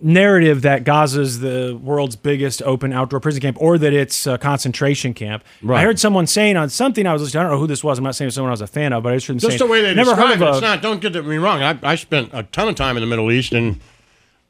narrative 0.01 0.63
that 0.63 0.85
Gaza's 0.85 1.41
the 1.41 1.79
world's 1.83 2.17
biggest 2.17 2.63
open 2.63 2.93
outdoor 2.93 3.21
prison 3.21 3.41
camp, 3.41 3.57
or 3.61 3.79
that 3.79 3.93
it's 3.93 4.27
a 4.27 4.39
concentration 4.39 5.15
camp. 5.15 5.45
Right. 5.63 5.81
I 5.81 5.83
heard 5.83 5.99
someone 5.99 6.27
saying 6.27 6.57
on 6.57 6.69
something 6.71 7.07
I 7.07 7.13
was 7.13 7.23
listening. 7.23 7.41
I 7.41 7.43
don't 7.45 7.53
know 7.53 7.59
who 7.61 7.67
this 7.67 7.83
was. 7.85 7.99
I'm 7.99 8.05
not 8.05 8.15
saying 8.15 8.27
it 8.27 8.29
was 8.29 8.35
someone 8.35 8.51
I 8.51 8.53
was 8.53 8.61
a 8.61 8.67
fan 8.67 8.93
of, 8.93 9.03
but 9.03 9.13
I 9.13 9.17
just 9.17 9.27
heard 9.27 9.35
them 9.35 9.41
Just 9.41 9.59
saying, 9.59 9.69
the 9.69 9.73
way 9.73 9.83
they 9.83 9.95
never 9.95 10.11
describe 10.11 10.39
heard 10.39 10.43
it. 10.43 10.49
of 10.49 10.55
It's 10.57 10.63
not. 10.63 10.83
Don't 10.83 11.01
get 11.01 11.25
me 11.25 11.37
wrong. 11.37 11.63
I, 11.63 11.79
I 11.83 11.95
spent 11.95 12.31
a 12.33 12.43
ton 12.45 12.69
of 12.69 12.75
time 12.75 12.97
in 12.97 13.01
the 13.01 13.07
Middle 13.07 13.31
East, 13.31 13.53
and 13.53 13.81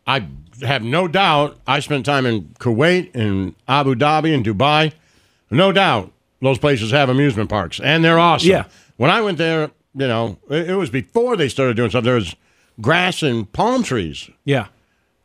I 0.06 0.26
have 0.62 0.82
no 0.82 1.08
doubt. 1.08 1.58
I 1.66 1.80
spent 1.80 2.06
time 2.06 2.26
in 2.26 2.42
Kuwait, 2.58 3.14
and 3.14 3.54
Abu 3.68 3.94
Dhabi, 3.94 4.34
and 4.34 4.44
Dubai. 4.44 4.92
No 5.50 5.70
doubt, 5.72 6.12
those 6.42 6.58
places 6.58 6.90
have 6.90 7.08
amusement 7.08 7.48
parks, 7.50 7.80
and 7.80 8.04
they're 8.04 8.18
awesome. 8.18 8.50
Yeah. 8.50 8.64
When 8.96 9.10
I 9.10 9.20
went 9.20 9.38
there, 9.38 9.70
you 9.94 10.08
know, 10.08 10.38
it, 10.50 10.70
it 10.70 10.74
was 10.74 10.90
before 10.90 11.36
they 11.36 11.48
started 11.48 11.76
doing 11.76 11.90
stuff. 11.90 12.04
There 12.04 12.14
was 12.14 12.34
grass 12.80 13.22
and 13.22 13.50
palm 13.52 13.82
trees. 13.82 14.28
Yeah. 14.44 14.66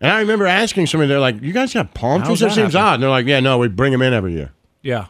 And 0.01 0.11
I 0.11 0.19
remember 0.19 0.47
asking 0.47 0.87
somebody, 0.87 1.07
they're 1.09 1.19
like, 1.19 1.41
"You 1.41 1.53
guys 1.53 1.71
have 1.73 1.93
palm 1.93 2.21
How's 2.21 2.27
trees? 2.27 2.39
That 2.41 2.47
that 2.49 2.55
seems 2.55 2.73
happen?" 2.73 2.87
odd." 2.87 2.93
And 2.95 3.03
they're 3.03 3.09
like, 3.11 3.25
"Yeah, 3.27 3.39
no, 3.39 3.57
we 3.59 3.67
bring 3.69 3.91
them 3.91 4.01
in 4.01 4.13
every 4.13 4.33
year." 4.33 4.51
yeah. 4.81 5.05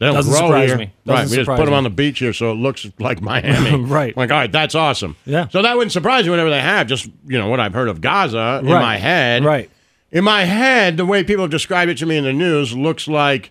They 0.00 0.06
don't 0.06 0.14
Doesn't 0.14 0.30
grow 0.32 0.46
surprise 0.46 0.68
here. 0.68 0.78
me. 0.78 0.92
right. 1.06 1.16
Doesn't 1.22 1.30
We 1.36 1.44
just 1.44 1.48
put 1.56 1.64
them 1.64 1.70
me. 1.70 1.74
on 1.74 1.82
the 1.82 1.90
beach 1.90 2.20
here, 2.20 2.32
so 2.32 2.52
it 2.52 2.54
looks 2.54 2.86
like 3.00 3.20
Miami. 3.20 3.82
Right. 3.84 4.16
Like, 4.16 4.30
all 4.30 4.36
right, 4.38 4.52
that's 4.52 4.76
awesome. 4.76 5.16
Yeah. 5.26 5.48
So 5.48 5.60
that 5.62 5.74
wouldn't 5.76 5.90
surprise 5.90 6.24
me 6.24 6.30
whenever 6.30 6.50
they 6.50 6.60
have 6.60 6.86
just 6.86 7.06
you 7.26 7.36
know 7.36 7.48
what 7.48 7.58
I've 7.58 7.72
heard 7.74 7.88
of 7.88 8.00
Gaza 8.00 8.60
in 8.62 8.66
Right. 8.70 8.80
my 8.80 8.96
head. 8.96 9.44
Right. 9.44 9.68
In 10.12 10.22
my 10.22 10.44
head, 10.44 10.98
the 10.98 11.04
way 11.04 11.24
people 11.24 11.42
have 11.42 11.50
described 11.50 11.90
it 11.90 11.98
to 11.98 12.06
me 12.06 12.16
in 12.16 12.22
the 12.22 12.32
news 12.32 12.76
looks 12.76 13.08
like 13.08 13.50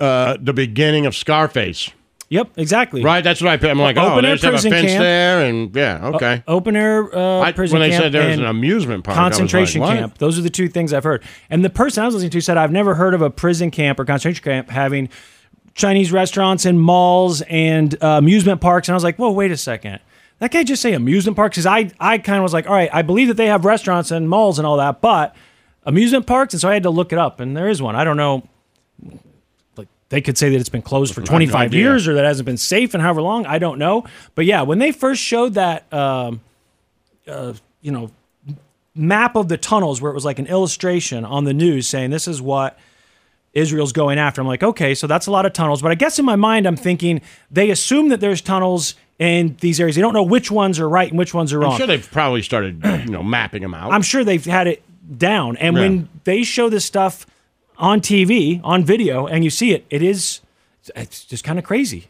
uh, 0.00 0.36
the 0.40 0.52
beginning 0.52 1.06
of 1.06 1.14
Scarface. 1.14 1.90
Yep, 2.28 2.52
exactly. 2.56 3.04
Right. 3.04 3.22
That's 3.22 3.40
what 3.40 3.62
I. 3.62 3.68
I'm 3.68 3.78
like, 3.78 3.96
oh, 3.96 4.14
Open 4.14 4.24
just 4.24 4.42
have 4.42 4.54
a 4.54 4.54
prison 4.54 4.72
fence 4.72 4.86
camp. 4.88 5.00
there, 5.00 5.44
and 5.44 5.76
yeah, 5.76 6.08
okay. 6.14 6.42
O- 6.48 6.56
open 6.56 6.74
air 6.74 7.16
uh, 7.16 7.40
I- 7.40 7.52
prison 7.52 7.78
when 7.78 7.88
they 7.88 7.96
said 7.96 8.10
there 8.10 8.28
was 8.28 8.38
an 8.38 8.46
amusement 8.46 9.04
park, 9.04 9.16
like, 9.16 9.22
concentration 9.22 9.80
what? 9.80 9.96
camp. 9.96 10.18
Those 10.18 10.36
are 10.36 10.42
the 10.42 10.50
two 10.50 10.68
things 10.68 10.92
I've 10.92 11.04
heard. 11.04 11.22
And 11.50 11.64
the 11.64 11.70
person 11.70 12.02
I 12.02 12.06
was 12.06 12.14
listening 12.14 12.32
to 12.32 12.40
said, 12.40 12.56
"I've 12.56 12.72
never 12.72 12.96
heard 12.96 13.14
of 13.14 13.22
a 13.22 13.30
prison 13.30 13.70
camp 13.70 14.00
or 14.00 14.04
concentration 14.04 14.42
camp 14.42 14.70
having 14.70 15.08
Chinese 15.74 16.10
restaurants 16.10 16.64
and 16.64 16.80
malls 16.80 17.42
and 17.42 17.94
uh, 18.02 18.18
amusement 18.18 18.60
parks." 18.60 18.88
And 18.88 18.94
I 18.94 18.96
was 18.96 19.04
like, 19.04 19.16
"Whoa, 19.16 19.30
wait 19.30 19.52
a 19.52 19.56
second." 19.56 20.00
That 20.38 20.50
guy 20.50 20.64
just 20.64 20.82
say 20.82 20.92
amusement 20.92 21.36
parks 21.36 21.56
because 21.56 21.66
I 21.66 21.90
I 22.00 22.18
kind 22.18 22.38
of 22.38 22.42
was 22.42 22.52
like, 22.52 22.66
all 22.66 22.74
right, 22.74 22.90
I 22.92 23.02
believe 23.02 23.28
that 23.28 23.36
they 23.38 23.46
have 23.46 23.64
restaurants 23.64 24.10
and 24.10 24.28
malls 24.28 24.58
and 24.58 24.66
all 24.66 24.76
that, 24.78 25.00
but 25.00 25.34
amusement 25.84 26.26
parks, 26.26 26.52
and 26.52 26.60
so 26.60 26.68
I 26.68 26.74
had 26.74 26.82
to 26.82 26.90
look 26.90 27.12
it 27.12 27.18
up, 27.18 27.40
and 27.40 27.56
there 27.56 27.68
is 27.68 27.80
one. 27.80 27.96
I 27.96 28.04
don't 28.04 28.16
know. 28.16 28.46
They 30.08 30.20
could 30.20 30.38
say 30.38 30.50
that 30.50 30.56
it's 30.60 30.68
been 30.68 30.82
closed 30.82 31.14
for 31.14 31.20
I 31.20 31.22
have 31.22 31.28
no 31.30 31.32
25 31.32 31.74
years 31.74 32.06
or 32.06 32.14
that 32.14 32.24
hasn't 32.24 32.46
been 32.46 32.56
safe 32.56 32.94
in 32.94 33.00
however 33.00 33.22
long. 33.22 33.44
I 33.46 33.58
don't 33.58 33.78
know. 33.78 34.04
But 34.36 34.44
yeah, 34.44 34.62
when 34.62 34.78
they 34.78 34.92
first 34.92 35.20
showed 35.20 35.54
that, 35.54 35.92
um, 35.92 36.40
uh, 37.26 37.54
you 37.82 37.90
know, 37.90 38.10
map 38.94 39.34
of 39.36 39.48
the 39.48 39.56
tunnels 39.58 40.00
where 40.00 40.10
it 40.10 40.14
was 40.14 40.24
like 40.24 40.38
an 40.38 40.46
illustration 40.46 41.24
on 41.24 41.44
the 41.44 41.52
news 41.52 41.88
saying 41.88 42.10
this 42.10 42.28
is 42.28 42.40
what 42.40 42.78
Israel's 43.52 43.92
going 43.92 44.18
after. 44.18 44.40
I'm 44.40 44.46
like, 44.46 44.62
okay, 44.62 44.94
so 44.94 45.06
that's 45.06 45.26
a 45.26 45.30
lot 45.30 45.44
of 45.44 45.52
tunnels. 45.52 45.82
But 45.82 45.90
I 45.90 45.94
guess 45.96 46.18
in 46.18 46.24
my 46.24 46.36
mind, 46.36 46.66
I'm 46.66 46.76
thinking 46.76 47.20
they 47.50 47.70
assume 47.70 48.08
that 48.10 48.20
there's 48.20 48.40
tunnels 48.40 48.94
in 49.18 49.56
these 49.60 49.80
areas. 49.80 49.96
They 49.96 50.02
don't 50.02 50.12
know 50.14 50.22
which 50.22 50.50
ones 50.50 50.78
are 50.78 50.88
right 50.88 51.08
and 51.08 51.18
which 51.18 51.34
ones 51.34 51.52
are 51.52 51.58
wrong. 51.58 51.72
I'm 51.72 51.78
sure 51.78 51.86
they've 51.86 52.10
probably 52.12 52.42
started, 52.42 52.80
you 52.84 53.10
know, 53.10 53.22
mapping 53.22 53.62
them 53.62 53.74
out. 53.74 53.92
I'm 53.92 54.02
sure 54.02 54.24
they've 54.24 54.44
had 54.44 54.66
it 54.66 54.82
down. 55.18 55.56
And 55.56 55.74
Yeah. 55.74 55.82
when 55.82 56.08
they 56.24 56.42
show 56.44 56.68
this 56.68 56.84
stuff 56.84 57.26
on 57.78 58.00
TV, 58.00 58.60
on 58.64 58.84
video, 58.84 59.26
and 59.26 59.44
you 59.44 59.50
see 59.50 59.72
it, 59.72 59.86
it 59.90 60.02
is 60.02 60.40
it's 60.94 61.24
just 61.24 61.44
kind 61.44 61.58
of 61.58 61.64
crazy. 61.64 62.08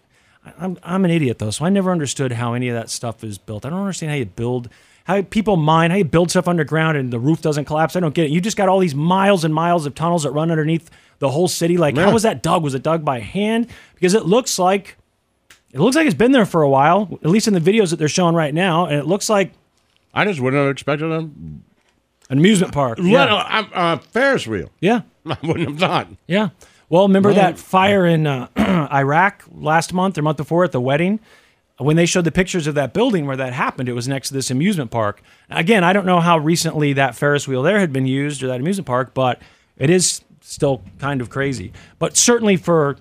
I'm 0.59 0.79
I'm 0.83 1.05
an 1.05 1.11
idiot 1.11 1.39
though, 1.39 1.51
so 1.51 1.65
I 1.65 1.71
never 1.71 1.91
understood 1.91 2.33
how 2.33 2.55
any 2.55 2.69
of 2.69 2.75
that 2.75 2.91
stuff 2.91 3.25
is 3.25 3.39
built. 3.39 3.65
I 3.67 3.71
don't 3.71 3.81
understand 3.81 4.11
how 4.11 4.17
you 4.17 4.27
build 4.27 4.69
how 5.05 5.23
people 5.23 5.57
mine, 5.57 5.91
how 5.93 5.97
you 5.99 6.05
build 6.05 6.31
stuff 6.31 6.49
underground 6.49 6.97
and 6.97 7.13
the 7.13 7.19
roof 7.19 7.41
doesn't 7.41 7.65
collapse. 7.65 7.95
I 7.97 8.01
don't 8.01 8.15
get 8.15 8.27
it. 8.27 8.31
You 8.33 8.41
just 8.41 8.57
got 8.57 8.69
all 8.69 8.79
these 8.81 8.95
miles 8.95 9.45
and 9.45 9.55
miles 9.55 9.87
of 9.87 9.95
tunnels 9.95 10.25
that 10.25 10.33
run 10.33 10.51
underneath 10.51 10.91
the 11.21 11.31
whole 11.31 11.47
city. 11.49 11.77
Like, 11.77 11.95
Yeah. 11.97 12.07
how 12.07 12.13
was 12.13 12.25
that 12.25 12.43
dug? 12.43 12.63
Was 12.63 12.75
it 12.75 12.83
dug 12.83 13.05
by 13.05 13.21
hand? 13.21 13.69
Because 13.95 14.15
it 14.15 14.27
looks 14.27 14.59
like 14.59 14.97
it 15.73 15.81
looks 15.81 15.97
like 15.97 16.07
it's 16.07 16.15
been 16.15 16.33
there 16.33 16.47
for 16.47 16.63
a 16.63 16.69
while, 16.69 17.19
at 17.23 17.31
least 17.31 17.49
in 17.49 17.55
the 17.55 17.61
videos 17.61 17.91
that 17.91 17.97
they're 17.97 18.09
showing 18.09 18.35
right 18.35 18.55
now, 18.55 18.87
and 18.87 18.97
it 18.99 19.07
looks 19.07 19.29
like 19.29 19.53
I 20.15 20.25
just 20.25 20.41
wouldn't 20.41 20.61
have 20.61 20.71
expected 20.71 21.09
them. 21.09 21.65
An 22.31 22.39
amusement 22.39 22.73
park. 22.73 22.99
Let, 22.99 23.07
Yeah. 23.09 23.35
uh, 23.35 23.65
uh, 23.75 23.97
Ferris 23.99 24.47
wheel. 24.47 24.71
Yeah. 24.81 25.03
I 25.27 25.37
wouldn't 25.43 25.69
have 25.69 25.79
thought. 25.79 26.09
Yeah. 26.27 26.51
Well, 26.89 27.07
remember 27.09 27.31
Well- 27.31 27.37
that 27.37 27.59
fire 27.59 28.07
in 28.07 28.27
uh, 28.27 28.49
Iraq 28.93 29.45
last 29.53 29.93
month 29.93 30.17
or 30.19 30.23
month 30.23 30.37
before 30.37 30.65
at 30.65 30.73
the 30.73 30.81
wedding? 30.81 31.21
When 31.79 31.97
they 31.97 32.07
showed 32.07 32.25
the 32.25 32.33
pictures 32.33 32.67
of 32.67 32.75
that 32.77 32.95
building 32.95 33.27
where 33.27 33.37
that 33.37 33.53
happened, 33.53 33.91
it 33.91 33.93
was 33.93 34.09
next 34.09 34.29
to 34.29 34.35
this 34.35 34.51
amusement 34.51 34.91
park. 34.91 35.21
Again, 35.51 35.85
I 35.85 35.93
don't 35.93 36.07
know 36.07 36.21
how 36.21 36.39
recently 36.39 36.95
that 36.95 37.15
Ferris 37.15 37.47
wheel 37.47 37.63
there 37.63 37.79
had 37.81 37.93
been 37.93 38.07
used 38.07 38.43
or 38.43 38.47
that 38.47 38.61
amusement 38.61 38.87
park, 38.87 39.13
but 39.13 39.43
it 39.77 39.91
is 39.91 40.23
still 40.41 40.83
kind 40.99 41.21
of 41.21 41.29
crazy. 41.29 41.73
But 41.99 42.17
certainly 42.17 42.57
for 42.57 42.97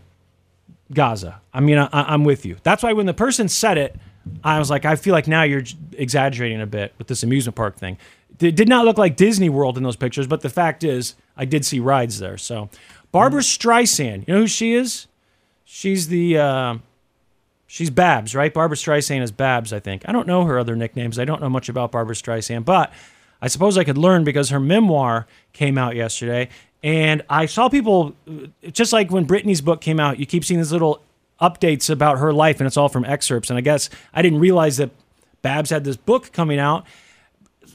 Gaza, 0.94 1.40
I 1.54 1.62
mean, 1.62 1.78
I, 1.78 1.88
I'm 1.94 2.26
with 2.26 2.46
you. 2.46 2.58
That's 2.64 2.84
why 2.84 2.92
when 2.92 3.06
the 3.06 3.14
person 3.14 3.48
said 3.48 3.78
it, 3.78 3.96
I 4.44 4.60
was 4.60 4.70
like, 4.70 4.84
I 4.84 4.96
feel 4.98 5.14
like 5.14 5.28
now 5.28 5.44
you're 5.44 5.64
exaggerating 5.94 6.60
a 6.62 6.66
bit 6.68 6.94
with 6.98 7.08
this 7.08 7.24
amusement 7.24 7.56
park 7.56 7.78
thing. 7.78 7.98
It 8.40 8.56
did 8.56 8.68
not 8.68 8.86
look 8.86 8.98
like 8.98 9.16
Disney 9.16 9.50
World 9.50 9.78
in 9.78 9.84
those 9.84 9.96
pictures, 9.96 10.28
but 10.28 10.42
the 10.42 10.50
fact 10.50 10.84
is, 10.84 11.16
I 11.38 11.46
did 11.46 11.66
see 11.66 11.80
rides 11.80 12.20
there. 12.20 12.38
So, 12.38 12.70
Barbra 13.12 13.42
Streisand, 13.42 14.28
you 14.28 14.34
know 14.34 14.42
who 14.42 14.48
she 14.48 14.74
is? 14.74 15.08
She's 15.64 16.08
the 16.08 16.38
uh, 16.38 16.78
she's 17.68 17.90
Babs, 17.90 18.36
right? 18.36 18.54
Barbra 18.54 18.78
Streisand 18.78 19.22
is 19.22 19.32
Babs, 19.32 19.72
I 19.72 19.80
think. 19.80 20.04
I 20.08 20.12
don't 20.12 20.28
know 20.28 20.46
her 20.46 20.60
other 20.60 20.76
nicknames. 20.76 21.18
I 21.20 21.26
don't 21.26 21.42
know 21.42 21.50
much 21.50 21.70
about 21.70 21.92
Barbra 21.92 22.16
Streisand, 22.16 22.66
but 22.66 22.92
I 23.42 23.48
suppose 23.48 23.78
I 23.78 23.84
could 23.84 23.98
learn 23.98 24.24
because 24.24 24.50
her 24.50 24.60
memoir 24.60 25.28
came 25.54 25.78
out 25.78 25.96
yesterday, 25.96 26.50
and 26.84 27.22
I 27.30 27.46
saw 27.46 27.70
people 27.70 28.16
just 28.72 28.94
like 28.94 29.12
when 29.12 29.26
Britney's 29.26 29.62
book 29.62 29.82
came 29.82 30.00
out. 30.00 30.20
You 30.20 30.26
keep 30.26 30.44
seeing 30.44 30.60
these 30.60 30.72
little 30.72 31.02
updates 31.42 31.90
about 31.90 32.20
her 32.20 32.34
life, 32.34 32.60
and 32.60 32.68
it's 32.68 32.78
all 32.78 32.90
from 32.90 33.06
excerpts. 33.06 33.50
And 33.50 33.58
I 33.58 33.62
guess 33.62 33.90
I 34.14 34.22
didn't 34.22 34.40
realize 34.40 34.78
that 34.78 34.92
Babs 35.42 35.70
had 35.70 35.84
this 35.84 35.98
book 35.98 36.32
coming 36.32 36.60
out 36.60 36.86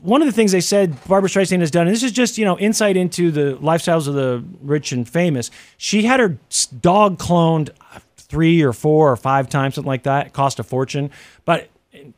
one 0.03 0.23
of 0.23 0.27
the 0.27 0.33
things 0.33 0.53
they 0.53 0.61
said 0.61 0.97
Barbra 1.07 1.29
Streisand 1.29 1.61
has 1.61 1.71
done, 1.71 1.87
and 1.87 1.95
this 1.95 2.03
is 2.03 2.13
just 2.13 2.39
you 2.39 2.45
know 2.45 2.59
insight 2.59 2.97
into 2.97 3.31
the 3.31 3.57
lifestyles 3.61 4.09
of 4.09 4.15
the 4.15 4.45
rich 4.61 4.93
and 4.93 5.09
famous. 5.09 5.51
She 5.77 6.03
had 6.05 6.21
her 6.21 6.39
dog 6.81 7.19
cloned 7.19 7.71
uh, 7.95 8.01
three 8.17 8.63
or 8.63 8.73
four 8.73 9.11
or 9.11 9.17
five 9.17 9.49
times, 9.49 9.75
something 9.75 9.89
like 9.89 10.05
that. 10.05 10.29
It 10.29 10.33
cost 10.33 10.59
a 10.59 10.63
fortune, 10.63 11.11
but 11.45 11.69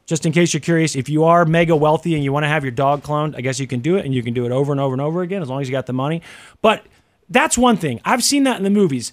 just 0.06 0.26
in 0.26 0.32
case 0.32 0.52
you're 0.52 0.60
curious, 0.60 0.94
if 0.94 1.08
you 1.08 1.24
are 1.24 1.44
mega 1.44 1.74
wealthy 1.74 2.14
and 2.14 2.22
you 2.22 2.32
want 2.32 2.44
to 2.44 2.48
have 2.48 2.62
your 2.62 2.72
dog 2.72 3.02
cloned, 3.02 3.36
I 3.36 3.40
guess 3.40 3.58
you 3.58 3.66
can 3.66 3.80
do 3.80 3.96
it, 3.96 4.04
and 4.04 4.14
you 4.14 4.22
can 4.22 4.34
do 4.34 4.44
it 4.44 4.52
over 4.52 4.72
and 4.72 4.80
over 4.80 4.94
and 4.94 5.00
over 5.00 5.22
again 5.22 5.42
as 5.42 5.48
long 5.48 5.60
as 5.60 5.68
you 5.68 5.72
got 5.72 5.86
the 5.86 5.92
money. 5.92 6.22
But 6.60 6.84
that's 7.28 7.56
one 7.56 7.76
thing 7.76 8.00
I've 8.04 8.22
seen 8.22 8.44
that 8.44 8.58
in 8.58 8.64
the 8.64 8.70
movies. 8.70 9.12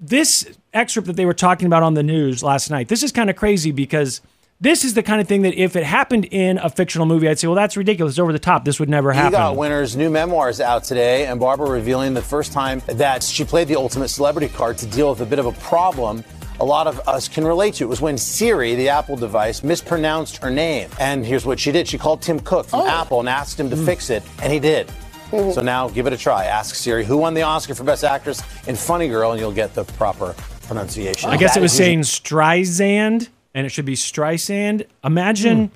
This 0.00 0.56
excerpt 0.72 1.06
that 1.08 1.16
they 1.16 1.26
were 1.26 1.34
talking 1.34 1.66
about 1.66 1.82
on 1.82 1.94
the 1.94 2.04
news 2.04 2.42
last 2.42 2.70
night, 2.70 2.88
this 2.88 3.02
is 3.02 3.10
kind 3.10 3.28
of 3.28 3.36
crazy 3.36 3.72
because 3.72 4.20
this 4.60 4.84
is 4.84 4.94
the 4.94 5.02
kind 5.02 5.20
of 5.20 5.28
thing 5.28 5.42
that 5.42 5.54
if 5.54 5.76
it 5.76 5.84
happened 5.84 6.24
in 6.26 6.58
a 6.58 6.68
fictional 6.68 7.06
movie, 7.06 7.28
I'd 7.28 7.38
say, 7.38 7.46
well, 7.46 7.56
that's 7.56 7.76
ridiculous, 7.76 8.14
it's 8.14 8.18
over 8.18 8.32
the 8.32 8.38
top. 8.38 8.64
This 8.64 8.80
would 8.80 8.88
never 8.88 9.12
happen. 9.12 9.38
EGOT 9.38 9.56
winner's 9.56 9.96
new 9.96 10.10
memoirs 10.10 10.60
out 10.60 10.84
today, 10.84 11.26
and 11.26 11.38
Barbra 11.38 11.70
revealing 11.70 12.14
the 12.14 12.22
first 12.22 12.52
time 12.52 12.82
that 12.86 13.22
she 13.22 13.44
played 13.44 13.68
the 13.68 13.76
ultimate 13.76 14.08
celebrity 14.08 14.48
card 14.48 14.78
to 14.78 14.86
deal 14.86 15.10
with 15.10 15.20
a 15.20 15.26
bit 15.26 15.38
of 15.38 15.46
a 15.46 15.52
problem 15.52 16.24
a 16.60 16.64
lot 16.64 16.88
of 16.88 16.98
us 17.08 17.28
can 17.28 17.44
relate 17.44 17.74
to. 17.74 17.84
It 17.84 17.88
was 17.88 18.00
when 18.00 18.18
Siri, 18.18 18.74
the 18.74 18.88
Apple 18.88 19.16
device, 19.16 19.62
mispronounced 19.62 20.38
her 20.38 20.50
name. 20.50 20.90
And 20.98 21.24
here's 21.24 21.46
what 21.46 21.60
she 21.60 21.70
did 21.70 21.86
she 21.86 21.98
called 21.98 22.20
Tim 22.20 22.40
Cook 22.40 22.66
from 22.66 22.80
oh. 22.80 22.88
Apple 22.88 23.20
and 23.20 23.28
asked 23.28 23.58
him 23.60 23.70
to 23.70 23.76
mm. 23.76 23.84
fix 23.86 24.10
it, 24.10 24.22
and 24.42 24.52
he 24.52 24.58
did. 24.58 24.88
Mm-hmm. 25.30 25.52
So 25.52 25.60
now 25.60 25.88
give 25.88 26.06
it 26.06 26.12
a 26.12 26.16
try. 26.16 26.46
Ask 26.46 26.74
Siri 26.74 27.04
who 27.04 27.16
won 27.16 27.34
the 27.34 27.42
Oscar 27.42 27.74
for 27.74 27.84
Best 27.84 28.02
Actress 28.02 28.42
in 28.66 28.74
Funny 28.74 29.08
Girl, 29.08 29.30
and 29.32 29.40
you'll 29.40 29.52
get 29.52 29.74
the 29.74 29.84
proper 29.84 30.34
pronunciation. 30.62 31.30
I 31.30 31.36
guess 31.36 31.54
That 31.54 31.60
it 31.60 31.62
was 31.62 31.72
is- 31.72 31.78
saying 31.78 32.00
Streisand, 32.00 33.28
and 33.54 33.66
it 33.66 33.70
should 33.70 33.84
be 33.84 33.94
Streisand. 33.94 34.86
Imagine, 35.04 35.70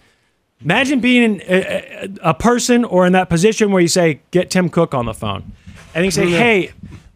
imagine 0.60 1.00
being 1.00 1.40
a, 1.42 2.08
a, 2.22 2.30
a 2.30 2.34
person 2.34 2.84
or 2.84 3.06
in 3.06 3.12
that 3.12 3.28
position 3.28 3.72
where 3.72 3.82
you 3.82 3.88
say, 3.88 4.20
"Get 4.30 4.50
Tim 4.50 4.68
Cook 4.68 4.94
on 4.94 5.06
the 5.06 5.14
phone," 5.14 5.52
and 5.94 6.04
you 6.04 6.10
say, 6.10 6.28
"Hey." 6.28 6.72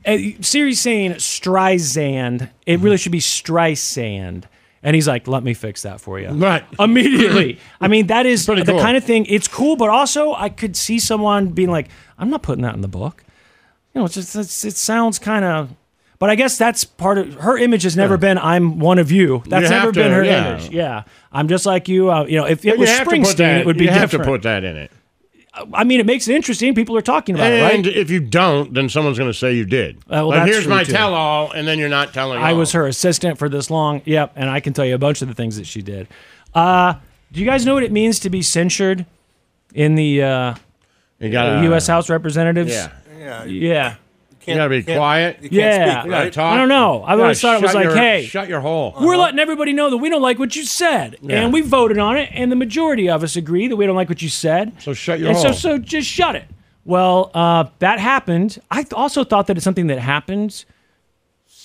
uh, 0.06 0.18
Siri's 0.40 0.80
saying 0.80 1.12
Streisand. 1.14 2.50
It 2.64 2.80
really 2.80 2.96
should 2.96 3.12
be 3.12 3.18
Streisand. 3.20 4.44
And 4.82 4.94
he's 4.94 5.08
like, 5.08 5.26
let 5.26 5.42
me 5.42 5.52
fix 5.52 5.82
that 5.82 6.00
for 6.00 6.20
you. 6.20 6.28
Right. 6.28 6.64
Immediately. 6.78 7.58
I 7.80 7.88
mean, 7.88 8.06
that 8.06 8.24
is 8.24 8.46
the 8.46 8.62
cool. 8.64 8.80
kind 8.80 8.96
of 8.96 9.02
thing. 9.02 9.26
It's 9.26 9.48
cool, 9.48 9.74
but 9.74 9.88
also 9.88 10.32
I 10.34 10.48
could 10.48 10.76
see 10.76 11.00
someone 11.00 11.48
being 11.48 11.70
like, 11.70 11.88
I'm 12.18 12.30
not 12.30 12.42
putting 12.42 12.62
that 12.62 12.74
in 12.74 12.82
the 12.82 12.88
book. 12.88 13.24
You 13.94 14.00
know, 14.00 14.04
it's 14.04 14.14
just, 14.14 14.36
it's, 14.36 14.64
it 14.64 14.76
sounds 14.76 15.18
kind 15.18 15.44
of. 15.44 15.74
But 16.18 16.30
I 16.30 16.34
guess 16.34 16.56
that's 16.56 16.84
part 16.84 17.18
of 17.18 17.34
her 17.34 17.58
image 17.58 17.82
has 17.82 17.96
never 17.96 18.16
been 18.16 18.38
I'm 18.38 18.78
one 18.78 18.98
of 18.98 19.12
you. 19.12 19.42
That's 19.46 19.64
You 19.64 19.68
never 19.70 19.86
have 19.86 19.94
been 19.94 20.12
her 20.12 20.24
yeah. 20.24 20.48
image. 20.58 20.70
Yeah. 20.70 21.02
I'm 21.32 21.46
just 21.48 21.66
like 21.66 21.88
you. 21.88 22.10
Uh, 22.10 22.24
you 22.24 22.38
know, 22.38 22.46
if 22.46 22.64
it 22.64 22.70
But 22.70 22.78
was 22.78 22.88
you 22.90 22.94
have 22.96 23.04
to 23.08 23.10
put 23.10 23.18
Springsteen, 23.20 23.36
that- 23.36 23.60
it 23.60 23.66
would 23.66 23.76
be 23.76 23.84
you 23.84 23.90
have 23.90 24.10
different. 24.10 24.24
to 24.24 24.30
put 24.30 24.42
that 24.44 24.64
in 24.64 24.76
it. 24.76 24.90
I 25.72 25.84
mean, 25.84 26.00
it 26.00 26.06
makes 26.06 26.28
it 26.28 26.34
interesting. 26.36 26.74
People 26.74 26.96
are 26.98 27.02
talking 27.02 27.34
about 27.34 27.50
it, 27.50 27.62
And 27.74 27.86
if 27.86 28.10
you 28.10 28.20
don't, 28.20 28.74
then 28.74 28.90
someone's 28.90 29.16
going 29.16 29.30
to 29.30 29.36
say 29.38 29.54
you 29.54 29.64
did. 29.64 29.96
Uh, 30.00 30.00
well, 30.20 30.28
like, 30.28 30.46
here's 30.46 30.66
my 30.68 30.84
too. 30.84 30.92
tell-all, 30.92 31.50
and 31.50 31.66
then 31.66 31.78
you're 31.78 31.88
not 31.88 32.12
telling. 32.12 32.38
I 32.42 32.52
all. 32.52 32.58
was 32.58 32.72
her 32.72 32.86
assistant 32.86 33.38
for 33.38 33.48
this 33.48 33.70
long. 33.70 34.02
Yep, 34.04 34.32
and 34.36 34.50
I 34.50 34.60
can 34.60 34.74
tell 34.74 34.84
you 34.84 34.94
a 34.94 34.98
bunch 34.98 35.22
of 35.22 35.28
the 35.28 35.34
things 35.34 35.56
that 35.56 35.66
she 35.66 35.80
did. 35.80 36.08
Uh, 36.54 36.94
do 37.32 37.40
you 37.40 37.46
guys 37.46 37.64
know 37.64 37.72
what 37.72 37.84
it 37.84 37.92
means 37.92 38.20
to 38.20 38.28
be 38.30 38.42
censured 38.42 39.06
in 39.74 39.94
the 39.94 40.22
uh, 40.24 40.54
You 41.20 41.30
gotta- 41.30 41.62
U.S. 41.68 41.86
House 41.86 42.10
Representatives? 42.10 42.70
Yeah. 42.72 42.90
Yeah. 43.18 43.44
Yeah. 43.44 43.94
You 44.46 44.54
got 44.54 44.64
to 44.64 44.68
be 44.70 44.82
quiet. 44.82 45.36
You 45.42 45.48
can't 45.50 45.52
Yeah. 45.52 45.74
speak, 46.00 46.04
You 46.04 46.10
gotta 46.10 46.24
right? 46.24 46.32
talk. 46.32 46.52
I 46.52 46.56
don't 46.56 46.68
know. 46.68 47.02
I've 47.04 47.18
always 47.20 47.40
thought 47.40 47.56
it 47.56 47.62
was 47.62 47.74
like, 47.74 47.84
your- 47.84 47.96
hey, 47.96 48.24
shut 48.26 48.48
your 48.48 48.60
hole. 48.60 48.94
We're 49.00 49.16
letting 49.16 49.38
everybody 49.40 49.72
know 49.72 49.90
that 49.90 49.96
we 49.96 50.08
don't 50.08 50.22
like 50.22 50.38
what 50.38 50.54
you 50.56 50.64
said, 50.64 51.16
Yeah. 51.22 51.42
and 51.42 51.52
we 51.52 51.60
voted 51.62 51.98
on 51.98 52.16
it, 52.16 52.30
and 52.32 52.50
the 52.52 52.56
majority 52.56 53.08
of 53.08 53.22
us 53.24 53.36
agree 53.36 53.66
that 53.68 53.76
we 53.76 53.86
don't 53.86 53.96
like 53.96 54.08
what 54.08 54.22
you 54.22 54.28
said. 54.28 54.72
So 54.80 54.92
shut 54.94 55.18
your 55.18 55.30
and 55.30 55.36
so, 55.38 55.48
hole. 55.48 55.56
so 55.56 55.78
just 55.78 56.08
shut 56.08 56.36
it. 56.36 56.44
Well, 56.84 57.30
uh, 57.34 57.64
that 57.80 57.98
happened. 57.98 58.60
I 58.70 58.82
th- 58.82 58.92
also 58.92 59.24
thought 59.24 59.48
that 59.48 59.56
it's 59.56 59.64
something 59.64 59.88
that 59.88 59.98
happened. 59.98 60.64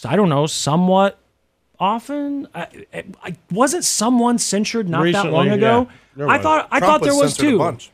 I 0.03 0.15
don't 0.15 0.29
know, 0.29 0.47
somewhat 0.47 1.19
often. 1.79 2.47
I, 2.55 2.67
I, 2.93 3.03
I- 3.23 3.35
wasn't 3.51 3.83
someone 3.83 4.37
censured 4.39 4.89
not 4.89 5.03
that 5.11 5.31
long 5.31 5.49
ago. 5.49 5.87
yeah. 6.17 6.25
I 6.27 6.39
thought 6.39 6.67
I 6.71 6.79
Trump 6.79 6.91
thought 6.91 7.03
there 7.03 7.13
was 7.15 7.35
censored 7.35 7.47
a 7.47 7.77
too. 7.77 7.90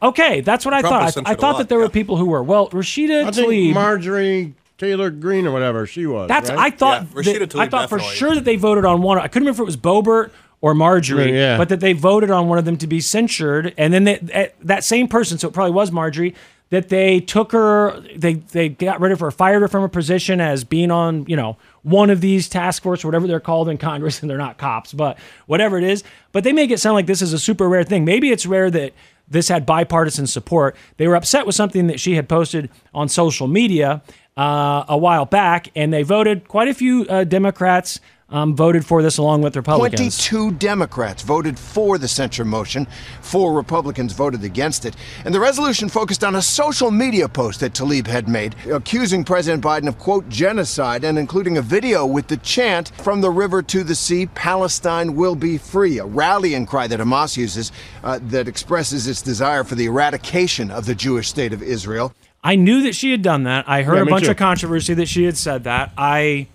Bunch. 0.00 0.18
Okay, 0.18 0.40
that's 0.40 0.64
what 0.64 0.74
I 0.74 0.80
Trump 0.80 0.92
was 0.92 1.00
thought. 1.00 1.02
I, 1.02 1.10
censored 1.10 1.28
I 1.28 1.32
a 1.32 1.36
thought 1.36 1.52
lot, 1.54 1.58
that 1.58 1.68
there 1.68 1.78
were 1.78 1.88
people 1.88 2.16
who 2.16 2.26
were 2.26 2.42
well. 2.42 2.68
Rashida 2.70 3.24
I 3.26 3.30
think 3.30 3.48
Tlaib. 3.48 3.74
Marjorie 3.74 4.54
Taylor 4.78 5.10
Greene 5.10 5.46
or 5.46 5.52
whatever 5.52 5.86
she 5.86 6.06
was. 6.06 6.28
That's 6.28 6.50
right? 6.50 6.58
I 6.58 6.70
thought 6.70 7.02
Yeah, 7.02 7.08
Rashida 7.22 7.38
that- 7.40 7.50
Tlaib 7.50 7.60
I 7.60 7.68
thought 7.68 7.88
for 7.88 7.96
definitely. 7.98 8.16
sure 8.18 8.34
that 8.34 8.44
they 8.44 8.56
voted 8.56 8.84
on 8.84 9.02
one. 9.02 9.18
I 9.18 9.28
couldn't 9.28 9.46
remember 9.46 9.62
if 9.62 9.64
it 9.64 9.66
was 9.66 9.76
Boebert 9.76 10.30
or 10.60 10.74
Marjorie, 10.74 11.32
Yeah, 11.32 11.52
yeah. 11.52 11.58
but 11.58 11.68
that 11.70 11.80
they 11.80 11.92
voted 11.92 12.30
on 12.30 12.48
one 12.48 12.58
of 12.58 12.64
them 12.64 12.76
to 12.78 12.86
be 12.86 13.00
censured, 13.00 13.74
and 13.78 13.92
then 13.92 14.04
they, 14.04 14.52
that 14.62 14.84
same 14.84 15.06
person, 15.08 15.38
so 15.38 15.48
it 15.48 15.54
probably 15.54 15.72
was 15.72 15.92
Marjorie, 15.92 16.34
that 16.70 16.88
they 16.88 17.20
took 17.20 17.52
her, 17.52 18.00
they 18.16 18.34
they 18.34 18.68
got 18.70 19.00
rid 19.00 19.12
of 19.12 19.20
her, 19.20 19.30
fired 19.30 19.60
her 19.62 19.68
from 19.68 19.82
her 19.82 19.88
position 19.88 20.40
as 20.40 20.64
being 20.64 20.90
on 20.90 21.24
you 21.28 21.36
know 21.36 21.56
one 21.82 22.10
of 22.10 22.20
these 22.20 22.48
task 22.48 22.82
force, 22.82 23.04
whatever 23.04 23.26
they're 23.28 23.38
called 23.38 23.68
in 23.68 23.78
Congress, 23.78 24.20
and 24.22 24.28
they're 24.28 24.36
not 24.38 24.58
cops, 24.58 24.92
but 24.92 25.16
whatever 25.46 25.78
it 25.78 25.84
is. 25.84 26.02
But 26.32 26.42
they 26.42 26.52
make 26.52 26.70
it 26.70 26.80
sound 26.80 26.94
like 26.94 27.06
this 27.06 27.22
is 27.22 27.32
a 27.32 27.38
super 27.38 27.68
rare 27.68 27.84
thing. 27.84 28.04
Maybe 28.04 28.30
it's 28.30 28.46
rare 28.46 28.70
that 28.70 28.92
this 29.28 29.48
had 29.48 29.66
bipartisan 29.66 30.26
support. 30.26 30.76
They 30.96 31.08
were 31.08 31.16
upset 31.16 31.46
with 31.46 31.54
something 31.54 31.86
that 31.88 32.00
she 32.00 32.14
had 32.14 32.28
posted 32.28 32.70
on 32.94 33.08
social 33.08 33.46
media 33.46 34.02
uh, 34.36 34.84
a 34.88 34.96
while 34.96 35.24
back, 35.24 35.68
and 35.74 35.92
they 35.92 36.02
voted 36.02 36.48
quite 36.48 36.68
a 36.68 36.74
few 36.74 37.06
uh, 37.08 37.24
Democrats 37.24 38.00
um, 38.28 38.56
voted 38.56 38.84
for 38.84 39.02
this 39.02 39.18
along 39.18 39.42
with 39.42 39.54
Republicans. 39.56 40.26
22 40.26 40.52
Democrats 40.52 41.22
voted 41.22 41.58
for 41.58 41.96
the 41.96 42.08
censure 42.08 42.44
motion. 42.44 42.86
Four 43.20 43.52
Republicans 43.52 44.12
voted 44.12 44.42
against 44.42 44.84
it. 44.84 44.96
And 45.24 45.34
the 45.34 45.40
resolution 45.40 45.88
focused 45.88 46.24
on 46.24 46.34
a 46.34 46.42
social 46.42 46.90
media 46.90 47.28
post 47.28 47.60
that 47.60 47.72
Tlaib 47.72 48.06
had 48.06 48.28
made, 48.28 48.56
accusing 48.70 49.24
President 49.24 49.62
Biden 49.62 49.86
of, 49.86 49.98
quote, 49.98 50.28
genocide 50.28 51.04
and 51.04 51.18
including 51.18 51.58
a 51.58 51.62
video 51.62 52.04
with 52.04 52.26
the 52.26 52.36
chant, 52.38 52.88
From 53.02 53.20
the 53.20 53.30
river 53.30 53.62
to 53.62 53.84
the 53.84 53.94
sea, 53.94 54.26
Palestine 54.26 55.14
will 55.14 55.36
be 55.36 55.56
free, 55.58 55.98
a 55.98 56.04
rallying 56.04 56.66
cry 56.66 56.86
that 56.88 56.98
Hamas 57.00 57.36
uses 57.36 57.70
uh, 58.02 58.18
that 58.22 58.48
expresses 58.48 59.06
its 59.06 59.22
desire 59.22 59.62
for 59.64 59.76
the 59.76 59.86
eradication 59.86 60.70
of 60.70 60.86
the 60.86 60.94
Jewish 60.94 61.28
state 61.28 61.52
of 61.52 61.62
Israel. 61.62 62.12
I 62.42 62.56
knew 62.56 62.82
that 62.82 62.94
she 62.94 63.10
had 63.10 63.22
done 63.22 63.44
that. 63.44 63.68
I 63.68 63.82
heard 63.82 63.96
Yeah, 63.96 64.02
a 64.02 64.06
bunch 64.06 64.24
too. 64.24 64.30
of 64.30 64.36
controversy 64.36 64.94
that 64.94 65.06
she 65.06 65.24
had 65.24 65.36
said 65.36 65.64
that. 65.64 65.92
I 65.98 66.46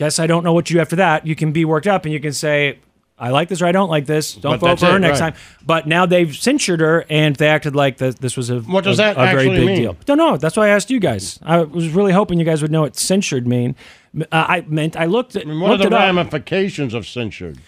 guess 0.00 0.18
I 0.18 0.26
don't 0.26 0.42
know 0.44 0.54
what 0.54 0.70
you 0.70 0.76
do 0.76 0.80
after 0.80 0.96
that. 0.96 1.26
You 1.26 1.36
can 1.36 1.52
be 1.52 1.66
worked 1.66 1.86
up 1.86 2.06
and 2.06 2.12
you 2.14 2.20
can 2.20 2.32
say, 2.32 2.78
I 3.18 3.28
like 3.28 3.50
this 3.50 3.60
or 3.60 3.66
I 3.66 3.72
don't 3.72 3.90
like 3.90 4.06
this. 4.06 4.32
Don't 4.32 4.52
But 4.52 4.60
vote 4.60 4.66
that's 4.68 4.80
for 4.80 4.86
her 4.86 4.96
it, 4.96 5.00
next 5.00 5.20
right. 5.20 5.34
time. 5.34 5.42
But 5.66 5.86
now 5.86 6.06
they've 6.06 6.34
censured 6.34 6.80
her 6.80 7.04
and 7.10 7.36
they 7.36 7.48
acted 7.48 7.76
like 7.76 7.98
that 7.98 8.16
this 8.18 8.34
was 8.34 8.48
a, 8.48 8.60
What 8.60 8.84
does 8.84 8.98
a, 8.98 9.02
that 9.02 9.12
a 9.12 9.20
very 9.26 9.28
actually 9.50 9.56
big 9.58 9.66
mean? 9.66 9.76
deal. 9.82 9.96
Don't 10.06 10.16
know. 10.16 10.38
That's 10.38 10.56
why 10.56 10.68
I 10.68 10.68
asked 10.70 10.88
you 10.90 11.00
guys. 11.00 11.38
I 11.42 11.58
was 11.60 11.90
really 11.90 12.12
hoping 12.12 12.38
you 12.38 12.46
guys 12.46 12.62
would 12.62 12.70
know 12.70 12.80
what 12.80 12.96
censured 12.96 13.46
mean. 13.46 13.76
Uh, 14.18 14.24
I 14.32 14.64
meant 14.66 14.96
I 14.96 15.04
looked 15.04 15.36
at 15.36 15.46
What 15.46 15.52
are 15.52 15.56
looked 15.68 15.82
the 15.82 15.88
it 15.88 15.92
up. 15.92 16.00
ramifications 16.00 16.94
of 16.94 17.06
censured? 17.06 17.58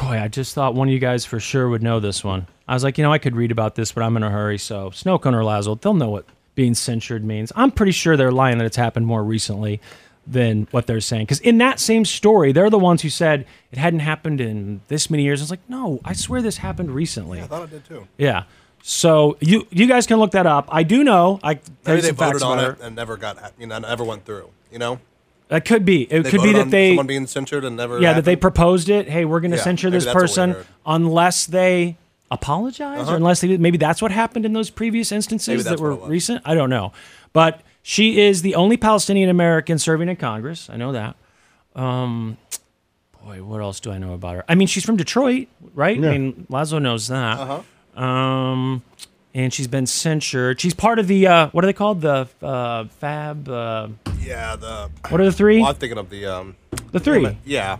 Boy, 0.00 0.18
I 0.18 0.28
just 0.28 0.54
thought 0.54 0.74
one 0.74 0.88
of 0.88 0.94
you 0.94 0.98
guys 0.98 1.26
for 1.26 1.38
sure 1.40 1.68
would 1.68 1.82
know 1.82 2.00
this 2.00 2.24
one. 2.24 2.46
I 2.66 2.72
was 2.72 2.82
like, 2.84 2.96
you 2.96 3.04
know, 3.04 3.12
I 3.12 3.18
could 3.18 3.36
read 3.36 3.52
about 3.52 3.74
this, 3.74 3.92
but 3.92 4.02
I'm 4.02 4.16
in 4.16 4.22
a 4.22 4.30
hurry. 4.30 4.56
So 4.56 4.88
Snowcone 4.92 5.34
or 5.34 5.44
Lazo, 5.44 5.74
they'll 5.74 5.92
know 5.92 6.08
what 6.08 6.24
being 6.54 6.72
censured 6.72 7.22
means. 7.22 7.52
I'm 7.54 7.70
pretty 7.70 7.92
sure 7.92 8.16
they're 8.16 8.32
lying 8.32 8.56
that 8.58 8.64
it's 8.64 8.78
happened 8.78 9.06
more 9.06 9.22
recently 9.22 9.78
than 10.26 10.66
what 10.72 10.86
they're 10.86 11.00
saying. 11.00 11.24
Because 11.24 11.40
in 11.40 11.58
that 11.58 11.78
same 11.80 12.04
story, 12.04 12.52
they're 12.52 12.70
the 12.70 12.78
ones 12.78 13.02
who 13.02 13.08
said 13.10 13.46
it 13.70 13.78
hadn't 13.78 14.00
happened 14.00 14.40
in 14.40 14.80
this 14.88 15.08
many 15.10 15.22
years. 15.22 15.40
It's 15.40 15.50
like, 15.50 15.60
no, 15.68 16.00
I 16.04 16.12
swear 16.14 16.42
this 16.42 16.56
happened 16.58 16.90
recently. 16.90 17.40
I 17.40 17.46
thought 17.46 17.62
it 17.64 17.70
did 17.70 17.84
too. 17.84 18.06
Yeah. 18.18 18.44
So 18.82 19.36
you 19.40 19.66
you 19.70 19.86
guys 19.86 20.06
can 20.06 20.18
look 20.18 20.32
that 20.32 20.46
up. 20.46 20.68
I 20.70 20.82
do 20.84 21.02
know. 21.04 21.40
I 21.42 21.58
Maybe 21.84 22.00
they 22.02 22.10
voted 22.12 22.42
on 22.42 22.58
it 22.60 22.76
and 22.80 22.94
never 22.94 23.16
got, 23.16 23.52
you 23.58 23.66
know, 23.66 23.78
never 23.78 24.04
went 24.04 24.24
through. 24.24 24.50
You 24.70 24.78
know, 24.78 25.00
That 25.48 25.64
could 25.64 25.84
be. 25.84 26.02
It 26.02 26.22
They 26.22 26.30
could 26.30 26.42
be 26.42 26.52
that 26.52 26.70
they 26.70 26.90
someone 26.90 27.06
being 27.06 27.26
censured 27.26 27.64
and 27.64 27.76
never. 27.76 28.00
yeah 28.00 28.12
that 28.14 28.24
they 28.24 28.36
proposed 28.36 28.88
it. 28.88 29.08
Hey, 29.08 29.24
we're 29.24 29.40
going 29.40 29.50
to 29.52 29.56
Yeah, 29.56 29.62
censure 29.64 29.90
this 29.90 30.04
that's 30.04 30.14
what 30.14 30.22
we 30.22 30.28
person 30.28 30.56
unless 30.84 31.46
they 31.46 31.96
apologize 32.30 33.00
Uh-huh. 33.02 33.12
or 33.12 33.16
unless 33.16 33.40
they 33.40 33.56
maybe 33.56 33.78
that's 33.78 34.02
what 34.02 34.10
happened 34.12 34.44
in 34.44 34.52
those 34.52 34.70
previous 34.70 35.10
instances 35.12 35.64
that 35.64 35.78
were 35.80 35.90
what 35.90 35.96
it 35.96 36.00
was. 36.02 36.10
recent. 36.10 36.42
I 36.44 36.54
don't 36.54 36.70
know, 36.70 36.92
but 37.32 37.60
she 37.88 38.20
is 38.20 38.42
the 38.42 38.56
only 38.56 38.76
Palestinian 38.76 39.30
American 39.30 39.78
serving 39.78 40.08
in 40.08 40.16
Congress. 40.16 40.68
I 40.68 40.76
know 40.76 40.90
that. 40.90 41.14
Um, 41.76 42.36
boy, 43.24 43.44
what 43.44 43.60
else 43.60 43.78
do 43.78 43.92
I 43.92 43.98
know 43.98 44.12
about 44.12 44.34
her? 44.34 44.44
I 44.48 44.56
mean, 44.56 44.66
she's 44.66 44.84
from 44.84 44.96
Detroit, 44.96 45.46
right? 45.72 45.96
Yeah. 45.96 46.08
I 46.10 46.18
mean, 46.18 46.46
Lazo 46.48 46.80
knows 46.80 47.06
that. 47.06 47.38
Uh-huh. 47.38 48.02
Um, 48.02 48.82
and 49.34 49.54
she's 49.54 49.68
been 49.68 49.86
censured. 49.86 50.60
She's 50.60 50.74
part 50.74 50.98
of 50.98 51.06
the 51.06 51.28
uh, 51.28 51.48
what 51.50 51.62
are 51.62 51.68
they 51.68 51.72
called? 51.72 52.00
The 52.00 52.26
uh, 52.42 52.86
Fab. 52.98 53.48
Uh, 53.48 53.88
Yeah, 54.20 54.56
the. 54.56 54.90
What 55.08 55.20
are 55.20 55.24
the 55.24 55.30
three? 55.30 55.60
Well, 55.60 55.68
I'm 55.70 55.76
thinking 55.76 55.98
of 55.98 56.10
the. 56.10 56.26
um 56.26 56.56
The 56.90 56.98
three. 56.98 57.22
damn 57.22 57.36
Yeah. 57.44 57.78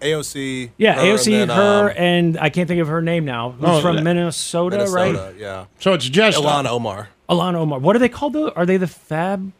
AOC. 0.00 0.70
Yeah, 0.78 0.94
her, 0.94 1.00
AOC, 1.02 1.32
and 1.42 1.50
then, 1.50 1.56
her, 1.56 1.90
um, 1.90 1.96
and 1.96 2.38
I 2.38 2.50
can't 2.50 2.68
think 2.68 2.80
of 2.80 2.86
her 2.88 3.02
name 3.02 3.24
now. 3.24 3.50
Who's 3.50 3.68
Oh, 3.68 3.80
from 3.80 4.02
Minnesota, 4.04 4.76
Minnesota, 4.76 5.22
right? 5.30 5.34
Yeah. 5.38 5.64
So 5.80 5.92
it's 5.92 6.08
just 6.08 6.38
Ilhan 6.38 6.66
Omar. 6.66 7.08
Alana 7.32 7.56
Omar. 7.56 7.78
What 7.78 7.96
are 7.96 7.98
they 7.98 8.08
called 8.08 8.32
though? 8.32 8.50
Are 8.50 8.66
they 8.66 8.76
the 8.76 8.86
Fab? 8.86 9.52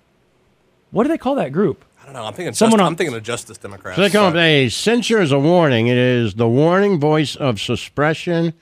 What 0.91 1.05
do 1.05 1.09
they 1.09 1.19
call 1.19 1.35
that 1.37 1.53
group? 1.53 1.85
I 2.01 2.05
don't 2.05 2.15
know. 2.15 2.25
I'm 2.25 2.35
thinking. 2.35 2.53
Someone 2.55 2.79
just, 2.79 2.87
I'm 2.87 2.97
thinking 2.97 3.15
of 3.15 3.23
Justice 3.23 3.59
Democrats. 3.59 3.97
So 3.97 4.03
they 4.03 4.11
come 4.11 4.25
up 4.27 4.35
a 4.35 4.69
censure 4.69 5.21
is 5.21 5.33
a 5.33 5.39
warning. 5.39 5.87
It 5.87 5.97
is 5.97 6.35
the 6.35 6.49
warning 6.49 6.99
voice 7.01 7.37
of 7.37 7.61
suppression, 7.61 8.55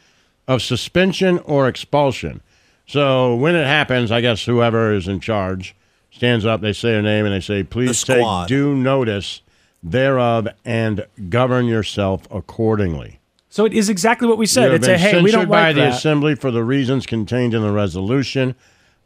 of 0.46 0.62
suspension 0.62 1.38
or 1.40 1.66
expulsion. 1.66 2.42
So 2.86 3.34
when 3.34 3.54
it 3.54 3.66
happens, 3.66 4.10
I 4.12 4.20
guess 4.20 4.44
whoever 4.44 4.92
is 4.92 5.08
in 5.08 5.20
charge 5.20 5.74
stands 6.10 6.44
up, 6.44 6.60
they 6.60 6.72
say 6.72 6.90
their 6.90 7.02
name, 7.02 7.24
and 7.24 7.34
they 7.34 7.40
say, 7.40 7.62
"Please 7.62 8.02
take 8.02 8.18
squad. 8.18 8.48
due 8.48 8.74
notice 8.74 9.42
thereof 9.82 10.48
and 10.64 11.06
govern 11.28 11.66
yourself 11.66 12.22
accordingly." 12.30 13.20
So 13.48 13.64
it 13.64 13.72
is 13.72 13.88
exactly 13.88 14.28
what 14.28 14.38
we 14.38 14.46
said. 14.46 14.70
It's 14.72 14.86
a 14.86 14.96
hey, 14.96 15.22
we 15.22 15.30
don't 15.32 15.40
censored 15.40 15.48
by 15.48 15.66
like 15.68 15.74
the 15.74 15.80
that. 15.82 15.94
assembly 15.94 16.34
for 16.36 16.50
the 16.52 16.62
reasons 16.62 17.06
contained 17.06 17.52
in 17.54 17.62
the 17.62 17.72
resolution. 17.72 18.54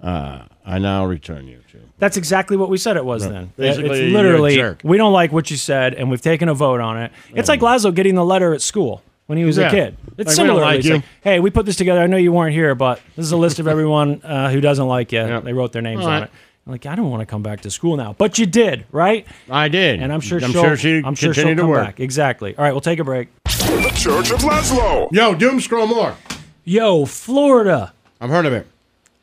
Uh, 0.02 0.44
I 0.66 0.78
now 0.78 1.04
return 1.06 1.46
you 1.46 1.58
to. 1.72 1.78
That's 1.98 2.16
exactly 2.16 2.56
what 2.56 2.68
we 2.68 2.78
said 2.78 2.96
it 2.96 3.04
was. 3.04 3.24
Right. 3.24 3.32
Then 3.32 3.52
Basically, 3.56 3.90
it's 3.90 3.98
you're 4.00 4.08
a 4.08 4.12
literally 4.22 4.54
jerk. 4.56 4.80
we 4.84 4.96
don't 4.96 5.12
like 5.12 5.32
what 5.32 5.50
you 5.50 5.56
said, 5.56 5.94
and 5.94 6.10
we've 6.10 6.20
taken 6.20 6.48
a 6.48 6.54
vote 6.54 6.80
on 6.80 7.00
it. 7.00 7.12
It's 7.34 7.48
like 7.48 7.62
Lazo 7.62 7.90
getting 7.92 8.14
the 8.14 8.24
letter 8.24 8.52
at 8.54 8.60
school 8.62 9.02
when 9.26 9.38
he 9.38 9.44
was 9.44 9.56
Yeah. 9.56 9.68
a 9.68 9.70
kid. 9.70 9.96
It's 10.18 10.28
Like, 10.28 10.36
similar. 10.36 10.60
like 10.62 10.84
like, 10.84 11.02
hey, 11.22 11.40
we 11.40 11.50
put 11.50 11.64
this 11.66 11.76
together. 11.76 12.00
I 12.00 12.06
know 12.06 12.16
you 12.18 12.32
weren't 12.32 12.52
here, 12.54 12.74
but 12.74 13.00
this 13.16 13.24
is 13.24 13.32
a 13.32 13.36
list 13.36 13.58
of 13.58 13.68
everyone 13.68 14.20
uh, 14.24 14.50
who 14.50 14.60
doesn't 14.60 14.86
like 14.86 15.12
you. 15.12 15.40
They 15.40 15.52
wrote 15.52 15.72
their 15.72 15.82
names 15.82 16.02
All 16.02 16.08
on 16.08 16.12
right. 16.12 16.22
it. 16.24 16.30
I'm 16.66 16.72
like 16.72 16.86
I 16.86 16.94
don't 16.94 17.10
want 17.10 17.20
to 17.20 17.26
come 17.26 17.42
back 17.42 17.60
to 17.62 17.70
school 17.70 17.96
now, 17.96 18.14
but 18.16 18.38
you 18.38 18.46
did, 18.46 18.86
right? 18.90 19.26
I 19.50 19.68
did, 19.68 20.00
and 20.02 20.10
I'm 20.10 20.20
sure 20.20 20.42
I'm 20.42 20.50
she'll, 20.50 20.62
sure 20.62 20.76
she 20.78 21.02
I'm 21.04 21.14
sure 21.14 21.34
she'll 21.34 21.44
continued 21.44 21.56
to 21.56 21.62
come 21.62 21.70
work. 21.70 21.84
back. 21.86 22.00
Exactly. 22.00 22.56
All 22.56 22.64
right, 22.64 22.72
we'll 22.72 22.80
take 22.80 22.98
a 22.98 23.04
break. 23.04 23.28
The 23.44 23.92
Church 23.96 24.30
of 24.30 24.38
Lazlo. 24.40 25.08
Yo, 25.12 25.34
doom 25.34 25.60
scroll 25.60 25.86
more. 25.86 26.16
Yo, 26.64 27.04
Florida. 27.04 27.92
I've 28.20 28.30
heard 28.30 28.46
of 28.46 28.54
it. 28.54 28.66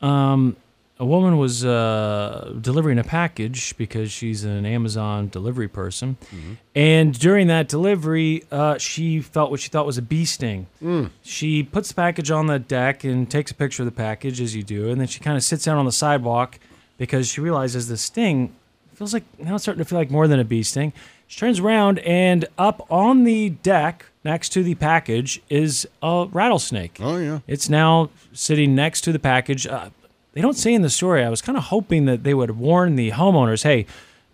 Um, 0.00 0.56
a 1.00 1.04
woman 1.04 1.36
was 1.38 1.64
uh, 1.64 2.52
delivering 2.60 2.98
a 2.98 3.04
package 3.04 3.76
because 3.76 4.12
she's 4.12 4.44
an 4.44 4.64
Amazon 4.66 5.28
delivery 5.28 5.66
person, 5.68 6.16
Mm-hmm. 6.34 6.52
and 6.76 7.18
during 7.18 7.46
that 7.48 7.68
delivery, 7.68 8.44
uh, 8.52 8.78
she 8.78 9.20
felt 9.20 9.50
what 9.50 9.58
she 9.60 9.68
thought 9.68 9.86
was 9.86 9.98
a 9.98 10.02
bee 10.02 10.24
sting. 10.24 10.66
Mm. 10.82 11.10
She 11.22 11.62
puts 11.62 11.88
the 11.88 11.94
package 11.94 12.30
on 12.30 12.46
the 12.46 12.58
deck 12.58 13.02
and 13.04 13.28
takes 13.30 13.50
a 13.50 13.54
picture 13.54 13.82
of 13.82 13.86
the 13.86 13.92
package 13.96 14.40
as 14.40 14.54
you 14.54 14.62
do, 14.62 14.90
and 14.90 15.00
then 15.00 15.08
she 15.08 15.18
kind 15.20 15.36
of 15.36 15.42
sits 15.42 15.64
down 15.64 15.76
on 15.78 15.86
the 15.86 15.92
sidewalk 15.92 16.58
because 16.98 17.28
she 17.28 17.40
realizes 17.40 17.88
the 17.88 17.96
sting 17.96 18.54
feels 18.94 19.12
like 19.14 19.24
now 19.40 19.54
it's 19.54 19.64
starting 19.64 19.82
to 19.82 19.88
feel 19.88 19.98
like 19.98 20.10
more 20.10 20.28
than 20.28 20.38
a 20.38 20.44
bee 20.44 20.62
sting. 20.62 20.92
She 21.26 21.40
turns 21.40 21.58
around 21.58 21.98
and 22.00 22.44
up 22.58 22.86
on 22.92 23.24
the 23.24 23.48
deck 23.50 24.04
next 24.22 24.50
to 24.50 24.62
the 24.62 24.74
package 24.76 25.40
is 25.48 25.88
a 26.02 26.28
rattlesnake. 26.30 26.98
Oh 27.00 27.16
yeah, 27.16 27.38
it's 27.48 27.68
now 27.70 28.10
sitting 28.34 28.74
next 28.76 29.00
to 29.02 29.12
the 29.12 29.18
package. 29.18 29.66
Uh, 29.66 29.88
they 30.32 30.40
don't 30.40 30.56
say 30.56 30.74
in 30.74 30.82
the 30.82 30.90
story. 30.90 31.24
I 31.24 31.28
was 31.28 31.42
kind 31.42 31.56
of 31.58 31.64
hoping 31.64 32.06
that 32.06 32.24
they 32.24 32.34
would 32.34 32.52
warn 32.58 32.96
the 32.96 33.10
homeowners, 33.12 33.62
hey. 33.62 33.86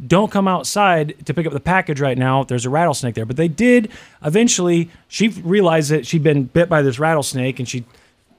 Don't 0.07 0.31
come 0.31 0.47
outside 0.47 1.27
to 1.27 1.35
pick 1.35 1.45
up 1.45 1.53
the 1.53 1.59
package 1.59 2.01
right 2.01 2.17
now. 2.17 2.45
There's 2.45 2.65
a 2.65 2.71
rattlesnake 2.71 3.17
there. 3.17 3.27
But 3.27 3.37
they 3.37 3.49
did 3.49 3.91
eventually. 4.25 4.91
She 5.09 5.27
realized 5.27 5.91
that 5.91 6.07
she'd 6.07 6.23
been 6.23 6.45
bit 6.45 6.69
by 6.69 6.83
this 6.83 7.01
rattlesnake 7.01 7.59
and 7.59 7.69
she 7.69 7.85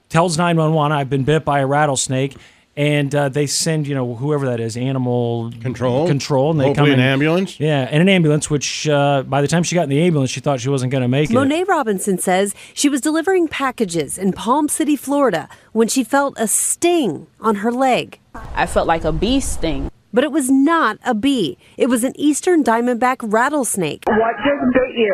tells 0.07 0.37
911 0.37 0.97
I've 0.97 1.09
been 1.09 1.25
bit 1.25 1.43
by 1.43 1.59
a 1.59 1.67
rattlesnake 1.67 2.37
and 2.79 3.13
uh, 3.13 3.27
they 3.27 3.45
send 3.45 3.85
you 3.87 3.93
know 3.93 4.15
whoever 4.15 4.45
that 4.45 4.59
is 4.61 4.77
animal 4.77 5.51
Control? 5.61 6.07
control 6.07 6.51
and 6.51 6.59
they 6.59 6.65
Hopefully 6.67 6.91
come 6.91 6.99
an 6.99 7.05
in- 7.05 7.11
ambulance? 7.13 7.59
yeah 7.59 7.87
and 7.91 8.01
an 8.01 8.07
ambulance 8.09 8.49
which 8.49 8.87
uh, 8.87 9.21
by 9.23 9.41
the 9.41 9.47
time 9.47 9.63
she 9.63 9.75
got 9.75 9.83
in 9.83 9.89
the 9.89 10.01
ambulance 10.01 10.31
she 10.31 10.39
thought 10.39 10.59
she 10.61 10.69
wasn't 10.69 10.91
going 10.91 11.01
to 11.01 11.07
make 11.07 11.29
it 11.29 11.33
Monet 11.33 11.65
Robinson 11.65 12.17
says 12.17 12.55
she 12.73 12.87
was 12.87 13.01
delivering 13.01 13.47
packages 13.49 14.17
in 14.17 14.31
Palm 14.31 14.69
City, 14.69 14.95
Florida, 14.95 15.49
when 15.73 15.87
she 15.89 16.03
felt 16.03 16.33
a 16.39 16.47
sting 16.47 17.27
on 17.41 17.55
her 17.57 17.71
leg. 17.71 18.17
I 18.55 18.65
felt 18.65 18.87
like 18.87 19.03
a 19.03 19.11
bee 19.11 19.39
sting. 19.41 19.91
But 20.11 20.23
it 20.23 20.31
was 20.31 20.49
not 20.49 20.97
a 21.05 21.13
bee. 21.13 21.57
It 21.77 21.87
was 21.87 22.03
an 22.03 22.13
eastern 22.15 22.63
diamondback 22.63 23.17
rattlesnake. 23.21 24.03
What 24.07 24.35
just 24.41 24.63
bit 24.73 24.91
you? 24.97 25.13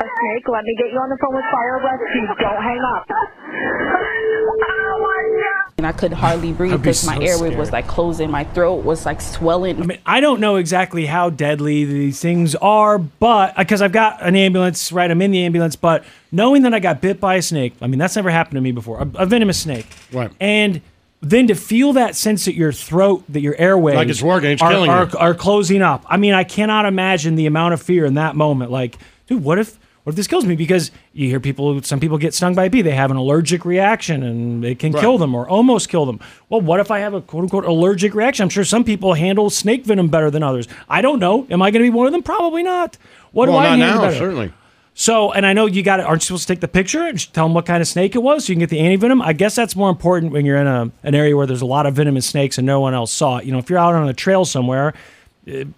A 0.00 0.08
snake. 0.08 0.46
Let 0.48 0.64
me 0.64 0.72
get 0.78 0.88
you 0.92 0.98
on 1.02 1.10
the 1.10 1.18
phone 1.20 1.34
with 1.36 1.44
fire 1.52 1.76
rescue. 1.84 2.26
Don't 2.40 2.62
hang 2.64 2.80
up. 2.96 3.04
And 5.78 5.86
I 5.86 5.92
could 5.92 6.12
hardly 6.12 6.52
breathe 6.52 6.72
I'd 6.72 6.78
be 6.78 6.82
because 6.82 7.06
my 7.06 7.14
so 7.14 7.22
airway 7.22 7.54
was 7.54 7.70
like 7.70 7.86
closing. 7.86 8.32
My 8.32 8.42
throat 8.42 8.84
was 8.84 9.06
like 9.06 9.20
swelling. 9.20 9.80
I 9.80 9.86
mean, 9.86 9.98
I 10.04 10.18
don't 10.18 10.40
know 10.40 10.56
exactly 10.56 11.06
how 11.06 11.30
deadly 11.30 11.84
these 11.84 12.20
things 12.20 12.56
are, 12.56 12.98
but 12.98 13.56
uh, 13.56 13.62
because 13.62 13.80
I've 13.80 13.92
got 13.92 14.20
an 14.20 14.34
ambulance, 14.34 14.90
right? 14.90 15.08
I'm 15.08 15.22
in 15.22 15.30
the 15.30 15.44
ambulance, 15.44 15.76
but 15.76 16.04
knowing 16.32 16.62
that 16.62 16.74
I 16.74 16.80
got 16.80 17.00
bit 17.00 17.20
by 17.20 17.36
a 17.36 17.42
snake, 17.42 17.74
I 17.80 17.86
mean, 17.86 18.00
that's 18.00 18.16
never 18.16 18.28
happened 18.28 18.56
to 18.56 18.60
me 18.60 18.72
before, 18.72 18.98
a, 18.98 19.08
a 19.22 19.26
venomous 19.26 19.60
snake. 19.60 19.86
Right. 20.12 20.32
And 20.40 20.80
then 21.20 21.46
to 21.46 21.54
feel 21.54 21.92
that 21.92 22.16
sense 22.16 22.48
at 22.48 22.54
your 22.54 22.72
throat, 22.72 23.22
that 23.28 23.40
your 23.40 23.54
airway, 23.54 23.94
Like 23.94 24.08
it's 24.08 24.20
working, 24.20 24.50
it's 24.50 24.62
are, 24.62 24.72
killing 24.72 24.90
you. 24.90 24.96
are, 24.96 25.16
are 25.16 25.34
closing 25.34 25.80
up. 25.82 26.04
I 26.08 26.16
mean, 26.16 26.34
I 26.34 26.42
cannot 26.42 26.86
imagine 26.86 27.36
the 27.36 27.46
amount 27.46 27.74
of 27.74 27.80
fear 27.80 28.04
in 28.04 28.14
that 28.14 28.34
moment. 28.34 28.72
Like, 28.72 28.98
dude, 29.28 29.44
what 29.44 29.60
if 29.60 29.78
what 30.08 30.12
if 30.12 30.16
this 30.16 30.26
kills 30.26 30.46
me? 30.46 30.56
Because 30.56 30.90
you 31.12 31.28
hear 31.28 31.38
people, 31.38 31.82
some 31.82 32.00
people 32.00 32.16
get 32.16 32.32
stung 32.32 32.54
by 32.54 32.64
a 32.64 32.70
bee, 32.70 32.80
they 32.80 32.92
have 32.92 33.10
an 33.10 33.18
allergic 33.18 33.66
reaction 33.66 34.22
and 34.22 34.64
it 34.64 34.78
can 34.78 34.92
Right. 34.92 35.02
kill 35.02 35.18
them 35.18 35.34
or 35.34 35.46
almost 35.46 35.90
kill 35.90 36.06
them. 36.06 36.18
Well, 36.48 36.62
what 36.62 36.80
if 36.80 36.90
I 36.90 37.00
have 37.00 37.12
a 37.12 37.20
quote 37.20 37.42
unquote 37.42 37.66
allergic 37.66 38.14
reaction? 38.14 38.44
I'm 38.44 38.48
sure 38.48 38.64
some 38.64 38.84
people 38.84 39.12
handle 39.12 39.50
snake 39.50 39.84
venom 39.84 40.08
better 40.08 40.30
than 40.30 40.42
others. 40.42 40.66
I 40.88 41.02
don't 41.02 41.18
know. 41.18 41.46
Am 41.50 41.60
I 41.60 41.70
going 41.70 41.84
to 41.84 41.90
be 41.90 41.94
one 41.94 42.06
of 42.06 42.12
them? 42.12 42.22
Probably 42.22 42.62
not. 42.62 42.96
What 43.32 43.50
well, 43.50 43.58
do 43.60 43.66
I 43.66 43.76
not 43.76 43.78
handle 43.80 43.96
now, 43.96 44.08
better? 44.08 44.16
certainly. 44.18 44.52
So, 44.94 45.30
and 45.30 45.44
I 45.44 45.52
know 45.52 45.66
you 45.66 45.82
got. 45.82 45.98
To, 45.98 46.04
aren't 46.04 46.22
you 46.22 46.26
supposed 46.28 46.48
to 46.48 46.54
take 46.54 46.60
the 46.60 46.68
picture 46.68 47.02
and 47.02 47.32
tell 47.34 47.44
them 47.44 47.52
what 47.52 47.66
kind 47.66 47.82
of 47.82 47.86
snake 47.86 48.14
it 48.14 48.22
was, 48.22 48.46
so 48.46 48.50
you 48.52 48.56
can 48.56 48.60
get 48.60 48.70
the 48.70 48.78
antivenom? 48.80 49.22
I 49.22 49.34
guess 49.34 49.54
that's 49.54 49.76
more 49.76 49.90
important 49.90 50.32
when 50.32 50.46
you're 50.46 50.56
in 50.56 50.66
a 50.66 50.90
an 51.02 51.14
area 51.14 51.36
where 51.36 51.46
there's 51.46 51.60
a 51.60 51.66
lot 51.66 51.84
of 51.84 51.94
venomous 51.94 52.24
snakes 52.24 52.56
and 52.56 52.66
no 52.66 52.80
one 52.80 52.94
else 52.94 53.12
saw 53.12 53.36
it. 53.36 53.44
You 53.44 53.52
know, 53.52 53.58
if 53.58 53.68
you're 53.68 53.78
out 53.78 53.94
on 53.94 54.08
a 54.08 54.14
trail 54.14 54.46
somewhere, 54.46 54.94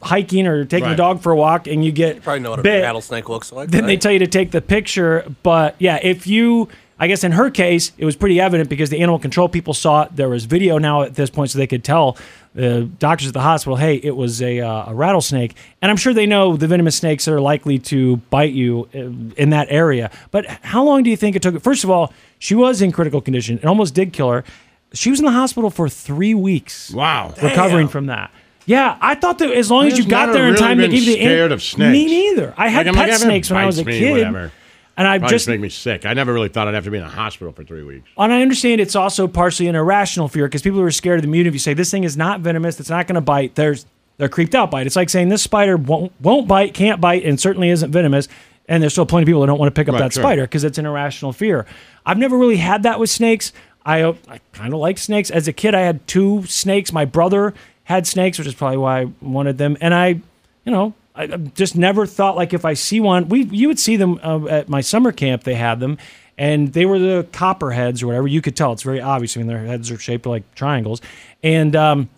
hiking 0.03 0.47
or 0.47 0.65
taking 0.65 0.91
the 0.91 0.97
dog 0.97 1.21
for 1.21 1.33
a 1.33 1.37
walk 1.37 1.67
and 1.67 1.85
you 1.85 1.93
get 1.93 2.23
Probably 2.23 2.41
know 2.41 2.51
what 2.51 2.59
a 2.61 2.63
bit, 2.63 2.83
rattlesnake 2.83 3.29
looks 3.29 3.53
like. 3.53 3.71
then 3.71 3.87
they 3.87 3.97
tell 3.97 4.13
you 4.13 4.19
to 4.21 4.27
take 4.27 4.51
the 4.51 4.61
picture. 4.61 5.25
But 5.43 5.77
yeah, 5.79 5.99
if 6.03 6.27
you, 6.27 6.69
I 6.99 7.07
guess 7.07 7.25
in 7.25 7.33
her 7.33 7.51
case, 7.51 7.93
it 7.99 8.05
was 8.05 8.17
pretty 8.17 8.41
evident 8.41 8.69
because 8.69 8.91
the 8.91 9.01
animal 9.01 9.19
control 9.19 9.49
people 9.49 9.75
saw 9.75 10.03
it. 10.03 10.17
There 10.17 10.29
was 10.29 10.45
video 10.45 10.79
now 10.79 11.03
at 11.03 11.15
this 11.15 11.31
point, 11.31 11.51
so 11.51 11.59
they 11.59 11.67
could 11.67 11.85
tell 11.85 12.17
the 12.55 12.91
doctors 12.99 13.29
at 13.29 13.35
the 13.35 13.41
hospital, 13.41 13.77
hey, 13.77 13.95
it 13.95 14.17
was 14.17 14.43
a, 14.43 14.59
uh, 14.61 14.91
a 14.91 14.95
rattlesnake. 14.95 15.55
And 15.81 15.91
I'm 15.91 15.97
sure 15.97 16.13
they 16.13 16.27
know 16.27 16.57
the 16.57 16.67
venomous 16.67 16.97
snakes 16.97 17.25
that 17.27 17.33
are 17.33 17.41
likely 17.41 17.79
to 17.79 18.17
bite 18.17 18.53
you 18.53 18.89
uh, 18.93 18.99
in 19.41 19.51
that 19.51 19.69
area. 19.71 20.11
But 20.33 20.47
how 20.47 20.83
long 20.83 21.05
do 21.05 21.11
you 21.11 21.17
think 21.17 21.37
it 21.37 21.43
took? 21.43 21.61
First 21.63 21.85
of 21.85 21.91
all, 21.91 22.13
she 22.41 22.57
was 22.57 22.83
in 22.83 22.91
critical 22.91 23.21
condition. 23.21 23.59
It 23.59 23.67
almost 23.67 23.95
did 23.95 24.13
kill 24.13 24.31
her. 24.31 24.45
She 24.93 25.11
was 25.11 25.21
in 25.21 25.25
the 25.27 25.31
hospital 25.31 25.71
for 25.71 25.89
three 25.89 26.35
weeks. 26.35 26.91
Wow. 26.91 27.33
Recovering 27.41 27.87
from 27.87 28.07
that. 28.07 28.33
Yeah, 28.71 28.97
I 29.01 29.17
thought 29.17 29.39
that 29.39 29.51
as 29.51 29.69
long 29.71 29.87
as 29.89 29.99
you 29.99 30.07
got 30.07 30.33
there 30.33 30.45
in 30.45 30.51
really 30.55 30.61
time 30.61 30.77
to 30.79 30.85
been 30.85 30.91
give 30.93 31.03
you 31.03 31.15
the 31.17 31.21
scared 31.21 31.51
of 31.53 31.61
snakes. 31.63 31.93
Me 31.93 32.07
neither. 32.07 32.55
I 32.57 32.69
had 32.69 32.87
Like, 32.87 32.95
pet 32.95 33.09
like, 33.09 33.19
snakes 33.19 33.51
when 33.51 33.59
I 33.59 33.67
was 33.67 33.79
a 33.79 33.85
me, 33.85 33.99
kid. 33.99 34.13
whatever. 34.13 34.53
And 34.97 35.09
I 35.09 35.19
just 35.19 35.49
make 35.49 35.61
me 35.61 35.71
sick. 35.71 36.05
I 36.07 36.13
never 36.15 36.33
really 36.33 36.49
thought 36.51 36.69
I'd 36.69 36.75
have 36.75 36.85
to 36.85 36.91
be 36.91 36.99
in 36.99 37.03
a 37.03 37.09
hospital 37.09 37.53
for 37.53 37.65
three 37.65 37.83
weeks. 37.83 38.09
and 38.19 38.33
I 38.33 38.43
understand 38.43 38.81
it's 38.81 38.95
also 38.95 39.27
partially 39.27 39.67
an 39.67 39.75
irrational 39.75 40.29
fear 40.29 40.47
because 40.47 40.63
people 40.63 40.79
who 40.79 40.85
are 40.85 40.91
scared 40.91 41.19
of 41.19 41.23
the 41.23 41.29
mutant, 41.29 41.49
if 41.49 41.55
you 41.55 41.59
say 41.59 41.75
this 41.75 41.91
thing 41.91 42.05
is 42.05 42.17
not 42.17 42.41
venomous, 42.41 42.79
it's 42.79 42.91
not 42.91 43.07
going 43.07 43.15
to 43.17 43.21
bite, 43.21 43.55
there's 43.57 43.87
they're 44.19 44.29
creeped 44.29 44.55
out 44.55 44.71
by 44.71 44.83
it. 44.83 44.87
It's 44.87 44.97
like 44.97 45.09
saying 45.09 45.31
this 45.31 45.43
spider 45.43 45.77
won't 45.77 46.13
won't 46.21 46.47
bite, 46.47 46.75
can't 46.75 47.01
bite, 47.01 47.25
and 47.25 47.41
certainly 47.41 47.71
isn't 47.71 47.91
venomous. 47.91 48.29
And 48.69 48.83
there's 48.83 48.93
still 48.93 49.07
plenty 49.07 49.23
of 49.25 49.27
people 49.27 49.41
that 49.41 49.47
don't 49.49 49.59
want 49.59 49.75
to 49.75 49.81
pick 49.81 49.89
up 49.89 49.95
Right, 49.95 50.01
that 50.03 50.13
sure. 50.13 50.23
spider 50.23 50.43
because 50.43 50.63
it's 50.63 50.79
an 50.79 50.87
irrational 50.87 51.33
fear. 51.33 51.67
I've 52.07 52.19
never 52.19 52.37
really 52.39 52.59
had 52.59 52.83
that 52.85 53.01
with 53.01 53.11
snakes. 53.11 53.53
I 53.85 54.05
I 54.05 54.41
kind 54.53 54.73
of 54.75 54.79
like 54.81 54.99
snakes. 54.99 55.31
As 55.31 55.49
a 55.49 55.53
kid, 55.53 55.75
I 55.75 55.81
had 55.81 56.07
two 56.07 56.45
snakes. 56.47 56.93
My 56.93 57.05
brother 57.07 57.55
had 57.91 58.07
snakes, 58.07 58.39
which 58.39 58.47
is 58.47 58.55
probably 58.55 58.79
why 58.79 59.01
I 59.01 59.13
wanted 59.21 59.59
them. 59.59 59.77
And 59.81 59.93
I, 59.93 60.07
you 60.65 60.73
know, 60.73 60.95
I 61.17 61.27
just 61.27 61.75
never 61.77 62.07
thought 62.07 62.37
like 62.37 62.55
if 62.55 62.65
I 62.65 62.75
see 62.75 63.01
one, 63.01 63.29
we 63.29 63.43
you 63.45 63.67
would 63.67 63.81
see 63.81 63.97
them 63.97 64.21
uh, 64.23 64.47
at 64.47 64.69
my 64.69 64.81
summer 64.81 65.11
camp. 65.11 65.43
They 65.43 65.57
had 65.57 65.81
them, 65.81 65.99
and 66.39 66.73
they 66.73 66.87
were 66.87 67.01
the 67.01 67.27
copperheads 67.33 68.01
or 68.01 68.07
whatever. 68.07 68.29
You 68.29 68.41
could 68.41 68.57
tell 68.57 68.73
it's 68.73 68.85
very 68.85 69.01
obvious. 69.01 69.37
I 69.37 69.41
mean, 69.41 69.49
their 69.49 69.67
heads 69.67 69.91
are 69.91 69.99
shaped 69.99 70.25
like 70.25 70.45
triangles, 70.55 71.03
and 71.43 71.75
um, 71.75 72.09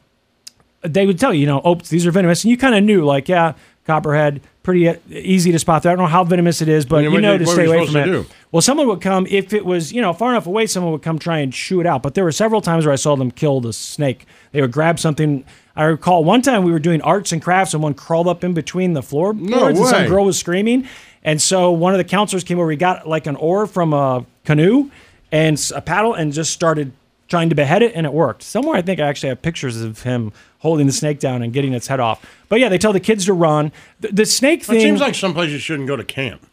they 0.82 1.06
would 1.06 1.18
tell 1.18 1.32
you, 1.32 1.40
you 1.40 1.46
know, 1.46 1.62
oh, 1.64 1.76
these 1.76 2.06
are 2.06 2.10
venomous, 2.10 2.44
and 2.44 2.50
you 2.50 2.58
kind 2.58 2.74
of 2.74 2.84
knew, 2.84 3.02
like, 3.02 3.28
yeah, 3.28 3.54
copperhead, 3.86 4.40
pretty 4.62 4.92
easy 5.10 5.52
to 5.52 5.58
spot. 5.58 5.82
There. 5.82 5.92
I 5.92 5.94
don't 5.96 6.04
know 6.04 6.08
how 6.10 6.24
venomous 6.24 6.62
it 6.62 6.68
is, 6.68 6.84
but 6.84 7.00
I 7.00 7.02
mean, 7.02 7.12
you 7.12 7.20
know 7.20 7.38
did- 7.38 7.46
to 7.46 7.52
stay 7.52 7.66
away 7.66 7.86
from 7.86 7.96
it. 7.96 8.04
do? 8.04 8.26
Well, 8.52 8.62
someone 8.62 8.86
would 8.88 9.00
come 9.00 9.26
if 9.28 9.52
it 9.52 9.64
was, 9.64 9.92
you 9.92 10.00
know, 10.02 10.12
far 10.12 10.30
enough 10.30 10.46
away. 10.46 10.66
Someone 10.66 10.92
would 10.92 11.02
come 11.02 11.18
try 11.18 11.38
and 11.38 11.54
shoo 11.54 11.80
it 11.80 11.86
out. 11.86 12.02
But 12.02 12.14
there 12.14 12.24
were 12.24 12.32
several 12.32 12.60
times 12.60 12.84
where 12.84 12.92
I 12.92 12.96
saw 12.96 13.16
them 13.16 13.30
kill 13.30 13.60
the 13.60 13.72
snake. 13.72 14.26
They 14.52 14.60
would 14.60 14.72
grab 14.72 14.98
something. 15.00 15.44
I 15.74 15.84
recall 15.84 16.22
one 16.22 16.42
time 16.42 16.64
we 16.64 16.70
were 16.72 16.78
doing 16.78 17.00
arts 17.00 17.32
and 17.32 17.40
crafts, 17.40 17.72
and 17.74 17.82
one 17.82 17.94
crawled 17.94 18.28
up 18.28 18.44
in 18.44 18.52
between 18.52 18.92
the 18.92 19.02
floorboards, 19.02 19.78
and 19.78 19.88
some 19.88 20.06
girl 20.08 20.24
was 20.26 20.38
screaming. 20.38 20.86
And 21.24 21.40
so 21.40 21.70
one 21.70 21.94
of 21.94 21.98
the 21.98 22.04
counselors 22.04 22.44
came 22.44 22.58
over. 22.58 22.70
He 22.70 22.76
got 22.76 23.08
like 23.08 23.26
an 23.26 23.36
oar 23.36 23.66
from 23.66 23.92
a 23.94 24.26
canoe 24.44 24.90
and 25.30 25.58
a 25.74 25.80
paddle, 25.80 26.12
and 26.14 26.32
just 26.32 26.52
started 26.52 26.92
trying 27.32 27.48
to 27.48 27.54
behead 27.54 27.80
it, 27.82 27.92
and 27.94 28.04
it 28.04 28.12
worked. 28.12 28.42
Somewhere 28.42 28.76
I 28.76 28.82
think 28.82 29.00
I 29.00 29.06
actually 29.08 29.30
have 29.30 29.40
pictures 29.40 29.80
of 29.80 30.02
him 30.02 30.32
holding 30.58 30.86
the 30.86 30.92
snake 30.92 31.18
down 31.18 31.42
and 31.42 31.50
getting 31.50 31.72
its 31.72 31.86
head 31.86 31.98
off. 31.98 32.24
But 32.50 32.60
yeah, 32.60 32.68
they 32.68 32.76
tell 32.76 32.92
the 32.92 33.00
kids 33.00 33.24
to 33.24 33.32
run. 33.32 33.72
The, 34.00 34.08
the 34.08 34.26
snake 34.26 34.60
It 34.60 34.66
thing. 34.66 34.80
seems 34.82 35.00
like 35.00 35.14
some 35.14 35.32
places 35.32 35.62
shouldn't 35.62 35.88
go 35.88 35.96
to 35.96 36.04
camp. 36.04 36.46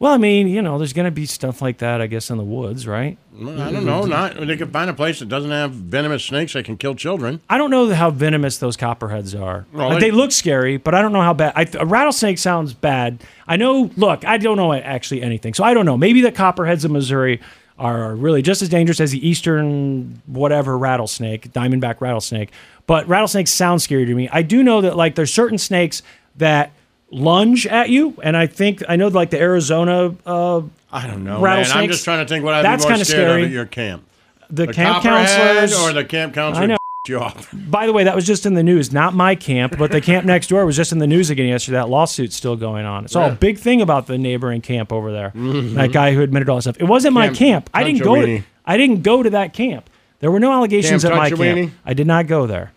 well, 0.00 0.12
I 0.12 0.16
mean, 0.18 0.48
you 0.48 0.62
know, 0.62 0.78
there's 0.78 0.92
going 0.92 1.04
to 1.04 1.10
be 1.12 1.26
stuff 1.26 1.62
like 1.62 1.78
that, 1.78 2.00
I 2.00 2.08
guess, 2.08 2.28
in 2.28 2.38
the 2.38 2.42
woods, 2.44 2.86
right? 2.88 3.18
I 3.38 3.70
don't 3.70 3.84
know. 3.86 4.04
Not 4.04 4.34
they 4.46 4.56
could 4.56 4.72
find 4.72 4.90
a 4.90 4.94
place 4.94 5.20
that 5.20 5.28
doesn't 5.28 5.50
have 5.52 5.70
venomous 5.70 6.24
snakes 6.24 6.54
that 6.54 6.64
can 6.64 6.76
kill 6.76 6.94
children. 6.96 7.40
I 7.48 7.56
don't 7.56 7.70
know 7.70 7.88
how 7.94 8.10
venomous 8.10 8.58
those 8.58 8.76
copperheads 8.76 9.34
are. 9.40 9.64
Well, 9.72 9.90
Like, 9.90 10.00
they- 10.00 10.10
they 10.10 10.16
look 10.16 10.32
scary, 10.32 10.76
but 10.76 10.94
I 10.96 11.02
don't 11.02 11.12
know 11.12 11.22
how 11.22 11.34
bad. 11.34 11.52
I, 11.54 11.66
a 11.78 11.86
rattlesnake 11.86 12.38
sounds 12.38 12.74
bad. 12.74 13.22
I 13.46 13.56
know. 13.56 13.90
Look, 13.96 14.24
I 14.26 14.38
don't 14.38 14.56
know 14.56 14.72
actually 14.74 15.22
anything, 15.22 15.54
so 15.54 15.62
I 15.64 15.72
don't 15.72 15.86
know. 15.86 15.96
Maybe 15.96 16.20
the 16.20 16.32
copperheads 16.32 16.84
of 16.84 16.90
Missouri 16.90 17.40
are 17.80 18.14
really 18.14 18.42
just 18.42 18.62
as 18.62 18.68
dangerous 18.68 19.00
as 19.00 19.10
the 19.10 19.26
eastern 19.26 20.20
whatever 20.26 20.76
rattlesnake, 20.78 21.50
diamondback 21.52 22.00
rattlesnake. 22.00 22.50
But 22.86 23.08
rattlesnakes 23.08 23.50
sound 23.50 23.82
scary 23.82 24.04
to 24.04 24.14
me. 24.14 24.28
I 24.30 24.42
do 24.42 24.62
know 24.62 24.82
that 24.82 24.96
like 24.96 25.14
there's 25.14 25.32
certain 25.32 25.58
snakes 25.58 26.02
that 26.36 26.72
lunge 27.10 27.66
at 27.66 27.88
you, 27.88 28.14
and 28.22 28.36
I 28.36 28.46
think 28.46 28.82
I 28.88 28.96
know 28.96 29.08
like 29.08 29.30
the 29.30 29.40
Arizona. 29.40 30.14
Uh, 30.26 30.62
I 30.92 31.06
don't 31.06 31.24
know, 31.24 31.34
man. 31.34 31.40
rattlesnakes. 31.42 31.76
I'm 31.76 31.88
just 31.88 32.04
trying 32.04 32.24
to 32.24 32.28
think 32.28 32.44
what 32.44 32.54
I'd 32.54 32.64
That's 32.64 32.84
be 32.84 32.90
more 32.92 33.04
scared 33.04 33.06
scary. 33.06 33.42
of 33.42 33.48
at 33.48 33.52
your 33.52 33.66
camp. 33.66 34.04
The, 34.50 34.66
The 34.66 34.72
camp 34.74 35.02
counselors 35.02 35.72
or 35.78 35.92
the 35.92 36.04
camp 36.04 36.34
counselor 36.34 36.64
I 36.64 36.66
know. 36.66 36.76
Off. 37.08 37.48
By 37.54 37.86
the 37.86 37.94
way, 37.94 38.04
that 38.04 38.14
was 38.14 38.26
just 38.26 38.44
in 38.44 38.52
the 38.52 38.62
news, 38.62 38.92
not 38.92 39.14
my 39.14 39.34
camp, 39.34 39.76
but 39.78 39.90
the 39.90 40.02
camp 40.02 40.26
next 40.26 40.48
door 40.48 40.66
was 40.66 40.76
just 40.76 40.92
in 40.92 40.98
the 40.98 41.06
news 41.06 41.30
again 41.30 41.46
yesterday. 41.48 41.78
That 41.78 41.88
lawsuit's 41.88 42.36
still 42.36 42.56
going 42.56 42.84
on. 42.84 43.06
It's 43.06 43.16
all 43.16 43.30
a 43.30 43.34
big 43.34 43.58
thing 43.58 43.80
about 43.80 44.06
the 44.06 44.18
neighboring 44.18 44.60
camp 44.60 44.92
over 44.92 45.10
there. 45.10 45.30
Mhm. 45.34 45.74
That 45.74 45.92
guy 45.92 46.12
who 46.12 46.20
admitted 46.20 46.50
all 46.50 46.56
that 46.56 46.62
stuff. 46.62 46.76
It 46.78 46.84
wasn't 46.84 47.14
my 47.14 47.28
Camp 47.28 47.38
camp. 47.38 47.70
I 47.72 47.84
didn't 47.84 48.02
go. 48.02 48.16
To, 48.26 48.42
I 48.66 48.76
didn't 48.76 49.02
go 49.02 49.22
to 49.22 49.30
that 49.30 49.54
camp. 49.54 49.88
There 50.20 50.30
were 50.30 50.40
no 50.40 50.52
allegations 50.52 51.02
Camp 51.02 51.14
at 51.14 51.18
my 51.18 51.30
camp. 51.30 51.72
I 51.86 51.94
did 51.94 52.06
not 52.06 52.26
go 52.26 52.46
there. 52.46 52.72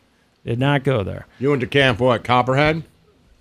Did 0.45 0.57
not 0.59 0.83
go 0.85 1.03
there. 1.03 1.25
You 1.39 1.49
went 1.49 1.59
to 1.61 1.67
camp 1.67 1.99
what? 1.99 2.23
Copperhead? 2.23 2.83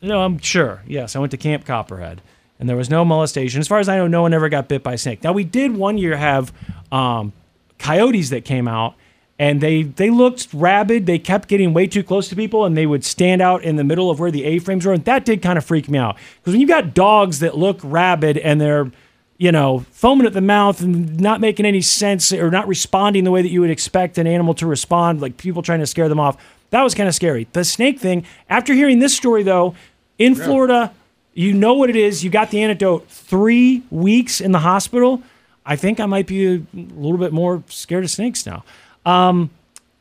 No, 0.01 0.23
I'm 0.23 0.39
sure. 0.39 0.83
Yes, 0.87 1.15
I 1.15 1.21
went 1.21 1.31
to 1.31 1.37
Camp 1.37 1.65
Copperhead, 1.65 2.21
and 2.59 2.69
there 2.69 2.77
was 2.77 2.91
no 2.91 3.05
molestation. 3.05 3.61
As 3.61 3.69
far 3.69 3.79
as 3.79 3.89
I 3.89 3.97
know, 3.99 4.09
no 4.09 4.23
one 4.23 4.35
ever 4.35 4.49
got 4.49 4.67
bit 4.67 4.83
by 4.83 4.95
a 4.95 4.99
snake. 4.99 5.23
Now 5.23 5.33
we 5.33 5.45
did 5.45 5.77
one 5.77 5.97
year 5.97 6.17
have 6.17 6.53
um, 6.91 7.33
coyotes 7.79 8.31
that 8.31 8.45
came 8.45 8.67
out, 8.67 8.95
and 9.43 9.61
they 9.61 9.83
they 9.83 10.09
looked 10.09 10.47
rabid. 10.53 11.07
They 11.07 11.19
kept 11.19 11.49
getting 11.49 11.75
way 11.75 11.89
too 11.89 12.05
close 12.05 12.29
to 12.29 12.37
people, 12.37 12.65
and 12.65 12.77
they 12.77 12.87
would 12.87 13.05
stand 13.05 13.43
out 13.43 13.65
in 13.65 13.75
the 13.75 13.83
middle 13.83 14.09
of 14.09 14.21
where 14.21 14.31
the 14.31 14.45
A 14.45 14.61
frames 14.61 14.87
were, 14.87 14.93
and 14.93 15.05
that 15.05 15.25
did 15.25 15.43
kind 15.43 15.59
of 15.59 15.65
freak 15.65 15.89
me 15.89 15.99
out 15.99 16.17
because 16.37 16.53
when 16.53 16.61
you've 16.61 16.69
got 16.69 16.95
dogs 16.95 17.41
that 17.41 17.59
look 17.59 17.81
rabid 17.83 18.39
and 18.39 18.61
they're 18.61 18.93
you 19.39 19.51
know, 19.51 19.81
foaming 19.91 20.25
at 20.25 20.35
the 20.35 20.41
mouth 20.41 20.81
and 20.81 21.19
not 21.19 21.41
making 21.41 21.67
any 21.67 21.81
sense 21.81 22.33
or 22.33 22.49
not 22.49 22.69
responding 22.69 23.25
the 23.25 23.33
way 23.33 23.43
that 23.43 23.49
you 23.49 23.61
would 23.61 23.71
expect 23.71 24.17
an 24.17 24.25
animal 24.25 24.55
to 24.55 24.69
respond, 24.69 25.21
like 25.21 25.37
people 25.37 25.63
trying 25.63 25.81
to 25.81 25.87
scare 25.87 26.09
them 26.09 26.21
off. 26.21 26.37
That 26.71 26.83
was 26.83 26.95
kind 26.95 27.09
of 27.09 27.15
scary. 27.17 27.49
The 27.53 27.65
snake 27.65 27.99
thing, 27.99 28.25
after 28.49 28.73
hearing 28.73 29.01
this 29.01 29.17
story 29.17 29.43
though, 29.43 29.75
in 30.17 30.37
Florida, 30.37 30.95
you 31.35 31.53
know 31.53 31.75
what 31.75 31.91
it 31.91 31.97
is. 31.97 32.23
You 32.23 32.31
got 32.31 32.51
the 32.51 32.63
antidote. 32.63 33.09
Three 33.09 33.83
weeks 33.91 34.41
in 34.41 34.53
the 34.53 34.61
hospital. 34.61 35.21
I 35.67 35.75
think 35.75 35.99
I 35.99 36.07
might 36.07 36.29
be 36.29 36.47
a 36.47 36.63
little 36.73 37.19
bit 37.19 37.33
more 37.33 37.65
scared 37.67 38.05
of 38.05 38.11
snakes 38.11 38.47
now. 38.47 38.63
Um, 39.05 39.51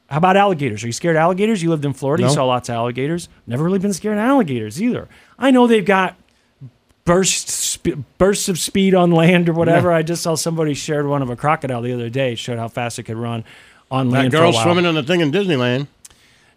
how 0.09 0.17
about 0.17 0.35
alligators? 0.37 0.83
Are 0.83 0.87
you 0.87 0.93
scared 0.93 1.15
of 1.15 1.21
alligators? 1.21 1.63
You 1.63 1.69
lived 1.69 1.85
in 1.85 1.93
Florida. 1.93 2.23
No. 2.23 2.29
You 2.29 2.35
saw 2.35 2.45
lots 2.45 2.69
of 2.69 2.75
alligators. 2.75 3.29
Never 3.47 3.63
really 3.63 3.79
been 3.79 3.93
scared 3.93 4.17
of 4.17 4.23
alligators 4.23 4.81
either. 4.81 5.07
I 5.39 5.51
know 5.51 5.67
they've 5.67 5.85
got 5.85 6.15
bursts 7.05 7.77
bursts 8.17 8.47
of 8.49 8.59
speed 8.59 8.93
on 8.93 9.11
land 9.11 9.49
or 9.49 9.53
whatever. 9.53 9.89
Yeah. 9.89 9.97
I 9.97 10.01
just 10.03 10.21
saw 10.23 10.35
somebody 10.35 10.73
shared 10.73 11.07
one 11.07 11.21
of 11.21 11.29
a 11.29 11.35
crocodile 11.35 11.81
the 11.81 11.93
other 11.93 12.09
day. 12.09 12.33
It 12.33 12.39
showed 12.39 12.59
how 12.59 12.67
fast 12.67 12.99
it 12.99 13.03
could 13.03 13.17
run 13.17 13.43
on 13.89 14.09
That 14.09 14.13
land. 14.13 14.27
a 14.33 14.37
girl 14.37 14.53
swimming 14.53 14.85
in 14.85 14.95
the 14.95 15.03
thing 15.03 15.21
in 15.21 15.31
Disneyland. 15.31 15.87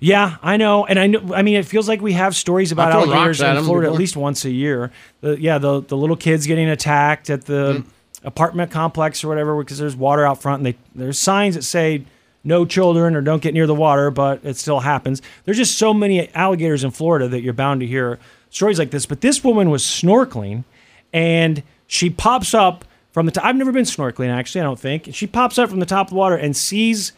Yeah, 0.01 0.37
I 0.43 0.57
know, 0.59 0.85
and 0.85 0.99
I 0.99 1.07
know. 1.07 1.33
I 1.35 1.41
mean, 1.43 1.57
it 1.57 1.65
feels 1.65 1.89
like 1.89 2.03
we 2.03 2.13
have 2.13 2.37
stories 2.37 2.73
about 2.73 2.93
alligators 2.93 3.41
in 3.41 3.63
Florida 3.65 3.89
at 3.91 3.95
least 3.95 4.17
once 4.17 4.45
a 4.45 4.51
year. 4.51 4.91
The, 5.23 5.41
yeah, 5.41 5.57
the 5.59 5.81
the 5.81 5.97
little 5.97 6.17
kids 6.17 6.47
getting 6.47 6.69
attacked 6.69 7.31
at 7.31 7.47
the 7.47 7.85
Mm. 7.85 7.87
apartment 8.25 8.71
complex 8.71 9.25
or 9.25 9.29
whatever 9.29 9.57
because 9.63 9.79
there's 9.79 9.97
water 9.97 10.27
out 10.27 10.43
front, 10.43 10.59
and 10.59 10.67
they 10.67 10.77
there's 10.95 11.19
signs 11.19 11.55
that 11.55 11.63
say 11.63 12.05
no 12.45 12.65
children 12.67 13.17
or 13.17 13.21
don't 13.23 13.43
get 13.43 13.55
near 13.55 13.67
the 13.67 13.75
water, 13.75 14.11
but 14.11 14.41
it 14.45 14.57
still 14.57 14.81
happens. 14.81 15.23
There's 15.45 15.57
just 15.57 15.79
so 15.79 15.95
many 15.95 16.33
alligators 16.35 16.85
in 16.85 16.91
Florida 16.91 17.27
that 17.29 17.41
you're 17.43 17.53
bound 17.55 17.81
to 17.81 17.87
hear 17.87 18.19
stories 18.51 18.79
like 18.79 18.91
this. 18.91 19.07
But 19.07 19.21
this 19.23 19.43
woman 19.43 19.71
was 19.71 19.83
snorkeling, 19.83 20.65
and 21.13 21.63
she 21.87 22.11
pops 22.11 22.55
up 22.55 22.85
from 23.13 23.27
the 23.27 23.33
top. 23.33 23.45
I've 23.45 23.57
never 23.57 23.73
been 23.73 23.85
snorkeling 23.85 24.29
actually. 24.31 24.61
I 24.61 24.65
don't 24.65 24.79
think. 24.79 25.09
She 25.13 25.27
pops 25.27 25.59
up 25.59 25.71
from 25.71 25.81
the 25.81 25.87
top 25.87 26.07
of 26.09 26.11
the 26.11 26.17
water 26.17 26.37
and 26.37 26.57
sees 26.57 27.13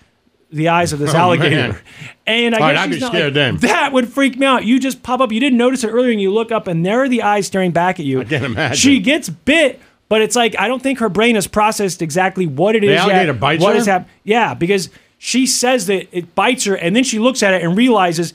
the 0.53 0.69
eyes 0.69 0.93
of 0.93 0.99
this 1.01 1.11
Oh, 1.15 1.19
alligator. 1.19 1.57
man. 1.73 1.79
And 2.27 2.55
I 2.55 2.59
All 2.59 2.65
right, 2.67 2.73
guess 2.75 2.85
I'd 2.85 2.91
be 2.91 3.01
scared 3.01 3.25
like, 3.25 3.35
then. 3.35 3.57
That 3.59 3.93
would 3.93 4.09
freak 4.09 4.39
me 4.39 4.47
out. 4.47 4.65
You 4.65 4.79
just 4.79 5.03
pop 5.03 5.21
up. 5.21 5.33
You 5.33 5.41
didn't 5.41 5.59
notice 5.59 5.83
it 5.85 5.89
earlier, 5.89 6.13
and 6.13 6.21
you 6.21 6.33
look 6.33 6.53
up, 6.53 6.67
and 6.69 6.85
there 6.87 7.03
are 7.03 7.09
the 7.09 7.23
eyes 7.23 7.47
staring 7.47 7.73
back 7.73 7.99
at 7.99 8.07
you. 8.07 8.21
I 8.21 8.25
can't 8.25 8.45
imagine. 8.45 8.77
She 8.77 9.01
gets 9.01 9.29
bit, 9.29 9.81
but 10.09 10.21
it's 10.23 10.37
like 10.37 10.55
I 10.59 10.69
don't 10.69 10.83
think 10.83 11.01
her 11.01 11.09
brain 11.09 11.35
has 11.35 11.47
processed 11.49 12.01
exactly 12.03 12.47
what 12.47 12.77
it 12.77 12.81
The 12.83 12.89
is. 12.93 13.01
alligator 13.01 13.33
yet, 13.33 13.41
bites 13.41 13.63
what 13.63 13.71
her? 13.73 13.79
has 13.79 13.87
hap- 13.87 14.09
Yeah, 14.23 14.55
because 14.55 14.89
she 15.19 15.47
says 15.47 15.87
that 15.87 16.09
it 16.17 16.35
bites 16.35 16.65
her, 16.65 16.75
and 16.77 16.95
then 16.95 17.05
she 17.05 17.19
looks 17.19 17.43
at 17.43 17.55
it 17.55 17.63
and 17.63 17.77
realizes, 17.77 18.35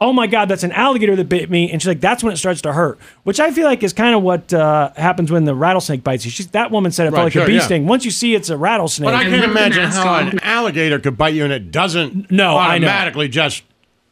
oh 0.00 0.12
my 0.12 0.26
god, 0.28 0.48
that's 0.48 0.62
an 0.62 0.70
alligator 0.72 1.16
that 1.16 1.28
bit 1.28 1.50
me, 1.50 1.70
and 1.72 1.80
she's 1.82 1.88
like, 1.88 2.00
that's 2.00 2.22
when 2.22 2.32
it 2.32 2.36
starts 2.36 2.60
to 2.62 2.72
hurt. 2.72 2.98
Which 3.24 3.40
I 3.40 3.50
feel 3.50 3.64
like 3.66 3.82
is 3.82 3.92
kind 3.92 4.14
of 4.14 4.22
what 4.22 4.52
uh, 4.54 4.92
happens 4.96 5.32
when 5.32 5.44
the 5.44 5.54
rattlesnake 5.54 6.04
bites 6.04 6.24
you. 6.24 6.30
She's, 6.30 6.46
that 6.48 6.70
woman 6.70 6.92
said 6.92 7.06
it 7.06 7.10
Right, 7.10 7.16
felt 7.16 7.24
like 7.26 7.32
sure, 7.32 7.42
a 7.42 7.46
bee 7.46 7.54
yeah. 7.54 7.60
sting. 7.60 7.86
Once 7.86 8.04
you 8.04 8.10
see 8.12 8.34
it's 8.34 8.48
a 8.50 8.56
rattlesnake, 8.56 9.06
But 9.08 9.14
I 9.14 9.24
can't 9.24 9.44
imagine 9.44 9.84
how 9.90 10.16
an 10.18 10.38
alligator 10.40 10.98
could 11.00 11.18
bite 11.18 11.34
you 11.34 11.44
and 11.44 11.52
it 11.52 11.70
doesn't 11.72 12.30
No, 12.30 12.56
I 12.56 12.78
know. 12.78 12.86
automatically 12.86 13.28
just 13.28 13.64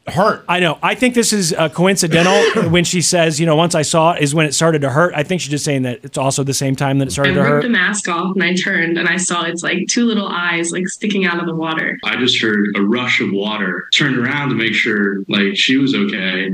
hurt. 0.08 0.44
I 0.48 0.60
know. 0.60 0.78
I 0.82 0.94
think 0.94 1.14
this 1.14 1.32
is 1.32 1.52
uh, 1.52 1.68
coincidental 1.68 2.70
when 2.70 2.84
she 2.84 3.02
says, 3.02 3.40
you 3.40 3.46
know, 3.46 3.56
once 3.56 3.74
I 3.74 3.82
saw 3.82 4.12
it 4.12 4.22
is 4.22 4.34
when 4.34 4.46
it 4.46 4.52
started 4.52 4.82
to 4.82 4.90
hurt. 4.90 5.14
I 5.14 5.22
think 5.22 5.40
she's 5.40 5.50
just 5.50 5.64
saying 5.64 5.82
that 5.82 6.00
it's 6.04 6.18
also 6.18 6.44
the 6.44 6.54
same 6.54 6.76
time 6.76 6.98
that 6.98 7.06
it 7.06 7.10
I 7.10 7.12
started 7.12 7.34
to 7.34 7.40
ripped 7.40 7.50
hurt. 7.50 7.62
the 7.62 7.68
mask 7.68 8.08
off 8.08 8.34
and 8.34 8.42
I 8.42 8.54
turned 8.54 8.98
and 8.98 9.08
I 9.08 9.16
saw 9.16 9.44
it's 9.44 9.62
like 9.62 9.86
two 9.88 10.04
little 10.04 10.28
eyes 10.28 10.72
like 10.72 10.88
sticking 10.88 11.24
out 11.24 11.38
of 11.40 11.46
the 11.46 11.54
water. 11.54 11.98
I 12.04 12.16
just 12.16 12.40
heard 12.40 12.68
a 12.76 12.82
rush 12.82 13.20
of 13.20 13.32
water. 13.32 13.88
Turned 13.92 14.16
around 14.18 14.50
to 14.50 14.54
make 14.54 14.74
sure 14.74 15.22
like 15.28 15.56
she 15.56 15.76
was 15.76 15.94
okay, 15.94 16.50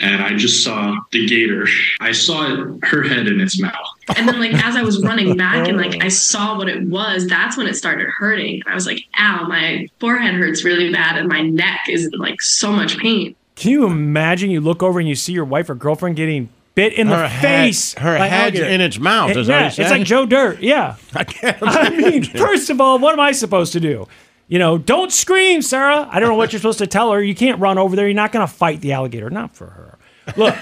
and 0.00 0.22
I 0.22 0.34
just 0.34 0.64
saw 0.64 0.94
the 1.12 1.26
gator. 1.26 1.66
I 2.00 2.12
saw 2.12 2.52
it, 2.52 2.84
her 2.84 3.02
head 3.02 3.26
in 3.26 3.40
its 3.40 3.60
mouth. 3.60 3.74
And 4.16 4.28
then 4.28 4.40
like 4.40 4.52
as 4.54 4.76
I 4.76 4.82
was 4.82 5.02
running 5.02 5.36
back 5.36 5.68
and 5.68 5.76
like 5.76 5.94
oh. 6.02 6.06
I 6.06 6.08
saw 6.08 6.56
what 6.58 6.68
it 6.68 6.82
was, 6.88 7.26
that's 7.26 7.56
when 7.56 7.66
it 7.66 7.74
started 7.74 8.08
hurting. 8.08 8.62
I 8.66 8.74
was 8.74 8.86
like, 8.86 9.04
ow, 9.18 9.46
my 9.48 9.88
forehead 9.98 10.34
hurts 10.34 10.64
really 10.64 10.92
bad 10.92 11.16
and 11.16 11.28
my 11.28 11.42
neck 11.42 11.80
is 11.88 12.06
in 12.06 12.18
like 12.18 12.40
so 12.42 12.72
much 12.72 12.98
pain. 12.98 13.34
Can 13.56 13.70
you 13.72 13.84
imagine 13.86 14.50
you 14.50 14.60
look 14.60 14.82
over 14.82 14.98
and 15.00 15.08
you 15.08 15.14
see 15.14 15.32
your 15.32 15.44
wife 15.44 15.68
or 15.68 15.74
girlfriend 15.74 16.16
getting 16.16 16.48
bit 16.74 16.92
in 16.94 17.08
Her 17.08 17.16
the 17.22 17.28
head- 17.28 17.64
face? 17.66 17.94
her 17.94 18.16
by 18.18 18.26
head's 18.26 18.58
alligator? 18.58 18.66
in 18.74 18.80
its 18.80 18.98
mouth, 18.98 19.36
is 19.36 19.48
yeah, 19.48 19.66
it's 19.66 19.78
like 19.78 20.04
Joe 20.04 20.24
Dirt. 20.24 20.60
Yeah. 20.60 20.96
I 21.14 21.24
can't. 21.24 21.58
I 21.60 21.90
mean, 21.90 22.24
first 22.24 22.70
of 22.70 22.80
all, 22.80 22.98
what 22.98 23.12
am 23.12 23.20
I 23.20 23.32
supposed 23.32 23.72
to 23.74 23.80
do? 23.80 24.06
You 24.48 24.58
know, 24.58 24.78
don't 24.78 25.12
scream, 25.12 25.62
Sarah. 25.62 26.08
I 26.10 26.18
don't 26.18 26.28
know 26.28 26.34
what 26.34 26.52
you're 26.52 26.58
supposed 26.58 26.78
to 26.80 26.86
tell 26.86 27.12
her. 27.12 27.22
You 27.22 27.34
can't 27.36 27.60
run 27.60 27.78
over 27.78 27.94
there. 27.94 28.06
You're 28.08 28.14
not 28.14 28.32
going 28.32 28.46
to 28.46 28.52
fight 28.52 28.80
the 28.80 28.92
alligator. 28.92 29.30
Not 29.30 29.54
for 29.54 29.66
her. 29.66 29.89
Look, 30.36 30.54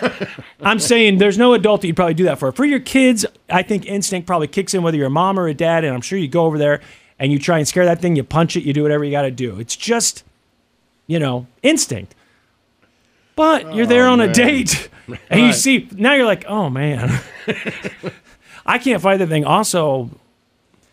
I'm 0.62 0.78
saying 0.78 1.18
there's 1.18 1.38
no 1.38 1.54
adult 1.54 1.80
that 1.82 1.86
you'd 1.88 1.96
probably 1.96 2.14
do 2.14 2.24
that 2.24 2.38
for. 2.38 2.52
For 2.52 2.64
your 2.64 2.80
kids, 2.80 3.26
I 3.50 3.62
think 3.62 3.86
instinct 3.86 4.26
probably 4.26 4.48
kicks 4.48 4.72
in, 4.74 4.82
whether 4.82 4.96
you're 4.96 5.06
a 5.08 5.10
mom 5.10 5.38
or 5.38 5.46
a 5.48 5.54
dad. 5.54 5.84
And 5.84 5.94
I'm 5.94 6.00
sure 6.00 6.18
you 6.18 6.28
go 6.28 6.46
over 6.46 6.58
there 6.58 6.80
and 7.18 7.32
you 7.32 7.38
try 7.38 7.58
and 7.58 7.68
scare 7.68 7.84
that 7.84 8.00
thing. 8.00 8.16
You 8.16 8.24
punch 8.24 8.56
it. 8.56 8.62
You 8.62 8.72
do 8.72 8.82
whatever 8.82 9.04
you 9.04 9.10
got 9.10 9.22
to 9.22 9.30
do. 9.30 9.58
It's 9.60 9.76
just, 9.76 10.24
you 11.06 11.18
know, 11.18 11.46
instinct. 11.62 12.14
But 13.36 13.74
you're 13.74 13.86
there 13.86 14.08
Oh, 14.08 14.12
on 14.12 14.20
a 14.20 14.32
date 14.32 14.88
and 15.30 15.40
you 15.40 15.52
see, 15.52 15.88
now 15.92 16.14
you're 16.14 16.26
like, 16.26 16.44
oh 16.46 16.68
man, 16.70 17.20
I 18.66 18.78
can't 18.78 19.00
fight 19.00 19.18
the 19.18 19.26
thing. 19.26 19.44
Also, 19.44 20.10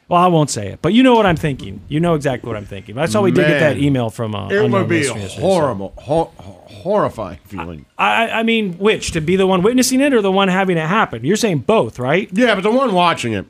well, 0.08 0.22
I 0.22 0.28
won't 0.28 0.50
say 0.50 0.68
it, 0.68 0.80
but 0.82 0.94
you 0.94 1.02
know 1.04 1.16
what 1.16 1.26
I'm 1.26 1.36
thinking. 1.36 1.82
You 1.88 2.00
know 2.00 2.14
exactly 2.14 2.48
what 2.48 2.58
I'm 2.58 2.66
thinking. 2.66 2.96
That's 2.96 3.14
why 3.16 3.22
we 3.22 3.32
did 3.32 3.48
get 3.48 3.60
that 3.60 3.78
email 3.78 4.10
from. 4.10 4.36
Uh, 4.36 4.50
It 4.50 4.58
unknown 4.58 4.72
would 4.82 4.90
be 4.90 5.00
listener 5.00 5.20
yesterday, 5.22 5.42
so- 5.42 5.48
horrible, 5.48 5.94
hor- 5.98 6.32
horrifying 6.38 7.40
feeling. 7.46 7.86
I, 7.98 8.30
I 8.30 8.44
mean, 8.44 8.74
which 8.78 9.12
to 9.12 9.22
be 9.22 9.36
the 9.36 9.48
one 9.48 9.62
witnessing 9.64 10.02
it 10.02 10.14
or 10.14 10.22
the 10.22 10.32
one 10.32 10.48
having 10.48 10.78
it 10.78 10.88
happen? 10.88 11.26
You're 11.26 11.36
saying 11.36 11.60
both, 11.60 11.98
right? 12.00 12.30
Yeah, 12.32 12.54
but 12.56 12.62
the 12.62 12.72
one 12.72 12.94
watching 12.94 13.34
it. 13.34 13.46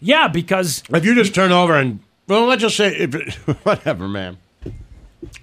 Yeah, 0.00 0.28
because 0.28 0.82
if 0.90 1.04
you 1.04 1.14
just 1.14 1.34
turn 1.34 1.52
over 1.52 1.74
and 1.74 2.00
well, 2.26 2.44
let's 2.46 2.60
just 2.62 2.76
say 2.76 2.94
if 2.94 3.14
it, 3.14 3.34
whatever, 3.64 4.06
man. 4.08 4.36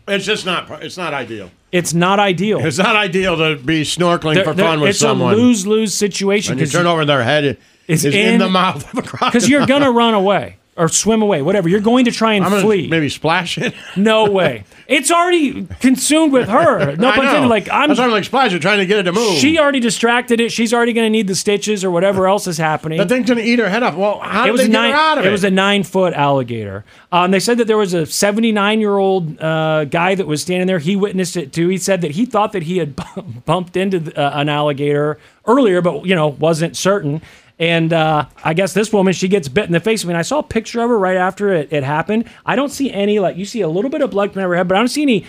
It's 0.07 0.25
just 0.25 0.45
not. 0.45 0.69
It's 0.83 0.97
not 0.97 1.13
ideal. 1.13 1.49
It's 1.71 1.93
not 1.93 2.19
ideal. 2.19 2.59
It's 2.63 2.77
not 2.77 2.95
ideal 2.95 3.37
to 3.37 3.55
be 3.63 3.81
snorkeling 3.83 4.35
There- 4.35 4.43
for 4.43 4.53
fun 4.53 4.79
with 4.81 4.91
it's 4.91 4.99
someone. 4.99 5.33
a 5.33 5.37
lose 5.37 5.65
lose 5.65 5.93
situation 5.95 6.51
And 6.53 6.59
you 6.59 6.65
'cause 6.67 6.73
turn 6.73 6.85
over, 6.85 7.05
their 7.05 7.23
head 7.23 7.57
is 7.91 8.05
in, 8.05 8.39
the 8.39 8.49
mouth 8.49 8.91
of 8.91 8.97
a 8.97 9.01
crocodile. 9.01 9.29
because 9.31 9.49
you're 9.49 9.65
gonna 9.65 9.91
run 9.91 10.13
away 10.13 10.57
or 10.77 10.87
swim 10.87 11.21
away, 11.21 11.41
whatever. 11.41 11.67
You're 11.67 11.81
going 11.81 12.05
to 12.05 12.11
try 12.11 12.33
and 12.33 12.45
I'm 12.45 12.61
flee. 12.61 12.87
Maybe 12.87 13.09
splash 13.09 13.57
it. 13.57 13.73
No 13.97 14.31
way. 14.31 14.63
It's 14.87 15.11
already 15.11 15.65
consumed 15.81 16.31
with 16.31 16.47
her. 16.47 16.95
No 17.01 17.09
I 17.09 17.15
pun 17.15 17.25
intended. 17.25 17.41
know. 17.41 17.47
Like 17.47 17.69
I'm 17.69 17.89
That's 17.89 17.99
why 17.99 18.05
I'm 18.05 18.11
like 18.11 18.23
splash 18.23 18.53
it, 18.53 18.61
trying 18.61 18.79
to 18.79 18.85
get 18.85 18.99
it 18.99 19.03
to 19.03 19.11
move. 19.11 19.37
She 19.37 19.59
already 19.59 19.81
distracted 19.81 20.39
it. 20.39 20.51
She's 20.51 20.73
already 20.73 20.93
going 20.93 21.05
to 21.05 21.09
need 21.09 21.27
the 21.27 21.35
stitches 21.35 21.83
or 21.83 21.91
whatever 21.91 22.27
else 22.27 22.47
is 22.47 22.57
happening. 22.57 22.97
The 22.99 23.05
thing's 23.05 23.27
gonna 23.27 23.41
eat 23.41 23.59
her 23.59 23.69
head 23.69 23.83
off. 23.83 23.95
Well, 23.95 24.19
how 24.19 24.43
it 24.43 24.45
did 24.47 24.51
was 24.53 24.61
they 24.61 24.67
a 24.67 24.69
get 24.69 24.91
her 24.91 24.95
out 24.95 25.17
of 25.17 25.25
it? 25.25 25.31
was 25.31 25.43
a 25.43 25.51
nine 25.51 25.83
foot 25.83 26.13
alligator. 26.13 26.85
Um, 27.11 27.31
they 27.31 27.39
said 27.41 27.57
that 27.57 27.67
there 27.67 27.77
was 27.77 27.93
a 27.93 28.05
79 28.05 28.79
year 28.79 28.97
old 28.97 29.41
uh, 29.41 29.85
guy 29.85 30.15
that 30.15 30.25
was 30.25 30.41
standing 30.41 30.67
there. 30.67 30.79
He 30.79 30.95
witnessed 30.95 31.35
it 31.35 31.51
too. 31.51 31.67
He 31.67 31.77
said 31.77 32.01
that 32.01 32.11
he 32.11 32.25
thought 32.25 32.53
that 32.53 32.63
he 32.63 32.77
had 32.77 32.95
bumped 33.45 33.75
into 33.75 33.99
the, 33.99 34.17
uh, 34.17 34.39
an 34.39 34.47
alligator 34.49 35.19
earlier, 35.45 35.81
but 35.81 36.05
you 36.05 36.15
know 36.15 36.29
wasn't 36.29 36.77
certain. 36.77 37.21
And 37.61 37.93
uh, 37.93 38.25
I 38.43 38.55
guess 38.55 38.73
this 38.73 38.91
woman, 38.91 39.13
she 39.13 39.27
gets 39.27 39.47
bit 39.47 39.65
in 39.65 39.71
the 39.71 39.79
face. 39.79 40.03
I 40.03 40.07
mean, 40.07 40.17
I 40.17 40.23
saw 40.23 40.39
a 40.39 40.43
picture 40.43 40.81
of 40.81 40.89
her 40.89 40.97
right 40.97 41.15
after 41.15 41.53
it, 41.53 41.71
it 41.71 41.83
happened. 41.83 42.25
I 42.43 42.55
don't 42.55 42.71
see 42.71 42.91
any 42.91 43.19
like 43.19 43.37
you 43.37 43.45
see 43.45 43.61
a 43.61 43.67
little 43.69 43.91
bit 43.91 44.01
of 44.01 44.09
blood 44.09 44.33
coming 44.33 44.41
out 44.41 44.45
of 44.47 44.49
her 44.49 44.55
head, 44.57 44.67
but 44.67 44.75
I 44.75 44.79
don't 44.79 44.87
see 44.87 45.03
any 45.03 45.25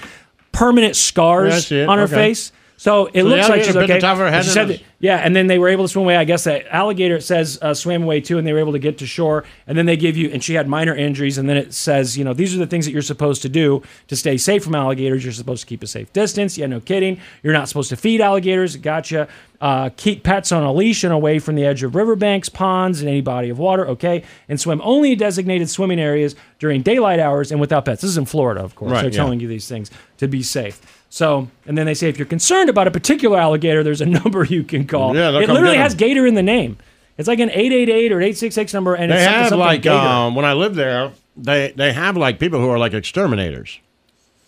permanent 0.51 0.97
scars 0.97 1.70
on 1.70 1.99
her 1.99 2.05
Okay. 2.05 2.14
face. 2.14 2.51
So 2.76 3.06
it 3.06 3.22
So 3.22 3.28
looks 3.28 3.48
like 3.48 3.62
she's 3.62 3.76
okay. 3.76 4.00
top 4.00 4.14
of 4.14 4.18
her 4.18 4.30
head 4.30 4.44
She 4.44 4.50
said 4.50 4.68
that- 4.68 4.82
yeah, 4.98 5.16
and 5.16 5.34
then 5.34 5.48
they 5.48 5.58
were 5.58 5.68
able 5.68 5.84
to 5.84 5.88
swim 5.88 6.04
away. 6.04 6.16
I 6.16 6.22
guess 6.24 6.44
that 6.44 6.64
alligator 6.72 7.16
it 7.16 7.22
says 7.22 7.58
uh, 7.60 7.74
swam 7.74 8.04
away 8.04 8.20
too, 8.20 8.38
and 8.38 8.46
they 8.46 8.52
were 8.52 8.60
able 8.60 8.72
to 8.72 8.78
get 8.78 8.98
to 8.98 9.06
shore. 9.06 9.44
And 9.66 9.76
then 9.76 9.84
they 9.86 9.96
give 9.96 10.16
you, 10.16 10.30
and 10.30 10.42
she 10.44 10.54
had 10.54 10.68
minor 10.68 10.94
injuries. 10.94 11.38
And 11.38 11.48
then 11.48 11.56
it 11.56 11.74
says, 11.74 12.16
you 12.16 12.22
know, 12.24 12.32
these 12.34 12.54
are 12.54 12.58
the 12.58 12.68
things 12.68 12.84
that 12.86 12.92
you're 12.92 13.02
supposed 13.02 13.42
to 13.42 13.48
do 13.48 13.82
to 14.06 14.14
stay 14.14 14.36
safe 14.36 14.62
from 14.62 14.76
alligators. 14.76 15.24
You're 15.24 15.32
supposed 15.32 15.62
to 15.62 15.66
keep 15.66 15.82
a 15.82 15.88
safe 15.88 16.12
distance. 16.12 16.56
Yeah, 16.56 16.66
no 16.66 16.78
kidding. 16.78 17.18
You're 17.42 17.52
not 17.52 17.68
supposed 17.68 17.88
to 17.90 17.96
feed 17.96 18.20
alligators. 18.20 18.76
Gotcha. 18.76 19.26
Uh, 19.60 19.90
keep 19.96 20.22
pets 20.22 20.52
on 20.52 20.62
a 20.62 20.72
leash 20.72 21.02
and 21.04 21.12
away 21.12 21.40
from 21.40 21.56
the 21.56 21.64
edge 21.64 21.82
of 21.82 21.94
riverbanks, 21.96 22.48
ponds, 22.48 23.00
and 23.00 23.08
any 23.08 23.20
body 23.20 23.48
of 23.48 23.58
water. 23.58 23.86
Okay, 23.88 24.22
and 24.48 24.60
swim 24.60 24.80
only 24.84 25.12
in 25.12 25.18
designated 25.18 25.68
swimming 25.68 26.00
areas 26.00 26.34
during 26.60 26.80
daylight 26.82 27.18
hours 27.18 27.50
and 27.50 27.60
without 27.60 27.84
pets. 27.84 28.02
This 28.02 28.10
is 28.10 28.18
in 28.18 28.24
Florida, 28.24 28.60
of 28.62 28.74
course. 28.76 28.92
Right, 28.92 29.02
They're 29.02 29.10
yeah. 29.10 29.16
telling 29.16 29.40
you 29.40 29.48
these 29.48 29.68
things 29.68 29.90
to 30.18 30.28
be 30.28 30.42
safe. 30.44 30.80
So, 31.14 31.48
and 31.66 31.76
then 31.76 31.84
they 31.84 31.92
say 31.92 32.08
if 32.08 32.18
you're 32.18 32.24
concerned 32.24 32.70
about 32.70 32.86
a 32.86 32.90
particular 32.90 33.38
alligator, 33.38 33.82
there's 33.82 34.00
a 34.00 34.06
number 34.20 34.44
you 34.44 34.64
can 34.64 34.86
call. 34.86 35.14
Yeah, 35.14 35.28
it 35.40 35.46
literally 35.46 35.76
has 35.76 35.94
gator 35.94 36.26
in 36.26 36.36
the 36.36 36.42
name. 36.42 36.78
It's 37.18 37.28
like 37.28 37.38
an 37.38 37.50
888 37.50 38.12
or 38.12 38.20
866 38.22 38.72
number, 38.72 38.94
and 38.94 39.12
they 39.12 39.16
it's 39.16 39.26
have 39.26 39.48
something 39.50 39.58
like 39.58 39.82
gator 39.82 39.94
um, 39.94 40.34
when 40.34 40.46
I 40.46 40.54
lived 40.54 40.74
there, 40.74 41.12
they 41.36 41.74
they 41.76 41.92
have 41.92 42.16
like 42.16 42.38
people 42.40 42.60
who 42.60 42.70
are 42.70 42.78
like 42.78 42.94
exterminators. 42.94 43.78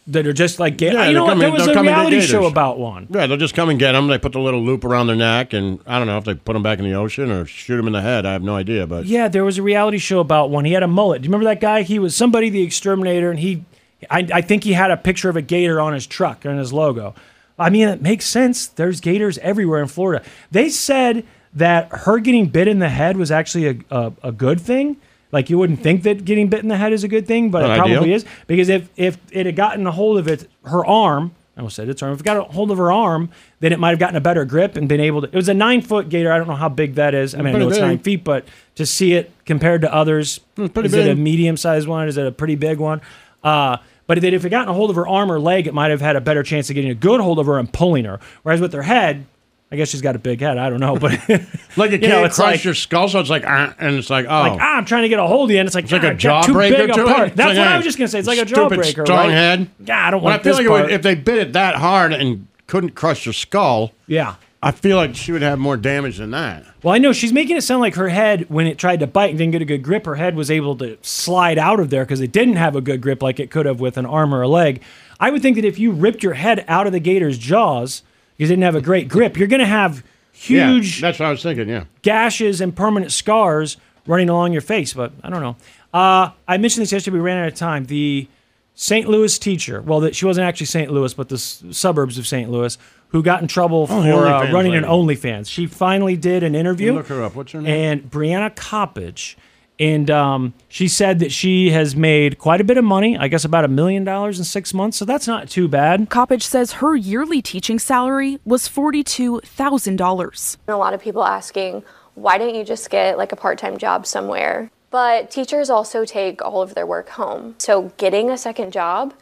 that 0.07 0.27
are 0.27 0.33
just 0.33 0.59
like 0.59 0.79
gator. 0.79 0.97
Yeah, 0.97 1.09
you 1.09 1.13
know 1.13 1.27
they'll 1.27 1.37
what? 1.37 1.41
There 1.41 1.53
was 1.53 1.67
a 1.67 1.75
come 1.75 1.87
and 1.87 1.95
get 1.95 1.99
reality 1.99 2.21
show 2.23 2.47
about 2.47 2.79
one. 2.79 3.09
Yeah, 3.11 3.27
they'll 3.27 3.37
just 3.37 3.55
come 3.55 3.69
and 3.69 3.79
get 3.79 3.93
them. 3.93 4.07
They 4.07 4.17
put 4.17 4.33
the 4.33 4.41
little 4.41 4.63
loop 4.63 4.85
around 4.87 5.09
their 5.09 5.17
neck, 5.17 5.53
and 5.53 5.81
I 5.87 5.99
don't 5.99 6.07
know 6.07 6.17
if 6.17 6.25
they 6.25 6.33
put 6.33 6.55
them 6.55 6.63
back 6.63 6.79
in 6.79 6.87
the 6.87 6.95
ocean 6.95 7.31
or 7.31 7.45
shoot 7.45 7.77
them 7.77 7.87
in 7.89 7.93
the 7.93 8.01
head. 8.01 8.25
I 8.25 8.33
have 8.33 8.43
no 8.43 8.57
idea, 8.57 8.87
but 8.87 9.05
Yeah, 9.05 9.29
there 9.29 9.45
was 9.45 9.59
a 9.59 9.63
reality 9.63 9.99
show 9.99 10.21
about 10.21 10.49
one. 10.49 10.65
He 10.65 10.73
had 10.73 10.83
a 10.83 10.89
mullet. 10.89 11.21
Do 11.21 11.27
you 11.27 11.31
remember 11.31 11.51
that 11.51 11.61
guy? 11.61 11.83
He 11.83 11.99
was 11.99 12.17
somebody, 12.17 12.49
the 12.49 12.63
exterminator, 12.63 13.31
and 13.31 13.39
he, 13.39 13.65
I, 14.11 14.27
I 14.33 14.41
think 14.41 14.65
he 14.65 14.73
had 14.73 14.91
a 14.91 14.97
picture 14.97 15.29
of 15.29 15.37
a 15.37 15.43
gator 15.43 15.81
on 15.81 15.93
his 15.93 16.07
truck 16.07 16.45
and 16.45 16.59
his 16.59 16.73
logo. 16.73 17.15
I 17.59 17.71
mean, 17.71 17.89
it 17.89 18.03
makes 18.03 18.27
sense. 18.27 18.67
There's 18.67 19.01
gators 19.01 19.39
everywhere 19.39 19.81
in 19.81 19.89
Florida. 19.89 20.25
They 20.51 20.69
said 20.69 21.25
that 21.55 21.89
her 21.91 22.19
getting 22.19 22.47
bit 22.47 22.67
in 22.67 22.81
the 22.81 22.89
head 22.89 23.17
was 23.17 23.31
actually 23.31 23.69
a, 23.69 23.97
a, 23.97 24.13
a 24.25 24.33
good 24.33 24.61
thing. 24.61 24.97
Like 25.31 25.51
you 25.51 25.59
wouldn't 25.59 25.81
think 25.81 26.03
that 26.05 26.25
getting 26.25 26.49
bit 26.49 26.61
in 26.63 26.69
the 26.69 26.77
head 26.77 26.93
is 26.93 27.05
a 27.05 27.09
good 27.09 27.27
thing, 27.27 27.51
but 27.51 27.63
Not 27.63 27.71
it 27.71 27.77
probably 27.79 27.97
ideal. 27.97 28.15
is 28.15 28.25
because 28.47 28.69
if 28.69 28.89
if 28.97 29.19
it 29.33 29.47
had 29.47 29.57
gotten 29.57 29.87
a 29.87 29.93
hold 29.93 30.19
of 30.19 30.29
it, 30.29 30.49
her 30.65 30.85
arm. 30.85 31.35
I 31.57 31.61
almost 31.61 31.77
said 31.77 31.89
its 31.89 32.03
arm. 32.03 32.13
If 32.13 32.21
it 32.21 32.25
got 32.25 32.37
a 32.37 32.43
hold 32.43 32.73
of 32.73 32.79
her 32.79 32.91
arm, 32.91 33.31
then 33.61 33.73
it 33.73 33.79
might 33.79 33.91
have 33.91 34.01
gotten 34.01 34.17
a 34.17 34.21
better 34.21 34.45
grip 34.45 34.77
and 34.77 34.89
been 34.89 35.01
able 35.01 35.23
to. 35.23 35.29
It 35.29 35.35
was 35.35 35.49
a 35.49 35.55
nine 35.55 35.83
foot 35.83 36.09
gator. 36.09 36.33
I 36.33 36.39
don't 36.39 36.49
know 36.49 36.57
how 36.57 36.69
big 36.69 36.97
that 36.97 37.15
is. 37.15 37.33
I 37.35 37.39
mean, 37.43 37.55
I 37.55 37.59
know 37.59 37.69
it's 37.69 37.79
big. 37.79 37.85
nine 37.85 37.99
feet, 37.99 38.25
but 38.25 38.45
to 38.75 38.85
see 38.85 39.15
it 39.15 39.31
compared 39.45 39.83
to 39.83 39.95
others, 39.95 40.41
is 40.57 40.95
it 40.95 41.09
a 41.09 41.15
medium 41.15 41.57
sized 41.57 41.87
one? 41.87 42.09
Is 42.09 42.17
it 42.17 42.27
a 42.27 42.33
pretty 42.33 42.57
big 42.57 42.79
one? 42.79 43.01
Uh, 43.45 43.77
but 44.07 44.21
that 44.21 44.35
if 44.35 44.45
it 44.45 44.51
gotten 44.51 44.69
a 44.69 44.75
hold 44.75 44.91
of 44.91 44.97
her 44.97 45.07
arm 45.09 45.31
or 45.33 45.39
leg, 45.39 45.67
it 45.67 45.75
might 45.75 45.91
have 45.91 46.01
had 46.01 46.17
a 46.17 46.21
better 46.21 46.43
chance 46.43 46.69
of 46.71 46.75
getting 46.75 46.91
a 46.91 46.95
good 46.95 47.21
hold 47.21 47.39
of 47.39 47.47
her 47.47 47.59
and 47.59 47.73
pulling 47.73 48.05
her. 48.05 48.21
Whereas 48.43 48.61
with 48.61 48.73
her 48.73 48.83
head, 48.83 49.25
I 49.73 49.77
guess 49.77 49.89
she's 49.89 50.03
got 50.03 50.15
a 50.15 50.19
big 50.21 50.41
head. 50.41 50.57
I 50.59 50.71
don't 50.71 50.79
know, 50.79 50.97
but 50.97 51.13
like 51.77 51.91
it 51.93 52.03
you 52.03 52.09
know, 52.09 52.23
it's 52.25 52.37
crush 52.37 52.57
like- 52.57 52.65
your 52.65 52.75
skull, 52.75 53.09
so 53.09 53.19
it's 53.19 53.31
like 53.31 53.45
ah, 53.47 53.75
and 53.79 53.97
it's 53.97 54.11
like 54.11 54.27
oh, 54.27 54.29
like 54.41 54.61
ah, 54.61 54.77
I'm 54.77 54.85
trying 54.85 55.03
to 55.03 55.09
get 55.09 55.19
a 55.19 55.27
hold 55.27 55.51
of 55.51 55.55
you, 55.55 55.59
and 55.59 55.67
it's 55.67 55.75
like, 55.75 55.85
It's 55.85 55.93
like 55.93 56.05
ah, 56.05 56.09
a 56.09 56.11
it 56.11 56.21
got 56.23 56.45
too 56.45 56.53
jawbreaker 56.53 56.77
big 56.77 56.93
to 56.93 57.01
it. 57.01 57.09
apart. 57.09 57.29
It's 57.29 57.37
That's 57.37 57.49
like 57.49 57.59
what 57.59 57.69
I 57.69 57.77
was 57.77 57.85
just 57.85 57.99
gonna 57.99 58.09
say. 58.09 58.19
It's 58.19 58.29
like 58.29 58.39
a 58.39 58.43
jawbreaker, 58.45 58.85
strong 59.05 59.09
right? 59.09 59.31
head. 59.31 59.71
Yeah, 59.81 60.07
I 60.07 60.11
don't 60.11 60.23
Well, 60.23 60.31
want 60.33 60.41
I 60.41 60.45
feel 60.45 60.57
this 60.57 60.67
like 60.67 60.83
would, 60.85 60.93
if 60.93 61.03
they 61.03 61.15
bit 61.15 61.39
it 61.39 61.53
that 61.55 61.77
hard 61.77 62.13
and 62.13 62.47
couldn't 62.69 62.91
crush 62.91 63.27
your 63.27 63.33
skull, 63.33 63.93
yeah, 64.07 64.37
I 64.65 64.71
feel 64.73 64.97
like 64.97 65.15
she 65.15 65.31
would 65.33 65.43
have 65.43 65.59
more 65.59 65.77
damage 65.77 66.19
than 66.19 66.31
that. 66.33 66.65
Well, 66.83 66.95
I 66.95 66.99
know 66.99 67.13
she's 67.13 67.33
making 67.33 67.57
it 67.57 67.63
sound 67.63 67.81
like 67.83 67.95
her 67.97 68.09
head, 68.09 68.47
when 68.49 68.67
it 68.67 68.79
tried 68.79 69.01
to 69.01 69.07
bite 69.07 69.31
and 69.31 69.39
didn't 69.39 69.53
get 69.53 69.63
a 69.63 69.67
good 69.67 69.83
grip, 69.83 70.07
her 70.07 70.15
head 70.15 70.35
was 70.37 70.51
able 70.51 70.77
to 70.79 70.97
slide 71.03 71.59
out 71.59 71.81
of 71.81 71.91
there 71.91 72.05
because 72.05 72.21
it 72.21 72.33
didn't 72.33 72.57
have 72.57 72.75
a 72.75 72.81
good 72.81 73.01
grip 73.01 73.23
like 73.23 73.39
it 73.39 73.51
could 73.51 73.67
have 73.67 73.81
with 73.81 73.97
an 73.99 74.07
arm 74.07 74.35
or 74.35 74.43
a 74.43 74.49
leg. 74.49 74.83
I 75.21 75.31
would 75.31 75.43
think 75.43 75.57
that 75.57 75.65
if 75.65 75.79
you 75.79 75.93
ripped 75.93 76.23
your 76.23 76.35
head 76.35 76.65
out 76.67 76.87
of 76.87 76.93
the 76.93 77.01
gator's 77.01 77.39
jaws 77.39 78.03
because 78.37 78.51
it 78.51 78.55
didn't 78.55 78.65
have 78.65 78.75
a 78.75 78.81
great 78.81 79.09
grip, 79.09 79.37
you're 79.37 79.49
going 79.49 79.61
to 79.61 79.67
have 79.67 80.03
huge 80.33 81.01
Yeah, 81.01 81.09
that's 81.09 81.19
what 81.21 81.27
I 81.27 81.31
was 81.31 81.43
thinking. 81.43 81.69
Yeah. 81.69 81.85
gashes 82.03 82.61
and 82.61 82.75
permanent 82.75 83.13
scars 83.13 83.77
running 84.07 84.29
along 84.29 84.53
your 84.53 84.63
face. 84.63 84.93
But 84.93 85.13
I 85.23 85.31
don't 85.31 85.41
know. 85.41 85.57
Uh, 85.93 86.31
I 86.49 86.57
mentioned 86.59 86.83
this 86.83 86.93
yesterday. 86.93 87.15
We 87.17 87.21
ran 87.21 87.39
out 87.39 87.49
of 87.49 87.55
time. 87.55 87.85
The 87.85 88.29
St. 88.75 89.09
Louis 89.09 89.39
teacher, 89.39 89.81
well, 89.81 90.01
that 90.01 90.17
she 90.17 90.25
wasn't 90.27 90.47
actually 90.49 90.67
St. 90.67 90.91
Louis, 90.91 91.15
but 91.15 91.29
the 91.29 91.37
s- 91.37 91.63
suburbs 91.71 92.19
of 92.19 92.27
St. 92.27 92.51
Louis, 92.51 92.77
who 93.15 93.23
got 93.23 93.41
in 93.41 93.47
trouble 93.47 93.87
Oh, 93.89 94.03
the 94.03 94.11
for 94.11 94.27
uh, 94.27 94.43
OnlyFans 94.43 94.53
running 94.53 94.75
an. 94.75 94.83
OnlyFans. 94.83 95.49
She 95.49 95.67
finally 95.69 96.17
did 96.17 96.43
an 96.43 96.57
interview. 96.57 96.95
Look 96.95 97.07
her 97.07 97.23
up. 97.23 97.37
What's 97.37 97.53
her 97.53 97.63
name? 97.63 97.73
And 97.73 98.11
Brianna 98.11 98.53
Coppage. 98.57 99.37
And 99.79 100.11
um, 100.11 100.53
she 100.69 100.89
said 100.89 101.21
that 101.21 101.31
she 101.31 101.71
has 101.71 101.95
made 101.95 102.39
quite 102.39 102.61
a 102.61 102.65
bit 102.65 102.77
of 102.77 102.83
money, 102.83 103.17
I 103.17 103.29
guess 103.29 103.45
about 103.45 103.65
a 103.65 103.69
million 103.69 104.03
dollars 104.03 104.41
in 104.41 104.45
six 104.45 104.75
months. 104.75 104.97
So 104.97 105.05
that's 105.05 105.29
not 105.29 105.49
too 105.49 105.69
bad. 105.69 106.11
Coppage 106.11 106.43
says 106.43 106.73
her 106.73 106.97
yearly 106.97 107.41
teaching 107.41 107.79
salary 107.79 108.41
was 108.45 108.69
$42,000. 108.69 110.57
A 110.67 110.77
lot 110.77 110.93
of 110.93 111.01
people 111.01 111.25
asking, 111.25 111.85
why 112.17 112.37
don't 112.37 112.55
you 112.57 112.65
just 112.65 112.91
get 112.91 113.17
like 113.17 113.31
a 113.31 113.37
part 113.37 113.59
time 113.59 113.79
job 113.79 114.07
somewhere? 114.07 114.73
But 114.91 115.31
teachers 115.31 115.71
also 115.71 116.05
take 116.05 116.43
all 116.43 116.63
of 116.63 116.75
their 116.75 116.87
work 116.87 117.11
home. 117.11 117.55
So 117.59 117.93
getting 117.97 118.29
a 118.31 118.37
second 118.37 118.73
job 118.73 119.15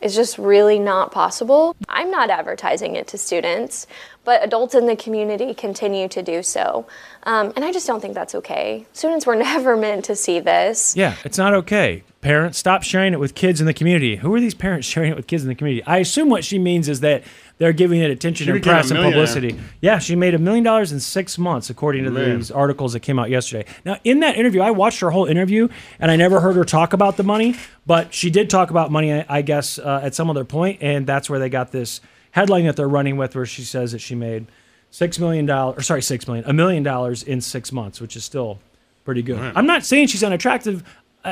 is 0.00 0.14
just 0.14 0.38
really 0.38 0.78
not 0.78 1.12
possible. 1.12 1.76
I'm 1.88 2.10
not 2.10 2.30
advertising 2.30 2.96
it 2.96 3.06
to 3.08 3.18
students, 3.18 3.86
but 4.24 4.42
adults 4.44 4.74
in 4.74 4.86
the 4.86 4.96
community 4.96 5.54
continue 5.54 6.08
to 6.08 6.22
do 6.22 6.42
so. 6.42 6.86
Um, 7.24 7.52
and 7.56 7.64
I 7.64 7.72
just 7.72 7.86
don't 7.86 8.00
think 8.00 8.14
that's 8.14 8.34
okay. 8.34 8.86
Students 8.92 9.26
were 9.26 9.36
never 9.50 9.76
meant 9.76 10.04
to 10.06 10.16
see 10.16 10.40
this. 10.40 10.96
Yeah, 10.96 11.16
it's 11.24 11.38
not 11.38 11.52
okay. 11.54 12.02
Parents, 12.22 12.58
stop 12.58 12.82
sharing 12.82 13.14
it 13.14 13.20
with 13.20 13.34
kids 13.34 13.60
in 13.60 13.66
the 13.66 13.72
community. 13.72 14.16
Who 14.16 14.34
are 14.34 14.40
these 14.40 14.54
parents 14.54 14.86
sharing 14.92 15.10
it 15.10 15.16
with 15.16 15.26
kids 15.26 15.42
in 15.42 15.48
the 15.48 15.54
community? 15.54 15.84
I 15.86 15.98
assume 15.98 16.28
what 16.28 16.44
she 16.44 16.58
means 16.58 16.88
is 16.88 17.00
that 17.00 17.22
they're 17.58 17.72
giving 17.74 18.00
it 18.00 18.10
attention 18.10 18.46
She 18.46 18.50
and 18.52 18.62
press 18.62 18.90
and 18.90 18.98
publicity. 19.00 19.58
Yeah, 19.82 19.98
she 19.98 20.16
made 20.16 20.34
a 20.34 20.38
million 20.38 20.64
dollars 20.64 20.92
in 20.92 21.00
six 21.00 21.36
months, 21.36 21.68
according 21.68 22.04
to 22.04 22.10
Man. 22.10 22.38
these 22.38 22.50
articles 22.50 22.94
that 22.94 23.00
came 23.00 23.18
out 23.18 23.28
yesterday. 23.28 23.66
Now, 23.84 23.98
in 24.02 24.20
that 24.20 24.36
interview, 24.36 24.62
I 24.62 24.70
watched 24.70 25.00
her 25.00 25.10
whole 25.10 25.26
interview, 25.26 25.68
and 25.98 26.10
I 26.10 26.16
never 26.16 26.40
heard 26.40 26.56
her 26.56 26.64
talk 26.64 26.94
about 26.94 27.18
the 27.18 27.22
money, 27.22 27.54
but 27.86 28.14
she 28.14 28.30
did 28.30 28.48
talk 28.48 28.70
about 28.70 28.90
money, 28.90 29.12
I- 29.12 29.26
I 29.28 29.42
guess, 29.42 29.78
uh, 29.78 30.00
at 30.02 30.14
some 30.14 30.30
other 30.30 30.44
point, 30.44 30.78
and 30.80 31.06
that's 31.06 31.28
where 31.28 31.38
they 31.38 31.50
got 31.50 31.70
this 31.70 32.00
headline 32.30 32.64
that 32.64 32.76
they're 32.76 32.88
running 32.88 33.18
with, 33.18 33.34
where 33.34 33.44
she 33.46 33.62
says 33.62 33.92
that 33.92 33.98
she 34.00 34.14
made 34.14 34.46
six 34.90 35.18
million 35.18 35.46
dollars, 35.46 35.78
or 35.78 35.82
sorry, 35.82 36.02
six 36.02 36.26
million, 36.26 36.44
a 36.46 36.52
million 36.52 36.82
dollars 36.82 37.22
in 37.22 37.40
six 37.40 37.72
months, 37.72 38.00
which 38.00 38.16
is 38.16 38.24
still 38.24 38.58
pretty 39.04 39.22
good. 39.22 39.38
Right. 39.38 39.52
I'm 39.56 39.66
not 39.66 39.84
saying 39.84 40.08
she's 40.08 40.24
unattractive 40.24 40.84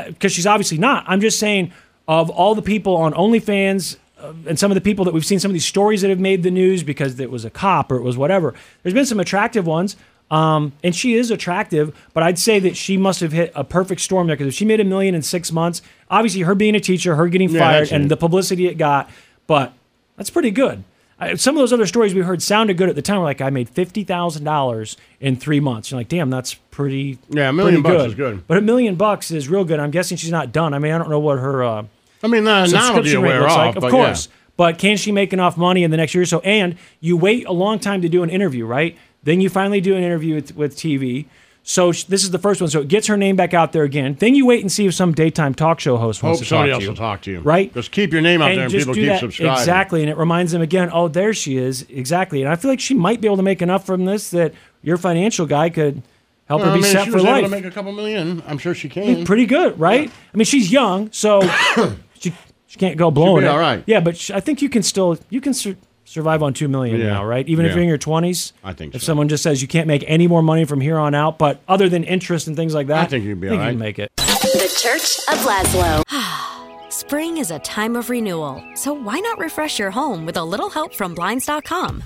because 0.06 0.32
she's 0.32 0.47
obviously 0.47 0.78
not. 0.78 1.05
I'm 1.06 1.20
just 1.20 1.39
saying 1.39 1.72
of 2.06 2.30
all 2.30 2.55
the 2.55 2.62
people 2.62 2.97
on 2.97 3.12
OnlyFans 3.12 3.97
uh, 4.18 4.32
and 4.47 4.59
some 4.59 4.70
of 4.70 4.74
the 4.74 4.80
people 4.80 5.05
that 5.05 5.14
we've 5.14 5.26
seen, 5.26 5.39
some 5.39 5.51
of 5.51 5.55
these 5.55 5.66
stories 5.66 6.01
that 6.02 6.09
have 6.10 6.20
made 6.20 6.43
the 6.43 6.51
news 6.51 6.82
because 6.82 7.18
it 7.20 7.30
was 7.30 7.44
a 7.44 7.51
cop 7.51 7.93
or 7.93 7.97
it 7.97 8.02
was 8.02 8.16
whatever. 8.16 8.55
There's 8.82 8.94
been 8.94 9.06
some 9.06 9.20
attractive 9.20 9.66
ones. 9.66 9.97
Um, 10.30 10.72
and 10.85 10.94
she 10.94 11.14
is 11.14 11.30
attractive, 11.30 11.97
but 12.12 12.22
I'd 12.22 12.39
say 12.39 12.59
that 12.60 12.76
she 12.76 12.98
must 12.98 13.20
have 13.20 13.32
hit 13.32 13.51
a 13.55 13.64
perfect 13.64 14.02
storm 14.02 14.26
there 14.26 14.36
because 14.36 14.48
if 14.48 14.55
she 14.55 14.66
made 14.66 14.78
a 14.78 14.85
million 14.85 15.14
in 15.14 15.22
six 15.22 15.51
months, 15.51 15.80
obviously 16.10 16.43
her 16.43 16.55
being 16.55 16.74
a 16.74 16.80
teacher, 16.80 17.16
her 17.16 17.28
getting 17.28 17.48
Yeah, 17.48 17.60
fired, 17.60 17.93
and 17.93 18.10
the 18.10 18.16
publicity 18.16 18.66
it 18.66 18.74
got, 18.74 19.09
but 19.47 19.72
that's 20.16 20.28
pretty 20.28 20.51
good. 20.51 20.85
I, 21.20 21.35
some 21.35 21.57
of 21.57 21.61
those 21.61 21.73
other 21.73 21.86
stories 21.86 22.15
we 22.15 22.23
heard 22.23 22.43
sounded 22.43 22.77
good 22.77 22.89
at 22.89 22.95
the 22.95 23.03
time. 23.03 23.19
We're 23.19 23.24
like, 23.24 23.40
I 23.40 23.51
made 23.51 23.69
fifty 23.69 24.05
thousand 24.05 24.45
dollars 24.45 24.97
in 25.20 25.36
three 25.36 25.61
months. 25.61 25.90
You're 25.90 25.99
like, 26.01 26.09
damn, 26.09 26.31
that's 26.31 26.55
pretty. 26.55 27.19
Yeah, 27.28 27.49
a 27.49 27.53
million 27.53 27.82
bucks 27.82 28.05
is 28.05 28.15
good. 28.15 28.47
But 28.47 28.59
a 28.59 28.61
million 28.61 28.95
bucks 28.95 29.31
is 29.31 29.49
real 29.49 29.65
good. 29.65 29.81
I'm 29.81 29.90
guessing 29.90 30.16
she's 30.16 30.31
not 30.31 30.53
done. 30.53 30.74
I 30.74 30.78
mean, 30.78 30.93
I 30.93 30.99
don't 30.99 31.11
know 31.11 31.19
what 31.19 31.39
her. 31.39 31.65
Uh, 31.65 31.85
I 32.23 32.27
mean, 32.27 32.45
the 32.45 32.66
subscription 32.66 33.23
rate 33.23 33.39
looks 33.39 33.53
off, 33.53 33.59
like. 33.59 33.77
Of 33.77 33.82
yeah. 33.85 33.90
course. 33.90 34.28
But 34.57 34.78
can 34.78 34.97
she 34.97 35.12
make 35.12 35.32
enough 35.32 35.57
money 35.57 35.85
in 35.85 35.93
the 35.93 35.97
next 35.97 36.15
year 36.15 36.23
or 36.23 36.27
so? 36.27 36.40
And 36.40 36.77
you 37.01 37.16
wait 37.16 37.47
a 37.47 37.53
long 37.53 37.78
time 37.78 38.03
to 38.03 38.09
do 38.09 38.24
an 38.24 38.31
interview, 38.31 38.66
right? 38.66 38.97
Then 39.23 39.40
you 39.40 39.49
finally 39.49 39.81
do 39.81 39.95
an 39.95 40.03
interview 40.03 40.35
with, 40.35 40.57
with 40.57 40.77
TV. 40.77 41.27
So 41.70 41.93
sh- 41.93 42.05
this 42.05 42.24
is 42.24 42.31
the 42.31 42.39
first 42.39 42.62
one. 42.62 42.70
So 42.70 42.81
it 42.81 42.89
gets 42.89 43.09
her 43.09 43.16
name 43.19 43.36
back 43.36 43.53
out 43.53 43.73
there 43.73 43.82
again. 43.82 44.16
Then 44.19 44.35
you 44.35 44.47
wait 44.47 44.62
and 44.62 44.73
see 44.73 44.86
if 44.86 44.95
some 44.95 45.12
daytime 45.12 45.53
talk 45.55 45.81
show 45.81 45.99
host 45.99 46.23
wants 46.23 46.39
Hope 46.39 46.45
to 46.47 46.49
talk 46.49 46.57
somebody 46.61 46.70
to 46.70 46.74
else 46.77 46.82
you. 46.85 46.89
will 46.89 46.97
talk 46.97 47.20
to 47.23 47.31
you. 47.31 47.40
Right? 47.40 47.73
Just 47.74 47.93
keep 47.93 48.11
your 48.11 48.23
name 48.23 48.40
out 48.40 48.55
there 48.55 48.62
and 48.62 48.70
just 48.73 48.86
people 48.86 48.95
do 48.95 49.01
keep 49.03 49.11
that. 49.11 49.20
subscribing. 49.20 49.53
Exactly. 49.59 50.01
And 50.01 50.09
it 50.09 50.16
reminds 50.16 50.53
them 50.53 50.62
again, 50.62 50.89
oh, 50.90 51.09
there 51.09 51.35
she 51.35 51.59
is. 51.59 51.82
Exactly. 51.90 52.40
And 52.40 52.51
I 52.51 52.57
feel 52.57 52.70
like 52.70 52.81
she 52.81 52.95
might 52.95 53.20
be 53.20 53.28
able 53.28 53.36
to 53.36 53.43
make 53.43 53.61
enough 53.61 53.85
from 53.85 54.07
this 54.07 54.31
that 54.31 54.55
your 54.82 54.97
financial 54.97 55.45
guy 55.45 55.69
could 55.69 56.03
help 56.49 56.62
Well, 56.62 56.70
her 56.70 56.73
I 56.73 56.77
be 56.77 56.82
mean, 56.85 56.90
set 56.90 57.05
she 57.05 57.11
for 57.11 57.16
was 57.16 57.24
able 57.24 57.35
life. 57.35 57.45
to 57.45 57.51
make 57.51 57.65
a 57.66 57.70
couple 57.70 57.93
million. 57.93 58.43
I'm 58.47 58.57
sure 58.57 58.74
she 58.74 58.89
can. 58.89 59.27
pretty 59.27 59.45
good, 59.45 59.78
right? 59.78 60.11
I 60.32 60.36
mean, 60.39 60.47
she's 60.47 60.73
young, 60.73 61.12
so 61.12 61.43
she 62.19 62.32
she 62.66 62.78
can't 62.78 62.97
go 62.97 63.11
blowing 63.11 63.43
be 63.43 63.47
it. 63.47 63.51
all 63.51 63.59
right. 63.59 63.85
Yeah, 63.86 64.01
but 64.01 64.16
sh 64.16 64.31
I 64.31 64.40
think 64.40 64.62
you 64.62 64.70
can 64.70 64.82
still 64.82 65.19
you 65.28 65.43
can 65.43 65.53
sur- 65.53 65.77
survive 66.09 66.43
on 66.43 66.55
two 66.55 66.68
million 66.68 67.01
Yeah. 67.01 67.06
now, 67.14 67.24
right? 67.24 67.47
Even 67.48 67.66
if 67.66 67.72
you're 67.74 67.82
in 67.82 67.89
your 67.89 67.98
twenties. 67.98 68.52
I 68.64 68.72
think 68.72 68.94
if 68.94 69.02
so. 69.02 69.06
someone 69.06 69.28
just 69.28 69.43
says 69.43 69.62
you 69.62 69.68
can't 69.68 69.86
make 69.86 70.05
any 70.06 70.26
more 70.26 70.43
money 70.43 70.64
from 70.64 70.80
here 70.80 70.98
on 70.98 71.14
out, 71.14 71.39
but 71.39 71.60
other 71.68 71.89
than 71.89 72.05
interest 72.05 72.47
and 72.47 72.56
things 72.56 72.74
like 72.74 72.86
that, 72.89 73.05
I 73.05 73.06
think 73.06 73.24
you'd 73.24 73.40
be 73.40 73.48
I 73.48 73.51
think 73.51 73.60
all 73.60 73.64
you 73.64 73.68
right. 73.68 73.72
can 73.72 73.78
make 73.78 73.98
it. 73.98 74.10
The 74.16 74.78
Church 74.80 75.18
of 75.28 75.44
Lazlo. 75.44 76.02
Spring 76.90 77.36
is 77.39 77.51
a 77.51 77.59
time 77.60 77.97
of 77.97 78.10
renewal, 78.10 78.62
so 78.74 78.93
why 78.93 79.18
not 79.20 79.39
refresh 79.39 79.78
your 79.78 79.90
home 79.90 80.24
with 80.26 80.36
a 80.36 80.44
little 80.44 80.68
help 80.70 80.94
from 80.94 81.14
Blinds.com? 81.14 82.02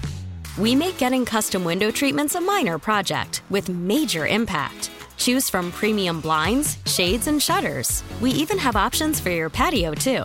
We 0.59 0.75
make 0.75 0.99
getting 0.99 1.25
custom 1.25 1.65
window 1.65 1.91
treatments 1.91 2.35
a 2.35 2.41
minor 2.41 2.79
project 2.79 3.43
with 3.49 3.69
major 3.69 4.27
impact. 4.27 4.91
Choose 5.17 5.49
from 5.49 5.71
premium 5.73 6.21
blinds, 6.21 6.79
shades, 6.87 7.27
and 7.27 7.41
shutters. 7.43 8.03
We 8.21 8.31
even 8.33 8.59
have 8.59 8.77
options 8.77 9.19
for 9.21 9.31
your 9.31 9.49
patio, 9.49 9.95
too. 9.95 10.25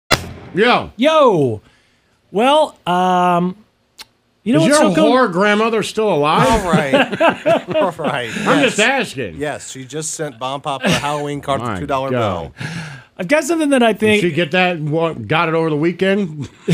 Yo. 0.53 0.91
Yo. 0.97 1.61
Well, 2.31 2.77
um, 2.87 3.55
you 4.43 4.53
know 4.53 4.59
Is 4.65 4.69
what's 4.69 4.81
your 4.81 4.89
so 4.91 4.95
cool? 4.95 5.11
whore 5.13 5.31
grandmother 5.31 5.83
still 5.83 6.13
alive? 6.13 6.47
All 6.49 6.71
right. 6.71 6.93
All 7.75 7.91
right. 7.91 8.31
I'm 8.47 8.63
just 8.63 8.79
asking. 8.79 9.35
Yes, 9.35 9.71
she 9.71 9.85
just 9.85 10.13
sent 10.13 10.39
Bomb 10.39 10.61
Pop 10.61 10.83
a 10.83 10.89
Halloween 10.89 11.41
card 11.41 11.61
My 11.61 11.75
for 11.75 11.81
two 11.81 11.87
dollar 11.87 12.09
God. 12.11 12.53
bill. 12.55 12.65
I've 13.17 13.27
got 13.27 13.43
something 13.43 13.69
that 13.69 13.83
I 13.83 13.91
Did 13.93 13.99
think. 13.99 14.21
she 14.21 14.31
get 14.31 14.51
that? 14.51 14.79
What, 14.79 15.27
got 15.27 15.47
it 15.49 15.55
over 15.55 15.69
the 15.69 15.75
weekend? 15.75 16.49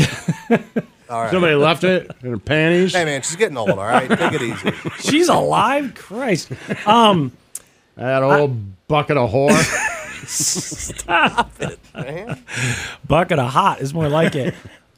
All 1.10 1.22
right. 1.22 1.30
Somebody 1.30 1.54
left 1.54 1.84
it 1.84 2.10
in 2.22 2.30
her 2.30 2.38
panties. 2.38 2.94
Hey 2.94 3.04
man, 3.04 3.22
she's 3.22 3.36
getting 3.36 3.56
old. 3.56 3.70
All 3.70 3.76
right, 3.78 4.08
take 4.08 4.32
it 4.34 4.42
easy. 4.42 4.72
She's 5.00 5.28
alive, 5.28 5.94
Christ. 5.94 6.50
Um, 6.86 7.32
that 7.96 8.22
old 8.22 8.86
bucket 8.88 9.16
of 9.16 9.30
whore. 9.30 9.50
Stop 10.94 11.50
it, 11.60 11.78
man. 11.94 12.44
Bucket 13.06 13.38
of 13.38 13.50
hot 13.50 13.80
is 13.80 13.94
more 13.94 14.08
like 14.08 14.34
it. 14.34 14.54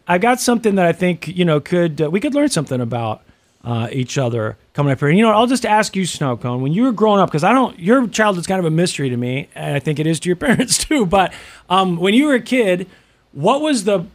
I 0.06 0.18
got 0.18 0.40
something 0.40 0.74
that 0.74 0.86
I 0.86 0.92
think 0.92 1.28
you 1.28 1.44
know 1.44 1.60
could 1.60 2.02
uh, 2.02 2.10
we 2.10 2.20
could 2.20 2.34
learn 2.34 2.48
something 2.48 2.80
about 2.80 3.22
uh, 3.64 3.88
each 3.92 4.18
other 4.18 4.56
coming 4.72 4.92
up 4.92 4.98
here. 4.98 5.08
And, 5.08 5.18
you 5.18 5.24
know, 5.24 5.32
I'll 5.32 5.46
just 5.46 5.66
ask 5.66 5.94
you, 5.94 6.04
Snowcone, 6.04 6.60
when 6.60 6.72
you 6.72 6.84
were 6.84 6.92
growing 6.92 7.20
up, 7.20 7.28
because 7.28 7.44
I 7.44 7.52
don't, 7.52 7.78
your 7.78 8.08
childhood's 8.08 8.46
kind 8.46 8.58
of 8.58 8.64
a 8.64 8.70
mystery 8.70 9.10
to 9.10 9.16
me, 9.16 9.48
and 9.54 9.76
I 9.76 9.80
think 9.80 9.98
it 9.98 10.06
is 10.06 10.18
to 10.20 10.28
your 10.28 10.36
parents 10.48 10.78
too. 10.78 11.06
But 11.06 11.32
um, 11.68 11.96
when 11.98 12.14
you 12.14 12.26
were 12.26 12.34
a 12.34 12.40
kid, 12.40 12.88
what 13.32 13.60
was 13.60 13.84
the 13.84 14.06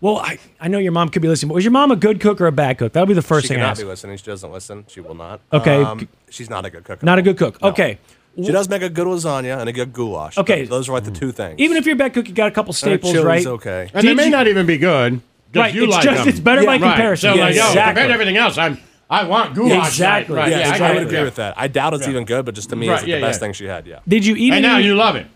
well, 0.00 0.18
I, 0.18 0.38
I 0.60 0.68
know 0.68 0.76
your 0.76 0.92
mom 0.92 1.08
could 1.08 1.22
be 1.22 1.28
listening, 1.28 1.48
but 1.48 1.54
was 1.54 1.64
your 1.64 1.70
mom 1.70 1.90
a 1.90 1.96
good 1.96 2.20
cook 2.20 2.38
or 2.38 2.46
a 2.46 2.52
bad 2.52 2.76
cook? 2.76 2.92
That'll 2.92 3.06
be 3.06 3.14
the 3.14 3.22
first 3.22 3.44
she 3.44 3.48
thing 3.48 3.54
She 3.54 3.60
cannot 3.60 3.70
ask. 3.70 3.80
be 3.80 3.86
listening. 3.86 4.18
She 4.18 4.24
doesn't 4.26 4.52
listen. 4.52 4.84
She 4.86 5.00
will 5.00 5.14
not. 5.14 5.40
Okay. 5.50 5.82
Um, 5.82 6.06
she's 6.28 6.50
not 6.50 6.66
a 6.66 6.70
good 6.70 6.84
cook. 6.84 7.02
Not 7.02 7.18
a 7.18 7.22
good 7.22 7.38
cook. 7.38 7.62
No. 7.62 7.68
Okay. 7.68 7.98
She 8.36 8.50
does 8.50 8.68
make 8.68 8.82
a 8.82 8.88
good 8.88 9.06
lasagna 9.06 9.58
and 9.60 9.68
a 9.68 9.72
good 9.72 9.92
goulash. 9.92 10.36
Okay. 10.38 10.64
Those 10.64 10.88
are 10.88 10.92
like 10.92 11.04
the 11.04 11.10
two 11.12 11.30
things. 11.32 11.54
Even 11.58 11.76
if 11.76 11.86
you're 11.86 11.94
a 11.94 11.98
bad 11.98 12.14
cook, 12.14 12.26
you 12.28 12.34
got 12.34 12.48
a 12.48 12.50
couple 12.50 12.72
staples, 12.72 13.12
chili's 13.12 13.24
right? 13.24 13.46
okay. 13.46 13.90
And 13.94 14.02
they 14.04 14.08
Did 14.10 14.16
may 14.16 14.24
you- 14.24 14.30
not 14.30 14.48
even 14.48 14.66
be 14.66 14.76
good. 14.78 15.20
Because 15.52 15.66
Right, 15.66 15.74
you 15.74 15.84
it's 15.84 15.92
like 15.92 16.02
just- 16.04 16.18
them. 16.18 16.28
it's 16.28 16.40
better 16.40 16.62
by 16.62 16.72
Right. 16.72 16.80
comparison. 16.80 17.30
So 17.30 17.36
Yeah, 17.36 17.44
like, 17.44 17.54
yo, 17.54 17.62
compared 17.66 18.08
to 18.08 18.12
everything 18.12 18.36
else, 18.36 18.58
I'm 18.58 18.78
I 19.08 19.22
want 19.24 19.54
goulash. 19.54 19.86
Exactly. 19.88 20.34
Right. 20.34 20.50
Yeah, 20.50 20.58
Yeah, 20.76 20.84
I, 20.84 20.88
I 20.88 20.92
would 20.94 20.98
get 21.00 21.06
agree 21.06 21.18
it. 21.18 21.24
with 21.24 21.34
that. 21.36 21.54
I 21.56 21.68
doubt 21.68 21.94
it's 21.94 22.04
Yeah. 22.04 22.10
even 22.10 22.24
good, 22.24 22.44
but 22.44 22.54
just 22.56 22.70
to 22.70 22.76
me, 22.76 22.88
Right, 22.88 22.94
it's 22.94 23.02
like 23.02 23.08
yeah, 23.10 23.16
the 23.16 23.26
best 23.26 23.36
yeah. 23.40 23.46
thing 23.46 23.52
she 23.52 23.66
had. 23.66 23.86
Yeah. 23.86 23.98
Did 24.08 24.26
you 24.26 24.34
eat 24.34 24.52
it? 24.52 24.56
And 24.56 24.64
any? 24.64 24.74
now 24.74 24.78
you 24.78 24.96
love 24.96 25.14
it. 25.14 25.26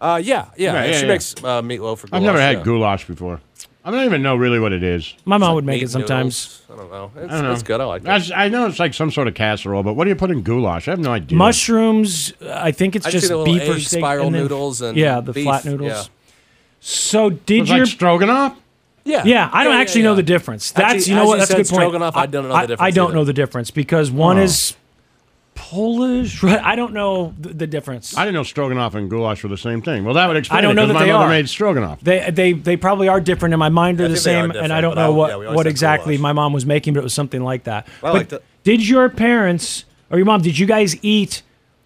Uh, 0.00 0.20
yeah, 0.22 0.46
yeah. 0.56 0.72
Right, 0.74 0.90
yeah, 0.90 0.96
she 0.96 1.02
yeah. 1.02 1.08
makes 1.12 1.34
uh, 1.44 1.60
meatloaf 1.60 1.98
for. 1.98 2.06
Goulash. 2.06 2.12
I've 2.12 2.22
never 2.22 2.40
had 2.40 2.56
yeah. 2.58 2.62
goulash 2.64 3.04
before. 3.06 3.40
I 3.88 3.90
don't 3.90 4.04
even 4.04 4.20
know 4.20 4.36
really 4.36 4.60
what 4.60 4.74
it 4.74 4.82
is. 4.82 5.14
My 5.24 5.38
mom 5.38 5.52
It's 5.52 5.54
would 5.54 5.64
make 5.64 5.82
it 5.82 5.88
sometimes. 5.90 6.60
noodles. 6.68 6.70
I 6.70 6.76
don't 6.82 6.90
know. 6.92 7.22
It's, 7.22 7.32
I 7.32 7.36
don't 7.36 7.44
know. 7.44 7.52
it's 7.52 7.62
good. 7.62 7.80
I 7.80 7.84
like 7.84 8.02
it. 8.02 8.04
That's- 8.04 8.30
I 8.36 8.48
know 8.50 8.66
it's 8.66 8.78
like 8.78 8.92
some 8.92 9.10
sort 9.10 9.28
of 9.28 9.34
casserole, 9.34 9.82
but 9.82 9.94
what 9.94 10.04
do 10.04 10.10
you 10.10 10.16
put 10.16 10.30
in 10.30 10.42
goulash? 10.42 10.88
I 10.88 10.90
have 10.90 11.00
no 11.00 11.12
idea. 11.12 11.38
Mushrooms. 11.38 12.34
I 12.46 12.70
think 12.70 12.96
it's 12.96 13.06
I 13.06 13.10
see 13.10 13.16
just 13.16 13.28
the 13.30 13.36
little 13.38 13.54
beef 13.54 13.66
or 13.66 13.72
egg 13.76 13.80
steak. 13.80 14.00
spiral 14.00 14.26
and 14.26 14.34
then- 14.34 14.42
noodles 14.42 14.82
and 14.82 14.94
yeah, 14.96 15.20
the 15.20 15.32
beef, 15.32 15.44
flat 15.44 15.64
noodles. 15.64 15.88
yeah. 15.90 16.02
So 16.80 17.30
did 17.30 17.62
It's 17.62 17.70
your 17.70 17.78
like 17.80 17.88
stroganoff? 17.88 18.56
Yeah. 19.04 19.22
Yeah, 19.24 19.48
I 19.52 19.64
don't 19.64 19.72
Yeah, 19.72 19.78
yeah, 19.78 19.82
actually 19.82 20.02
know 20.02 20.14
the 20.14 20.22
difference. 20.22 20.70
That's 20.70 20.94
Actually, 20.94 21.10
you 21.10 21.16
know 21.16 21.22
as 21.22 21.28
what? 21.28 21.34
you 21.34 21.38
That's 21.38 21.50
a 21.50 21.52
said 21.54 21.56
good 21.56 21.68
point. 21.70 21.80
stroganoff, 21.80 22.16
I 22.16 22.26
don't 22.26 22.48
know 22.48 22.54
the 22.54 22.60
difference 22.66 22.80
I 22.82 22.90
don't 22.90 23.06
either. 23.06 23.14
know 23.14 23.24
the 23.24 23.32
difference 23.32 23.70
because 23.70 24.10
one 24.10 24.38
Oh. 24.38 24.42
is 24.42 24.76
Polish. 25.58 26.42
Right? 26.42 26.60
I 26.64 26.76
don't 26.76 26.92
know 26.92 27.34
the, 27.38 27.50
the 27.50 27.66
difference. 27.66 28.16
I 28.16 28.24
didn't 28.24 28.34
know 28.34 28.42
stroganoff 28.42 28.94
and 28.94 29.10
goulash 29.10 29.42
were 29.42 29.48
the 29.48 29.56
same 29.58 29.82
thing. 29.82 30.04
Well, 30.04 30.14
that 30.14 30.26
would 30.28 30.36
explain 30.36 30.58
I 30.58 30.60
don't 30.62 30.70
it, 30.72 30.74
know 30.76 30.82
'cause 30.82 30.88
that 30.88 30.94
my 30.94 31.04
they 31.06 31.12
mother 31.12 31.24
are. 31.26 31.28
made 31.28 31.48
stroganoff. 31.48 32.00
They 32.00 32.30
they 32.30 32.52
they 32.52 32.76
probably 32.76 33.08
are 33.08 33.20
different. 33.20 33.52
In 33.52 33.58
my 33.60 33.68
mind, 33.68 33.98
they're 33.98 34.06
I 34.06 34.10
the 34.10 34.14
think 34.14 34.24
they 34.24 34.34
are 34.40 34.52
same, 34.52 34.62
and 34.64 34.72
I 34.72 34.80
don't 34.80 34.94
but 34.94 35.02
know 35.02 35.12
I- 35.12 35.16
what 35.16 35.30
yeah, 35.30 35.36
we 35.36 35.44
always 35.46 35.56
what 35.56 35.64
said 35.64 35.70
exactly 35.70 36.14
goulash. 36.16 36.22
my 36.22 36.32
mom 36.32 36.52
was 36.52 36.64
making, 36.64 36.94
but 36.94 37.00
it 37.00 37.04
was 37.04 37.14
something 37.14 37.42
like 37.42 37.64
that. 37.64 37.86
I 37.98 38.00
but 38.02 38.14
liked 38.14 38.32
it. 38.32 38.44
did 38.64 38.86
your 38.88 39.08
parents 39.08 39.84
or 40.10 40.18
your 40.18 40.26
mom? 40.26 40.40
Did 40.42 40.58
you 40.58 40.66
guys 40.66 40.96
eat? 41.02 41.42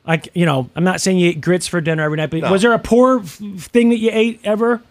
Like 0.07 0.29
you 0.35 0.47
know, 0.47 0.69
I'm 0.77 0.85
not 0.85 1.01
saying 1.01 1.19
you 1.19 1.29
ate 1.31 1.41
grits 1.41 1.67
for 1.67 1.81
dinner 1.81 2.03
every 2.03 2.17
night, 2.17 2.31
but 2.31 2.41
No. 2.41 2.51
was 2.53 2.63
there 2.63 2.73
a 2.73 2.79
poor 2.79 3.21
f- 3.21 3.37
thing 3.59 3.91
that 3.91 3.99
you 3.99 4.11
ate 4.13 4.41
ever? 4.45 4.83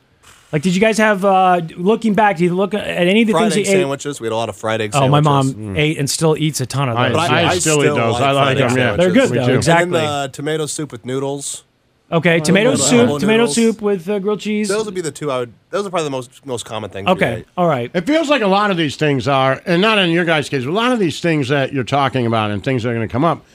Like, 0.51 0.61
did 0.63 0.75
you 0.75 0.81
guys 0.81 0.97
have? 0.97 1.23
uh 1.23 1.61
Looking 1.77 2.13
back, 2.13 2.37
do 2.37 2.43
you 2.43 2.53
look 2.53 2.73
at 2.73 2.85
any 2.85 3.21
of 3.21 3.27
the 3.27 3.33
Fried 3.33 3.53
things 3.53 3.53
egg 3.53 3.65
you 3.67 3.71
ate? 3.77 3.81
sandwiches. 3.81 4.19
We 4.19 4.27
had 4.27 4.33
a 4.33 4.35
lot 4.35 4.49
of 4.49 4.55
fried 4.57 4.81
egg 4.81 4.91
Oh, 4.93 4.99
sandwiches. 4.99 5.11
my 5.11 5.21
mom 5.21 5.77
ate 5.77 5.97
and 5.97 6.09
still 6.09 6.35
eats 6.37 6.59
a 6.61 6.65
ton 6.65 6.89
of 6.89 6.97
I- 6.97 7.09
those. 7.09 7.17
I- 7.17 7.41
Yeah. 7.41 7.49
still 7.59 7.79
eat 7.83 7.87
those. 7.87 8.15
I 8.15 8.31
like 8.31 8.57
fried 8.57 8.69
them, 8.69 8.77
yeah. 8.77 8.95
They're 8.97 9.11
good, 9.11 9.31
Me 9.31 9.37
though, 9.37 9.55
exactly. 9.55 9.83
And 9.85 9.93
then 9.95 10.05
uh, 10.05 10.27
tomato 10.27 10.65
soup 10.65 10.91
with 10.91 11.05
noodles. 11.05 11.63
Okay, 12.11 12.41
tomato 12.41 12.75
soup, 12.75 13.07
tomato 13.21 13.43
noodles. 13.43 13.55
soup 13.55 13.81
with 13.81 14.09
uh, 14.09 14.19
grilled 14.19 14.41
cheese. 14.41 14.67
Those 14.67 14.83
would 14.83 14.93
be 14.93 14.99
the 14.99 15.11
two 15.11 15.31
I 15.31 15.39
would. 15.39 15.53
Those 15.69 15.87
are 15.87 15.89
probably 15.89 16.03
the 16.03 16.09
most 16.11 16.45
most 16.45 16.65
common 16.65 16.89
things. 16.89 17.07
Okay, 17.07 17.45
all 17.55 17.67
right. 17.67 17.89
It 17.93 18.05
feels 18.05 18.29
like 18.29 18.41
a 18.41 18.47
lot 18.47 18.69
of 18.69 18.75
these 18.75 18.97
things 18.97 19.29
are, 19.29 19.61
and 19.65 19.81
not 19.81 19.97
in 19.97 20.09
your 20.09 20.25
guys' 20.25 20.49
case, 20.49 20.65
but 20.65 20.71
a 20.71 20.73
lot 20.73 20.91
of 20.91 20.99
these 20.99 21.21
things 21.21 21.47
that 21.47 21.71
you're 21.71 21.85
talking 21.85 22.25
about 22.25 22.51
and 22.51 22.61
things 22.61 22.83
that 22.83 22.89
are 22.89 22.93
going 22.93 23.07
to 23.07 23.11
come 23.11 23.23
up, 23.23 23.45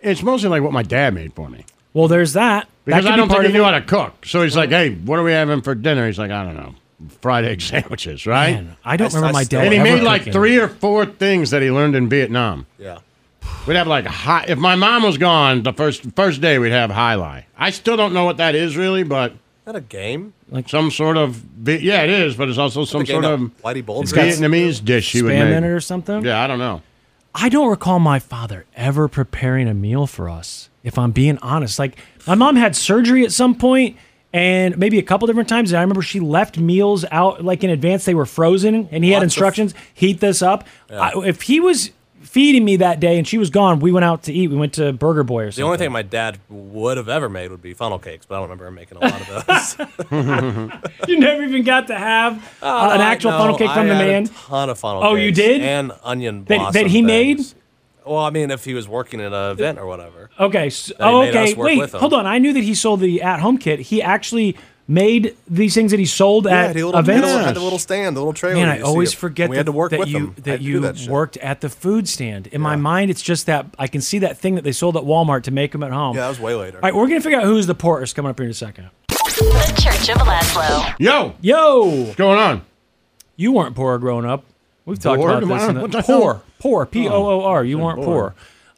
it's 0.00 0.22
mostly 0.22 0.48
like 0.48 0.62
what 0.62 0.72
my 0.72 0.82
dad 0.82 1.12
made 1.12 1.34
for 1.34 1.50
me. 1.50 1.66
Well, 1.98 2.06
there's 2.06 2.34
that. 2.34 2.68
Because 2.84 3.04
that 3.04 3.14
I 3.14 3.16
don't 3.16 3.26
part 3.28 3.40
think 3.42 3.52
he 3.52 3.58
knew 3.58 3.64
how 3.64 3.72
to 3.72 3.80
cook. 3.82 4.24
So 4.24 4.42
he's 4.42 4.56
like, 4.56 4.70
hey, 4.70 4.94
what 4.94 5.18
are 5.18 5.24
we 5.24 5.32
having 5.32 5.62
for 5.62 5.74
dinner? 5.74 6.06
He's 6.06 6.18
like, 6.18 6.30
I 6.30 6.44
don't 6.44 6.54
know. 6.54 6.74
Fried 7.20 7.44
egg 7.44 7.60
sandwiches, 7.70 8.24
right? 8.24 8.52
Man, 8.54 8.76
I 8.84 8.96
don't 8.96 9.12
remember 9.12 9.32
my 9.32 9.42
dad 9.42 9.64
And 9.64 9.72
he 9.74 9.80
made 9.80 10.02
like 10.04 10.20
cooking. 10.22 10.32
three 10.32 10.58
or 10.58 10.68
four 10.68 11.06
things 11.06 11.50
that 11.50 11.60
he 11.60 11.72
learned 11.72 11.96
in 11.96 12.08
Vietnam. 12.08 12.66
Yeah. 12.78 12.98
We'd 13.66 13.74
have 13.74 13.88
like 13.88 14.06
hot. 14.06 14.48
If 14.48 14.58
my 14.58 14.76
mom 14.76 15.02
was 15.02 15.18
gone, 15.18 15.64
the 15.64 15.72
first 15.72 16.04
first 16.14 16.40
day 16.40 16.58
we'd 16.60 16.70
have 16.70 16.90
high 16.90 17.14
lie. 17.16 17.46
I 17.56 17.70
still 17.70 17.96
don't 17.96 18.12
know 18.14 18.24
what 18.24 18.36
that 18.36 18.54
is 18.54 18.76
really, 18.76 19.02
but 19.02 19.32
Is 19.32 19.38
that 19.64 19.76
a 19.76 19.80
game? 19.80 20.34
like 20.50 20.68
some 20.68 20.90
sort 20.92 21.16
of 21.16 21.42
yeah, 21.66 22.02
it 22.04 22.10
is. 22.10 22.36
But 22.36 22.48
it's 22.48 22.58
also 22.58 22.84
some 22.84 23.04
sort 23.04 23.24
of 23.24 23.42
of 23.42 23.62
Whitey 23.62 23.84
Bulger? 23.84 24.14
Vietnamese 24.16 24.84
dish 24.84 25.14
You 25.14 25.24
would 25.24 25.32
Spam 25.32 25.48
make. 25.48 25.56
in 25.56 25.64
it 25.64 25.68
or 25.68 25.80
something. 25.80 26.24
Yeah, 26.24 26.40
I 26.42 26.46
don't 26.46 26.58
know. 26.60 26.82
I 27.34 27.48
don't 27.48 27.68
recall 27.68 27.98
my 27.98 28.18
father 28.18 28.64
ever 28.74 29.08
preparing 29.08 29.68
a 29.68 29.74
meal 29.74 30.06
for 30.06 30.28
us. 30.28 30.68
If 30.88 30.98
I'm 30.98 31.12
being 31.12 31.38
honest, 31.38 31.78
like 31.78 31.96
my 32.26 32.34
mom 32.34 32.56
had 32.56 32.74
surgery 32.74 33.24
at 33.24 33.30
some 33.32 33.54
point, 33.54 33.96
and 34.32 34.76
maybe 34.76 34.98
a 34.98 35.02
couple 35.02 35.26
different 35.26 35.48
times. 35.48 35.70
And 35.70 35.78
I 35.78 35.82
remember 35.82 36.02
she 36.02 36.18
left 36.18 36.58
meals 36.58 37.04
out 37.12 37.44
like 37.44 37.62
in 37.62 37.70
advance; 37.70 38.04
they 38.04 38.14
were 38.14 38.26
frozen, 38.26 38.88
and 38.90 39.04
he 39.04 39.10
had 39.10 39.18
Lots 39.18 39.22
of- 39.22 39.24
instructions: 39.36 39.74
heat 39.94 40.18
this 40.20 40.42
up. 40.42 40.66
I, 40.90 41.12
if 41.24 41.42
he 41.42 41.60
was 41.60 41.90
feeding 42.22 42.64
me 42.64 42.76
that 42.76 43.00
day 43.00 43.16
and 43.16 43.26
she 43.26 43.38
was 43.38 43.48
gone, 43.48 43.78
we 43.80 43.90
went 43.92 44.04
out 44.04 44.24
to 44.24 44.32
eat. 44.32 44.48
We 44.48 44.56
went 44.56 44.74
to 44.74 44.92
Burger 44.92 45.22
Boy 45.24 45.44
or 45.44 45.50
something. 45.50 45.62
The 45.62 45.66
only 45.66 45.78
thing 45.78 45.92
my 45.92 46.02
dad 46.02 46.38
would 46.50 46.96
have 46.96 47.08
ever 47.08 47.28
made 47.28 47.50
would 47.50 47.62
be 47.62 47.72
funnel 47.74 47.98
cakes, 47.98 48.26
but 48.26 48.34
I 48.34 48.38
don't 48.38 48.50
remember 48.50 48.66
him 48.66 48.74
making 48.74 48.98
a 48.98 49.00
lot 49.00 49.20
of 49.20 49.46
those. 49.46 50.98
you 51.08 51.18
never 51.20 51.42
even 51.44 51.62
got 51.64 51.86
to 51.86 51.94
have 51.98 52.36
uh, 52.62 52.90
an 52.94 53.00
actual 53.00 53.30
funnel 53.32 53.56
cake 53.56 53.70
from 53.70 53.80
I 53.86 53.88
the 53.88 53.94
had 53.94 54.06
man. 54.06 54.24
A 54.24 54.28
ton 54.28 54.68
of 54.70 54.78
funnel 54.78 55.04
Oh, 55.04 55.14
cakes 55.14 55.24
you 55.24 55.32
did? 55.32 55.60
And 55.62 55.92
onion 56.02 56.44
That- 56.44 56.72
that 56.74 56.86
he 56.88 57.02
made? 57.02 57.40
Things. 58.08 58.14
Well, 58.14 58.24
I 58.24 58.30
mean, 58.30 58.50
if 58.50 58.64
he 58.64 58.74
was 58.74 58.88
working 58.88 59.20
at 59.20 59.32
an 59.32 59.50
event 59.52 59.78
or 59.78 59.86
whatever. 59.86 60.30
Okay. 60.40 60.70
So, 60.70 60.94
oh, 61.00 61.22
okay. 61.22 61.54
Wait, 61.54 61.90
hold 61.90 62.14
on. 62.14 62.26
I 62.26 62.38
knew 62.38 62.52
that 62.52 62.64
he 62.64 62.74
sold 62.74 63.00
the 63.00 63.22
at-home 63.22 63.58
kit. 63.58 63.80
He 63.80 64.02
actually 64.02 64.56
made 64.90 65.36
these 65.46 65.74
things 65.74 65.90
that 65.90 66.00
he 66.00 66.06
sold 66.06 66.46
Yeah, 66.46 66.52
at 66.52 66.66
had 66.68 66.76
a 66.76 66.86
little, 66.86 66.98
events. 66.98 67.28
had 67.28 67.56
a 67.58 67.60
little 67.60 67.78
stand, 67.78 68.16
the 68.16 68.20
little 68.20 68.32
trailer. 68.32 68.56
Man, 68.56 68.68
I 68.70 68.80
always 68.80 69.12
forget 69.12 69.50
that, 69.50 69.68
work 69.68 69.90
that 69.90 70.08
you 70.08 70.18
them. 70.18 70.34
That 70.38 70.50
had 70.50 70.60
to 70.60 70.64
do 70.64 70.70
you 70.70 70.80
that 70.80 71.06
worked 71.08 71.36
at 71.36 71.60
the 71.60 71.68
food 71.68 72.08
stand. 72.08 72.46
In 72.46 72.62
my 72.62 72.74
mind, 72.76 73.10
it's 73.10 73.20
just 73.20 73.44
that 73.46 73.66
I 73.78 73.86
can 73.86 74.00
see 74.00 74.18
that 74.20 74.38
thing 74.38 74.54
that 74.54 74.64
they 74.64 74.72
sold 74.72 74.96
at 74.96 75.02
Walmart 75.02 75.42
to 75.42 75.50
make 75.50 75.72
them 75.72 75.82
at 75.82 75.92
home. 75.92 76.16
Yeah, 76.16 76.22
that 76.22 76.28
was 76.30 76.40
way 76.40 76.54
later. 76.54 76.78
All 76.78 76.82
right, 76.82 76.94
we're 76.94 77.06
gonna 77.06 77.20
figure 77.20 77.38
out 77.38 77.44
who's 77.44 77.66
the 77.66 77.74
porters 77.74 78.14
coming 78.14 78.30
up 78.30 78.38
here 78.38 78.46
in 78.46 78.50
a 78.50 78.54
second. 78.54 78.88
The 79.08 79.74
Church 79.78 80.08
of 80.08 80.26
Lazlo. 80.26 80.94
Yo, 80.98 81.34
yo, 81.42 81.84
what's 82.04 82.16
going 82.16 82.38
on? 82.38 82.62
You 83.36 83.52
weren't 83.52 83.76
poor 83.76 83.98
growing 83.98 84.24
up. 84.24 84.44
We've 84.88 84.98
talked 84.98 85.20
Bored? 85.20 85.42
about 85.42 85.58
this. 85.60 85.68
in 85.68 85.90
the- 85.90 86.02
poor, 86.02 86.40
poor, 86.58 86.86
P 86.86 87.06
O 87.08 87.12
O 87.12 87.42
R. 87.42 87.64
You 87.64 87.78
weren't 87.78 88.02
poor. 88.02 88.34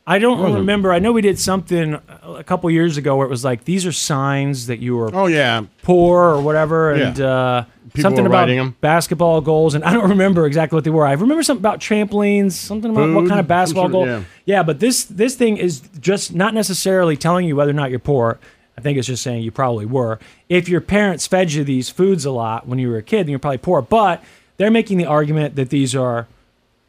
I 0.06 0.18
don't 0.18 0.54
remember. 0.54 0.92
I 0.92 0.98
know 0.98 1.12
we 1.12 1.20
did 1.22 1.38
something 1.38 1.96
a 2.24 2.42
couple 2.42 2.68
years 2.70 2.96
ago 2.96 3.14
where 3.16 3.26
it 3.26 3.30
was 3.30 3.44
like 3.44 3.64
these 3.64 3.86
are 3.86 3.92
signs 3.92 4.66
that 4.66 4.80
you 4.80 4.96
were 4.96 5.10
Oh 5.14 5.26
yeah, 5.26 5.62
poor 5.82 6.20
or 6.34 6.40
whatever, 6.40 6.96
Yeah. 6.96 7.08
and 7.08 7.20
uh, 7.20 7.64
something 7.96 8.26
about 8.26 8.38
writing 8.40 8.58
'em. 8.58 8.76
basketball 8.80 9.40
goals. 9.40 9.74
And 9.74 9.84
I 9.88 9.92
don't 9.92 10.08
remember 10.10 10.46
exactly 10.46 10.76
what 10.76 10.82
they 10.84 10.90
were. 10.90 11.06
I 11.06 11.12
remember 11.12 11.44
something 11.44 11.62
about 11.62 11.78
trampolines, 11.78 12.52
something 12.52 12.90
about 12.90 13.14
what 13.14 13.28
kind 13.28 13.38
of 13.38 13.46
basketball 13.46 13.88
goal. 13.88 14.08
of- 14.08 14.26
yeah, 14.46 14.64
but 14.64 14.80
this 14.80 15.04
this 15.04 15.36
thing 15.36 15.58
is 15.58 15.80
just 16.00 16.34
not 16.34 16.54
necessarily 16.54 17.16
telling 17.16 17.46
you 17.46 17.54
whether 17.54 17.70
or 17.70 17.74
not 17.74 17.90
you're 17.90 18.00
poor. 18.00 18.40
I 18.76 18.80
think 18.80 18.96
it's 18.98 19.06
just 19.06 19.22
saying 19.22 19.42
you 19.44 19.50
probably 19.52 19.86
were. 19.86 20.18
If 20.48 20.68
your 20.68 20.80
parents 20.80 21.26
fed 21.26 21.52
you 21.52 21.62
these 21.62 21.88
foods 21.90 22.24
a 22.24 22.30
lot 22.32 22.66
when 22.66 22.78
you 22.80 22.88
were 22.88 22.96
a 22.96 23.02
kid, 23.02 23.26
then 23.26 23.30
you're 23.30 23.38
probably 23.38 23.58
poor. 23.58 23.82
But 23.82 24.24
they're 24.60 24.70
making 24.70 24.98
the 24.98 25.06
argument 25.06 25.56
that 25.56 25.70
these 25.70 25.94
are 25.96 26.28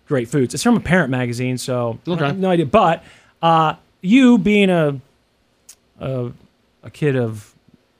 great 0.05 0.27
foods. 0.27 0.53
It's 0.53 0.61
from 0.61 0.75
a 0.75 0.81
parent 0.81 1.09
magazine, 1.09 1.57
so 1.57 1.99
I 2.05 2.15
have 2.17 2.37
no 2.37 2.49
idea. 2.49 2.65
But 2.65 3.01
uh, 3.41 3.75
you 4.01 4.37
being 4.37 4.69
a, 4.69 4.99
a 6.01 6.31
a 6.83 6.89
kid 6.89 7.15
of, 7.15 7.55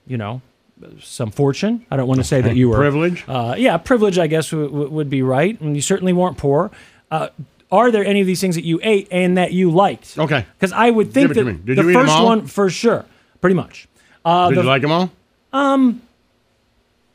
you 0.05 0.17
know, 0.17 0.41
some 0.99 1.31
fortune. 1.31 1.85
I 1.89 1.95
don't 1.95 2.07
want 2.09 2.19
to 2.19 2.25
say 2.25 2.41
that 2.41 2.57
you 2.57 2.67
were 2.67 2.75
Privilege? 2.75 3.23
Uh, 3.29 3.55
yeah, 3.57 3.77
privilege. 3.77 4.17
I 4.19 4.27
guess 4.27 4.49
w- 4.49 4.67
w- 4.69 4.89
would 4.89 5.09
be 5.09 5.21
right, 5.21 5.57
and 5.61 5.73
you 5.73 5.81
certainly 5.81 6.11
weren't 6.11 6.37
poor. 6.37 6.69
Uh, 7.09 7.29
are 7.71 7.91
there 7.91 8.03
any 8.03 8.19
of 8.19 8.27
these 8.27 8.41
things 8.41 8.55
that 8.55 8.65
you 8.65 8.81
ate 8.83 9.07
and 9.09 9.37
that 9.37 9.53
you 9.53 9.71
liked? 9.71 10.19
Okay. 10.19 10.45
Because 10.59 10.73
I 10.73 10.89
would 10.89 11.13
think 11.13 11.33
Give 11.33 11.45
that 11.45 11.65
the 11.65 11.73
you 11.83 11.89
eat 11.91 11.95
'em 11.95 12.05
first 12.07 12.23
one 12.23 12.45
for 12.47 12.69
sure, 12.69 13.05
pretty 13.39 13.53
much. 13.55 13.87
Uh, 14.25 14.49
Did 14.49 14.57
the- 14.57 14.61
you 14.63 14.67
like 14.67 14.81
them 14.81 14.91
all? 14.91 15.11
um, 15.53 16.01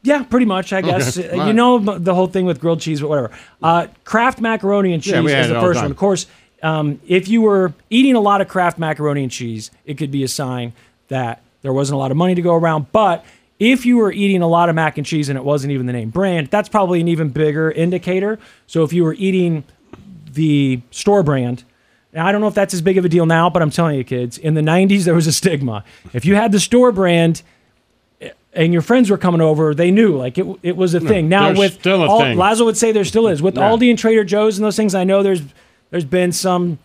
yeah, 0.06 0.22
pretty 0.22 0.46
much. 0.46 0.72
I 0.72 0.82
guess 0.82 1.18
all 1.18 1.46
you 1.48 1.52
know 1.52 1.78
the 1.98 2.14
whole 2.14 2.28
thing 2.28 2.46
with 2.46 2.60
grilled 2.60 2.80
cheese, 2.80 3.00
but 3.00 3.08
whatever. 3.08 3.30
Uh, 3.62 3.88
Kraft 4.04 4.40
macaroni 4.40 4.92
and 4.92 5.02
cheese 5.02 5.12
Yeah, 5.12 5.42
is 5.42 5.48
the 5.48 5.60
first 5.60 5.80
one. 5.80 5.90
Of 5.90 5.96
course, 5.96 6.26
um, 6.62 7.00
if 7.06 7.28
you 7.28 7.42
were 7.42 7.74
eating 7.90 8.14
a 8.14 8.20
lot 8.20 8.40
of 8.40 8.48
Kraft 8.48 8.78
macaroni 8.78 9.22
and 9.22 9.32
cheese, 9.32 9.70
it 9.84 9.98
could 9.98 10.10
be 10.10 10.22
a 10.22 10.28
sign 10.28 10.72
that 11.08 11.42
there 11.62 11.72
wasn't 11.72 11.96
a 11.96 11.98
lot 11.98 12.10
of 12.10 12.16
money 12.16 12.34
to 12.34 12.42
go 12.42 12.54
around. 12.54 12.92
But 12.92 13.24
if 13.58 13.84
you 13.84 13.96
were 13.96 14.12
eating 14.12 14.42
a 14.42 14.46
lot 14.48 14.68
of 14.68 14.74
mac 14.74 14.96
and 14.96 15.06
cheese 15.06 15.28
and 15.28 15.36
it 15.36 15.44
wasn't 15.44 15.72
even 15.72 15.86
the 15.86 15.92
name 15.92 16.10
brand, 16.10 16.48
that's 16.48 16.68
probably 16.68 17.00
an 17.00 17.08
even 17.08 17.30
bigger 17.30 17.70
indicator. 17.70 18.38
So 18.66 18.84
if 18.84 18.92
you 18.92 19.02
were 19.02 19.14
eating 19.14 19.64
the 20.32 20.80
store 20.90 21.22
brand. 21.22 21.64
Now, 22.12 22.26
I 22.26 22.32
don't 22.32 22.40
know 22.40 22.46
if 22.46 22.54
that's 22.54 22.72
as 22.72 22.80
big 22.80 22.96
of 22.98 23.04
a 23.04 23.08
deal 23.08 23.26
now, 23.26 23.50
but 23.50 23.62
I'm 23.62 23.70
telling 23.70 23.96
you, 23.96 24.04
kids, 24.04 24.38
in 24.38 24.54
the 24.54 24.60
90s, 24.60 25.04
there 25.04 25.14
was 25.14 25.26
a 25.26 25.32
stigma. 25.32 25.84
If 26.12 26.24
you 26.24 26.34
had 26.34 26.52
the 26.52 26.60
store 26.60 26.92
brand 26.92 27.42
and 28.56 28.72
your 28.72 28.82
friends 28.82 29.10
were 29.10 29.18
coming 29.18 29.40
over, 29.40 29.74
they 29.74 29.90
knew 29.90 30.16
like 30.16 30.38
it, 30.38 30.46
it 30.62 30.76
was 30.76 30.94
a 30.94 31.00
thing. 31.00 31.28
Now, 31.28 31.46
there's 31.46 31.58
with 31.58 31.74
still 31.74 32.02
a 32.02 32.08
Al- 32.08 32.20
thing. 32.20 32.36
Lazlo 32.38 32.64
would 32.64 32.76
say 32.76 32.90
there 32.92 33.04
still 33.04 33.28
is. 33.28 33.42
With 33.42 33.56
Yeah. 33.56 33.70
Aldi 33.70 33.90
and 33.90 33.98
Trader 33.98 34.24
Joe's 34.24 34.58
and 34.58 34.64
those 34.64 34.76
things, 34.76 34.94
I 34.94 35.04
know 35.04 35.22
there's 35.22 35.42
there's 35.90 36.04
been 36.04 36.32
some 36.32 36.78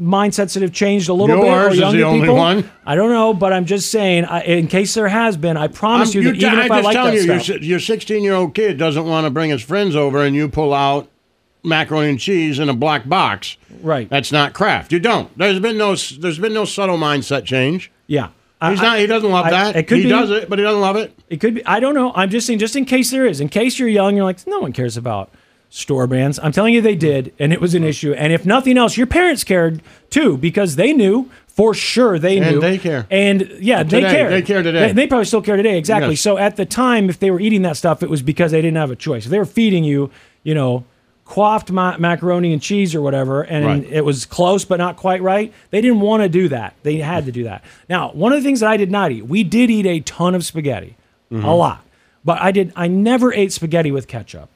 mindsets 0.00 0.54
that 0.54 0.62
have 0.62 0.72
changed 0.72 1.08
a 1.08 1.14
little 1.14 1.36
bit. 1.40 1.46
Yours 1.46 1.72
is 1.74 1.78
younger 1.80 1.96
the 1.98 2.04
only 2.04 2.20
people. 2.20 2.36
one? 2.36 2.70
I 2.84 2.94
don't 2.94 3.10
know, 3.10 3.32
but 3.32 3.52
I'm 3.52 3.64
just 3.64 3.90
saying, 3.90 4.26
I, 4.26 4.42
in 4.42 4.66
case 4.68 4.92
there 4.94 5.08
has 5.08 5.36
been, 5.38 5.56
I 5.56 5.68
promise 5.68 6.14
I'm- 6.14 6.22
you 6.22 6.32
that 6.32 6.36
you- 6.40 6.46
even 6.48 6.58
if 6.60 6.70
I 6.70 6.80
like 6.80 6.94
that 6.94 7.14
you, 7.14 7.20
your 7.22 7.40
stuff, 7.40 7.60
si- 7.60 7.66
your 7.66 7.80
16 7.80 8.22
year 8.22 8.34
old 8.34 8.54
kid 8.54 8.76
doesn't 8.78 9.06
want 9.06 9.24
to 9.26 9.30
bring 9.30 9.50
his 9.50 9.62
friends 9.62 9.96
over, 9.96 10.22
and 10.22 10.36
you 10.36 10.48
pull 10.48 10.74
out 10.74 11.08
macaroni 11.64 12.10
and 12.10 12.20
cheese 12.20 12.58
in 12.58 12.68
a 12.68 12.74
black 12.74 13.08
box. 13.08 13.56
Right. 13.82 14.08
That's 14.08 14.30
not 14.30 14.52
Kraft. 14.52 14.92
You 14.92 14.98
don't. 15.00 15.36
There's 15.38 15.58
been 15.60 15.78
no. 15.78 15.96
There's 15.96 16.38
been 16.38 16.52
no 16.54 16.64
subtle 16.66 16.98
mindset 16.98 17.44
change. 17.44 17.90
yeah. 18.06 18.28
He's 18.62 18.80
I- 18.80 18.82
not. 18.82 18.98
He 18.98 19.06
doesn't 19.06 19.30
love 19.30 19.46
I- 19.46 19.50
that. 19.50 19.76
It 19.76 19.82
could 19.88 19.98
he 19.98 20.04
be. 20.04 20.08
does 20.10 20.30
it, 20.30 20.48
but 20.48 20.58
he 20.58 20.64
doesn't 20.64 20.80
love 20.80 20.96
it. 20.96 21.12
It 21.28 21.40
could 21.40 21.56
be. 21.56 21.66
I 21.66 21.78
don't 21.80 21.94
know. 21.94 22.12
I'm 22.14 22.30
just 22.30 22.46
saying, 22.46 22.58
just 22.58 22.74
in 22.76 22.84
case 22.84 23.10
there 23.10 23.26
is, 23.26 23.40
in 23.40 23.48
case 23.48 23.78
you're 23.78 23.88
young, 23.88 24.16
you're 24.16 24.24
like, 24.24 24.46
no 24.46 24.60
one 24.60 24.72
cares 24.72 24.96
about 24.96 25.30
store 25.68 26.06
brands. 26.06 26.38
I'm 26.42 26.52
telling 26.52 26.72
you, 26.72 26.80
they 26.80 26.94
did, 26.94 27.34
and 27.38 27.52
it 27.52 27.60
was 27.60 27.74
an 27.74 27.84
issue. 27.84 28.12
And 28.14 28.32
if 28.32 28.46
nothing 28.46 28.78
else, 28.78 28.96
your 28.96 29.06
parents 29.06 29.44
cared 29.44 29.82
too 30.10 30.36
because 30.38 30.76
they 30.76 30.92
knew 30.92 31.28
for 31.48 31.74
sure 31.74 32.18
they 32.18 32.38
And 32.38 32.50
knew. 32.56 32.60
they 32.60 32.78
care. 32.78 33.06
And 33.10 33.42
yeah, 33.60 33.82
they 33.82 34.00
care. 34.00 34.30
they 34.30 34.42
care 34.42 34.62
today. 34.62 34.88
They, 34.88 34.92
they 34.92 35.06
probably 35.06 35.24
still 35.26 35.42
care 35.42 35.56
today. 35.56 35.76
Exactly. 35.76 36.10
Yes. 36.12 36.20
So 36.20 36.38
at 36.38 36.56
the 36.56 36.64
time, 36.66 37.10
if 37.10 37.18
they 37.18 37.30
were 37.30 37.40
eating 37.40 37.62
that 37.62 37.76
stuff, 37.76 38.02
it 38.02 38.08
was 38.10 38.22
because 38.22 38.52
they 38.52 38.62
didn't 38.62 38.76
have 38.76 38.90
a 38.90 38.96
choice. 38.96 39.24
If 39.26 39.30
they 39.30 39.38
were 39.38 39.44
feeding 39.44 39.82
you, 39.84 40.10
you 40.44 40.54
know, 40.54 40.84
Kraft 41.26 41.70
ma- 41.72 41.98
macaroni 41.98 42.52
and 42.52 42.62
cheese 42.62 42.94
or 42.94 43.02
whatever, 43.02 43.42
and 43.42 43.64
Right. 43.66 43.86
it 43.90 44.04
was 44.04 44.24
close 44.24 44.64
but 44.64 44.78
not 44.78 44.96
quite 44.96 45.20
right. 45.20 45.52
They 45.70 45.80
didn't 45.80 46.00
want 46.00 46.22
to 46.22 46.28
do 46.28 46.48
that. 46.48 46.74
They 46.84 46.96
had 46.98 47.26
to 47.26 47.32
do 47.32 47.44
that. 47.44 47.62
Now, 47.90 48.10
one 48.14 48.32
of 48.32 48.38
the 48.38 48.44
things 48.46 48.60
that 48.60 48.70
I 48.70 48.76
did 48.76 48.90
not 48.92 49.10
eat, 49.12 49.26
we 49.26 49.42
did 49.42 49.68
eat 49.68 49.86
a 49.86 50.00
ton 50.00 50.34
of 50.36 50.44
spaghetti, 50.44 50.94
Mhm. 51.32 51.44
a 51.44 51.50
lot, 51.50 51.84
but 52.24 52.40
I 52.40 52.52
did. 52.52 52.72
I 52.76 52.86
never 52.86 53.32
ate 53.34 53.52
spaghetti 53.52 53.90
with 53.90 54.06
ketchup. 54.08 54.48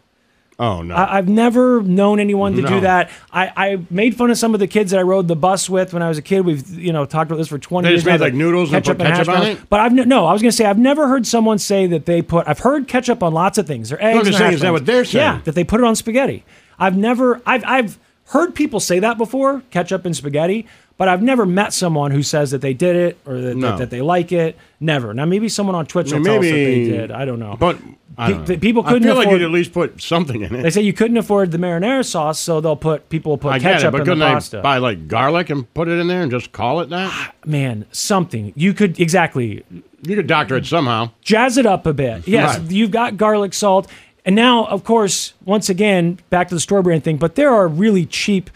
Oh 0.60 0.82
no. 0.82 0.94
I, 0.94 1.16
I've 1.16 1.28
never 1.28 1.80
known 1.82 2.20
anyone 2.20 2.54
to 2.54 2.60
No. 2.62 2.68
do 2.68 2.80
that. 2.82 3.10
I, 3.32 3.50
I 3.56 3.78
made 3.88 4.14
fun 4.14 4.30
of 4.30 4.36
some 4.36 4.52
of 4.52 4.60
the 4.60 4.66
kids 4.66 4.90
that 4.90 5.00
I 5.00 5.02
rode 5.02 5.26
the 5.26 5.34
bus 5.34 5.70
with 5.70 5.94
when 5.94 6.02
I 6.02 6.08
was 6.08 6.18
a 6.18 6.22
kid. 6.22 6.44
We've 6.44 6.68
you 6.78 6.92
know 6.92 7.06
talked 7.06 7.30
about 7.30 7.38
this 7.38 7.48
for 7.48 7.58
twenty 7.58 7.86
They 7.88 7.92
years. 7.94 8.04
now, 8.04 8.12
made, 8.12 8.20
like, 8.20 8.34
noodles 8.34 8.70
and 8.72 8.84
put 8.84 9.00
hash 9.00 9.16
ketchup 9.16 9.28
on 9.34 9.40
browns. 9.40 9.58
it? 9.58 9.70
But 9.70 9.80
I've 9.80 9.92
no. 9.94 10.26
I 10.26 10.32
was 10.34 10.42
going 10.42 10.50
to 10.50 10.56
say 10.56 10.66
I've 10.66 10.78
never 10.78 11.08
heard 11.08 11.26
someone 11.26 11.58
say 11.58 11.86
that 11.86 12.04
they 12.04 12.20
put. 12.20 12.46
I've 12.46 12.58
heard 12.58 12.86
ketchup 12.86 13.22
on 13.22 13.32
lots 13.32 13.56
of 13.56 13.66
things. 13.66 13.88
Their 13.88 14.04
eggs. 14.04 14.28
And 14.28 14.36
saying, 14.36 14.52
is 14.52 14.60
that 14.60 14.72
what 14.72 14.84
they're 14.84 15.04
saying? 15.06 15.24
Yeah, 15.36 15.40
that 15.44 15.54
they 15.54 15.64
put 15.64 15.80
it 15.80 15.84
on 15.86 15.96
spaghetti. 15.96 16.44
I've 16.78 16.96
never. 16.96 17.40
I've 17.46 17.64
I've 17.64 17.98
heard 18.26 18.54
people 18.54 18.80
say 18.80 18.98
that 18.98 19.16
before, 19.18 19.62
ketchup 19.70 20.04
and 20.04 20.14
spaghetti. 20.14 20.66
But 21.00 21.08
I've 21.08 21.22
never 21.22 21.46
met 21.46 21.72
someone 21.72 22.10
who 22.10 22.22
says 22.22 22.50
that 22.50 22.60
they 22.60 22.74
did 22.74 22.94
it 22.94 23.18
or 23.24 23.40
that, 23.40 23.56
No. 23.56 23.70
that, 23.70 23.78
that 23.78 23.90
they 23.90 24.02
like 24.02 24.32
it. 24.32 24.54
Never. 24.80 25.14
Now 25.14 25.24
maybe 25.24 25.48
someone 25.48 25.74
on 25.74 25.86
Twitch 25.86 26.12
I 26.12 26.16
will 26.18 26.24
mean, 26.24 26.24
tell 26.26 26.38
us 26.40 26.44
that 26.44 26.52
they 26.52 26.84
did. 26.84 27.10
I 27.10 27.24
don't 27.24 27.38
know. 27.38 27.56
But 27.58 27.78
I 28.18 28.30
don't 28.32 28.44
pe- 28.46 28.54
know. 28.56 28.60
people 28.60 28.82
I 28.84 28.90
couldn't 28.92 29.08
feel 29.08 29.14
like 29.16 29.30
you'd 29.30 29.40
at 29.40 29.50
least 29.50 29.72
put 29.72 30.02
something 30.02 30.42
in 30.42 30.54
it. 30.54 30.62
They 30.62 30.68
say 30.68 30.82
you 30.82 30.92
couldn't 30.92 31.16
afford 31.16 31.52
the 31.52 31.56
marinara 31.56 32.04
sauce, 32.04 32.38
so 32.38 32.60
they'll 32.60 32.76
put 32.76 33.08
people 33.08 33.32
will 33.32 33.38
put 33.38 33.52
I 33.54 33.58
get 33.58 33.72
ketchup 33.80 33.88
it, 33.88 33.90
but 33.92 34.00
in 34.02 34.04
the 34.04 34.10
couldn't 34.26 34.34
pasta. 34.34 34.56
they 34.58 34.62
buy 34.62 34.76
like 34.76 35.08
garlic 35.08 35.48
and 35.48 35.72
put 35.72 35.88
it 35.88 35.98
in 35.98 36.06
there 36.06 36.20
and 36.20 36.30
just 36.30 36.52
call 36.52 36.80
it 36.80 36.90
that? 36.90 37.08
Ah, 37.10 37.32
man, 37.46 37.86
something 37.92 38.52
you 38.54 38.74
could 38.74 39.00
exactly. 39.00 39.64
You 40.02 40.16
could 40.16 40.26
doctor 40.26 40.56
it 40.58 40.66
somehow. 40.66 41.12
Jazz 41.22 41.56
it 41.56 41.64
up 41.64 41.86
a 41.86 41.94
bit. 41.94 42.28
Yes, 42.28 42.58
Right. 42.58 42.70
you've 42.70 42.90
got 42.90 43.16
garlic 43.16 43.54
salt, 43.54 43.86
and 44.26 44.36
now, 44.36 44.66
of 44.66 44.84
course, 44.84 45.32
once 45.46 45.70
again, 45.70 46.18
back 46.28 46.48
to 46.48 46.54
the 46.54 46.60
store 46.60 46.82
brand 46.82 47.04
thing. 47.04 47.16
But 47.16 47.36
there 47.36 47.50
are 47.54 47.66
really 47.66 48.04
cheap 48.04 48.50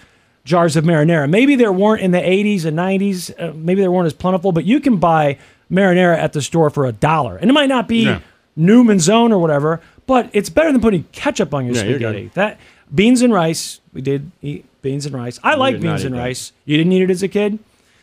jars 0.45 0.77
of 0.77 0.85
marinara. 0.85 1.29
Maybe 1.29 1.57
there 1.57 1.73
weren't 1.73 2.03
in 2.03 2.11
the 2.11 2.19
'80s 2.21 2.65
and 2.65 2.77
'90s. 2.79 3.31
Uh, 3.41 3.53
maybe 3.55 3.81
there 3.81 3.91
weren't 3.91 4.07
as 4.07 4.13
plentiful, 4.13 4.53
but 4.53 4.65
you 4.65 4.81
can 4.81 4.97
buy 4.99 5.39
marinara 5.73 6.17
at 6.17 6.33
the 6.33 6.43
store 6.43 6.71
for 6.71 6.87
a 6.87 6.93
dollar, 6.93 7.37
and 7.37 7.51
it 7.51 7.53
might 7.55 7.69
not 7.69 7.89
be 7.89 8.05
Yeah. 8.05 8.21
Newman's 8.57 9.09
Own 9.09 9.33
or 9.33 9.39
whatever, 9.39 9.81
but 10.07 10.29
it's 10.33 10.49
better 10.51 10.71
than 10.71 10.81
putting 10.81 11.05
ketchup 11.13 11.53
on 11.55 11.65
your 11.67 11.75
Yeah, 11.75 11.81
spaghetti. 11.83 12.31
That 12.35 12.59
beans 12.95 13.23
and 13.23 13.33
rice. 13.33 13.81
We 13.93 14.01
did 14.03 14.31
eat 14.43 14.65
beans 14.83 15.07
and 15.07 15.15
rice. 15.15 15.41
I 15.43 15.55
We 15.55 15.61
like 15.61 15.81
beans 15.81 16.05
and 16.05 16.15
that. 16.15 16.19
rice. 16.21 16.53
You 16.67 16.77
didn't 16.77 16.93
eat 16.93 17.03
it 17.03 17.11
as 17.11 17.23
a 17.23 17.29
kid. 17.29 17.59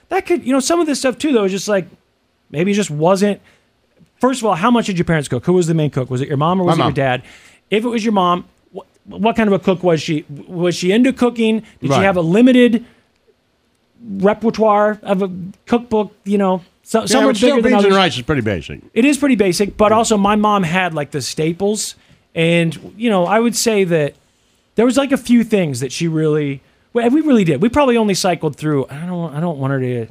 That 0.10 0.26
could, 0.26 0.44
you 0.46 0.52
know, 0.52 0.60
some 0.60 0.82
of 0.82 0.88
this 0.88 1.00
stuff 1.00 1.18
too. 1.18 1.32
Though 1.32 1.46
is 1.46 1.52
just 1.52 1.68
like 1.70 1.88
maybe 2.50 2.72
it 2.72 2.76
just 2.76 2.92
wasn't. 2.92 3.40
First 4.20 4.42
of 4.42 4.46
all, 4.46 4.56
how 4.56 4.70
much 4.70 4.88
did 4.88 4.98
your 4.98 5.06
parents 5.06 5.28
cook? 5.30 5.46
Who 5.46 5.54
was 5.54 5.68
the 5.68 5.74
main 5.74 5.90
cook? 5.90 6.10
Was 6.10 6.22
it 6.22 6.28
your 6.28 6.38
mom 6.38 6.60
or 6.60 6.66
was 6.66 6.78
My 6.78 6.86
it 6.86 6.88
your 6.90 6.94
dad? 6.94 7.24
If 7.70 7.86
it 7.86 7.88
was 7.88 8.04
your 8.04 8.12
mom, 8.14 8.46
what, 9.06 9.36
kind 9.36 9.48
of 9.48 9.54
a 9.54 9.60
cook 9.60 9.84
was 9.84 10.02
she? 10.02 10.26
Was 10.48 10.76
she 10.76 10.92
into 10.92 11.12
cooking? 11.14 11.64
Did 11.82 11.90
Right. 11.90 11.98
she 12.00 12.04
have 12.04 12.18
a 12.18 12.22
limited 12.22 12.86
repertoire 14.04 15.00
of 15.04 15.22
a 15.22 15.32
cookbook? 15.66 16.14
You 16.24 16.38
know, 16.38 16.62
so, 16.84 17.02
Yeah, 17.02 17.06
some 17.06 17.36
still, 17.36 17.56
bigger 17.58 17.62
than 17.62 17.72
beans 17.74 17.86
and 17.86 17.96
rice 17.96 18.16
is 18.16 18.24
pretty 18.24 18.42
basic. 18.42 18.82
It 18.94 19.06
is 19.06 19.18
pretty 19.18 19.36
basic, 19.36 19.78
but 19.78 19.92
also 19.92 20.18
my 20.18 20.36
mom 20.36 20.64
had 20.64 20.94
like 20.94 21.12
the 21.12 21.22
staples, 21.22 21.96
and 22.36 22.94
you 22.98 23.10
know, 23.10 23.26
I 23.26 23.40
would 23.40 23.56
say 23.56 23.84
that 23.86 24.16
there 24.76 24.86
was 24.86 24.98
like 24.98 25.12
a 25.12 25.18
few 25.18 25.44
things 25.44 25.80
that 25.80 25.92
she 25.92 26.08
really, 26.08 26.62
well, 26.94 27.10
we 27.10 27.22
really 27.22 27.44
did. 27.44 27.62
We 27.62 27.70
probably 27.70 27.98
only 27.98 28.14
cycled 28.14 28.56
through. 28.56 28.88
I 28.90 29.06
don't, 29.06 29.34
I 29.36 29.40
don't 29.40 29.58
want 29.58 29.72
her 29.72 29.80
to 29.80 30.08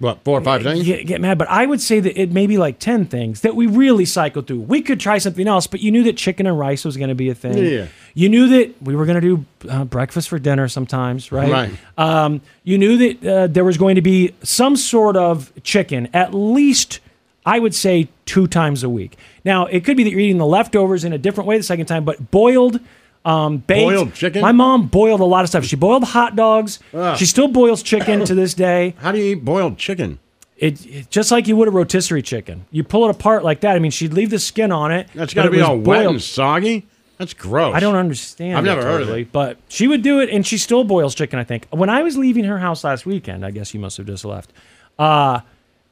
What 0.00 0.24
four 0.24 0.38
or 0.38 0.42
five 0.42 0.62
things? 0.62 0.82
get, 0.82 1.06
get 1.06 1.20
mad, 1.20 1.36
but 1.36 1.48
I 1.48 1.66
would 1.66 1.80
say 1.80 2.00
that 2.00 2.18
it 2.18 2.32
may 2.32 2.46
be 2.46 2.56
like 2.56 2.78
ten 2.78 3.04
things 3.04 3.42
that 3.42 3.54
we 3.54 3.66
really 3.66 4.06
cycled 4.06 4.46
through. 4.46 4.62
We 4.62 4.80
could 4.80 4.98
try 4.98 5.18
something 5.18 5.46
else, 5.46 5.66
but 5.66 5.80
you 5.80 5.92
knew 5.92 6.02
that 6.04 6.16
chicken 6.16 6.46
and 6.46 6.58
rice 6.58 6.86
was 6.86 6.96
going 6.96 7.10
to 7.10 7.14
be 7.14 7.28
a 7.28 7.34
thing. 7.34 7.58
Yeah. 7.58 7.86
You 8.14 8.30
knew 8.30 8.48
that 8.48 8.82
we 8.82 8.96
were 8.96 9.04
going 9.04 9.20
to 9.20 9.36
do 9.36 9.44
uh, 9.68 9.84
breakfast 9.84 10.30
for 10.30 10.38
dinner 10.38 10.68
sometimes, 10.68 11.30
right? 11.30 11.52
Right. 11.52 11.72
Um, 11.98 12.40
you 12.64 12.78
knew 12.78 12.96
that 12.96 13.24
uh, 13.24 13.46
there 13.46 13.64
was 13.64 13.76
going 13.76 13.96
to 13.96 14.02
be 14.02 14.34
some 14.42 14.74
sort 14.74 15.16
of 15.18 15.52
chicken, 15.62 16.08
at 16.14 16.32
least, 16.32 17.00
I 17.44 17.58
would 17.58 17.74
say, 17.74 18.08
two 18.24 18.46
times 18.46 18.82
a 18.82 18.88
week. 18.88 19.18
Now, 19.44 19.66
it 19.66 19.84
could 19.84 19.98
be 19.98 20.04
that 20.04 20.10
you're 20.10 20.20
eating 20.20 20.38
the 20.38 20.46
leftovers 20.46 21.04
in 21.04 21.12
a 21.12 21.18
different 21.18 21.46
way 21.46 21.58
the 21.58 21.62
second 21.62 21.86
time, 21.86 22.06
but 22.06 22.30
boiled, 22.30 22.80
um, 23.24 23.58
baked. 23.58 23.90
Boiled 23.90 24.14
chicken? 24.14 24.42
My 24.42 24.52
mom 24.52 24.86
boiled 24.88 25.20
a 25.20 25.24
lot 25.24 25.42
of 25.44 25.48
stuff. 25.48 25.64
She 25.64 25.76
boiled 25.76 26.04
hot 26.04 26.36
dogs. 26.36 26.78
Ugh. 26.94 27.16
She 27.18 27.26
still 27.26 27.48
boils 27.48 27.82
chicken 27.82 28.24
to 28.24 28.34
this 28.34 28.54
day. 28.54 28.94
How 28.98 29.12
do 29.12 29.18
you 29.18 29.32
eat 29.36 29.44
boiled 29.44 29.76
chicken? 29.78 30.18
It, 30.56 30.84
it- 30.86 31.10
just 31.10 31.30
like 31.30 31.46
you 31.48 31.56
would 31.56 31.68
a 31.68 31.70
rotisserie 31.70 32.22
chicken. 32.22 32.66
You 32.70 32.84
pull 32.84 33.06
it 33.08 33.10
apart 33.10 33.44
like 33.44 33.60
that. 33.60 33.76
I 33.76 33.78
mean, 33.78 33.90
she'd 33.90 34.12
leave 34.12 34.30
the 34.30 34.38
skin 34.38 34.72
on 34.72 34.92
it. 34.92 35.08
That's 35.14 35.34
got 35.34 35.42
to 35.42 35.48
it 35.48 35.52
be 35.52 35.58
was 35.58 35.66
all 35.66 35.76
wet 35.76 35.84
boiled. 36.04 36.14
and 36.14 36.22
soggy. 36.22 36.86
That's 37.18 37.34
gross. 37.34 37.74
I 37.74 37.80
don't 37.80 37.96
understand. 37.96 38.56
I've 38.56 38.64
never 38.64 38.82
heard 38.82 39.02
of 39.02 39.10
it. 39.10 39.30
but 39.30 39.58
she 39.68 39.86
would 39.86 40.00
do 40.02 40.20
it, 40.20 40.30
and 40.30 40.46
she 40.46 40.56
still 40.56 40.84
boils 40.84 41.14
chicken. 41.14 41.38
I 41.38 41.44
think 41.44 41.66
when 41.70 41.90
I 41.90 42.02
was 42.02 42.16
leaving 42.16 42.44
her 42.44 42.58
house 42.58 42.82
last 42.82 43.04
weekend, 43.04 43.44
I 43.44 43.50
guess 43.50 43.74
you 43.74 43.80
must 43.80 43.98
have 43.98 44.06
just 44.06 44.24
left. 44.24 44.50
Uh, 44.98 45.40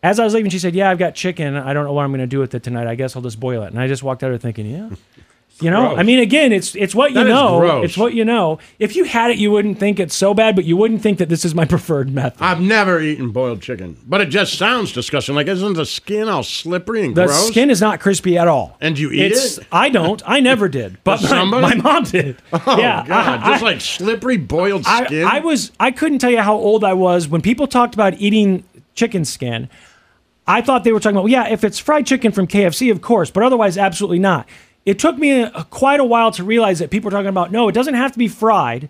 as 0.03 0.19
I 0.19 0.25
was 0.25 0.33
leaving, 0.33 0.51
she 0.51 0.59
said, 0.59 0.75
"Yeah, 0.75 0.91
I've 0.91 0.99
got 0.99 1.15
chicken. 1.15 1.55
I 1.55 1.75
don't 1.75 1.85
know 1.85 1.93
what 1.93 2.05
I'm 2.05 2.11
going 2.11 2.21
to 2.21 2.27
do 2.27 2.39
with 2.39 2.55
it 2.55 2.63
tonight. 2.63 2.87
I 2.87 2.95
guess 2.95 3.15
I'll 3.15 3.21
just 3.21 3.39
boil 3.39 3.63
it." 3.65 3.67
And 3.73 3.79
I 3.79 3.89
just 3.89 4.03
walked 4.03 4.23
out 4.25 4.33
of 4.33 4.41
there 4.41 4.53
thinking, 4.53 4.71
"Yeah." 4.71 4.89
You 5.61 5.71
know, 5.73 5.89
gross. 5.89 5.99
I 5.99 6.03
mean, 6.05 6.21
again, 6.21 6.53
it's 6.53 6.77
it's 6.77 6.95
what 6.95 7.11
you 7.11 7.15
That 7.17 7.27
is 7.27 7.33
know. 7.33 7.83
It's 7.83 7.97
what 7.97 8.15
you 8.15 8.25
know. 8.25 8.61
If 8.79 8.95
you 8.95 9.03
had 9.05 9.33
it, 9.33 9.39
you 9.39 9.51
wouldn't 9.51 9.79
think 9.79 9.99
it's 9.99 10.15
so 10.15 10.33
bad, 10.33 10.55
but 10.55 10.65
you 10.65 10.77
wouldn't 10.77 11.03
think 11.03 11.19
that 11.19 11.29
this 11.29 11.45
is 11.45 11.53
my 11.55 11.65
preferred 11.75 12.11
method. 12.15 12.41
I've 12.41 12.61
never 12.61 13.01
eaten 13.01 13.31
boiled 13.31 13.61
chicken, 13.61 13.97
but 14.07 14.21
it 14.21 14.27
just 14.27 14.57
sounds 14.57 14.93
disgusting. 14.93 15.35
Like 15.35 15.49
isn't 15.49 15.73
the 15.75 15.85
skin 15.85 16.29
all 16.29 16.45
slippery 16.45 17.07
and 17.07 17.15
The 17.17 17.27
gross? 17.27 17.49
skin 17.49 17.71
is 17.71 17.81
not 17.81 17.99
crispy 17.99 18.39
at 18.39 18.47
all. 18.47 18.77
And 18.81 18.97
you 18.97 19.11
eat 19.11 19.21
It's- 19.33 19.59
it? 19.59 19.67
I 19.73 19.89
don't. 19.89 20.23
I 20.25 20.39
never 20.41 20.69
did. 20.81 21.03
But 21.03 21.23
my, 21.25 21.45
my 21.45 21.75
mom 21.75 22.05
did. 22.05 22.37
Oh 22.53 22.79
yeah, 22.79 23.05
god, 23.07 23.41
I- 23.41 23.51
just 23.51 23.63
I- 23.63 23.67
like 23.67 23.81
slippery 23.81 24.37
boiled 24.37 24.85
I, 24.87 25.07
skin. 25.07 25.25
I 25.27 25.41
was 25.41 25.73
I 25.81 25.91
couldn't 25.91 26.21
tell 26.21 26.31
you 26.31 26.41
how 26.41 26.55
old 26.55 26.85
I 26.85 26.93
was 26.95 27.27
when 27.27 27.43
people 27.43 27.67
talked 27.67 27.95
about 27.95 28.15
eating 28.21 28.63
chicken 28.95 29.25
skin. 29.25 29.69
I 30.47 30.63
thought 30.63 30.85
they 30.85 30.93
were 30.93 31.01
talking 31.01 31.17
about 31.17 31.25
well, 31.25 31.33
yeah, 31.33 31.49
if 31.49 31.65
it's 31.65 31.79
fried 31.79 32.07
chicken 32.07 32.33
from 32.33 32.47
KFC, 32.47 32.91
of 32.93 33.03
course, 33.03 33.31
but 33.31 33.43
otherwise, 33.43 33.77
absolutely 33.77 34.19
not. 34.21 34.47
It 34.89 34.99
took 34.99 35.19
me 35.19 35.43
a, 35.43 35.67
quite 35.69 36.01
a 36.01 36.05
while 36.05 36.31
to 36.33 36.43
realize 36.43 36.79
that 36.79 36.89
people 36.89 37.09
are 37.09 37.11
talking 37.11 37.29
about 37.29 37.53
no, 37.53 37.69
it 37.69 37.73
doesn't 37.73 37.93
have 37.93 38.11
to 38.13 38.19
be 38.19 38.27
fried 38.27 38.89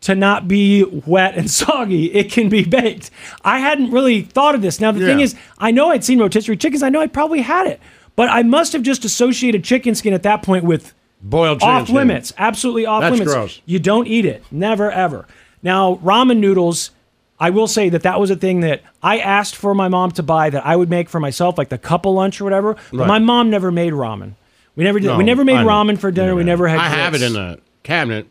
to 0.00 0.14
not 0.14 0.48
be 0.48 0.84
wet 0.84 1.34
and 1.36 1.50
soggy. 1.62 2.06
It 2.14 2.32
can 2.32 2.48
be 2.48 2.64
baked. 2.64 3.10
I 3.44 3.58
hadn't 3.58 3.90
really 3.90 4.22
thought 4.22 4.54
of 4.54 4.62
this. 4.62 4.80
Now 4.80 4.90
the 4.92 5.04
thing 5.04 5.20
is, 5.20 5.34
I 5.58 5.70
know 5.70 5.90
I'd 5.90 6.02
seen 6.02 6.18
rotisserie 6.18 6.56
chickens. 6.56 6.82
I 6.82 6.88
know 6.88 7.02
I 7.02 7.08
probably 7.08 7.42
had 7.42 7.66
it, 7.66 7.78
but 8.16 8.30
I 8.30 8.42
must 8.42 8.72
have 8.72 8.80
just 8.80 9.04
associated 9.04 9.64
chicken 9.64 9.94
skin 9.94 10.14
at 10.14 10.22
that 10.22 10.42
point 10.42 10.64
with 10.64 10.94
boiled 11.20 11.60
chicken 11.60 11.74
off 11.74 11.90
limits. 11.90 12.32
Absolutely 12.38 12.86
off 12.86 13.02
That's 13.02 13.12
limits. 13.12 13.30
gross. 13.32 13.60
You 13.66 13.78
don't 13.78 14.06
eat 14.06 14.24
it. 14.24 14.42
Never 14.50 14.90
ever. 14.90 15.26
Now 15.62 15.96
ramen 15.96 16.38
noodles. 16.38 16.90
I 17.38 17.50
will 17.50 17.66
say 17.66 17.90
that 17.90 18.04
that 18.04 18.18
was 18.18 18.30
a 18.30 18.36
thing 18.36 18.60
that 18.60 18.82
I 19.02 19.18
asked 19.18 19.56
for 19.56 19.74
my 19.74 19.88
mom 19.88 20.12
to 20.12 20.22
buy 20.22 20.48
that 20.48 20.64
I 20.64 20.74
would 20.74 20.88
make 20.88 21.10
for 21.10 21.20
myself, 21.20 21.58
like 21.58 21.68
the 21.68 21.76
couple 21.76 22.14
lunch 22.14 22.40
or 22.40 22.44
whatever. 22.44 22.76
But 22.92 23.00
Right. 23.00 23.08
my 23.08 23.18
mom 23.18 23.50
never 23.50 23.70
made 23.70 23.92
ramen. 23.92 24.36
We 24.76 24.84
never 24.84 24.98
did. 24.98 25.06
No, 25.08 25.16
we 25.18 25.24
never 25.24 25.44
made 25.44 25.56
I 25.56 25.62
know. 25.62 25.68
ramen 25.68 25.98
for 25.98 26.10
dinner. 26.10 26.34
We 26.34 26.44
never 26.44 26.66
had. 26.68 26.78
I 26.78 26.88
have 26.88 27.14
it 27.14 27.22
in 27.22 27.32
the 27.32 27.60
cabinet 27.82 28.26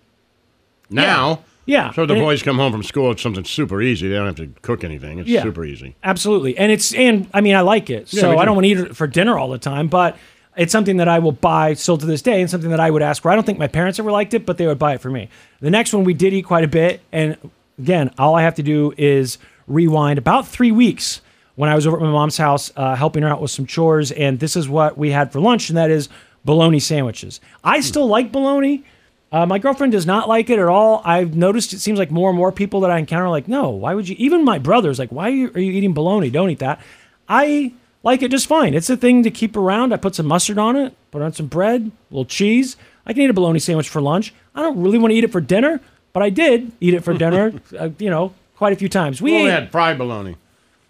now. 0.89 1.39
Yeah. 1.65 1.91
So 1.93 2.05
the 2.05 2.13
And 2.13 2.21
it- 2.21 2.25
boys 2.25 2.43
come 2.43 2.57
home 2.57 2.71
from 2.73 2.83
school. 2.83 3.11
It's 3.11 3.21
something 3.21 3.45
super 3.45 3.81
easy. 3.81 4.09
They 4.09 4.15
don't 4.15 4.25
have 4.25 4.35
to 4.35 4.49
cook 4.61 4.83
anything. 4.83 5.19
It's 5.19 5.29
Yeah. 5.29 5.43
super 5.43 5.63
easy. 5.63 5.95
Absolutely. 6.03 6.57
And 6.57 6.71
it's 6.71 6.93
and 6.93 7.27
I 7.33 7.39
mean 7.41 7.55
I 7.55 7.61
like 7.61 7.89
it. 7.89 8.11
Yeah, 8.11 8.21
so 8.21 8.31
I 8.37 8.41
too. 8.41 8.45
don't 8.47 8.55
want 8.55 8.65
to 8.65 8.69
eat 8.71 8.77
it 8.79 8.95
for 8.97 9.07
dinner 9.07 9.37
all 9.39 9.49
the 9.49 9.57
time, 9.57 9.87
but 9.87 10.17
it's 10.57 10.71
something 10.73 10.97
that 10.97 11.07
I 11.07 11.19
will 11.19 11.31
buy 11.31 11.73
still 11.73 11.97
to 11.97 12.05
this 12.05 12.21
day 12.21 12.41
and 12.41 12.49
something 12.49 12.69
that 12.69 12.81
I 12.81 12.91
would 12.91 13.01
ask 13.01 13.21
for. 13.21 13.31
I 13.31 13.35
don't 13.35 13.45
think 13.45 13.57
my 13.59 13.67
parents 13.67 13.97
ever 13.97 14.11
liked 14.11 14.33
it, 14.33 14.45
but 14.45 14.57
they 14.57 14.67
would 14.67 14.77
buy 14.77 14.93
it 14.95 15.01
for 15.01 15.09
me. 15.09 15.29
The 15.61 15.71
next 15.71 15.93
one 15.93 16.03
we 16.03 16.13
did 16.13 16.33
eat 16.33 16.43
quite 16.43 16.65
a 16.65 16.67
bit 16.67 16.99
and 17.13 17.37
again, 17.79 18.11
all 18.17 18.35
I 18.35 18.41
have 18.41 18.55
to 18.55 18.63
do 18.63 18.93
is 18.97 19.37
rewind 19.67 20.19
about 20.19 20.45
3 20.45 20.71
weeks 20.73 21.21
when 21.55 21.69
I 21.69 21.75
was 21.75 21.87
over 21.87 21.95
at 21.95 22.03
my 22.03 22.09
mom's 22.11 22.35
house 22.37 22.71
uh, 22.75 22.95
helping 22.95 23.23
her 23.23 23.29
out 23.29 23.41
with 23.41 23.51
some 23.51 23.65
chores 23.65 24.11
and 24.11 24.39
this 24.41 24.57
is 24.57 24.67
what 24.67 24.97
we 24.97 25.11
had 25.11 25.31
for 25.31 25.39
lunch 25.39 25.69
and 25.69 25.77
that 25.77 25.89
is 25.89 26.09
bologna 26.45 26.79
sandwiches. 26.79 27.39
I 27.63 27.79
still 27.81 28.07
like 28.07 28.31
bologna. 28.31 28.83
Uh, 29.31 29.45
my 29.47 29.57
girlfriend 29.57 29.91
does 29.91 30.05
not 30.05 30.29
like 30.29 30.49
it 30.51 30.59
at 30.59 30.67
all. 30.67 31.01
I've 31.03 31.35
noticed 31.35 31.73
it 31.73 31.79
seems 31.79 31.97
like 31.97 32.11
more 32.11 32.29
and 32.29 32.37
more 32.37 32.51
people 32.51 32.81
that 32.81 32.91
I 32.91 32.99
encounter 32.99 33.25
are 33.25 33.29
like, 33.31 33.47
no, 33.47 33.69
why 33.71 33.95
would 33.95 34.07
you? 34.07 34.15
Even 34.19 34.43
my 34.45 34.59
brother's 34.59 34.99
like, 34.99 35.09
why 35.11 35.25
are 35.25 35.33
you, 35.33 35.51
are 35.55 35.59
you 35.59 35.71
eating 35.71 35.93
bologna? 35.93 36.29
Don't 36.29 36.49
eat 36.51 36.59
that. 36.59 36.79
I 37.27 37.73
like 38.03 38.21
it 38.21 38.29
just 38.29 38.45
fine. 38.47 38.73
It's 38.75 38.89
a 38.91 38.97
thing 38.97 39.23
to 39.23 39.31
keep 39.31 39.55
around. 39.57 39.91
I 39.93 39.97
put 39.97 40.13
some 40.15 40.27
mustard 40.27 40.59
on 40.59 40.75
it, 40.75 40.93
put 41.09 41.21
on 41.23 41.33
some 41.33 41.47
bread, 41.47 41.81
a 41.81 42.13
little 42.13 42.25
cheese. 42.25 42.75
I 43.07 43.13
can 43.13 43.23
eat 43.23 43.29
a 43.29 43.33
bologna 43.33 43.59
sandwich 43.59 43.89
for 43.89 44.01
lunch. 44.01 44.33
I 44.53 44.61
don't 44.61 44.81
really 44.81 44.97
want 44.99 45.11
to 45.11 45.15
eat 45.17 45.23
it 45.23 45.31
for 45.31 45.41
dinner, 45.41 45.79
but 46.13 46.21
I 46.21 46.29
did 46.29 46.71
eat 46.79 46.93
it 46.93 47.03
for 47.03 47.13
dinner. 47.13 47.53
uh, 47.79 47.89
you 47.97 48.09
know, 48.11 48.33
quite 48.55 48.73
a 48.73 48.75
few 48.75 48.89
times. 48.89 49.19
We 49.21 49.31
We 49.31 49.37
only 49.39 49.49
ate- 49.51 49.53
had 49.53 49.71
fried 49.71 49.97
bologna. 49.97 50.35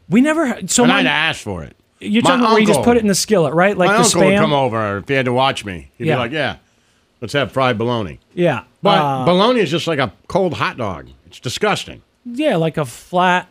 we 0.09 0.19
never. 0.19 0.45
had- 0.47 0.69
So 0.69 0.83
and 0.83 0.91
my, 0.91 0.99
I'd 0.99 1.05
ask 1.05 1.41
for 1.41 1.63
it. 1.63 1.77
You're 2.03 2.21
talking 2.21 2.41
about 2.41 2.51
where 2.51 2.59
you 2.61 2.67
just 2.67 2.81
put 2.83 2.97
it 2.97 3.01
in 3.01 3.07
the 3.07 3.15
skillet, 3.15 3.53
right? 3.53 3.77
Like 3.77 3.87
My 3.87 3.93
the 3.97 4.03
uncle 4.03 4.21
spam. 4.21 4.25
would 4.31 4.37
come 4.39 4.53
over 4.53 4.97
if 4.97 5.07
he 5.07 5.13
had 5.13 5.25
to 5.25 5.33
watch 5.33 5.65
me. 5.65 5.89
He'd 5.97 6.07
Yeah. 6.07 6.15
be 6.15 6.19
like, 6.19 6.31
"Yeah, 6.31 6.55
let's 7.21 7.33
have 7.33 7.51
fried 7.51 7.77
bologna." 7.77 8.19
Yeah, 8.33 8.61
But 8.81 8.99
Uh, 8.99 9.25
bologna 9.25 9.61
is 9.61 9.71
just 9.71 9.87
like 9.87 9.99
a 9.99 10.11
cold 10.27 10.55
hot 10.55 10.77
dog. 10.77 11.07
It's 11.27 11.39
disgusting. 11.39 12.01
yeah, 12.25 12.55
like 12.57 12.77
a 12.77 12.85
flat 12.85 13.47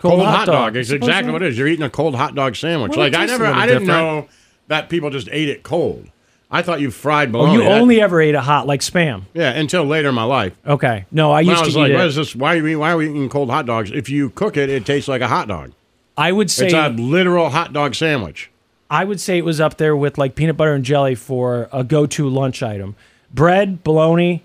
Cold, 0.00 0.24
hot, 0.24 0.46
dog. 0.46 0.76
It's 0.76 0.88
is 0.88 0.92
exactly 0.94 1.30
what 1.32 1.42
it 1.42 1.48
is. 1.48 1.58
You're 1.58 1.68
eating 1.68 1.84
a 1.84 1.90
cold 1.90 2.14
hot 2.14 2.34
dog 2.34 2.56
sandwich. 2.56 2.92
Well, 2.96 3.00
it 3.06 3.12
like 3.12 3.14
I 3.14 3.26
tastes 3.26 3.36
a 3.36 3.38
never, 3.38 3.44
little 3.50 3.60
I 3.62 3.66
didn't 3.66 3.82
different. 3.86 4.06
know 4.06 4.28
that 4.68 4.88
people 4.88 5.10
just 5.10 5.28
ate 5.30 5.48
it 5.50 5.62
cold. 5.62 6.06
I 6.50 6.62
thought 6.62 6.80
you 6.80 6.90
fried 6.90 7.28
Oh, 7.28 7.32
bologna. 7.32 7.52
you 7.52 7.60
That- 7.64 7.80
only 7.80 8.00
ever 8.00 8.20
ate 8.20 8.34
a 8.34 8.40
hot, 8.40 8.66
like 8.66 8.80
spam. 8.80 9.22
yeah, 9.34 9.50
until 9.50 9.84
later 9.84 10.08
in 10.08 10.14
my 10.14 10.24
life. 10.24 10.52
Okay. 10.66 11.04
No, 11.12 11.30
I 11.30 11.40
When 11.42 11.48
used 11.50 11.62
I 11.62 11.64
was 11.66 11.74
to 11.74 11.80
like, 11.80 11.90
eat 11.90 11.94
what 11.94 12.04
it. 12.04 12.08
is 12.08 12.16
this? 12.16 12.34
Why 12.34 12.56
are 12.56 12.62
we 12.62 12.74
why 12.74 12.90
are 12.92 12.96
we 12.96 13.10
eating 13.10 13.28
cold 13.28 13.50
hot 13.50 13.66
dogs? 13.66 13.90
If 13.92 14.08
you 14.08 14.30
cook 14.30 14.56
it, 14.56 14.68
it 14.70 14.84
tastes 14.86 15.06
like 15.08 15.20
a 15.20 15.28
hot 15.28 15.46
dog. 15.46 15.72
I 16.16 16.32
would 16.32 16.50
say 16.50 16.66
it's 16.66 16.74
a 16.74 16.88
literal 16.88 17.50
hot 17.50 17.72
dog 17.72 17.94
sandwich. 17.94 18.50
I 18.90 19.04
would 19.04 19.20
say 19.20 19.38
it 19.38 19.44
was 19.44 19.60
up 19.60 19.76
there 19.76 19.96
with 19.96 20.18
like 20.18 20.34
peanut 20.34 20.56
butter 20.56 20.74
and 20.74 20.84
jelly 20.84 21.14
for 21.14 21.68
a 21.72 21.84
go-to 21.84 22.28
lunch 22.28 22.62
item. 22.62 22.96
Bread, 23.32 23.84
bologna, 23.84 24.42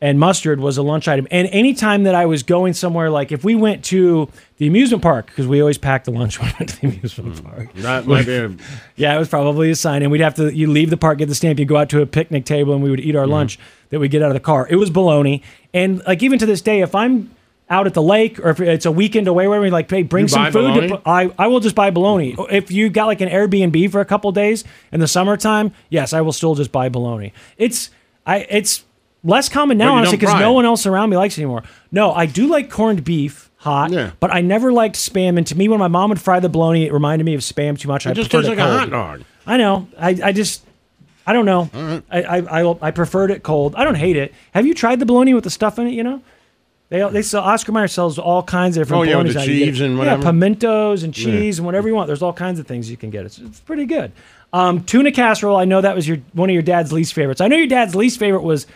and 0.00 0.18
mustard 0.18 0.58
was 0.58 0.78
a 0.78 0.82
lunch 0.82 1.06
item. 1.06 1.28
And 1.30 1.46
anytime 1.52 2.02
that 2.04 2.14
I 2.14 2.26
was 2.26 2.42
going 2.42 2.72
somewhere, 2.72 3.08
like 3.08 3.30
if 3.30 3.44
we 3.44 3.54
went 3.54 3.84
to 3.86 4.28
the 4.56 4.66
amusement 4.66 5.02
park, 5.02 5.26
because 5.26 5.46
we 5.46 5.60
always 5.60 5.78
packed 5.78 6.06
the 6.06 6.10
lunch 6.10 6.38
when 6.40 6.48
we 6.48 6.54
went 6.58 6.70
to 6.70 6.80
the 6.80 6.88
amusement 6.88 7.38
hmm. 7.38 7.46
park. 7.46 7.74
That 7.74 8.06
might 8.06 8.26
be 8.26 8.56
Yeah, 8.96 9.14
it 9.14 9.18
was 9.18 9.28
probably 9.28 9.70
a 9.70 9.76
sign. 9.76 10.02
And 10.02 10.10
we'd 10.10 10.22
have 10.22 10.34
to, 10.34 10.52
you 10.52 10.68
leave 10.68 10.90
the 10.90 10.96
park, 10.96 11.18
get 11.18 11.28
the 11.28 11.36
stamp, 11.36 11.60
you 11.60 11.66
go 11.66 11.76
out 11.76 11.90
to 11.90 12.00
a 12.00 12.06
picnic 12.06 12.46
table, 12.46 12.74
and 12.74 12.82
we 12.82 12.90
would 12.90 12.98
eat 12.98 13.14
our 13.14 13.24
mm-hmm. 13.24 13.32
lunch 13.32 13.58
that 13.90 14.00
we 14.00 14.08
get 14.08 14.22
out 14.22 14.28
of 14.28 14.34
the 14.34 14.40
car. 14.40 14.66
It 14.68 14.76
was 14.76 14.90
bologna. 14.90 15.42
And 15.72 16.02
like 16.04 16.22
even 16.22 16.38
to 16.40 16.46
this 16.46 16.62
day, 16.62 16.80
if 16.80 16.94
I'm 16.94 17.30
out 17.70 17.86
at 17.86 17.94
the 17.94 18.02
lake 18.02 18.38
or 18.38 18.50
if 18.50 18.60
it's 18.60 18.84
a 18.84 18.92
weekend 18.92 19.28
away 19.28 19.48
where 19.48 19.60
we 19.60 19.70
like, 19.70 19.90
hey, 19.90 20.02
bring 20.02 20.24
You 20.24 20.28
some 20.28 20.52
food. 20.52 20.88
To, 20.88 21.00
I, 21.06 21.30
I 21.38 21.46
will 21.46 21.60
just 21.60 21.74
buy 21.74 21.90
bologna. 21.90 22.34
If 22.50 22.70
you 22.70 22.90
got 22.90 23.06
like 23.06 23.20
an 23.20 23.28
Airbnb 23.30 23.90
for 23.90 24.00
a 24.00 24.04
couple 24.04 24.30
days 24.32 24.64
in 24.92 25.00
the 25.00 25.08
summertime, 25.08 25.72
yes, 25.88 26.12
I 26.12 26.20
will 26.20 26.32
still 26.32 26.54
just 26.54 26.70
buy 26.70 26.88
bologna. 26.88 27.32
It's, 27.56 27.90
I, 28.26 28.46
it's 28.50 28.84
less 29.24 29.48
common 29.48 29.78
now, 29.78 29.94
honestly, 29.94 30.16
because 30.18 30.38
no 30.38 30.52
one 30.52 30.64
else 30.64 30.84
around 30.86 31.10
me 31.10 31.16
likes 31.16 31.38
it 31.38 31.42
anymore. 31.42 31.62
No, 31.90 32.12
I 32.12 32.26
do 32.26 32.46
like 32.46 32.70
corned 32.70 33.04
beef 33.04 33.50
hot, 33.56 33.90
but 34.20 34.34
I 34.34 34.40
never 34.40 34.72
liked 34.72 34.96
spam. 34.96 35.38
And 35.38 35.46
to 35.46 35.56
me, 35.56 35.68
when 35.68 35.78
my 35.78 35.88
mom 35.88 36.10
would 36.10 36.20
fry 36.20 36.40
the 36.40 36.48
bologna, 36.48 36.86
it 36.86 36.92
reminded 36.92 37.24
me 37.24 37.34
of 37.34 37.40
spam 37.40 37.78
too 37.78 37.88
much. 37.88 38.06
It 38.06 38.10
I 38.10 38.12
just 38.14 38.30
tastes 38.30 38.48
like 38.48 38.58
a 38.58 38.62
hot 38.64 38.90
dog. 38.90 39.22
I 39.46 39.56
know. 39.56 39.88
I, 39.98 40.18
I 40.22 40.32
just, 40.32 40.64
I 41.26 41.32
don't 41.32 41.46
know. 41.46 42.02
I, 42.10 42.22
I, 42.22 42.62
I, 42.62 42.88
I 42.88 42.90
preferred 42.90 43.30
it 43.30 43.42
cold. 43.42 43.76
I 43.76 43.84
don't 43.84 43.94
hate 43.94 44.16
it. 44.16 44.34
Have 44.52 44.66
you 44.66 44.74
tried 44.74 44.98
the 44.98 45.06
bologna 45.06 45.34
with 45.34 45.44
the 45.44 45.50
stuff 45.50 45.78
in 45.78 45.86
it? 45.86 45.94
You 45.94 46.02
know, 46.02 46.22
they 46.92 47.08
they 47.10 47.22
sell 47.22 47.42
Oscar 47.42 47.72
Mayer 47.72 47.88
sells 47.88 48.18
all 48.18 48.42
kinds 48.42 48.76
of 48.76 48.82
different. 48.82 49.00
Oh, 49.00 49.02
yeah, 49.04 49.16
with 49.22 49.32
the 49.32 49.40
cheese 49.44 49.80
and 49.80 49.96
yeah, 49.96 50.18
pimentos 50.18 51.04
and 51.04 51.16
Yeah. 51.16 51.24
cheese 51.24 51.58
and 51.58 51.64
whatever 51.64 51.88
you 51.88 51.94
want. 51.94 52.06
There's 52.06 52.20
all 52.20 52.34
kinds 52.34 52.60
of 52.60 52.66
things 52.66 52.90
you 52.90 52.98
can 52.98 53.08
get. 53.08 53.24
It's, 53.24 53.38
it's 53.38 53.60
pretty 53.60 53.86
good. 53.86 54.12
Um, 54.52 54.84
tuna 54.84 55.10
casserole. 55.10 55.56
I 55.56 55.64
know 55.64 55.80
that 55.80 55.96
was 55.96 56.06
your 56.06 56.18
one 56.34 56.50
of 56.50 56.54
your 56.54 56.62
dad's 56.62 56.92
least 56.92 57.14
favorites. 57.14 57.40
I 57.40 57.48
know 57.48 57.56
your 57.56 57.66
dad's 57.66 57.94
least 57.94 58.18
favorite 58.18 58.42
was 58.42 58.66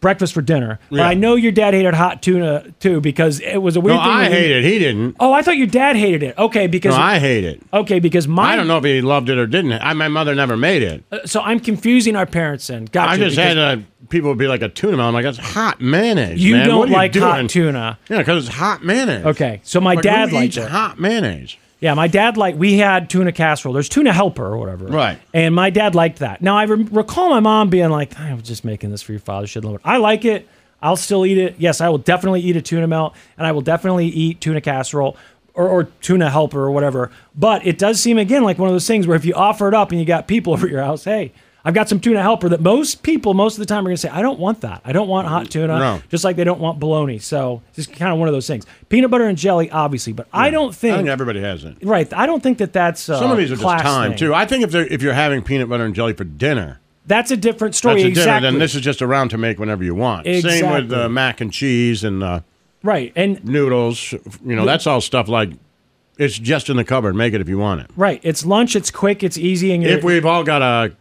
breakfast 0.00 0.32
for 0.32 0.42
dinner, 0.42 0.78
but 0.90 0.96
Yeah. 0.96 1.08
I 1.08 1.14
know 1.14 1.34
your 1.34 1.50
dad 1.52 1.74
hated 1.74 1.92
hot 1.94 2.22
tuna 2.22 2.64
too 2.78 3.00
because 3.00 3.40
it 3.40 3.58
was 3.58 3.76
a 3.76 3.80
No, 3.80 3.84
weird 3.86 3.98
thing. 3.98 4.06
I 4.08 4.22
when 4.22 4.30
he- 4.32 4.38
hate 4.38 4.50
it. 4.52 4.64
He 4.64 4.78
didn't. 4.78 5.16
Oh, 5.18 5.32
I 5.32 5.42
thought 5.42 5.56
your 5.56 5.66
dad 5.66 5.96
hated 5.96 6.22
it. 6.22 6.38
Okay, 6.38 6.66
because 6.68 6.94
no, 6.96 7.02
I 7.02 7.18
hate 7.18 7.44
it. 7.44 7.60
Okay, 7.72 7.98
because 7.98 8.28
my 8.28 8.52
I 8.52 8.56
don't 8.56 8.68
know 8.68 8.78
if 8.78 8.84
he 8.84 9.00
loved 9.00 9.28
it 9.28 9.38
or 9.38 9.46
didn't. 9.46 9.72
I, 9.72 9.92
my 9.94 10.08
mother 10.08 10.34
never 10.34 10.56
made 10.56 10.82
it. 10.82 11.02
Uh, 11.10 11.18
so 11.24 11.40
I'm 11.40 11.58
confusing 11.60 12.14
our 12.16 12.26
parents 12.26 12.66
then. 12.68 12.84
Gotcha. 12.86 13.10
I 13.10 13.16
just 13.16 13.36
because- 13.36 13.48
had 13.56 13.58
uh, 13.58 13.76
people 14.08 14.28
would 14.30 14.38
be 14.38 14.46
like 14.48 14.62
a 14.62 14.68
tuna. 14.68 15.02
I'm 15.02 15.12
like, 15.14 15.24
that's 15.24 15.38
hot 15.38 15.80
mayonnaise. 15.80 16.42
You 16.42 16.54
man. 16.56 16.68
don't 16.68 16.88
are 16.88 16.92
like 16.92 17.14
hot 17.16 17.34
doing? 17.36 17.48
tuna. 17.48 17.98
Yeah, 18.08 18.18
because 18.18 18.46
it's 18.46 18.54
hot 18.56 18.84
mayonnaise. 18.84 19.24
Okay, 19.26 19.60
so 19.64 19.80
my 19.80 19.94
Like, 19.94 20.02
dad 20.04 20.28
who 20.28 20.36
liked 20.36 20.46
eats 20.48 20.56
it. 20.58 20.68
hot 20.68 21.00
mayonnaise. 21.00 21.56
Yeah, 21.80 21.94
my 21.94 22.08
dad 22.08 22.36
liked. 22.36 22.58
We 22.58 22.78
had 22.78 23.08
tuna 23.08 23.30
casserole. 23.32 23.72
There's 23.72 23.88
tuna 23.88 24.12
helper 24.12 24.44
or 24.44 24.58
whatever. 24.58 24.86
Right. 24.86 25.18
And 25.32 25.54
my 25.54 25.70
dad 25.70 25.94
liked 25.94 26.18
that. 26.18 26.42
Now 26.42 26.56
I 26.56 26.64
re- 26.64 26.88
recall 26.90 27.30
my 27.30 27.40
mom 27.40 27.70
being 27.70 27.90
like, 27.90 28.18
"I 28.18 28.34
was 28.34 28.42
just 28.42 28.64
making 28.64 28.90
this 28.90 29.02
for 29.02 29.12
your 29.12 29.20
father. 29.20 29.46
Should 29.46 29.64
love 29.64 29.76
it." 29.76 29.80
I 29.84 29.98
like 29.98 30.24
it. 30.24 30.48
I'll 30.82 30.96
still 30.96 31.24
eat 31.24 31.38
it. 31.38 31.56
Yes, 31.58 31.80
I 31.80 31.88
will 31.88 31.98
definitely 31.98 32.40
eat 32.40 32.56
a 32.56 32.62
tuna 32.62 32.86
melt, 32.86 33.14
and 33.36 33.46
I 33.46 33.52
will 33.52 33.60
definitely 33.62 34.06
eat 34.06 34.40
tuna 34.40 34.60
casserole 34.60 35.16
or, 35.54 35.68
or 35.68 35.84
tuna 36.00 36.30
helper 36.30 36.60
or 36.60 36.70
whatever. 36.70 37.10
But 37.36 37.66
it 37.66 37.78
does 37.78 38.00
seem 38.00 38.18
again 38.18 38.42
like 38.44 38.58
one 38.58 38.68
of 38.68 38.74
those 38.74 38.86
things 38.86 39.06
where 39.06 39.16
if 39.16 39.24
you 39.24 39.34
offer 39.34 39.68
it 39.68 39.74
up 39.74 39.90
and 39.90 40.00
you 40.00 40.06
got 40.06 40.26
people 40.28 40.52
over 40.54 40.66
your 40.66 40.82
house, 40.82 41.04
hey. 41.04 41.32
I've 41.68 41.74
got 41.74 41.86
some 41.86 42.00
tuna 42.00 42.22
helper 42.22 42.48
that 42.48 42.62
most 42.62 43.02
people, 43.02 43.34
most 43.34 43.54
of 43.54 43.58
the 43.58 43.66
time, 43.66 43.80
are 43.84 43.90
going 43.90 43.96
to 43.96 44.00
say, 44.00 44.08
I 44.08 44.22
don't 44.22 44.38
want 44.40 44.62
that. 44.62 44.80
I 44.86 44.92
don't 44.92 45.06
want 45.06 45.28
hot 45.28 45.50
tuna, 45.50 45.78
No. 45.78 46.00
just 46.08 46.24
like 46.24 46.36
they 46.36 46.44
don't 46.44 46.60
want 46.60 46.78
bologna. 46.80 47.18
So 47.18 47.60
it's 47.68 47.76
just 47.86 47.92
kind 47.92 48.10
of 48.10 48.18
one 48.18 48.26
of 48.26 48.32
those 48.32 48.46
things. 48.46 48.64
Peanut 48.88 49.10
butter 49.10 49.26
and 49.26 49.36
jelly, 49.36 49.70
obviously, 49.70 50.14
but 50.14 50.28
I 50.32 50.48
don't 50.50 50.74
think, 50.74 50.94
I 50.94 50.96
think 50.96 51.08
everybody 51.10 51.42
has 51.42 51.64
it. 51.64 51.76
Right. 51.82 52.10
I 52.14 52.24
don't 52.24 52.42
think 52.42 52.56
that 52.56 52.72
that's 52.72 53.10
uh, 53.10 53.18
Some 53.18 53.30
of 53.30 53.36
these 53.36 53.52
are 53.52 53.56
just 53.56 53.82
time 53.82 54.12
thing. 54.12 54.18
too. 54.18 54.32
I 54.34 54.46
think 54.46 54.64
if 54.64 54.70
they're 54.70 54.86
if 54.86 55.02
you're 55.02 55.12
having 55.12 55.42
peanut 55.42 55.68
butter 55.68 55.84
and 55.84 55.94
jelly 55.94 56.14
for 56.14 56.24
dinner, 56.24 56.80
That's 57.06 57.30
a 57.30 57.36
different 57.36 57.74
story. 57.74 57.96
that's 57.96 58.04
a 58.04 58.08
exactly. 58.08 58.32
dinner. 58.40 58.50
Then 58.52 58.58
this 58.60 58.74
is 58.74 58.80
just 58.80 59.02
around 59.02 59.28
to 59.28 59.38
make 59.38 59.58
whenever 59.58 59.84
you 59.84 59.94
want. 59.94 60.24
Same 60.24 60.36
with 60.36 60.46
Exactly. 60.46 60.96
uh, 60.96 61.08
mac 61.10 61.42
and 61.42 61.52
cheese 61.52 62.02
and 62.02 62.22
uh, 62.22 62.40
right 62.82 63.12
and 63.14 63.44
noodles. 63.44 64.12
You 64.12 64.56
know, 64.56 64.64
that's 64.64 64.86
all 64.86 65.02
stuff 65.02 65.28
like 65.28 65.50
it's 66.16 66.38
just 66.38 66.70
in 66.70 66.76
the 66.78 66.84
cupboard. 66.84 67.14
Make 67.14 67.34
it 67.34 67.42
if 67.42 67.48
you 67.50 67.58
want 67.58 67.82
it. 67.82 67.90
right. 67.94 68.20
It's 68.22 68.46
lunch. 68.46 68.74
It's 68.74 68.90
quick. 68.90 69.22
It's 69.22 69.36
easy. 69.36 69.72
And 69.74 69.82
you're, 69.82 69.98
If 69.98 70.02
we've 70.04 70.24
all 70.24 70.44
got 70.44 70.62
a 70.62 70.96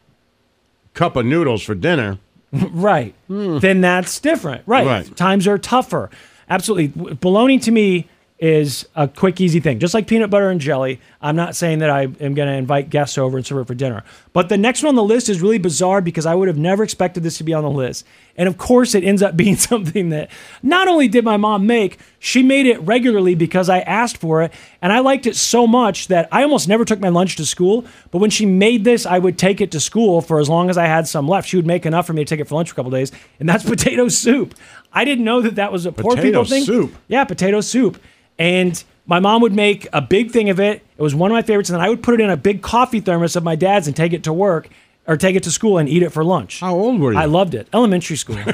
cup 0.97 1.15
of 1.15 1.25
noodles 1.25 1.61
for 1.61 1.75
dinner, 1.75 2.17
right, 2.51 3.13
hmm. 3.27 3.59
then 3.59 3.81
that's 3.81 4.19
different. 4.19 4.63
Right. 4.65 4.85
Right. 4.85 5.15
Times 5.15 5.47
are 5.47 5.57
tougher. 5.57 6.09
Absolutely. 6.49 7.15
Bologna 7.15 7.59
to 7.59 7.71
me 7.71 8.07
is 8.39 8.87
a 8.95 9.07
quick, 9.07 9.41
easy 9.41 9.59
thing, 9.59 9.79
just 9.79 9.93
like 9.93 10.07
peanut 10.07 10.29
butter 10.29 10.49
and 10.49 10.61
jelly. 10.61 10.99
I'm 11.21 11.35
not 11.35 11.55
saying 11.55 11.79
that 11.79 11.89
I 11.89 12.03
am 12.03 12.33
going 12.35 12.47
to 12.47 12.53
invite 12.53 12.89
guests 12.89 13.17
over 13.17 13.37
and 13.37 13.45
serve 13.45 13.59
it 13.59 13.67
for 13.67 13.73
dinner. 13.73 14.03
But 14.31 14.49
the 14.49 14.57
next 14.57 14.83
one 14.83 14.89
on 14.89 14.95
the 14.95 15.03
list 15.03 15.27
is 15.27 15.41
really 15.41 15.57
bizarre 15.57 16.01
because 16.01 16.25
I 16.25 16.35
would 16.35 16.47
have 16.47 16.57
never 16.57 16.83
expected 16.83 17.23
this 17.23 17.37
to 17.39 17.43
be 17.43 17.53
on 17.53 17.63
the 17.63 17.69
list. 17.69 18.05
And 18.37 18.47
of 18.47 18.57
course, 18.57 18.93
it 18.93 19.03
ends 19.03 19.23
up 19.23 19.35
being 19.43 19.55
something 19.55 20.09
that 20.09 20.29
not 20.61 20.87
only 20.87 21.07
did 21.07 21.25
my 21.25 21.37
mom 21.37 21.65
make, 21.65 21.99
she 22.19 22.43
made 22.43 22.65
it 22.67 22.79
regularly 22.81 23.35
because 23.35 23.69
I 23.69 23.79
asked 23.79 24.17
for 24.17 24.43
it. 24.43 24.53
And 24.81 24.93
I 24.93 24.99
liked 24.99 25.25
it 25.25 25.35
so 25.35 25.65
much 25.65 26.07
that 26.07 26.29
I 26.31 26.43
almost 26.43 26.67
never 26.67 26.85
took 26.85 26.99
my 26.99 27.09
lunch 27.09 27.35
to 27.37 27.45
school. 27.45 27.85
But 28.11 28.19
when 28.19 28.29
she 28.29 28.45
made 28.45 28.83
this, 28.83 29.05
I 29.05 29.19
would 29.19 29.37
take 29.37 29.59
it 29.59 29.71
to 29.71 29.79
school 29.79 30.21
for 30.21 30.39
as 30.39 30.47
long 30.49 30.69
as 30.69 30.77
I 30.77 30.85
had 30.85 31.07
some 31.07 31.27
left. 31.27 31.49
She 31.49 31.55
would 31.57 31.65
make 31.67 31.85
enough 31.85 32.05
for 32.05 32.13
me 32.13 32.23
to 32.23 32.29
take 32.29 32.39
it 32.39 32.47
for 32.47 32.55
lunch 32.55 32.69
for 32.69 32.73
a 32.73 32.77
couple 32.77 32.91
days. 32.91 33.11
And 33.39 33.49
that's 33.49 33.63
potato 33.69 34.07
soup. 34.07 34.53
I 34.93 35.03
didn't 35.03 35.25
know 35.25 35.41
that 35.41 35.55
that 35.55 35.71
was 35.71 35.85
a 35.85 35.91
poor 35.91 36.15
Potato 36.15 36.27
people 36.27 36.45
thing. 36.45 36.63
soup? 36.63 36.95
Yeah, 37.07 37.23
potato 37.23 37.61
soup. 37.61 37.99
And 38.39 38.81
my 39.07 39.19
mom 39.19 39.41
would 39.41 39.53
make 39.53 39.87
a 39.93 40.01
big 40.01 40.31
thing 40.31 40.49
of 40.49 40.59
it. 40.59 40.83
It 40.97 41.01
was 41.01 41.15
one 41.15 41.31
of 41.31 41.35
my 41.35 41.41
favorites. 41.41 41.69
And 41.69 41.75
then 41.79 41.85
I 41.85 41.89
would 41.89 42.03
put 42.03 42.13
it 42.13 42.19
in 42.21 42.29
a 42.29 42.37
big 42.37 42.61
coffee 42.61 42.99
thermos 42.99 43.35
of 43.35 43.43
my 43.43 43.55
dad's 43.55 43.87
and 43.87 43.95
take 43.95 44.13
it 44.13 44.23
to 44.25 44.33
work 44.33 44.69
or 45.07 45.17
take 45.17 45.35
it 45.35 45.43
to 45.43 45.51
school 45.51 45.77
and 45.77 45.87
eat 45.87 46.03
it 46.03 46.11
for 46.11 46.23
lunch. 46.23 46.59
How 46.59 46.75
old 46.75 46.99
were 46.99 47.13
you? 47.13 47.19
I 47.19 47.25
loved 47.25 47.55
it. 47.55 47.67
Elementary 47.73 48.17
school. 48.17 48.37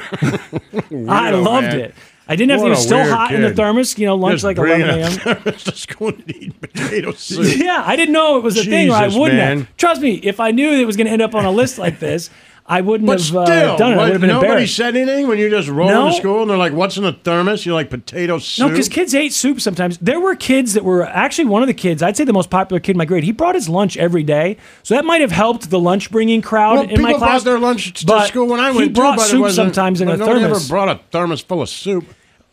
I 1.08 1.30
loved 1.30 1.68
man. 1.68 1.80
it. 1.80 1.94
I 2.26 2.36
didn't 2.36 2.52
have 2.52 2.60
What 2.60 2.68
to. 2.68 2.72
It 2.72 2.76
was 2.76 2.82
still 2.82 3.04
hot 3.04 3.34
in 3.34 3.42
the 3.42 3.52
thermos. 3.52 3.98
You 3.98 4.06
know, 4.06 4.14
lunch 4.14 4.34
Just 4.36 4.44
like 4.44 4.56
bring 4.56 4.80
11 4.80 4.98
a 4.98 5.02
a.m. 5.02 5.12
thermos 5.12 5.64
to 5.64 5.76
school 5.76 6.08
and 6.08 6.30
eat 6.34 6.58
potato 6.60 7.12
soup. 7.16 7.56
Yeah, 7.56 7.82
I 7.84 7.96
didn't 7.96 8.14
know 8.14 8.38
it 8.38 8.42
was 8.42 8.56
a 8.56 8.64
thing, 8.64 8.90
or 8.90 8.94
I 8.94 9.08
wouldn't 9.08 9.34
man. 9.38 9.58
have. 9.60 9.76
Trust 9.76 10.00
me, 10.00 10.14
if 10.22 10.40
I 10.40 10.50
knew 10.50 10.70
it 10.72 10.86
was 10.86 10.96
going 10.96 11.06
to 11.06 11.12
end 11.12 11.20
up 11.22 11.34
on 11.34 11.44
a 11.44 11.50
list 11.50 11.76
like 11.78 11.98
this, 11.98 12.30
I 12.66 12.80
wouldn't 12.80 13.06
But 13.06 13.18
have 13.18 13.26
still, 13.26 13.40
uh, 13.40 13.76
done 13.76 13.92
it. 13.92 13.96
I 13.98 14.04
would 14.04 14.12
have 14.12 14.20
been 14.22 14.28
nobody 14.28 14.46
embarrassed. 14.52 14.76
said 14.76 14.96
anything 14.96 15.28
when 15.28 15.38
you 15.38 15.50
just 15.50 15.68
roll 15.68 15.86
No. 15.88 16.06
into 16.06 16.16
school 16.18 16.40
and 16.40 16.50
they're 16.50 16.56
like, 16.56 16.72
"What's 16.72 16.96
in 16.96 17.02
the 17.02 17.12
thermos?" 17.12 17.66
You're 17.66 17.74
like, 17.74 17.90
"Potato 17.90 18.38
soup." 18.38 18.64
No, 18.66 18.70
because 18.70 18.88
kids 18.88 19.14
ate 19.14 19.34
soup 19.34 19.60
sometimes. 19.60 19.98
There 19.98 20.18
were 20.18 20.34
kids 20.34 20.72
that 20.72 20.82
were 20.82 21.04
actually 21.06 21.44
one 21.44 21.60
of 21.62 21.68
the 21.68 21.74
kids. 21.74 22.02
I'd 22.02 22.16
say 22.16 22.24
the 22.24 22.32
most 22.32 22.48
popular 22.48 22.80
kid 22.80 22.92
in 22.92 22.96
my 22.98 23.04
grade. 23.04 23.24
He 23.24 23.32
brought 23.32 23.54
his 23.54 23.68
lunch 23.68 23.98
every 23.98 24.22
day, 24.22 24.56
so 24.82 24.94
that 24.94 25.04
might 25.04 25.20
have 25.20 25.32
helped 25.32 25.68
the 25.68 25.78
lunch 25.78 26.10
bringing 26.10 26.40
crowd 26.40 26.76
well, 26.76 26.88
in 26.88 27.02
my 27.02 27.12
class. 27.12 27.20
brought 27.42 27.44
their 27.44 27.58
lunch 27.58 27.92
to 28.00 28.06
But 28.06 28.28
school 28.28 28.46
when 28.46 28.60
I 28.60 28.72
he 28.72 28.78
went 28.78 28.94
brought 28.94 29.18
too, 29.18 29.26
soup 29.26 29.50
sometimes 29.50 30.00
in 30.00 30.08
a 30.08 30.16
nobody 30.16 30.40
thermos. 30.40 30.64
ever 30.64 30.68
brought 30.72 30.88
a 30.88 31.00
thermos 31.12 31.42
full 31.42 31.60
of 31.60 31.68
soup. 31.68 32.04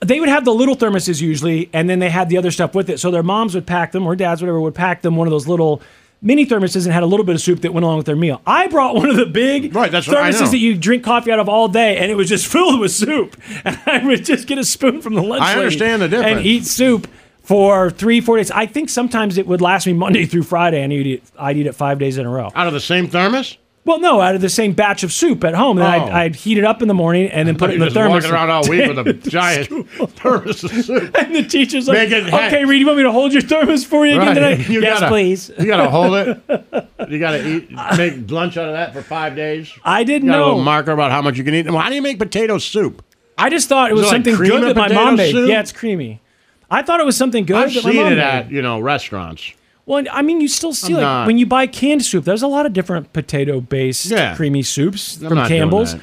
they 0.03 0.19
would 0.19 0.29
have 0.29 0.43
the 0.43 0.53
little 0.53 0.75
thermoses 0.75 1.21
usually, 1.21 1.69
and 1.71 1.89
then 1.89 1.99
they 1.99 2.09
had 2.09 2.27
the 2.27 2.37
other 2.37 2.51
stuff 2.51 2.73
with 2.75 2.89
it. 2.89 2.99
So 2.99 3.11
their 3.11 3.23
moms 3.23 3.53
would 3.55 3.65
pack 3.67 3.91
them, 3.93 4.05
or 4.05 4.15
dads, 4.17 4.41
whatever, 4.41 4.59
would 4.59 4.73
pack 4.75 5.03
them 5.03 5.15
one 5.15 5.27
of 5.27 5.31
those 5.31 5.47
little 5.47 5.79
mini 6.21 6.45
thermoses 6.45 6.85
and 6.85 6.93
had 6.93 7.03
a 7.03 7.05
little 7.07 7.25
bit 7.25 7.35
of 7.35 7.41
soup 7.41 7.61
that 7.61 7.73
went 7.73 7.83
along 7.83 7.97
with 7.97 8.05
their 8.05 8.15
meal. 8.15 8.41
I 8.45 8.67
brought 8.67 8.95
one 8.95 9.09
of 9.09 9.15
the 9.15 9.25
big 9.25 9.75
Right, 9.75 9.91
that's 9.91 10.07
thermoses 10.07 10.51
that 10.51 10.57
you 10.59 10.77
drink 10.77 11.03
coffee 11.03 11.31
out 11.31 11.39
of 11.39 11.49
all 11.49 11.67
day, 11.67 11.97
and 11.97 12.11
it 12.11 12.15
was 12.15 12.29
just 12.29 12.47
filled 12.51 12.79
with 12.79 12.91
soup. 12.91 13.35
And 13.65 13.79
I 13.85 14.05
would 14.05 14.23
just 14.25 14.47
get 14.47 14.57
a 14.57 14.63
spoon 14.63 15.01
from 15.01 15.15
the 15.15 15.21
lunch 15.23 15.41
I 15.41 15.55
understand 15.55 16.01
the 16.01 16.07
difference. 16.09 16.37
and 16.37 16.45
eat 16.45 16.65
soup 16.65 17.07
for 17.43 17.89
three, 17.89 18.21
four 18.21 18.37
days. 18.37 18.51
I 18.51 18.65
think 18.65 18.89
sometimes 18.89 19.37
it 19.37 19.47
would 19.47 19.61
last 19.61 19.87
me 19.87 19.93
Monday 19.93 20.25
through 20.25 20.43
Friday, 20.43 20.81
and 20.83 20.93
I'd 20.93 20.99
eat, 20.99 21.07
it, 21.07 21.23
I'd 21.39 21.57
eat 21.57 21.65
it 21.67 21.73
five 21.73 21.97
days 21.99 22.17
in 22.17 22.25
a 22.25 22.29
row. 22.29 22.49
Out 22.55 22.67
of 22.67 22.73
the 22.73 22.79
same 22.79 23.07
thermos? 23.07 23.57
Well, 23.83 23.99
no, 23.99 24.21
out 24.21 24.35
of 24.35 24.41
the 24.41 24.49
same 24.49 24.73
batch 24.73 25.01
of 25.03 25.11
soup 25.11 25.43
at 25.43 25.55
home. 25.55 25.79
And 25.79 25.87
I'd, 25.87 26.01
Oh. 26.01 26.13
I'd 26.13 26.35
heat 26.35 26.59
it 26.59 26.63
up 26.63 26.83
in 26.83 26.87
the 26.87 26.93
morning 26.93 27.29
and 27.31 27.47
then 27.47 27.57
put 27.57 27.71
it 27.71 27.73
in 27.73 27.79
the 27.79 27.87
just 27.87 27.95
thermos. 27.95 28.23
walking 28.23 28.31
around 28.31 28.49
all 28.51 28.61
week 28.69 28.87
with 28.87 28.99
a 29.07 29.13
giant 29.29 29.69
thermos 30.17 30.63
of 30.63 30.71
soup. 30.71 31.15
And 31.17 31.35
the 31.35 31.43
teacher's 31.43 31.87
like, 31.87 32.11
okay, 32.11 32.63
Reed, 32.63 32.79
you 32.79 32.85
want 32.85 32.97
me 32.97 33.03
to 33.03 33.11
hold 33.11 33.33
your 33.33 33.41
thermos 33.41 33.83
for 33.83 34.05
you 34.05 34.21
again 34.21 34.35
tonight? 34.35 34.69
You 34.69 34.81
yes, 34.81 34.99
gotta- 34.99 35.11
please. 35.11 35.49
You 35.57 35.65
gotta 35.65 35.89
hold 35.89 36.13
it. 36.15 36.87
You 37.09 37.17
gotta 37.19 37.45
eat, 37.45 37.71
make 37.97 38.29
lunch 38.29 38.55
out 38.57 38.67
of 38.69 38.73
that 38.73 38.93
for 38.93 39.01
five 39.01 39.35
days. 39.35 39.71
I 39.83 40.03
didn't 40.03 40.27
You 40.27 40.31
got 40.33 40.35
a 40.35 40.39
know. 40.39 40.45
little 40.49 40.63
marker 40.63 40.91
about 40.91 41.09
how 41.11 41.21
much 41.23 41.35
you 41.37 41.43
can 41.43 41.55
eat. 41.55 41.65
Well, 41.65 41.79
how 41.79 41.89
do 41.89 41.95
you 41.95 42.01
make 42.03 42.19
potato 42.19 42.59
soup? 42.59 43.03
I 43.39 43.49
just 43.49 43.67
thought 43.67 43.89
it 43.89 43.95
Is 43.95 44.01
was 44.01 44.07
it 44.07 44.11
something 44.11 44.35
cream 44.35 44.51
good 44.51 44.75
that 44.75 44.75
my 44.75 44.93
mom 44.93 45.15
made. 45.15 45.31
soup? 45.31 45.49
Yeah, 45.49 45.59
it's 45.61 45.71
creamy. 45.71 46.21
I 46.69 46.83
thought 46.83 46.99
it 46.99 47.05
was 47.07 47.17
something 47.17 47.45
good 47.45 47.55
I've 47.57 47.73
that 47.73 47.83
my 47.83 47.89
seen 47.91 48.03
mom 48.03 48.13
it 48.13 48.15
made. 48.17 48.19
at 48.21 48.51
you 48.51 48.61
know 48.61 48.79
restaurants. 48.79 49.51
Well, 49.85 50.03
I 50.11 50.21
mean, 50.21 50.41
you 50.41 50.47
still 50.47 50.73
see 50.73 50.87
I'm 50.93 50.93
like 50.93 51.01
not- 51.03 51.27
when 51.27 51.37
you 51.37 51.45
buy 51.45 51.67
canned 51.67 52.05
soup, 52.05 52.23
there's 52.25 52.43
a 52.43 52.47
lot 52.47 52.65
of 52.65 52.73
different 52.73 53.11
potato-based 53.13 54.11
Yeah. 54.11 54.35
creamy 54.35 54.63
soups 54.63 55.17
I'm 55.21 55.29
from 55.29 55.37
not 55.37 55.47
doing 55.47 55.61
Campbell's. 55.61 55.93
that. 55.93 56.01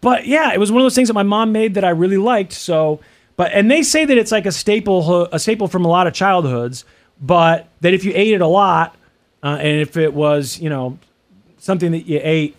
But 0.00 0.26
yeah, 0.26 0.52
it 0.52 0.60
was 0.60 0.70
one 0.70 0.80
of 0.80 0.84
those 0.84 0.94
things 0.94 1.08
that 1.08 1.14
my 1.14 1.22
mom 1.24 1.52
made 1.52 1.74
that 1.74 1.84
I 1.84 1.90
really 1.90 2.18
liked. 2.18 2.52
So, 2.52 3.00
but 3.36 3.50
and 3.52 3.70
they 3.70 3.82
say 3.82 4.04
that 4.04 4.16
it's 4.16 4.30
like 4.32 4.46
a 4.46 4.52
staple, 4.52 5.26
a 5.32 5.38
staple 5.38 5.68
from 5.68 5.84
a 5.84 5.88
lot 5.88 6.06
of 6.06 6.12
childhoods. 6.14 6.84
But 7.20 7.66
that 7.80 7.94
if 7.94 8.04
you 8.04 8.12
ate 8.14 8.34
it 8.34 8.40
a 8.42 8.46
lot, 8.46 8.94
uh, 9.42 9.56
and 9.60 9.80
if 9.80 9.96
it 9.96 10.12
was, 10.14 10.60
you 10.60 10.68
know, 10.68 10.98
something 11.58 11.90
that 11.92 12.06
you 12.06 12.20
ate 12.22 12.54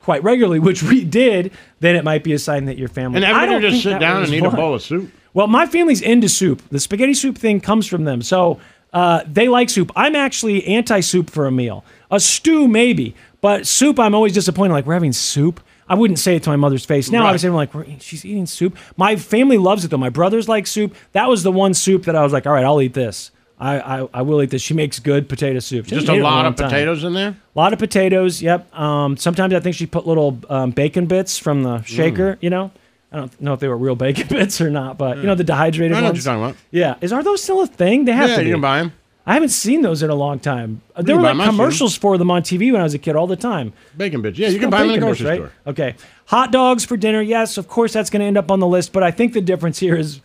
quite 0.00 0.22
regularly, 0.22 0.58
which 0.68 0.82
we 0.82 1.04
did, 1.04 1.52
then 1.80 1.96
it 1.96 2.04
might 2.04 2.22
be 2.24 2.32
a 2.32 2.38
sign 2.38 2.66
that 2.66 2.76
your 2.76 2.88
family. 2.88 3.16
And 3.16 3.24
I 3.24 3.30
everybody 3.30 3.52
don't 3.52 3.60
just 3.62 3.72
think 3.74 3.82
sit 3.84 3.90
that 3.90 3.98
down 4.00 4.20
was 4.20 4.30
and 4.30 4.38
eat 4.38 4.44
a 4.46 4.50
bowl 4.50 4.74
of 4.74 4.82
soup. 4.82 5.10
Well, 5.32 5.46
my 5.46 5.66
family's 5.66 6.00
into 6.00 6.28
soup. 6.28 6.62
The 6.70 6.80
spaghetti 6.80 7.14
soup 7.14 7.36
thing 7.38 7.60
comes 7.60 7.86
from 7.86 8.04
them. 8.04 8.22
So 8.22 8.58
uh, 8.92 9.22
they 9.26 9.48
like 9.48 9.68
soup. 9.70 9.92
I'm 9.96 10.16
actually 10.16 10.66
anti 10.66 11.00
soup 11.00 11.30
for 11.30 11.46
a 11.46 11.50
meal. 11.52 11.84
A 12.10 12.20
stew, 12.20 12.68
maybe. 12.68 13.14
But 13.40 13.66
soup, 13.66 13.98
I'm 13.98 14.14
always 14.14 14.32
disappointed. 14.32 14.72
Like, 14.72 14.86
we're 14.86 14.94
having 14.94 15.12
soup. 15.12 15.60
I 15.88 15.94
wouldn't 15.94 16.18
say 16.18 16.34
it 16.36 16.42
to 16.44 16.50
my 16.50 16.56
mother's 16.56 16.84
face. 16.84 17.10
Now, 17.10 17.20
Right. 17.20 17.26
obviously, 17.28 17.48
I'm 17.50 17.54
like, 17.54 17.70
she's 18.00 18.24
eating 18.24 18.46
soup. 18.46 18.76
My 18.96 19.14
family 19.16 19.56
loves 19.58 19.84
it, 19.84 19.88
though. 19.90 19.96
My 19.98 20.08
brothers 20.08 20.48
like 20.48 20.66
soup. 20.66 20.94
That 21.12 21.28
was 21.28 21.42
the 21.44 21.52
one 21.52 21.74
soup 21.74 22.04
that 22.04 22.16
I 22.16 22.22
was 22.24 22.32
like, 22.32 22.46
all 22.46 22.52
right, 22.52 22.64
I'll 22.64 22.80
eat 22.82 22.94
this. 22.94 23.30
I, 23.58 23.78
I, 24.02 24.08
I 24.14 24.22
will 24.22 24.42
eat 24.42 24.50
this. 24.50 24.62
She 24.62 24.74
makes 24.74 24.98
good 24.98 25.28
potato 25.28 25.60
soup. 25.60 25.86
She 25.86 25.94
Just 25.94 26.08
a 26.08 26.12
made 26.12 26.16
it 26.16 26.18
in 26.18 26.24
lot 26.24 26.36
long 26.36 26.46
of 26.46 26.56
time. 26.56 26.68
potatoes 26.68 27.04
in 27.04 27.14
there. 27.14 27.28
A 27.28 27.58
lot 27.58 27.72
of 27.72 27.78
potatoes. 27.78 28.42
Yep. 28.42 28.74
Um, 28.78 29.16
sometimes 29.16 29.54
I 29.54 29.60
think 29.60 29.76
she 29.76 29.86
put 29.86 30.06
little 30.06 30.38
um, 30.50 30.72
bacon 30.72 31.06
bits 31.06 31.38
from 31.38 31.62
the 31.62 31.82
shaker. 31.82 32.34
Mm. 32.34 32.38
You 32.42 32.50
know, 32.50 32.70
I 33.12 33.16
don't 33.18 33.40
know 33.40 33.52
if 33.54 33.60
they 33.60 33.68
were 33.68 33.76
real 33.76 33.94
bacon 33.96 34.26
bits 34.30 34.60
or 34.60 34.70
not, 34.70 34.98
but 34.98 35.18
you 35.18 35.24
know 35.24 35.34
the 35.34 35.44
dehydrated 35.44 35.96
I 35.96 36.00
know 36.00 36.06
what 36.06 36.12
ones. 36.14 36.24
you're 36.24 36.34
talking 36.34 36.44
about. 36.44 36.56
Yeah. 36.70 36.94
Is 37.00 37.12
are 37.12 37.22
those 37.22 37.42
still 37.42 37.62
a 37.62 37.66
thing? 37.66 38.04
They 38.04 38.12
have 38.12 38.30
Yeah, 38.30 38.36
to. 38.36 38.42
you 38.42 38.48
be. 38.48 38.52
can 38.52 38.60
buy 38.60 38.78
'em. 38.80 38.92
I 39.28 39.34
haven't 39.34 39.48
seen 39.48 39.82
those 39.82 40.02
in 40.04 40.10
a 40.10 40.14
long 40.14 40.38
time. 40.38 40.82
Uh, 40.94 41.02
There 41.02 41.14
can 41.14 41.16
were 41.16 41.22
buy 41.22 41.28
like 41.28 41.34
'em, 41.34 41.40
I've 41.40 41.44
seen 41.46 41.48
'em. 41.54 41.56
commercials 41.56 41.96
for 41.96 42.16
them 42.18 42.30
on 42.30 42.42
TV 42.42 42.70
when 42.70 42.80
I 42.80 42.84
was 42.84 42.94
a 42.94 42.98
kid 42.98 43.16
all 43.16 43.26
the 43.26 43.34
time. 43.36 43.72
Bacon 43.96 44.22
bits. 44.22 44.38
Yeah, 44.38 44.48
you 44.48 44.58
can 44.60 44.70
buy 44.70 44.78
them 44.82 44.90
in 44.90 45.00
the 45.00 45.06
bacon 45.06 45.08
bits, 45.10 45.20
grocery 45.22 45.40
right? 45.40 45.50
store. 45.64 45.72
Okay. 45.72 45.94
Hot 46.26 46.52
dogs 46.52 46.84
for 46.84 46.96
dinner. 46.96 47.20
Yes, 47.20 47.58
of 47.58 47.66
course 47.68 47.92
that's 47.92 48.08
going 48.10 48.20
to 48.20 48.26
end 48.26 48.36
up 48.38 48.50
on 48.52 48.60
the 48.60 48.66
list. 48.68 48.92
But 48.92 49.02
I 49.02 49.10
think 49.10 49.32
the 49.32 49.40
difference 49.40 49.78
here 49.80 49.96
is 49.96 50.20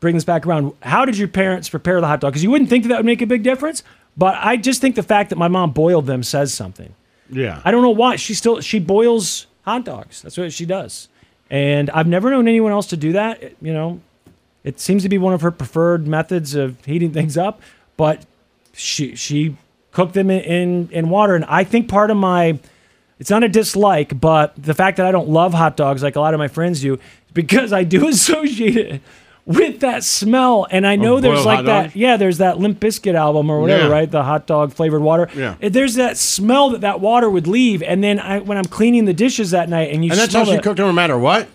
bring 0.00 0.14
this 0.14 0.24
back 0.24 0.46
around. 0.46 0.72
How 0.80 1.04
did 1.04 1.18
your 1.18 1.28
parents 1.28 1.68
prepare 1.68 2.00
the 2.00 2.06
hot 2.06 2.20
dog? 2.20 2.32
Because 2.32 2.42
you 2.44 2.50
wouldn't 2.50 2.70
think 2.70 2.84
that, 2.84 2.88
that 2.90 2.96
would 2.98 3.06
make 3.06 3.20
a 3.20 3.26
big 3.26 3.42
difference. 3.42 3.82
But 4.16 4.36
I 4.40 4.56
just 4.56 4.80
think 4.80 4.94
the 4.96 5.02
fact 5.02 5.28
that 5.30 5.36
my 5.36 5.48
mom 5.48 5.72
boiled 5.72 6.06
them 6.06 6.22
says 6.22 6.52
something. 6.54 6.94
Yeah. 7.30 7.60
I 7.64 7.70
don't 7.70 7.82
know 7.82 7.90
why. 7.90 8.16
She 8.16 8.32
still 8.34 8.60
she 8.62 8.78
boils 8.78 9.46
hot 9.66 9.84
dogs. 9.84 10.22
That's 10.22 10.38
what 10.38 10.52
she 10.54 10.64
does. 10.64 11.08
And 11.50 11.90
I've 11.90 12.06
never 12.06 12.30
known 12.30 12.46
anyone 12.46 12.72
else 12.72 12.86
to 12.88 12.96
do 12.96 13.12
that. 13.12 13.42
You 13.62 13.72
know, 13.72 14.00
it 14.64 14.80
seems 14.80 15.02
to 15.02 15.08
be 15.08 15.18
one 15.18 15.32
of 15.32 15.40
her 15.40 15.50
preferred 15.50 16.06
methods 16.06 16.54
of 16.54 16.84
heating 16.84 17.12
things 17.12 17.36
up. 17.36 17.60
But 17.96 18.24
she 18.72 19.16
she 19.16 19.56
cooked 19.92 20.14
them 20.14 20.30
in, 20.30 20.40
in, 20.40 20.88
in 20.92 21.10
water. 21.10 21.34
And 21.34 21.44
I 21.46 21.64
think 21.64 21.88
part 21.88 22.10
of 22.10 22.16
my 22.16 22.58
it's 23.18 23.30
not 23.30 23.42
a 23.42 23.48
dislike, 23.48 24.20
but 24.20 24.54
the 24.60 24.74
fact 24.74 24.98
that 24.98 25.06
I 25.06 25.10
don't 25.10 25.28
love 25.28 25.52
hot 25.52 25.76
dogs 25.76 26.02
like 26.02 26.16
a 26.16 26.20
lot 26.20 26.34
of 26.34 26.38
my 26.38 26.48
friends 26.48 26.80
do, 26.80 26.98
because 27.34 27.72
I 27.72 27.82
do 27.82 28.06
associate 28.08 28.76
it 28.76 29.02
with 29.48 29.80
that 29.80 30.04
smell. 30.04 30.66
And 30.70 30.86
I 30.86 30.94
know 30.96 31.18
there's 31.18 31.44
like 31.44 31.64
that, 31.64 31.96
yeah, 31.96 32.16
there's 32.16 32.38
that 32.38 32.58
Limp 32.58 32.78
Bizkit 32.78 33.14
album 33.14 33.50
or 33.50 33.60
whatever, 33.60 33.84
Yeah. 33.88 33.90
right? 33.92 34.08
The 34.10 34.22
hot 34.22 34.46
dog 34.46 34.72
flavored 34.74 35.02
water. 35.02 35.28
Yeah. 35.34 35.56
There's 35.60 35.94
that 35.94 36.16
smell 36.18 36.70
that 36.70 36.82
that 36.82 37.00
water 37.00 37.28
would 37.28 37.46
leave. 37.48 37.82
And 37.82 38.04
then 38.04 38.20
I, 38.20 38.38
when 38.40 38.58
I'm 38.58 38.66
cleaning 38.66 39.06
the 39.06 39.14
dishes 39.14 39.50
that 39.52 39.68
night 39.68 39.92
and 39.92 40.04
you 40.04 40.12
And 40.12 40.20
that's 40.20 40.34
how 40.34 40.44
she 40.44 40.52
it- 40.52 40.62
cooked 40.62 40.76
them 40.76 40.86
no 40.86 40.92
matter 40.92 41.18
what. 41.18 41.48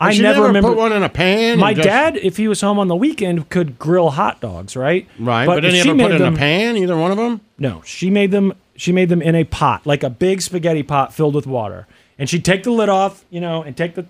I 0.00 0.12
She 0.12 0.20
never, 0.20 0.34
never 0.40 0.46
remember 0.48 0.68
put 0.70 0.76
one 0.78 0.92
in 0.92 1.02
a 1.02 1.08
pan 1.08 1.58
My 1.58 1.72
just- 1.72 1.86
dad, 1.86 2.16
if 2.16 2.36
he 2.36 2.48
was 2.48 2.60
home 2.60 2.78
on 2.78 2.88
the 2.88 2.96
weekend, 2.96 3.48
could 3.48 3.78
grill 3.78 4.10
hot 4.10 4.40
dogs, 4.42 4.76
right? 4.76 5.06
Right, 5.18 5.46
but, 5.46 5.58
if 5.58 5.62
did 5.62 5.72
he 5.74 5.80
she 5.82 5.88
ever 5.88 5.98
put 5.98 6.10
it 6.12 6.14
in 6.16 6.20
them- 6.22 6.34
a 6.34 6.38
pan? 6.38 6.76
Either 6.76 6.96
one 6.98 7.10
of 7.12 7.16
them? 7.16 7.40
No, 7.58 7.80
she 7.84 8.10
made 8.10 8.30
them. 8.30 8.52
She 8.76 8.92
made 8.92 9.08
them 9.08 9.22
in 9.22 9.34
a 9.34 9.44
pot, 9.44 9.86
like 9.86 10.02
a 10.02 10.10
big 10.10 10.42
spaghetti 10.42 10.82
pot 10.82 11.14
filled 11.14 11.34
with 11.34 11.46
water, 11.46 11.86
and 12.18 12.28
she'd 12.28 12.44
take 12.44 12.62
the 12.64 12.70
lid 12.72 12.90
off, 12.90 13.24
you 13.30 13.40
know, 13.40 13.62
and 13.62 13.74
take 13.74 13.94
the 13.94 14.04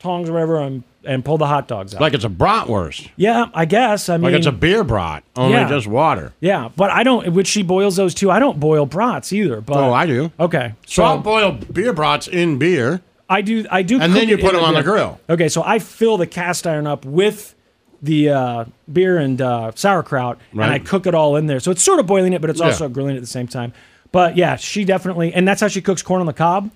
tongs 0.00 0.28
or 0.28 0.32
whatever, 0.32 0.60
and, 0.60 0.82
and 1.04 1.24
pull 1.24 1.38
the 1.38 1.46
hot 1.46 1.68
dogs 1.68 1.94
out. 1.94 2.00
Like 2.00 2.14
it's 2.14 2.24
a 2.24 2.28
bratwurst. 2.28 3.08
yeah, 3.16 3.46
I 3.54 3.64
guess. 3.64 4.08
I 4.08 4.16
mean, 4.16 4.24
like 4.24 4.34
it's 4.34 4.46
a 4.46 4.52
beer 4.52 4.84
brat, 4.84 5.24
only 5.36 5.54
Yeah. 5.54 5.68
just 5.68 5.86
water. 5.86 6.32
Yeah, 6.40 6.68
but 6.76 6.90
I 6.90 7.02
don't. 7.02 7.32
Which 7.32 7.46
she 7.46 7.62
boils 7.62 7.96
those 7.96 8.14
too. 8.14 8.30
I 8.30 8.38
don't 8.38 8.58
boil 8.60 8.86
brats 8.86 9.32
either. 9.32 9.60
But 9.60 9.76
oh, 9.78 9.92
I 9.92 10.06
do. 10.06 10.30
Okay, 10.38 10.74
So 10.86 11.04
I'll 11.04 11.18
boil 11.18 11.52
beer 11.52 11.92
brats 11.92 12.28
in 12.28 12.58
beer. 12.58 13.00
I 13.28 13.42
do. 13.42 13.66
I 13.70 13.82
do. 13.82 14.00
And 14.00 14.14
then 14.14 14.28
you 14.28 14.38
put 14.38 14.52
them 14.54 14.64
on 14.64 14.74
the 14.74 14.82
grill. 14.82 15.20
Okay, 15.28 15.48
so 15.48 15.62
I 15.62 15.78
fill 15.78 16.16
the 16.16 16.26
cast 16.26 16.66
iron 16.66 16.86
up 16.86 17.04
with 17.04 17.54
the 18.00 18.30
uh, 18.30 18.64
beer 18.92 19.18
and 19.18 19.40
uh, 19.42 19.72
sauerkraut, 19.74 20.38
and 20.52 20.62
I 20.62 20.78
cook 20.78 21.06
it 21.06 21.14
all 21.14 21.36
in 21.36 21.46
there. 21.46 21.60
So 21.60 21.70
it's 21.70 21.82
sort 21.82 21.98
of 22.00 22.06
boiling 22.06 22.32
it, 22.32 22.40
but 22.40 22.48
it's 22.50 22.60
Yeah. 22.60 22.66
also 22.66 22.88
grilling 22.88 23.14
it 23.14 23.18
at 23.18 23.22
the 23.22 23.26
same 23.26 23.46
time. 23.48 23.72
But 24.12 24.36
yeah, 24.36 24.56
she 24.56 24.84
definitely, 24.84 25.34
and 25.34 25.46
that's 25.46 25.60
how 25.60 25.68
she 25.68 25.82
cooks 25.82 26.00
corn 26.00 26.20
on 26.20 26.26
the 26.26 26.32
cob. 26.32 26.70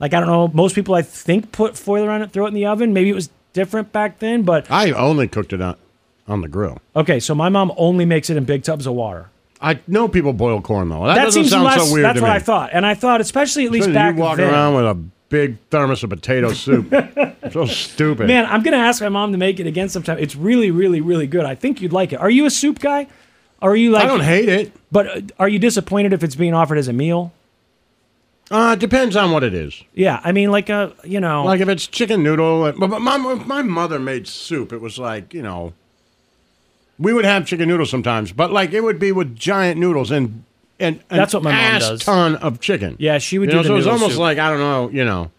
Like 0.00 0.14
I 0.14 0.20
don't 0.20 0.28
know, 0.28 0.48
most 0.48 0.74
people 0.74 0.94
I 0.94 1.02
think 1.02 1.52
put 1.52 1.76
foil 1.76 2.04
around 2.04 2.22
it, 2.22 2.30
throw 2.30 2.44
it 2.44 2.48
in 2.48 2.54
the 2.54 2.66
oven. 2.66 2.92
Maybe 2.92 3.10
it 3.10 3.14
was 3.14 3.28
different 3.52 3.92
back 3.92 4.18
then, 4.18 4.42
but 4.42 4.70
I 4.70 4.92
only 4.92 5.28
cooked 5.28 5.52
it 5.52 5.60
on, 5.60 5.76
on 6.26 6.40
the 6.42 6.48
grill. 6.48 6.78
okay. 6.96 7.20
So 7.20 7.34
my 7.34 7.48
mom 7.48 7.72
only 7.76 8.04
makes 8.04 8.30
it 8.30 8.36
in 8.36 8.44
big 8.44 8.62
tubs 8.62 8.86
of 8.86 8.94
water. 8.94 9.30
I 9.60 9.80
know 9.88 10.06
people 10.08 10.32
boil 10.32 10.60
corn 10.60 10.88
though. 10.88 11.06
That, 11.06 11.16
doesn't 11.16 11.32
seems 11.32 11.50
sound 11.50 11.64
less. 11.64 11.88
so 11.88 11.92
weird 11.92 12.04
that's 12.04 12.18
to 12.18 12.22
what 12.22 12.28
me. 12.28 12.34
I 12.36 12.38
thought, 12.38 12.70
and 12.72 12.86
I 12.86 12.94
thought, 12.94 13.20
especially 13.20 13.66
at 13.66 13.72
least 13.72 13.92
back 13.92 14.14
you 14.14 14.20
walking 14.22 14.44
then. 14.44 14.54
around 14.54 14.74
with 14.76 14.84
a 14.84 14.94
big 15.28 15.58
thermos 15.70 16.02
of 16.04 16.10
potato 16.10 16.52
soup. 16.52 16.92
so 17.52 17.66
stupid. 17.66 18.28
Man, 18.28 18.46
I'm 18.46 18.62
gonna 18.62 18.76
ask 18.76 19.02
my 19.02 19.08
mom 19.08 19.32
to 19.32 19.38
make 19.38 19.58
it 19.58 19.66
again 19.66 19.88
sometime. 19.88 20.18
It's 20.18 20.36
really, 20.36 20.70
really, 20.70 21.00
really 21.00 21.26
good. 21.26 21.44
I 21.44 21.54
think 21.54 21.80
you'd 21.80 21.92
like 21.92 22.12
it. 22.12 22.16
Are 22.20 22.30
you 22.30 22.46
a 22.46 22.50
soup 22.50 22.78
guy? 22.78 23.08
Are 23.60 23.74
you 23.74 23.90
like? 23.90 24.04
I 24.04 24.06
don't 24.06 24.20
hate 24.20 24.48
it. 24.48 24.72
But 24.92 25.06
uh, 25.08 25.20
are 25.40 25.48
you 25.48 25.58
disappointed 25.58 26.12
if 26.12 26.22
it's 26.22 26.36
being 26.36 26.54
offered 26.54 26.78
as 26.78 26.86
a 26.86 26.92
meal? 26.92 27.32
Uh, 28.50 28.72
it 28.72 28.78
depends 28.80 29.14
on 29.14 29.30
what 29.30 29.44
it 29.44 29.52
is. 29.52 29.82
Yeah, 29.94 30.20
I 30.24 30.32
mean, 30.32 30.50
like 30.50 30.68
a 30.70 30.94
you 31.04 31.20
know, 31.20 31.44
Like 31.44 31.60
if 31.60 31.68
it's 31.68 31.86
chicken 31.86 32.22
noodle, 32.22 32.72
but 32.78 32.88
but 32.90 33.00
my 33.00 33.16
if 33.32 33.46
my 33.46 33.62
mother 33.62 33.98
made 33.98 34.26
soup. 34.26 34.72
It 34.72 34.80
was 34.80 34.98
like 34.98 35.34
you 35.34 35.42
know, 35.42 35.74
we 36.98 37.12
would 37.12 37.24
have 37.26 37.46
chicken 37.46 37.68
noodles 37.68 37.90
sometimes, 37.90 38.32
but 38.32 38.50
like 38.52 38.72
it 38.72 38.80
would 38.82 38.98
be 38.98 39.12
with 39.12 39.36
giant 39.36 39.78
noodles 39.78 40.10
and 40.10 40.44
and 40.80 41.00
an 41.10 41.16
That's 41.18 41.34
what 41.34 41.42
my 41.42 41.50
mom 41.50 41.60
ass 41.60 41.80
does. 41.88 42.04
ton 42.04 42.36
of 42.36 42.60
chicken. 42.60 42.96
Yeah, 42.98 43.18
she 43.18 43.38
would 43.38 43.48
You 43.48 43.50
do 43.50 43.56
know, 43.58 43.62
the 43.64 43.68
so 43.68 43.76
it's 43.76 43.84
noodle 43.84 43.92
almost 43.98 44.12
soup. 44.14 44.20
like 44.20 44.38
I 44.38 44.48
don't 44.50 44.60
know, 44.60 44.88
you 44.96 45.04
know. 45.04 45.30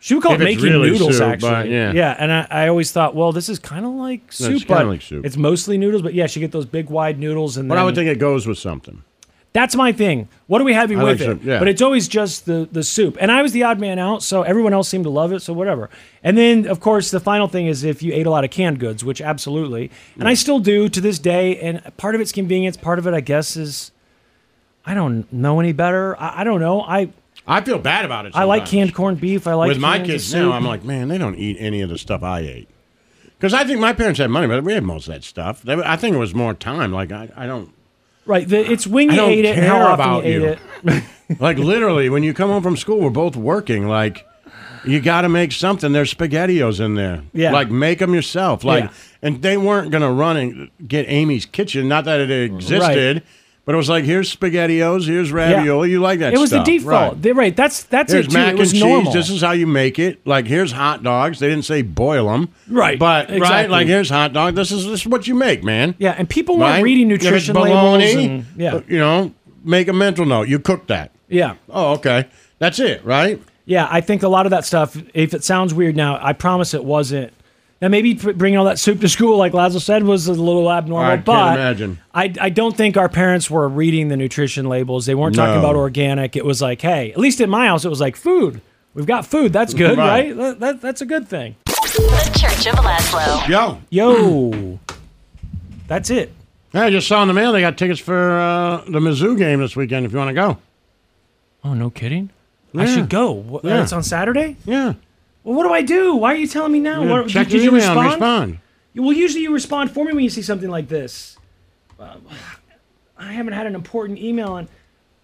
she 0.00 0.14
would 0.14 0.22
call 0.24 0.32
if 0.32 0.40
it 0.40 0.48
it's 0.48 0.56
making 0.62 0.72
really 0.72 0.90
noodles. 0.90 1.18
soup, 1.18 1.28
actually, 1.28 1.50
but 1.50 1.68
yeah. 1.68 1.92
yeah. 1.92 2.16
And 2.18 2.32
I, 2.32 2.46
I 2.50 2.68
always 2.68 2.90
thought, 2.90 3.14
well, 3.14 3.30
this 3.30 3.48
is 3.48 3.58
kind 3.60 3.84
of 3.86 3.92
like 3.92 4.32
soup, 4.32 4.48
kinda 4.62 4.64
but 4.66 4.86
like 4.86 5.02
soup. 5.02 5.24
it's 5.24 5.36
mostly 5.36 5.78
noodles. 5.78 6.02
But 6.02 6.14
yeah, 6.14 6.26
she 6.26 6.40
get 6.40 6.50
those 6.50 6.66
big 6.66 6.90
wide 6.90 7.18
noodles, 7.20 7.56
and 7.58 7.68
But 7.68 7.74
then, 7.76 7.82
I 7.82 7.84
would 7.84 7.94
think 7.94 8.08
it 8.08 8.18
goes 8.18 8.46
with 8.46 8.58
something. 8.58 9.04
That's 9.52 9.74
my 9.74 9.90
thing. 9.90 10.28
What 10.46 10.60
are 10.60 10.64
we 10.64 10.72
having 10.72 11.00
I 11.00 11.04
with 11.04 11.20
like 11.20 11.28
it? 11.28 11.42
yeah. 11.42 11.58
But 11.58 11.66
it's 11.66 11.82
always 11.82 12.06
just 12.06 12.46
the 12.46 12.68
the 12.70 12.84
soup. 12.84 13.16
And 13.20 13.32
I 13.32 13.42
was 13.42 13.52
the 13.52 13.64
odd 13.64 13.80
man 13.80 13.98
out, 13.98 14.22
so 14.22 14.42
everyone 14.42 14.72
else 14.72 14.88
seemed 14.88 15.04
to 15.04 15.10
love 15.10 15.32
it, 15.32 15.40
so 15.40 15.52
whatever. 15.52 15.90
And 16.22 16.38
then 16.38 16.66
of 16.66 16.78
course 16.78 17.10
the 17.10 17.20
final 17.20 17.48
thing 17.48 17.66
is 17.66 17.82
if 17.82 18.02
you 18.02 18.12
ate 18.12 18.26
a 18.26 18.30
lot 18.30 18.44
of 18.44 18.50
canned 18.50 18.78
goods, 18.78 19.04
which 19.04 19.20
absolutely. 19.20 19.90
And 20.18 20.28
I 20.28 20.34
still 20.34 20.60
do 20.60 20.88
to 20.88 21.00
this 21.00 21.18
day, 21.18 21.58
and 21.58 21.82
part 21.96 22.14
of 22.14 22.20
it's 22.20 22.32
convenience, 22.32 22.76
part 22.76 22.98
of 22.98 23.06
it 23.06 23.14
I 23.14 23.20
guess 23.20 23.56
is 23.56 23.90
I 24.86 24.94
don't 24.94 25.30
know 25.32 25.58
any 25.60 25.72
better. 25.72 26.18
I, 26.20 26.40
I 26.40 26.44
don't 26.44 26.60
know. 26.60 26.82
I 26.82 27.10
I 27.46 27.60
feel 27.62 27.78
bad 27.78 28.04
about 28.04 28.26
it. 28.26 28.32
I 28.36 28.44
like 28.44 28.66
canned 28.66 28.94
corned 28.94 29.20
beef. 29.20 29.46
I 29.46 29.54
like 29.54 29.68
with 29.68 29.78
my 29.78 29.98
kids 29.98 30.26
soup. 30.26 30.42
now, 30.42 30.52
I'm 30.52 30.64
like, 30.64 30.84
man, 30.84 31.08
they 31.08 31.18
don't 31.18 31.34
eat 31.36 31.56
any 31.58 31.80
of 31.80 31.88
the 31.88 31.98
stuff 31.98 32.22
I 32.22 32.40
ate. 32.40 32.68
Because 33.36 33.54
I 33.54 33.64
think 33.64 33.80
my 33.80 33.92
parents 33.94 34.20
had 34.20 34.30
money, 34.30 34.46
but 34.46 34.62
we 34.62 34.74
had 34.74 34.84
most 34.84 35.08
of 35.08 35.14
that 35.14 35.24
stuff. 35.24 35.66
I 35.66 35.96
think 35.96 36.14
it 36.14 36.18
was 36.18 36.34
more 36.34 36.54
time. 36.54 36.92
Like 36.92 37.10
I, 37.10 37.30
I 37.34 37.46
don't. 37.46 37.72
Right. 38.30 38.48
The, 38.48 38.70
it's 38.70 38.86
when 38.86 39.10
you 39.10 39.20
ate 39.20 39.44
it 39.44 39.58
and 39.58 39.66
how 39.66 39.78
often 39.80 39.94
about 39.94 40.24
you 40.24 40.46
ate 40.46 40.58
it. 40.84 41.04
like 41.40 41.58
literally, 41.58 42.08
when 42.08 42.22
you 42.22 42.32
come 42.32 42.48
home 42.48 42.62
from 42.62 42.76
school, 42.76 43.00
we're 43.00 43.10
both 43.10 43.34
working. 43.34 43.88
Like 43.88 44.24
you 44.84 45.00
got 45.00 45.22
to 45.22 45.28
make 45.28 45.50
something. 45.50 45.90
There's 45.92 46.14
spaghettios 46.14 46.78
in 46.78 46.94
there. 46.94 47.24
Yeah. 47.32 47.50
Like 47.50 47.70
make 47.70 47.98
them 47.98 48.14
yourself. 48.14 48.62
Like, 48.62 48.84
Yeah. 48.84 48.90
and 49.20 49.42
they 49.42 49.56
weren't 49.56 49.90
gonna 49.90 50.12
run 50.12 50.36
and 50.36 50.70
get 50.86 51.06
Amy's 51.08 51.44
Kitchen. 51.44 51.88
Not 51.88 52.04
that 52.04 52.20
it 52.20 52.30
existed, 52.30 53.24
but 53.64 53.74
it 53.74 53.78
was 53.78 53.88
like 53.88 54.04
here's 54.04 54.34
spaghettios, 54.34 55.06
here's 55.06 55.30
ravioli. 55.32 55.90
You 55.90 56.00
like 56.00 56.18
that? 56.20 56.32
It 56.34 56.38
was 56.38 56.50
stuff. 56.50 56.64
the 56.64 56.78
default. 56.78 57.18
Right. 57.24 57.36
Right. 57.36 57.56
That's 57.56 57.84
that's 57.84 58.12
Here's 58.12 58.26
it 58.26 58.30
too. 58.30 58.34
mac 58.38 58.54
it 58.54 58.58
was 58.58 58.72
and 58.72 58.80
normal. 58.80 59.12
cheese. 59.12 59.28
This 59.28 59.30
is 59.30 59.40
how 59.42 59.52
you 59.52 59.66
make 59.66 59.98
it. 59.98 60.26
Like 60.26 60.46
here's 60.46 60.72
hot 60.72 61.02
dogs. 61.02 61.38
They 61.38 61.48
didn't 61.48 61.64
say 61.64 61.82
boil 61.82 62.26
them. 62.28 62.48
Right, 62.68 62.98
But 62.98 63.30
right. 63.30 63.68
Like 63.70 63.86
here's 63.86 64.08
hot 64.10 64.32
dog. 64.32 64.54
This 64.54 64.72
is 64.72 64.86
this 64.86 65.00
is 65.02 65.06
what 65.06 65.26
you 65.28 65.34
make, 65.34 65.62
man. 65.62 65.94
yeah, 65.98 66.14
and 66.18 66.28
people 66.28 66.56
weren't 66.58 66.70
Right? 66.74 66.82
reading 66.82 67.08
nutrition 67.08 67.54
labels. 67.54 68.02
And, 68.14 68.46
yeah. 68.56 68.76
Uh, 68.76 68.82
you 68.88 68.98
know, 68.98 69.32
make 69.64 69.88
a 69.88 69.92
mental 69.92 70.24
note. 70.26 70.48
You 70.48 70.58
cook 70.58 70.86
that. 70.88 71.10
Yeah. 71.28 71.54
Oh, 71.68 71.92
okay. 71.94 72.26
That's 72.58 72.78
it, 72.80 73.04
right? 73.04 73.40
Yeah, 73.66 73.86
I 73.90 74.00
think 74.00 74.22
a 74.24 74.28
lot 74.28 74.46
of 74.46 74.50
that 74.50 74.64
stuff. 74.64 74.96
If 75.14 75.32
it 75.32 75.44
sounds 75.44 75.72
weird 75.72 75.94
now, 75.96 76.18
I 76.20 76.32
promise 76.32 76.74
it 76.74 76.84
wasn't. 76.84 77.32
Now 77.80 77.88
maybe 77.88 78.12
bringing 78.14 78.58
all 78.58 78.66
that 78.66 78.78
soup 78.78 79.00
to 79.00 79.08
school, 79.08 79.38
like 79.38 79.52
Lazlo 79.52 79.80
said, 79.80 80.02
was 80.02 80.26
a 80.26 80.32
little 80.34 80.70
abnormal. 80.70 81.06
I 81.10 81.14
can't 81.16 81.24
but 81.24 81.54
imagine. 81.54 81.98
I, 82.12 82.32
I 82.38 82.50
don't 82.50 82.76
think 82.76 82.98
our 82.98 83.08
parents 83.08 83.50
were 83.50 83.66
reading 83.68 84.08
the 84.08 84.16
nutrition 84.18 84.66
labels. 84.68 85.06
They 85.06 85.14
weren't 85.14 85.34
talking 85.34 85.58
about 85.58 85.76
organic. 85.76 86.36
It 86.36 86.44
was 86.44 86.60
like, 86.60 86.82
hey, 86.82 87.10
at 87.12 87.18
least 87.18 87.40
in 87.40 87.48
my 87.48 87.66
house, 87.68 87.86
it 87.86 87.88
was 87.88 88.00
like 88.00 88.16
food. 88.16 88.60
We've 88.92 89.06
got 89.06 89.24
food. 89.24 89.52
That's 89.54 89.72
good, 89.72 89.96
Right. 89.96 90.26
right? 90.28 90.36
That, 90.36 90.60
that- 90.60 90.80
that's 90.82 91.00
a 91.00 91.06
good 91.06 91.26
thing. 91.28 91.56
The 91.64 92.38
Church 92.38 92.66
of 92.66 92.84
Lazlo. 92.84 93.48
Yo. 93.48 93.80
Yo. 93.90 94.78
That's 95.86 96.10
it. 96.10 96.32
Yeah, 96.72 96.84
I 96.84 96.90
just 96.90 97.08
saw 97.08 97.22
in 97.22 97.28
the 97.28 97.34
mail 97.34 97.52
they 97.52 97.60
got 97.62 97.78
tickets 97.78 97.98
for 97.98 98.30
uh, 98.38 98.76
the 98.86 99.00
Mizzou 99.00 99.36
game 99.38 99.58
this 99.60 99.74
weekend. 99.74 100.06
If 100.06 100.12
you 100.12 100.18
want 100.18 100.28
to 100.28 100.34
go. 100.34 100.58
Oh, 101.64 101.74
no 101.74 101.90
kidding. 101.90 102.30
I 102.76 102.86
should 102.86 103.08
go. 103.08 103.32
What, 103.32 103.64
Yeah. 103.64 103.82
It's 103.82 103.92
on 103.92 104.02
Saturday. 104.04 104.56
Yeah. 104.64 104.92
Well, 105.44 105.54
what 105.56 105.64
do 105.64 105.72
I 105.72 105.82
do? 105.82 106.16
Why 106.16 106.32
are 106.34 106.36
you 106.36 106.46
telling 106.46 106.72
me 106.72 106.80
now? 106.80 107.06
What, 107.06 107.28
check 107.28 107.48
did, 107.48 107.54
did 107.58 107.64
your 107.64 107.72
you 107.74 107.78
email 107.78 107.90
and 107.98 108.10
respond? 108.10 108.50
respond. 108.52 108.58
Well, 109.06 109.12
usually 109.12 109.42
you 109.42 109.52
respond 109.54 109.90
for 109.90 110.04
me 110.04 110.12
when 110.12 110.24
you 110.24 110.30
see 110.30 110.42
something 110.42 110.68
like 110.68 110.88
this. 110.88 111.36
Um, 111.98 112.22
I 113.16 113.32
haven't 113.32 113.52
had 113.52 113.66
an 113.66 113.74
important 113.74 114.18
email 114.18 114.48
on. 114.52 114.68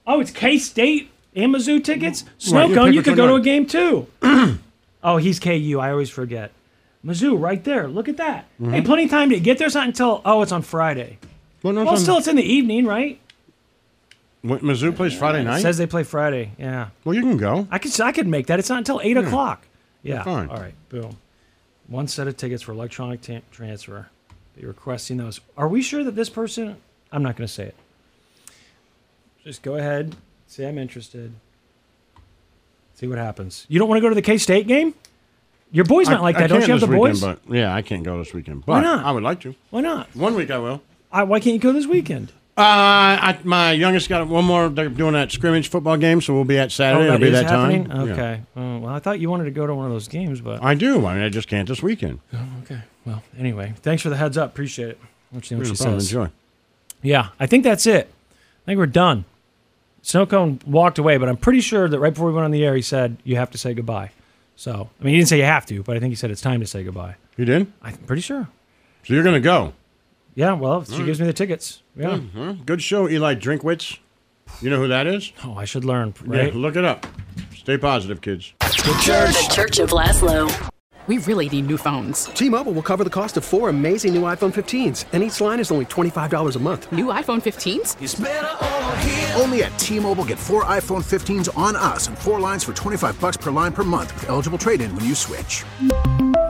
Oh, 0.06 0.20
it's 0.20 0.30
K 0.30 0.59
State 0.59 1.10
and 1.34 1.55
Mizzou 1.55 1.82
tickets. 1.82 2.24
Right, 2.51 2.68
you 2.70 2.86
you 2.86 3.02
could 3.02 3.16
go 3.16 3.24
you 3.24 3.30
to 3.30 3.34
a 3.36 3.40
game 3.40 3.66
too. 3.66 4.06
oh, 5.02 5.16
he's 5.16 5.40
KU. 5.40 5.78
I 5.80 5.90
always 5.90 6.10
forget. 6.10 6.52
Mizzou, 7.05 7.40
right 7.40 7.62
there. 7.64 7.88
Look 7.88 8.09
at 8.09 8.16
that. 8.16 8.47
Hey, 8.59 8.80
Mhm. 8.80 8.84
plenty 8.84 9.05
of 9.05 9.10
time 9.10 9.30
to 9.30 9.38
get 9.40 9.59
there. 9.59 9.66
It's 9.66 9.74
not 9.76 9.86
until 9.86 10.22
oh, 10.24 10.43
it's 10.43 10.52
on 10.52 10.62
Friday. 10.62 11.18
Well, 11.62 11.72
no, 11.72 11.84
Well, 11.84 11.94
it's 11.94 12.02
still, 12.02 12.18
it's 12.18 12.28
in 12.28 12.36
the 12.36 12.43
evening, 12.43 12.84
right? 12.86 13.18
What, 14.43 14.62
Mizzou 14.62 14.94
plays 14.94 15.14
Friday 15.16 15.43
night. 15.43 15.59
It 15.59 15.62
says 15.62 15.78
they 15.78 15.86
play 15.86 16.05
Friday. 16.05 16.52
Yeah. 16.59 16.88
well, 17.05 17.14
you 17.14 17.22
can 17.22 17.36
go. 17.36 17.66
I 17.70 17.78
could 17.78 17.98
I 18.01 18.12
could 18.12 18.26
make 18.28 18.47
that. 18.47 18.59
It's 18.59 18.68
not 18.68 18.78
until 18.78 19.01
eight 19.02 19.16
Yeah. 19.16 19.22
o'clock. 19.24 19.66
Yeah. 20.07 20.23
Fine. 20.23 20.49
All 20.51 20.57
right. 20.59 20.74
Boom. 20.89 21.16
One 21.89 22.09
set 22.09 22.27
of 22.28 22.37
tickets 22.37 22.62
for 22.62 22.73
electronic 22.73 23.20
ta- 23.23 23.41
transfer. 23.51 24.09
Be 24.57 24.66
requesting 24.66 25.19
those. 25.19 25.41
Are 25.57 25.69
we 25.69 25.83
sure 25.83 26.03
that 26.05 26.15
this 26.15 26.31
person? 26.31 26.77
I'm 27.12 27.23
not 27.23 27.37
going 27.37 27.47
to 27.47 27.53
say 27.53 27.65
it. 27.66 27.74
Just 29.45 29.62
go 29.62 29.77
ahead. 29.77 30.16
Say 30.47 30.66
I'm 30.69 30.78
interested. 30.78 31.33
See 32.95 33.07
what 33.07 33.19
happens. 33.19 33.66
You 33.69 33.78
don't 33.78 33.89
want 33.89 33.99
to 33.99 34.01
go 34.01 34.09
to 34.09 34.15
the 34.15 34.23
K 34.23 34.39
State 34.39 34.66
game? 34.66 34.95
Your 35.70 35.85
boys 35.85 36.09
not 36.09 36.20
I- 36.20 36.23
like 36.23 36.37
I 36.37 36.41
that. 36.43 36.47
Don't 36.49 36.59
can't 36.61 36.69
you 36.69 36.74
have 36.74 36.81
the 36.81 36.87
this 36.87 36.97
boys? 36.97 37.20
But 37.20 37.41
yeah, 37.55 37.74
I 37.74 37.83
can't 37.83 38.03
go 38.03 38.19
this 38.19 38.33
weekend. 38.33 38.65
But 38.65 38.73
Why 38.73 38.81
not? 38.81 39.05
I 39.05 39.12
would 39.12 39.23
like 39.23 39.41
to. 39.41 39.55
Why 39.70 39.81
not? 39.83 40.15
One 40.16 40.35
week 40.35 40.51
I 40.51 40.59
will. 40.59 40.81
I, 41.12 41.23
why 41.24 41.41
can't 41.41 41.55
you 41.55 41.61
go 41.61 41.73
this 41.73 41.87
weekend? 41.87 42.33
Uh, 42.59 42.62
I, 42.62 43.39
my 43.45 43.73
youngest 43.73 44.09
got 44.09 44.27
one 44.28 44.45
more. 44.47 44.70
They're 44.70 44.89
doing 44.89 45.12
that 45.12 45.31
scrimmage 45.31 45.69
football 45.69 45.99
game, 45.99 46.23
so 46.23 46.33
we'll 46.33 46.45
be 46.45 46.59
at 46.59 46.73
Saturday. 46.73 47.05
oh, 47.05 47.15
It'll 47.15 47.19
be 47.20 47.27
is 47.27 47.33
that 47.33 47.45
happening? 47.47 47.85
time. 47.87 48.09
Okay. 48.11 48.41
Oh, 48.57 48.78
well, 48.78 48.95
I 48.95 48.99
thought 48.99 49.20
you 49.20 49.28
wanted 49.28 49.45
to 49.45 49.51
go 49.51 49.66
to 49.66 49.74
one 49.74 49.85
of 49.85 49.93
those 49.93 50.09
games, 50.09 50.41
but 50.41 50.62
I 50.62 50.74
do. 50.74 51.05
I 51.05 51.15
mean, 51.15 51.23
I 51.23 51.28
just 51.28 51.49
can't 51.49 51.69
this 51.69 51.83
weekend. 51.83 52.20
okay. 52.62 52.81
Well, 53.05 53.23
anyway, 53.39 53.74
thanks 53.83 54.03
for 54.03 54.09
the 54.09 54.16
heads 54.16 54.39
up. 54.39 54.53
Appreciate 54.53 54.89
it. 54.89 55.01
Let's 55.33 55.49
see 55.49 55.55
what 55.55 55.66
No 55.66 55.74
she 55.74 55.77
problem. 55.77 56.01
says. 56.01 56.11
Enjoy. 56.12 56.31
Yeah, 57.03 57.28
I 57.39 57.47
think 57.47 57.62
that's 57.62 57.87
it. 57.87 58.09
I 58.09 58.65
think 58.65 58.78
we're 58.78 58.87
done. 58.87 59.27
Snowcone 60.03 60.65
walked 60.66 60.99
away, 60.99 61.19
but 61.19 61.28
I'm 61.28 61.37
pretty 61.37 61.61
sure 61.61 61.89
that 61.89 61.99
right 61.99 62.12
before 62.15 62.28
we 62.28 62.33
went 62.33 62.47
on 62.47 62.53
the 62.53 62.65
air, 62.65 62.74
he 62.74 62.81
said 62.83 63.19
you 63.23 63.37
have 63.37 63.51
to 63.51 63.59
say 63.59 63.74
goodbye. 63.74 64.12
So, 64.57 64.89
I 65.01 65.05
mean, 65.05 65.12
he 65.15 65.20
didn't 65.20 65.28
say 65.28 65.37
you 65.39 65.45
have 65.45 65.66
to, 65.66 65.83
but 65.83 65.97
I 65.97 66.01
think 66.01 66.11
he 66.12 66.16
said 66.16 66.31
it's 66.31 66.41
time 66.41 66.61
to 66.61 66.66
say 66.66 66.83
goodbye. 66.85 67.16
You 67.37 67.45
did? 67.45 67.70
I'm 67.83 67.97
pretty 67.99 68.23
sure. 68.23 68.49
So 69.05 69.12
you're 69.15 69.23
going 69.24 69.35
to 69.35 69.41
go? 69.41 69.74
Yeah. 70.36 70.52
Well, 70.52 70.84
she 70.84 70.92
All 70.92 70.98
right. 71.00 71.06
gives 71.06 71.20
me 71.20 71.26
the 71.26 71.32
tickets. 71.32 71.82
Yeah. 71.96 72.18
Mhm. 72.18 72.64
Good 72.64 72.80
show, 72.82 73.08
Eli 73.08 73.34
Drinkwitz. 73.34 73.98
You 74.62 74.70
know 74.70 74.78
who 74.78 74.86
that 74.88 75.08
is? 75.08 75.32
Oh, 75.44 75.54
I 75.56 75.64
should 75.64 75.84
learn. 75.84 76.14
Yeah, 76.30 76.50
look 76.54 76.76
it 76.76 76.84
up. 76.84 77.04
Stay 77.56 77.76
positive, 77.76 78.20
kids. 78.20 78.52
The 78.60 79.48
Church 79.52 79.80
of 79.80 79.90
Lazlo. 79.90 80.48
We 81.08 81.18
really 81.18 81.48
need 81.48 81.66
new 81.68 81.76
phones. 81.76 82.24
T-Mobile 82.34 82.72
will 82.72 82.82
cover 82.82 83.04
the 83.04 83.10
cost 83.10 83.36
of 83.36 83.44
four 83.44 83.68
amazing 83.68 84.12
new 84.12 84.22
iPhone 84.22 84.52
15s, 84.52 85.04
and 85.12 85.22
each 85.22 85.40
line 85.40 85.60
is 85.60 85.70
only 85.70 85.84
$25 85.84 86.56
a 86.56 86.58
month. 86.58 86.90
New 86.90 87.06
iPhone 87.06 87.40
15s? 87.40 87.94
Only 89.40 89.62
at 89.62 89.76
T-Mobile 89.78 90.24
get 90.24 90.38
four 90.38 90.64
iPhone 90.64 91.04
15s 91.04 91.48
on 91.56 91.76
us 91.76 92.08
and 92.08 92.18
four 92.18 92.40
lines 92.40 92.64
for 92.64 92.72
25 92.72 93.20
bucks 93.20 93.36
per 93.36 93.52
line 93.52 93.72
per 93.72 93.84
month 93.84 94.12
with 94.14 94.28
eligible 94.28 94.58
trade-in 94.58 94.94
when 94.96 95.04
you 95.04 95.14
switch. 95.14 95.62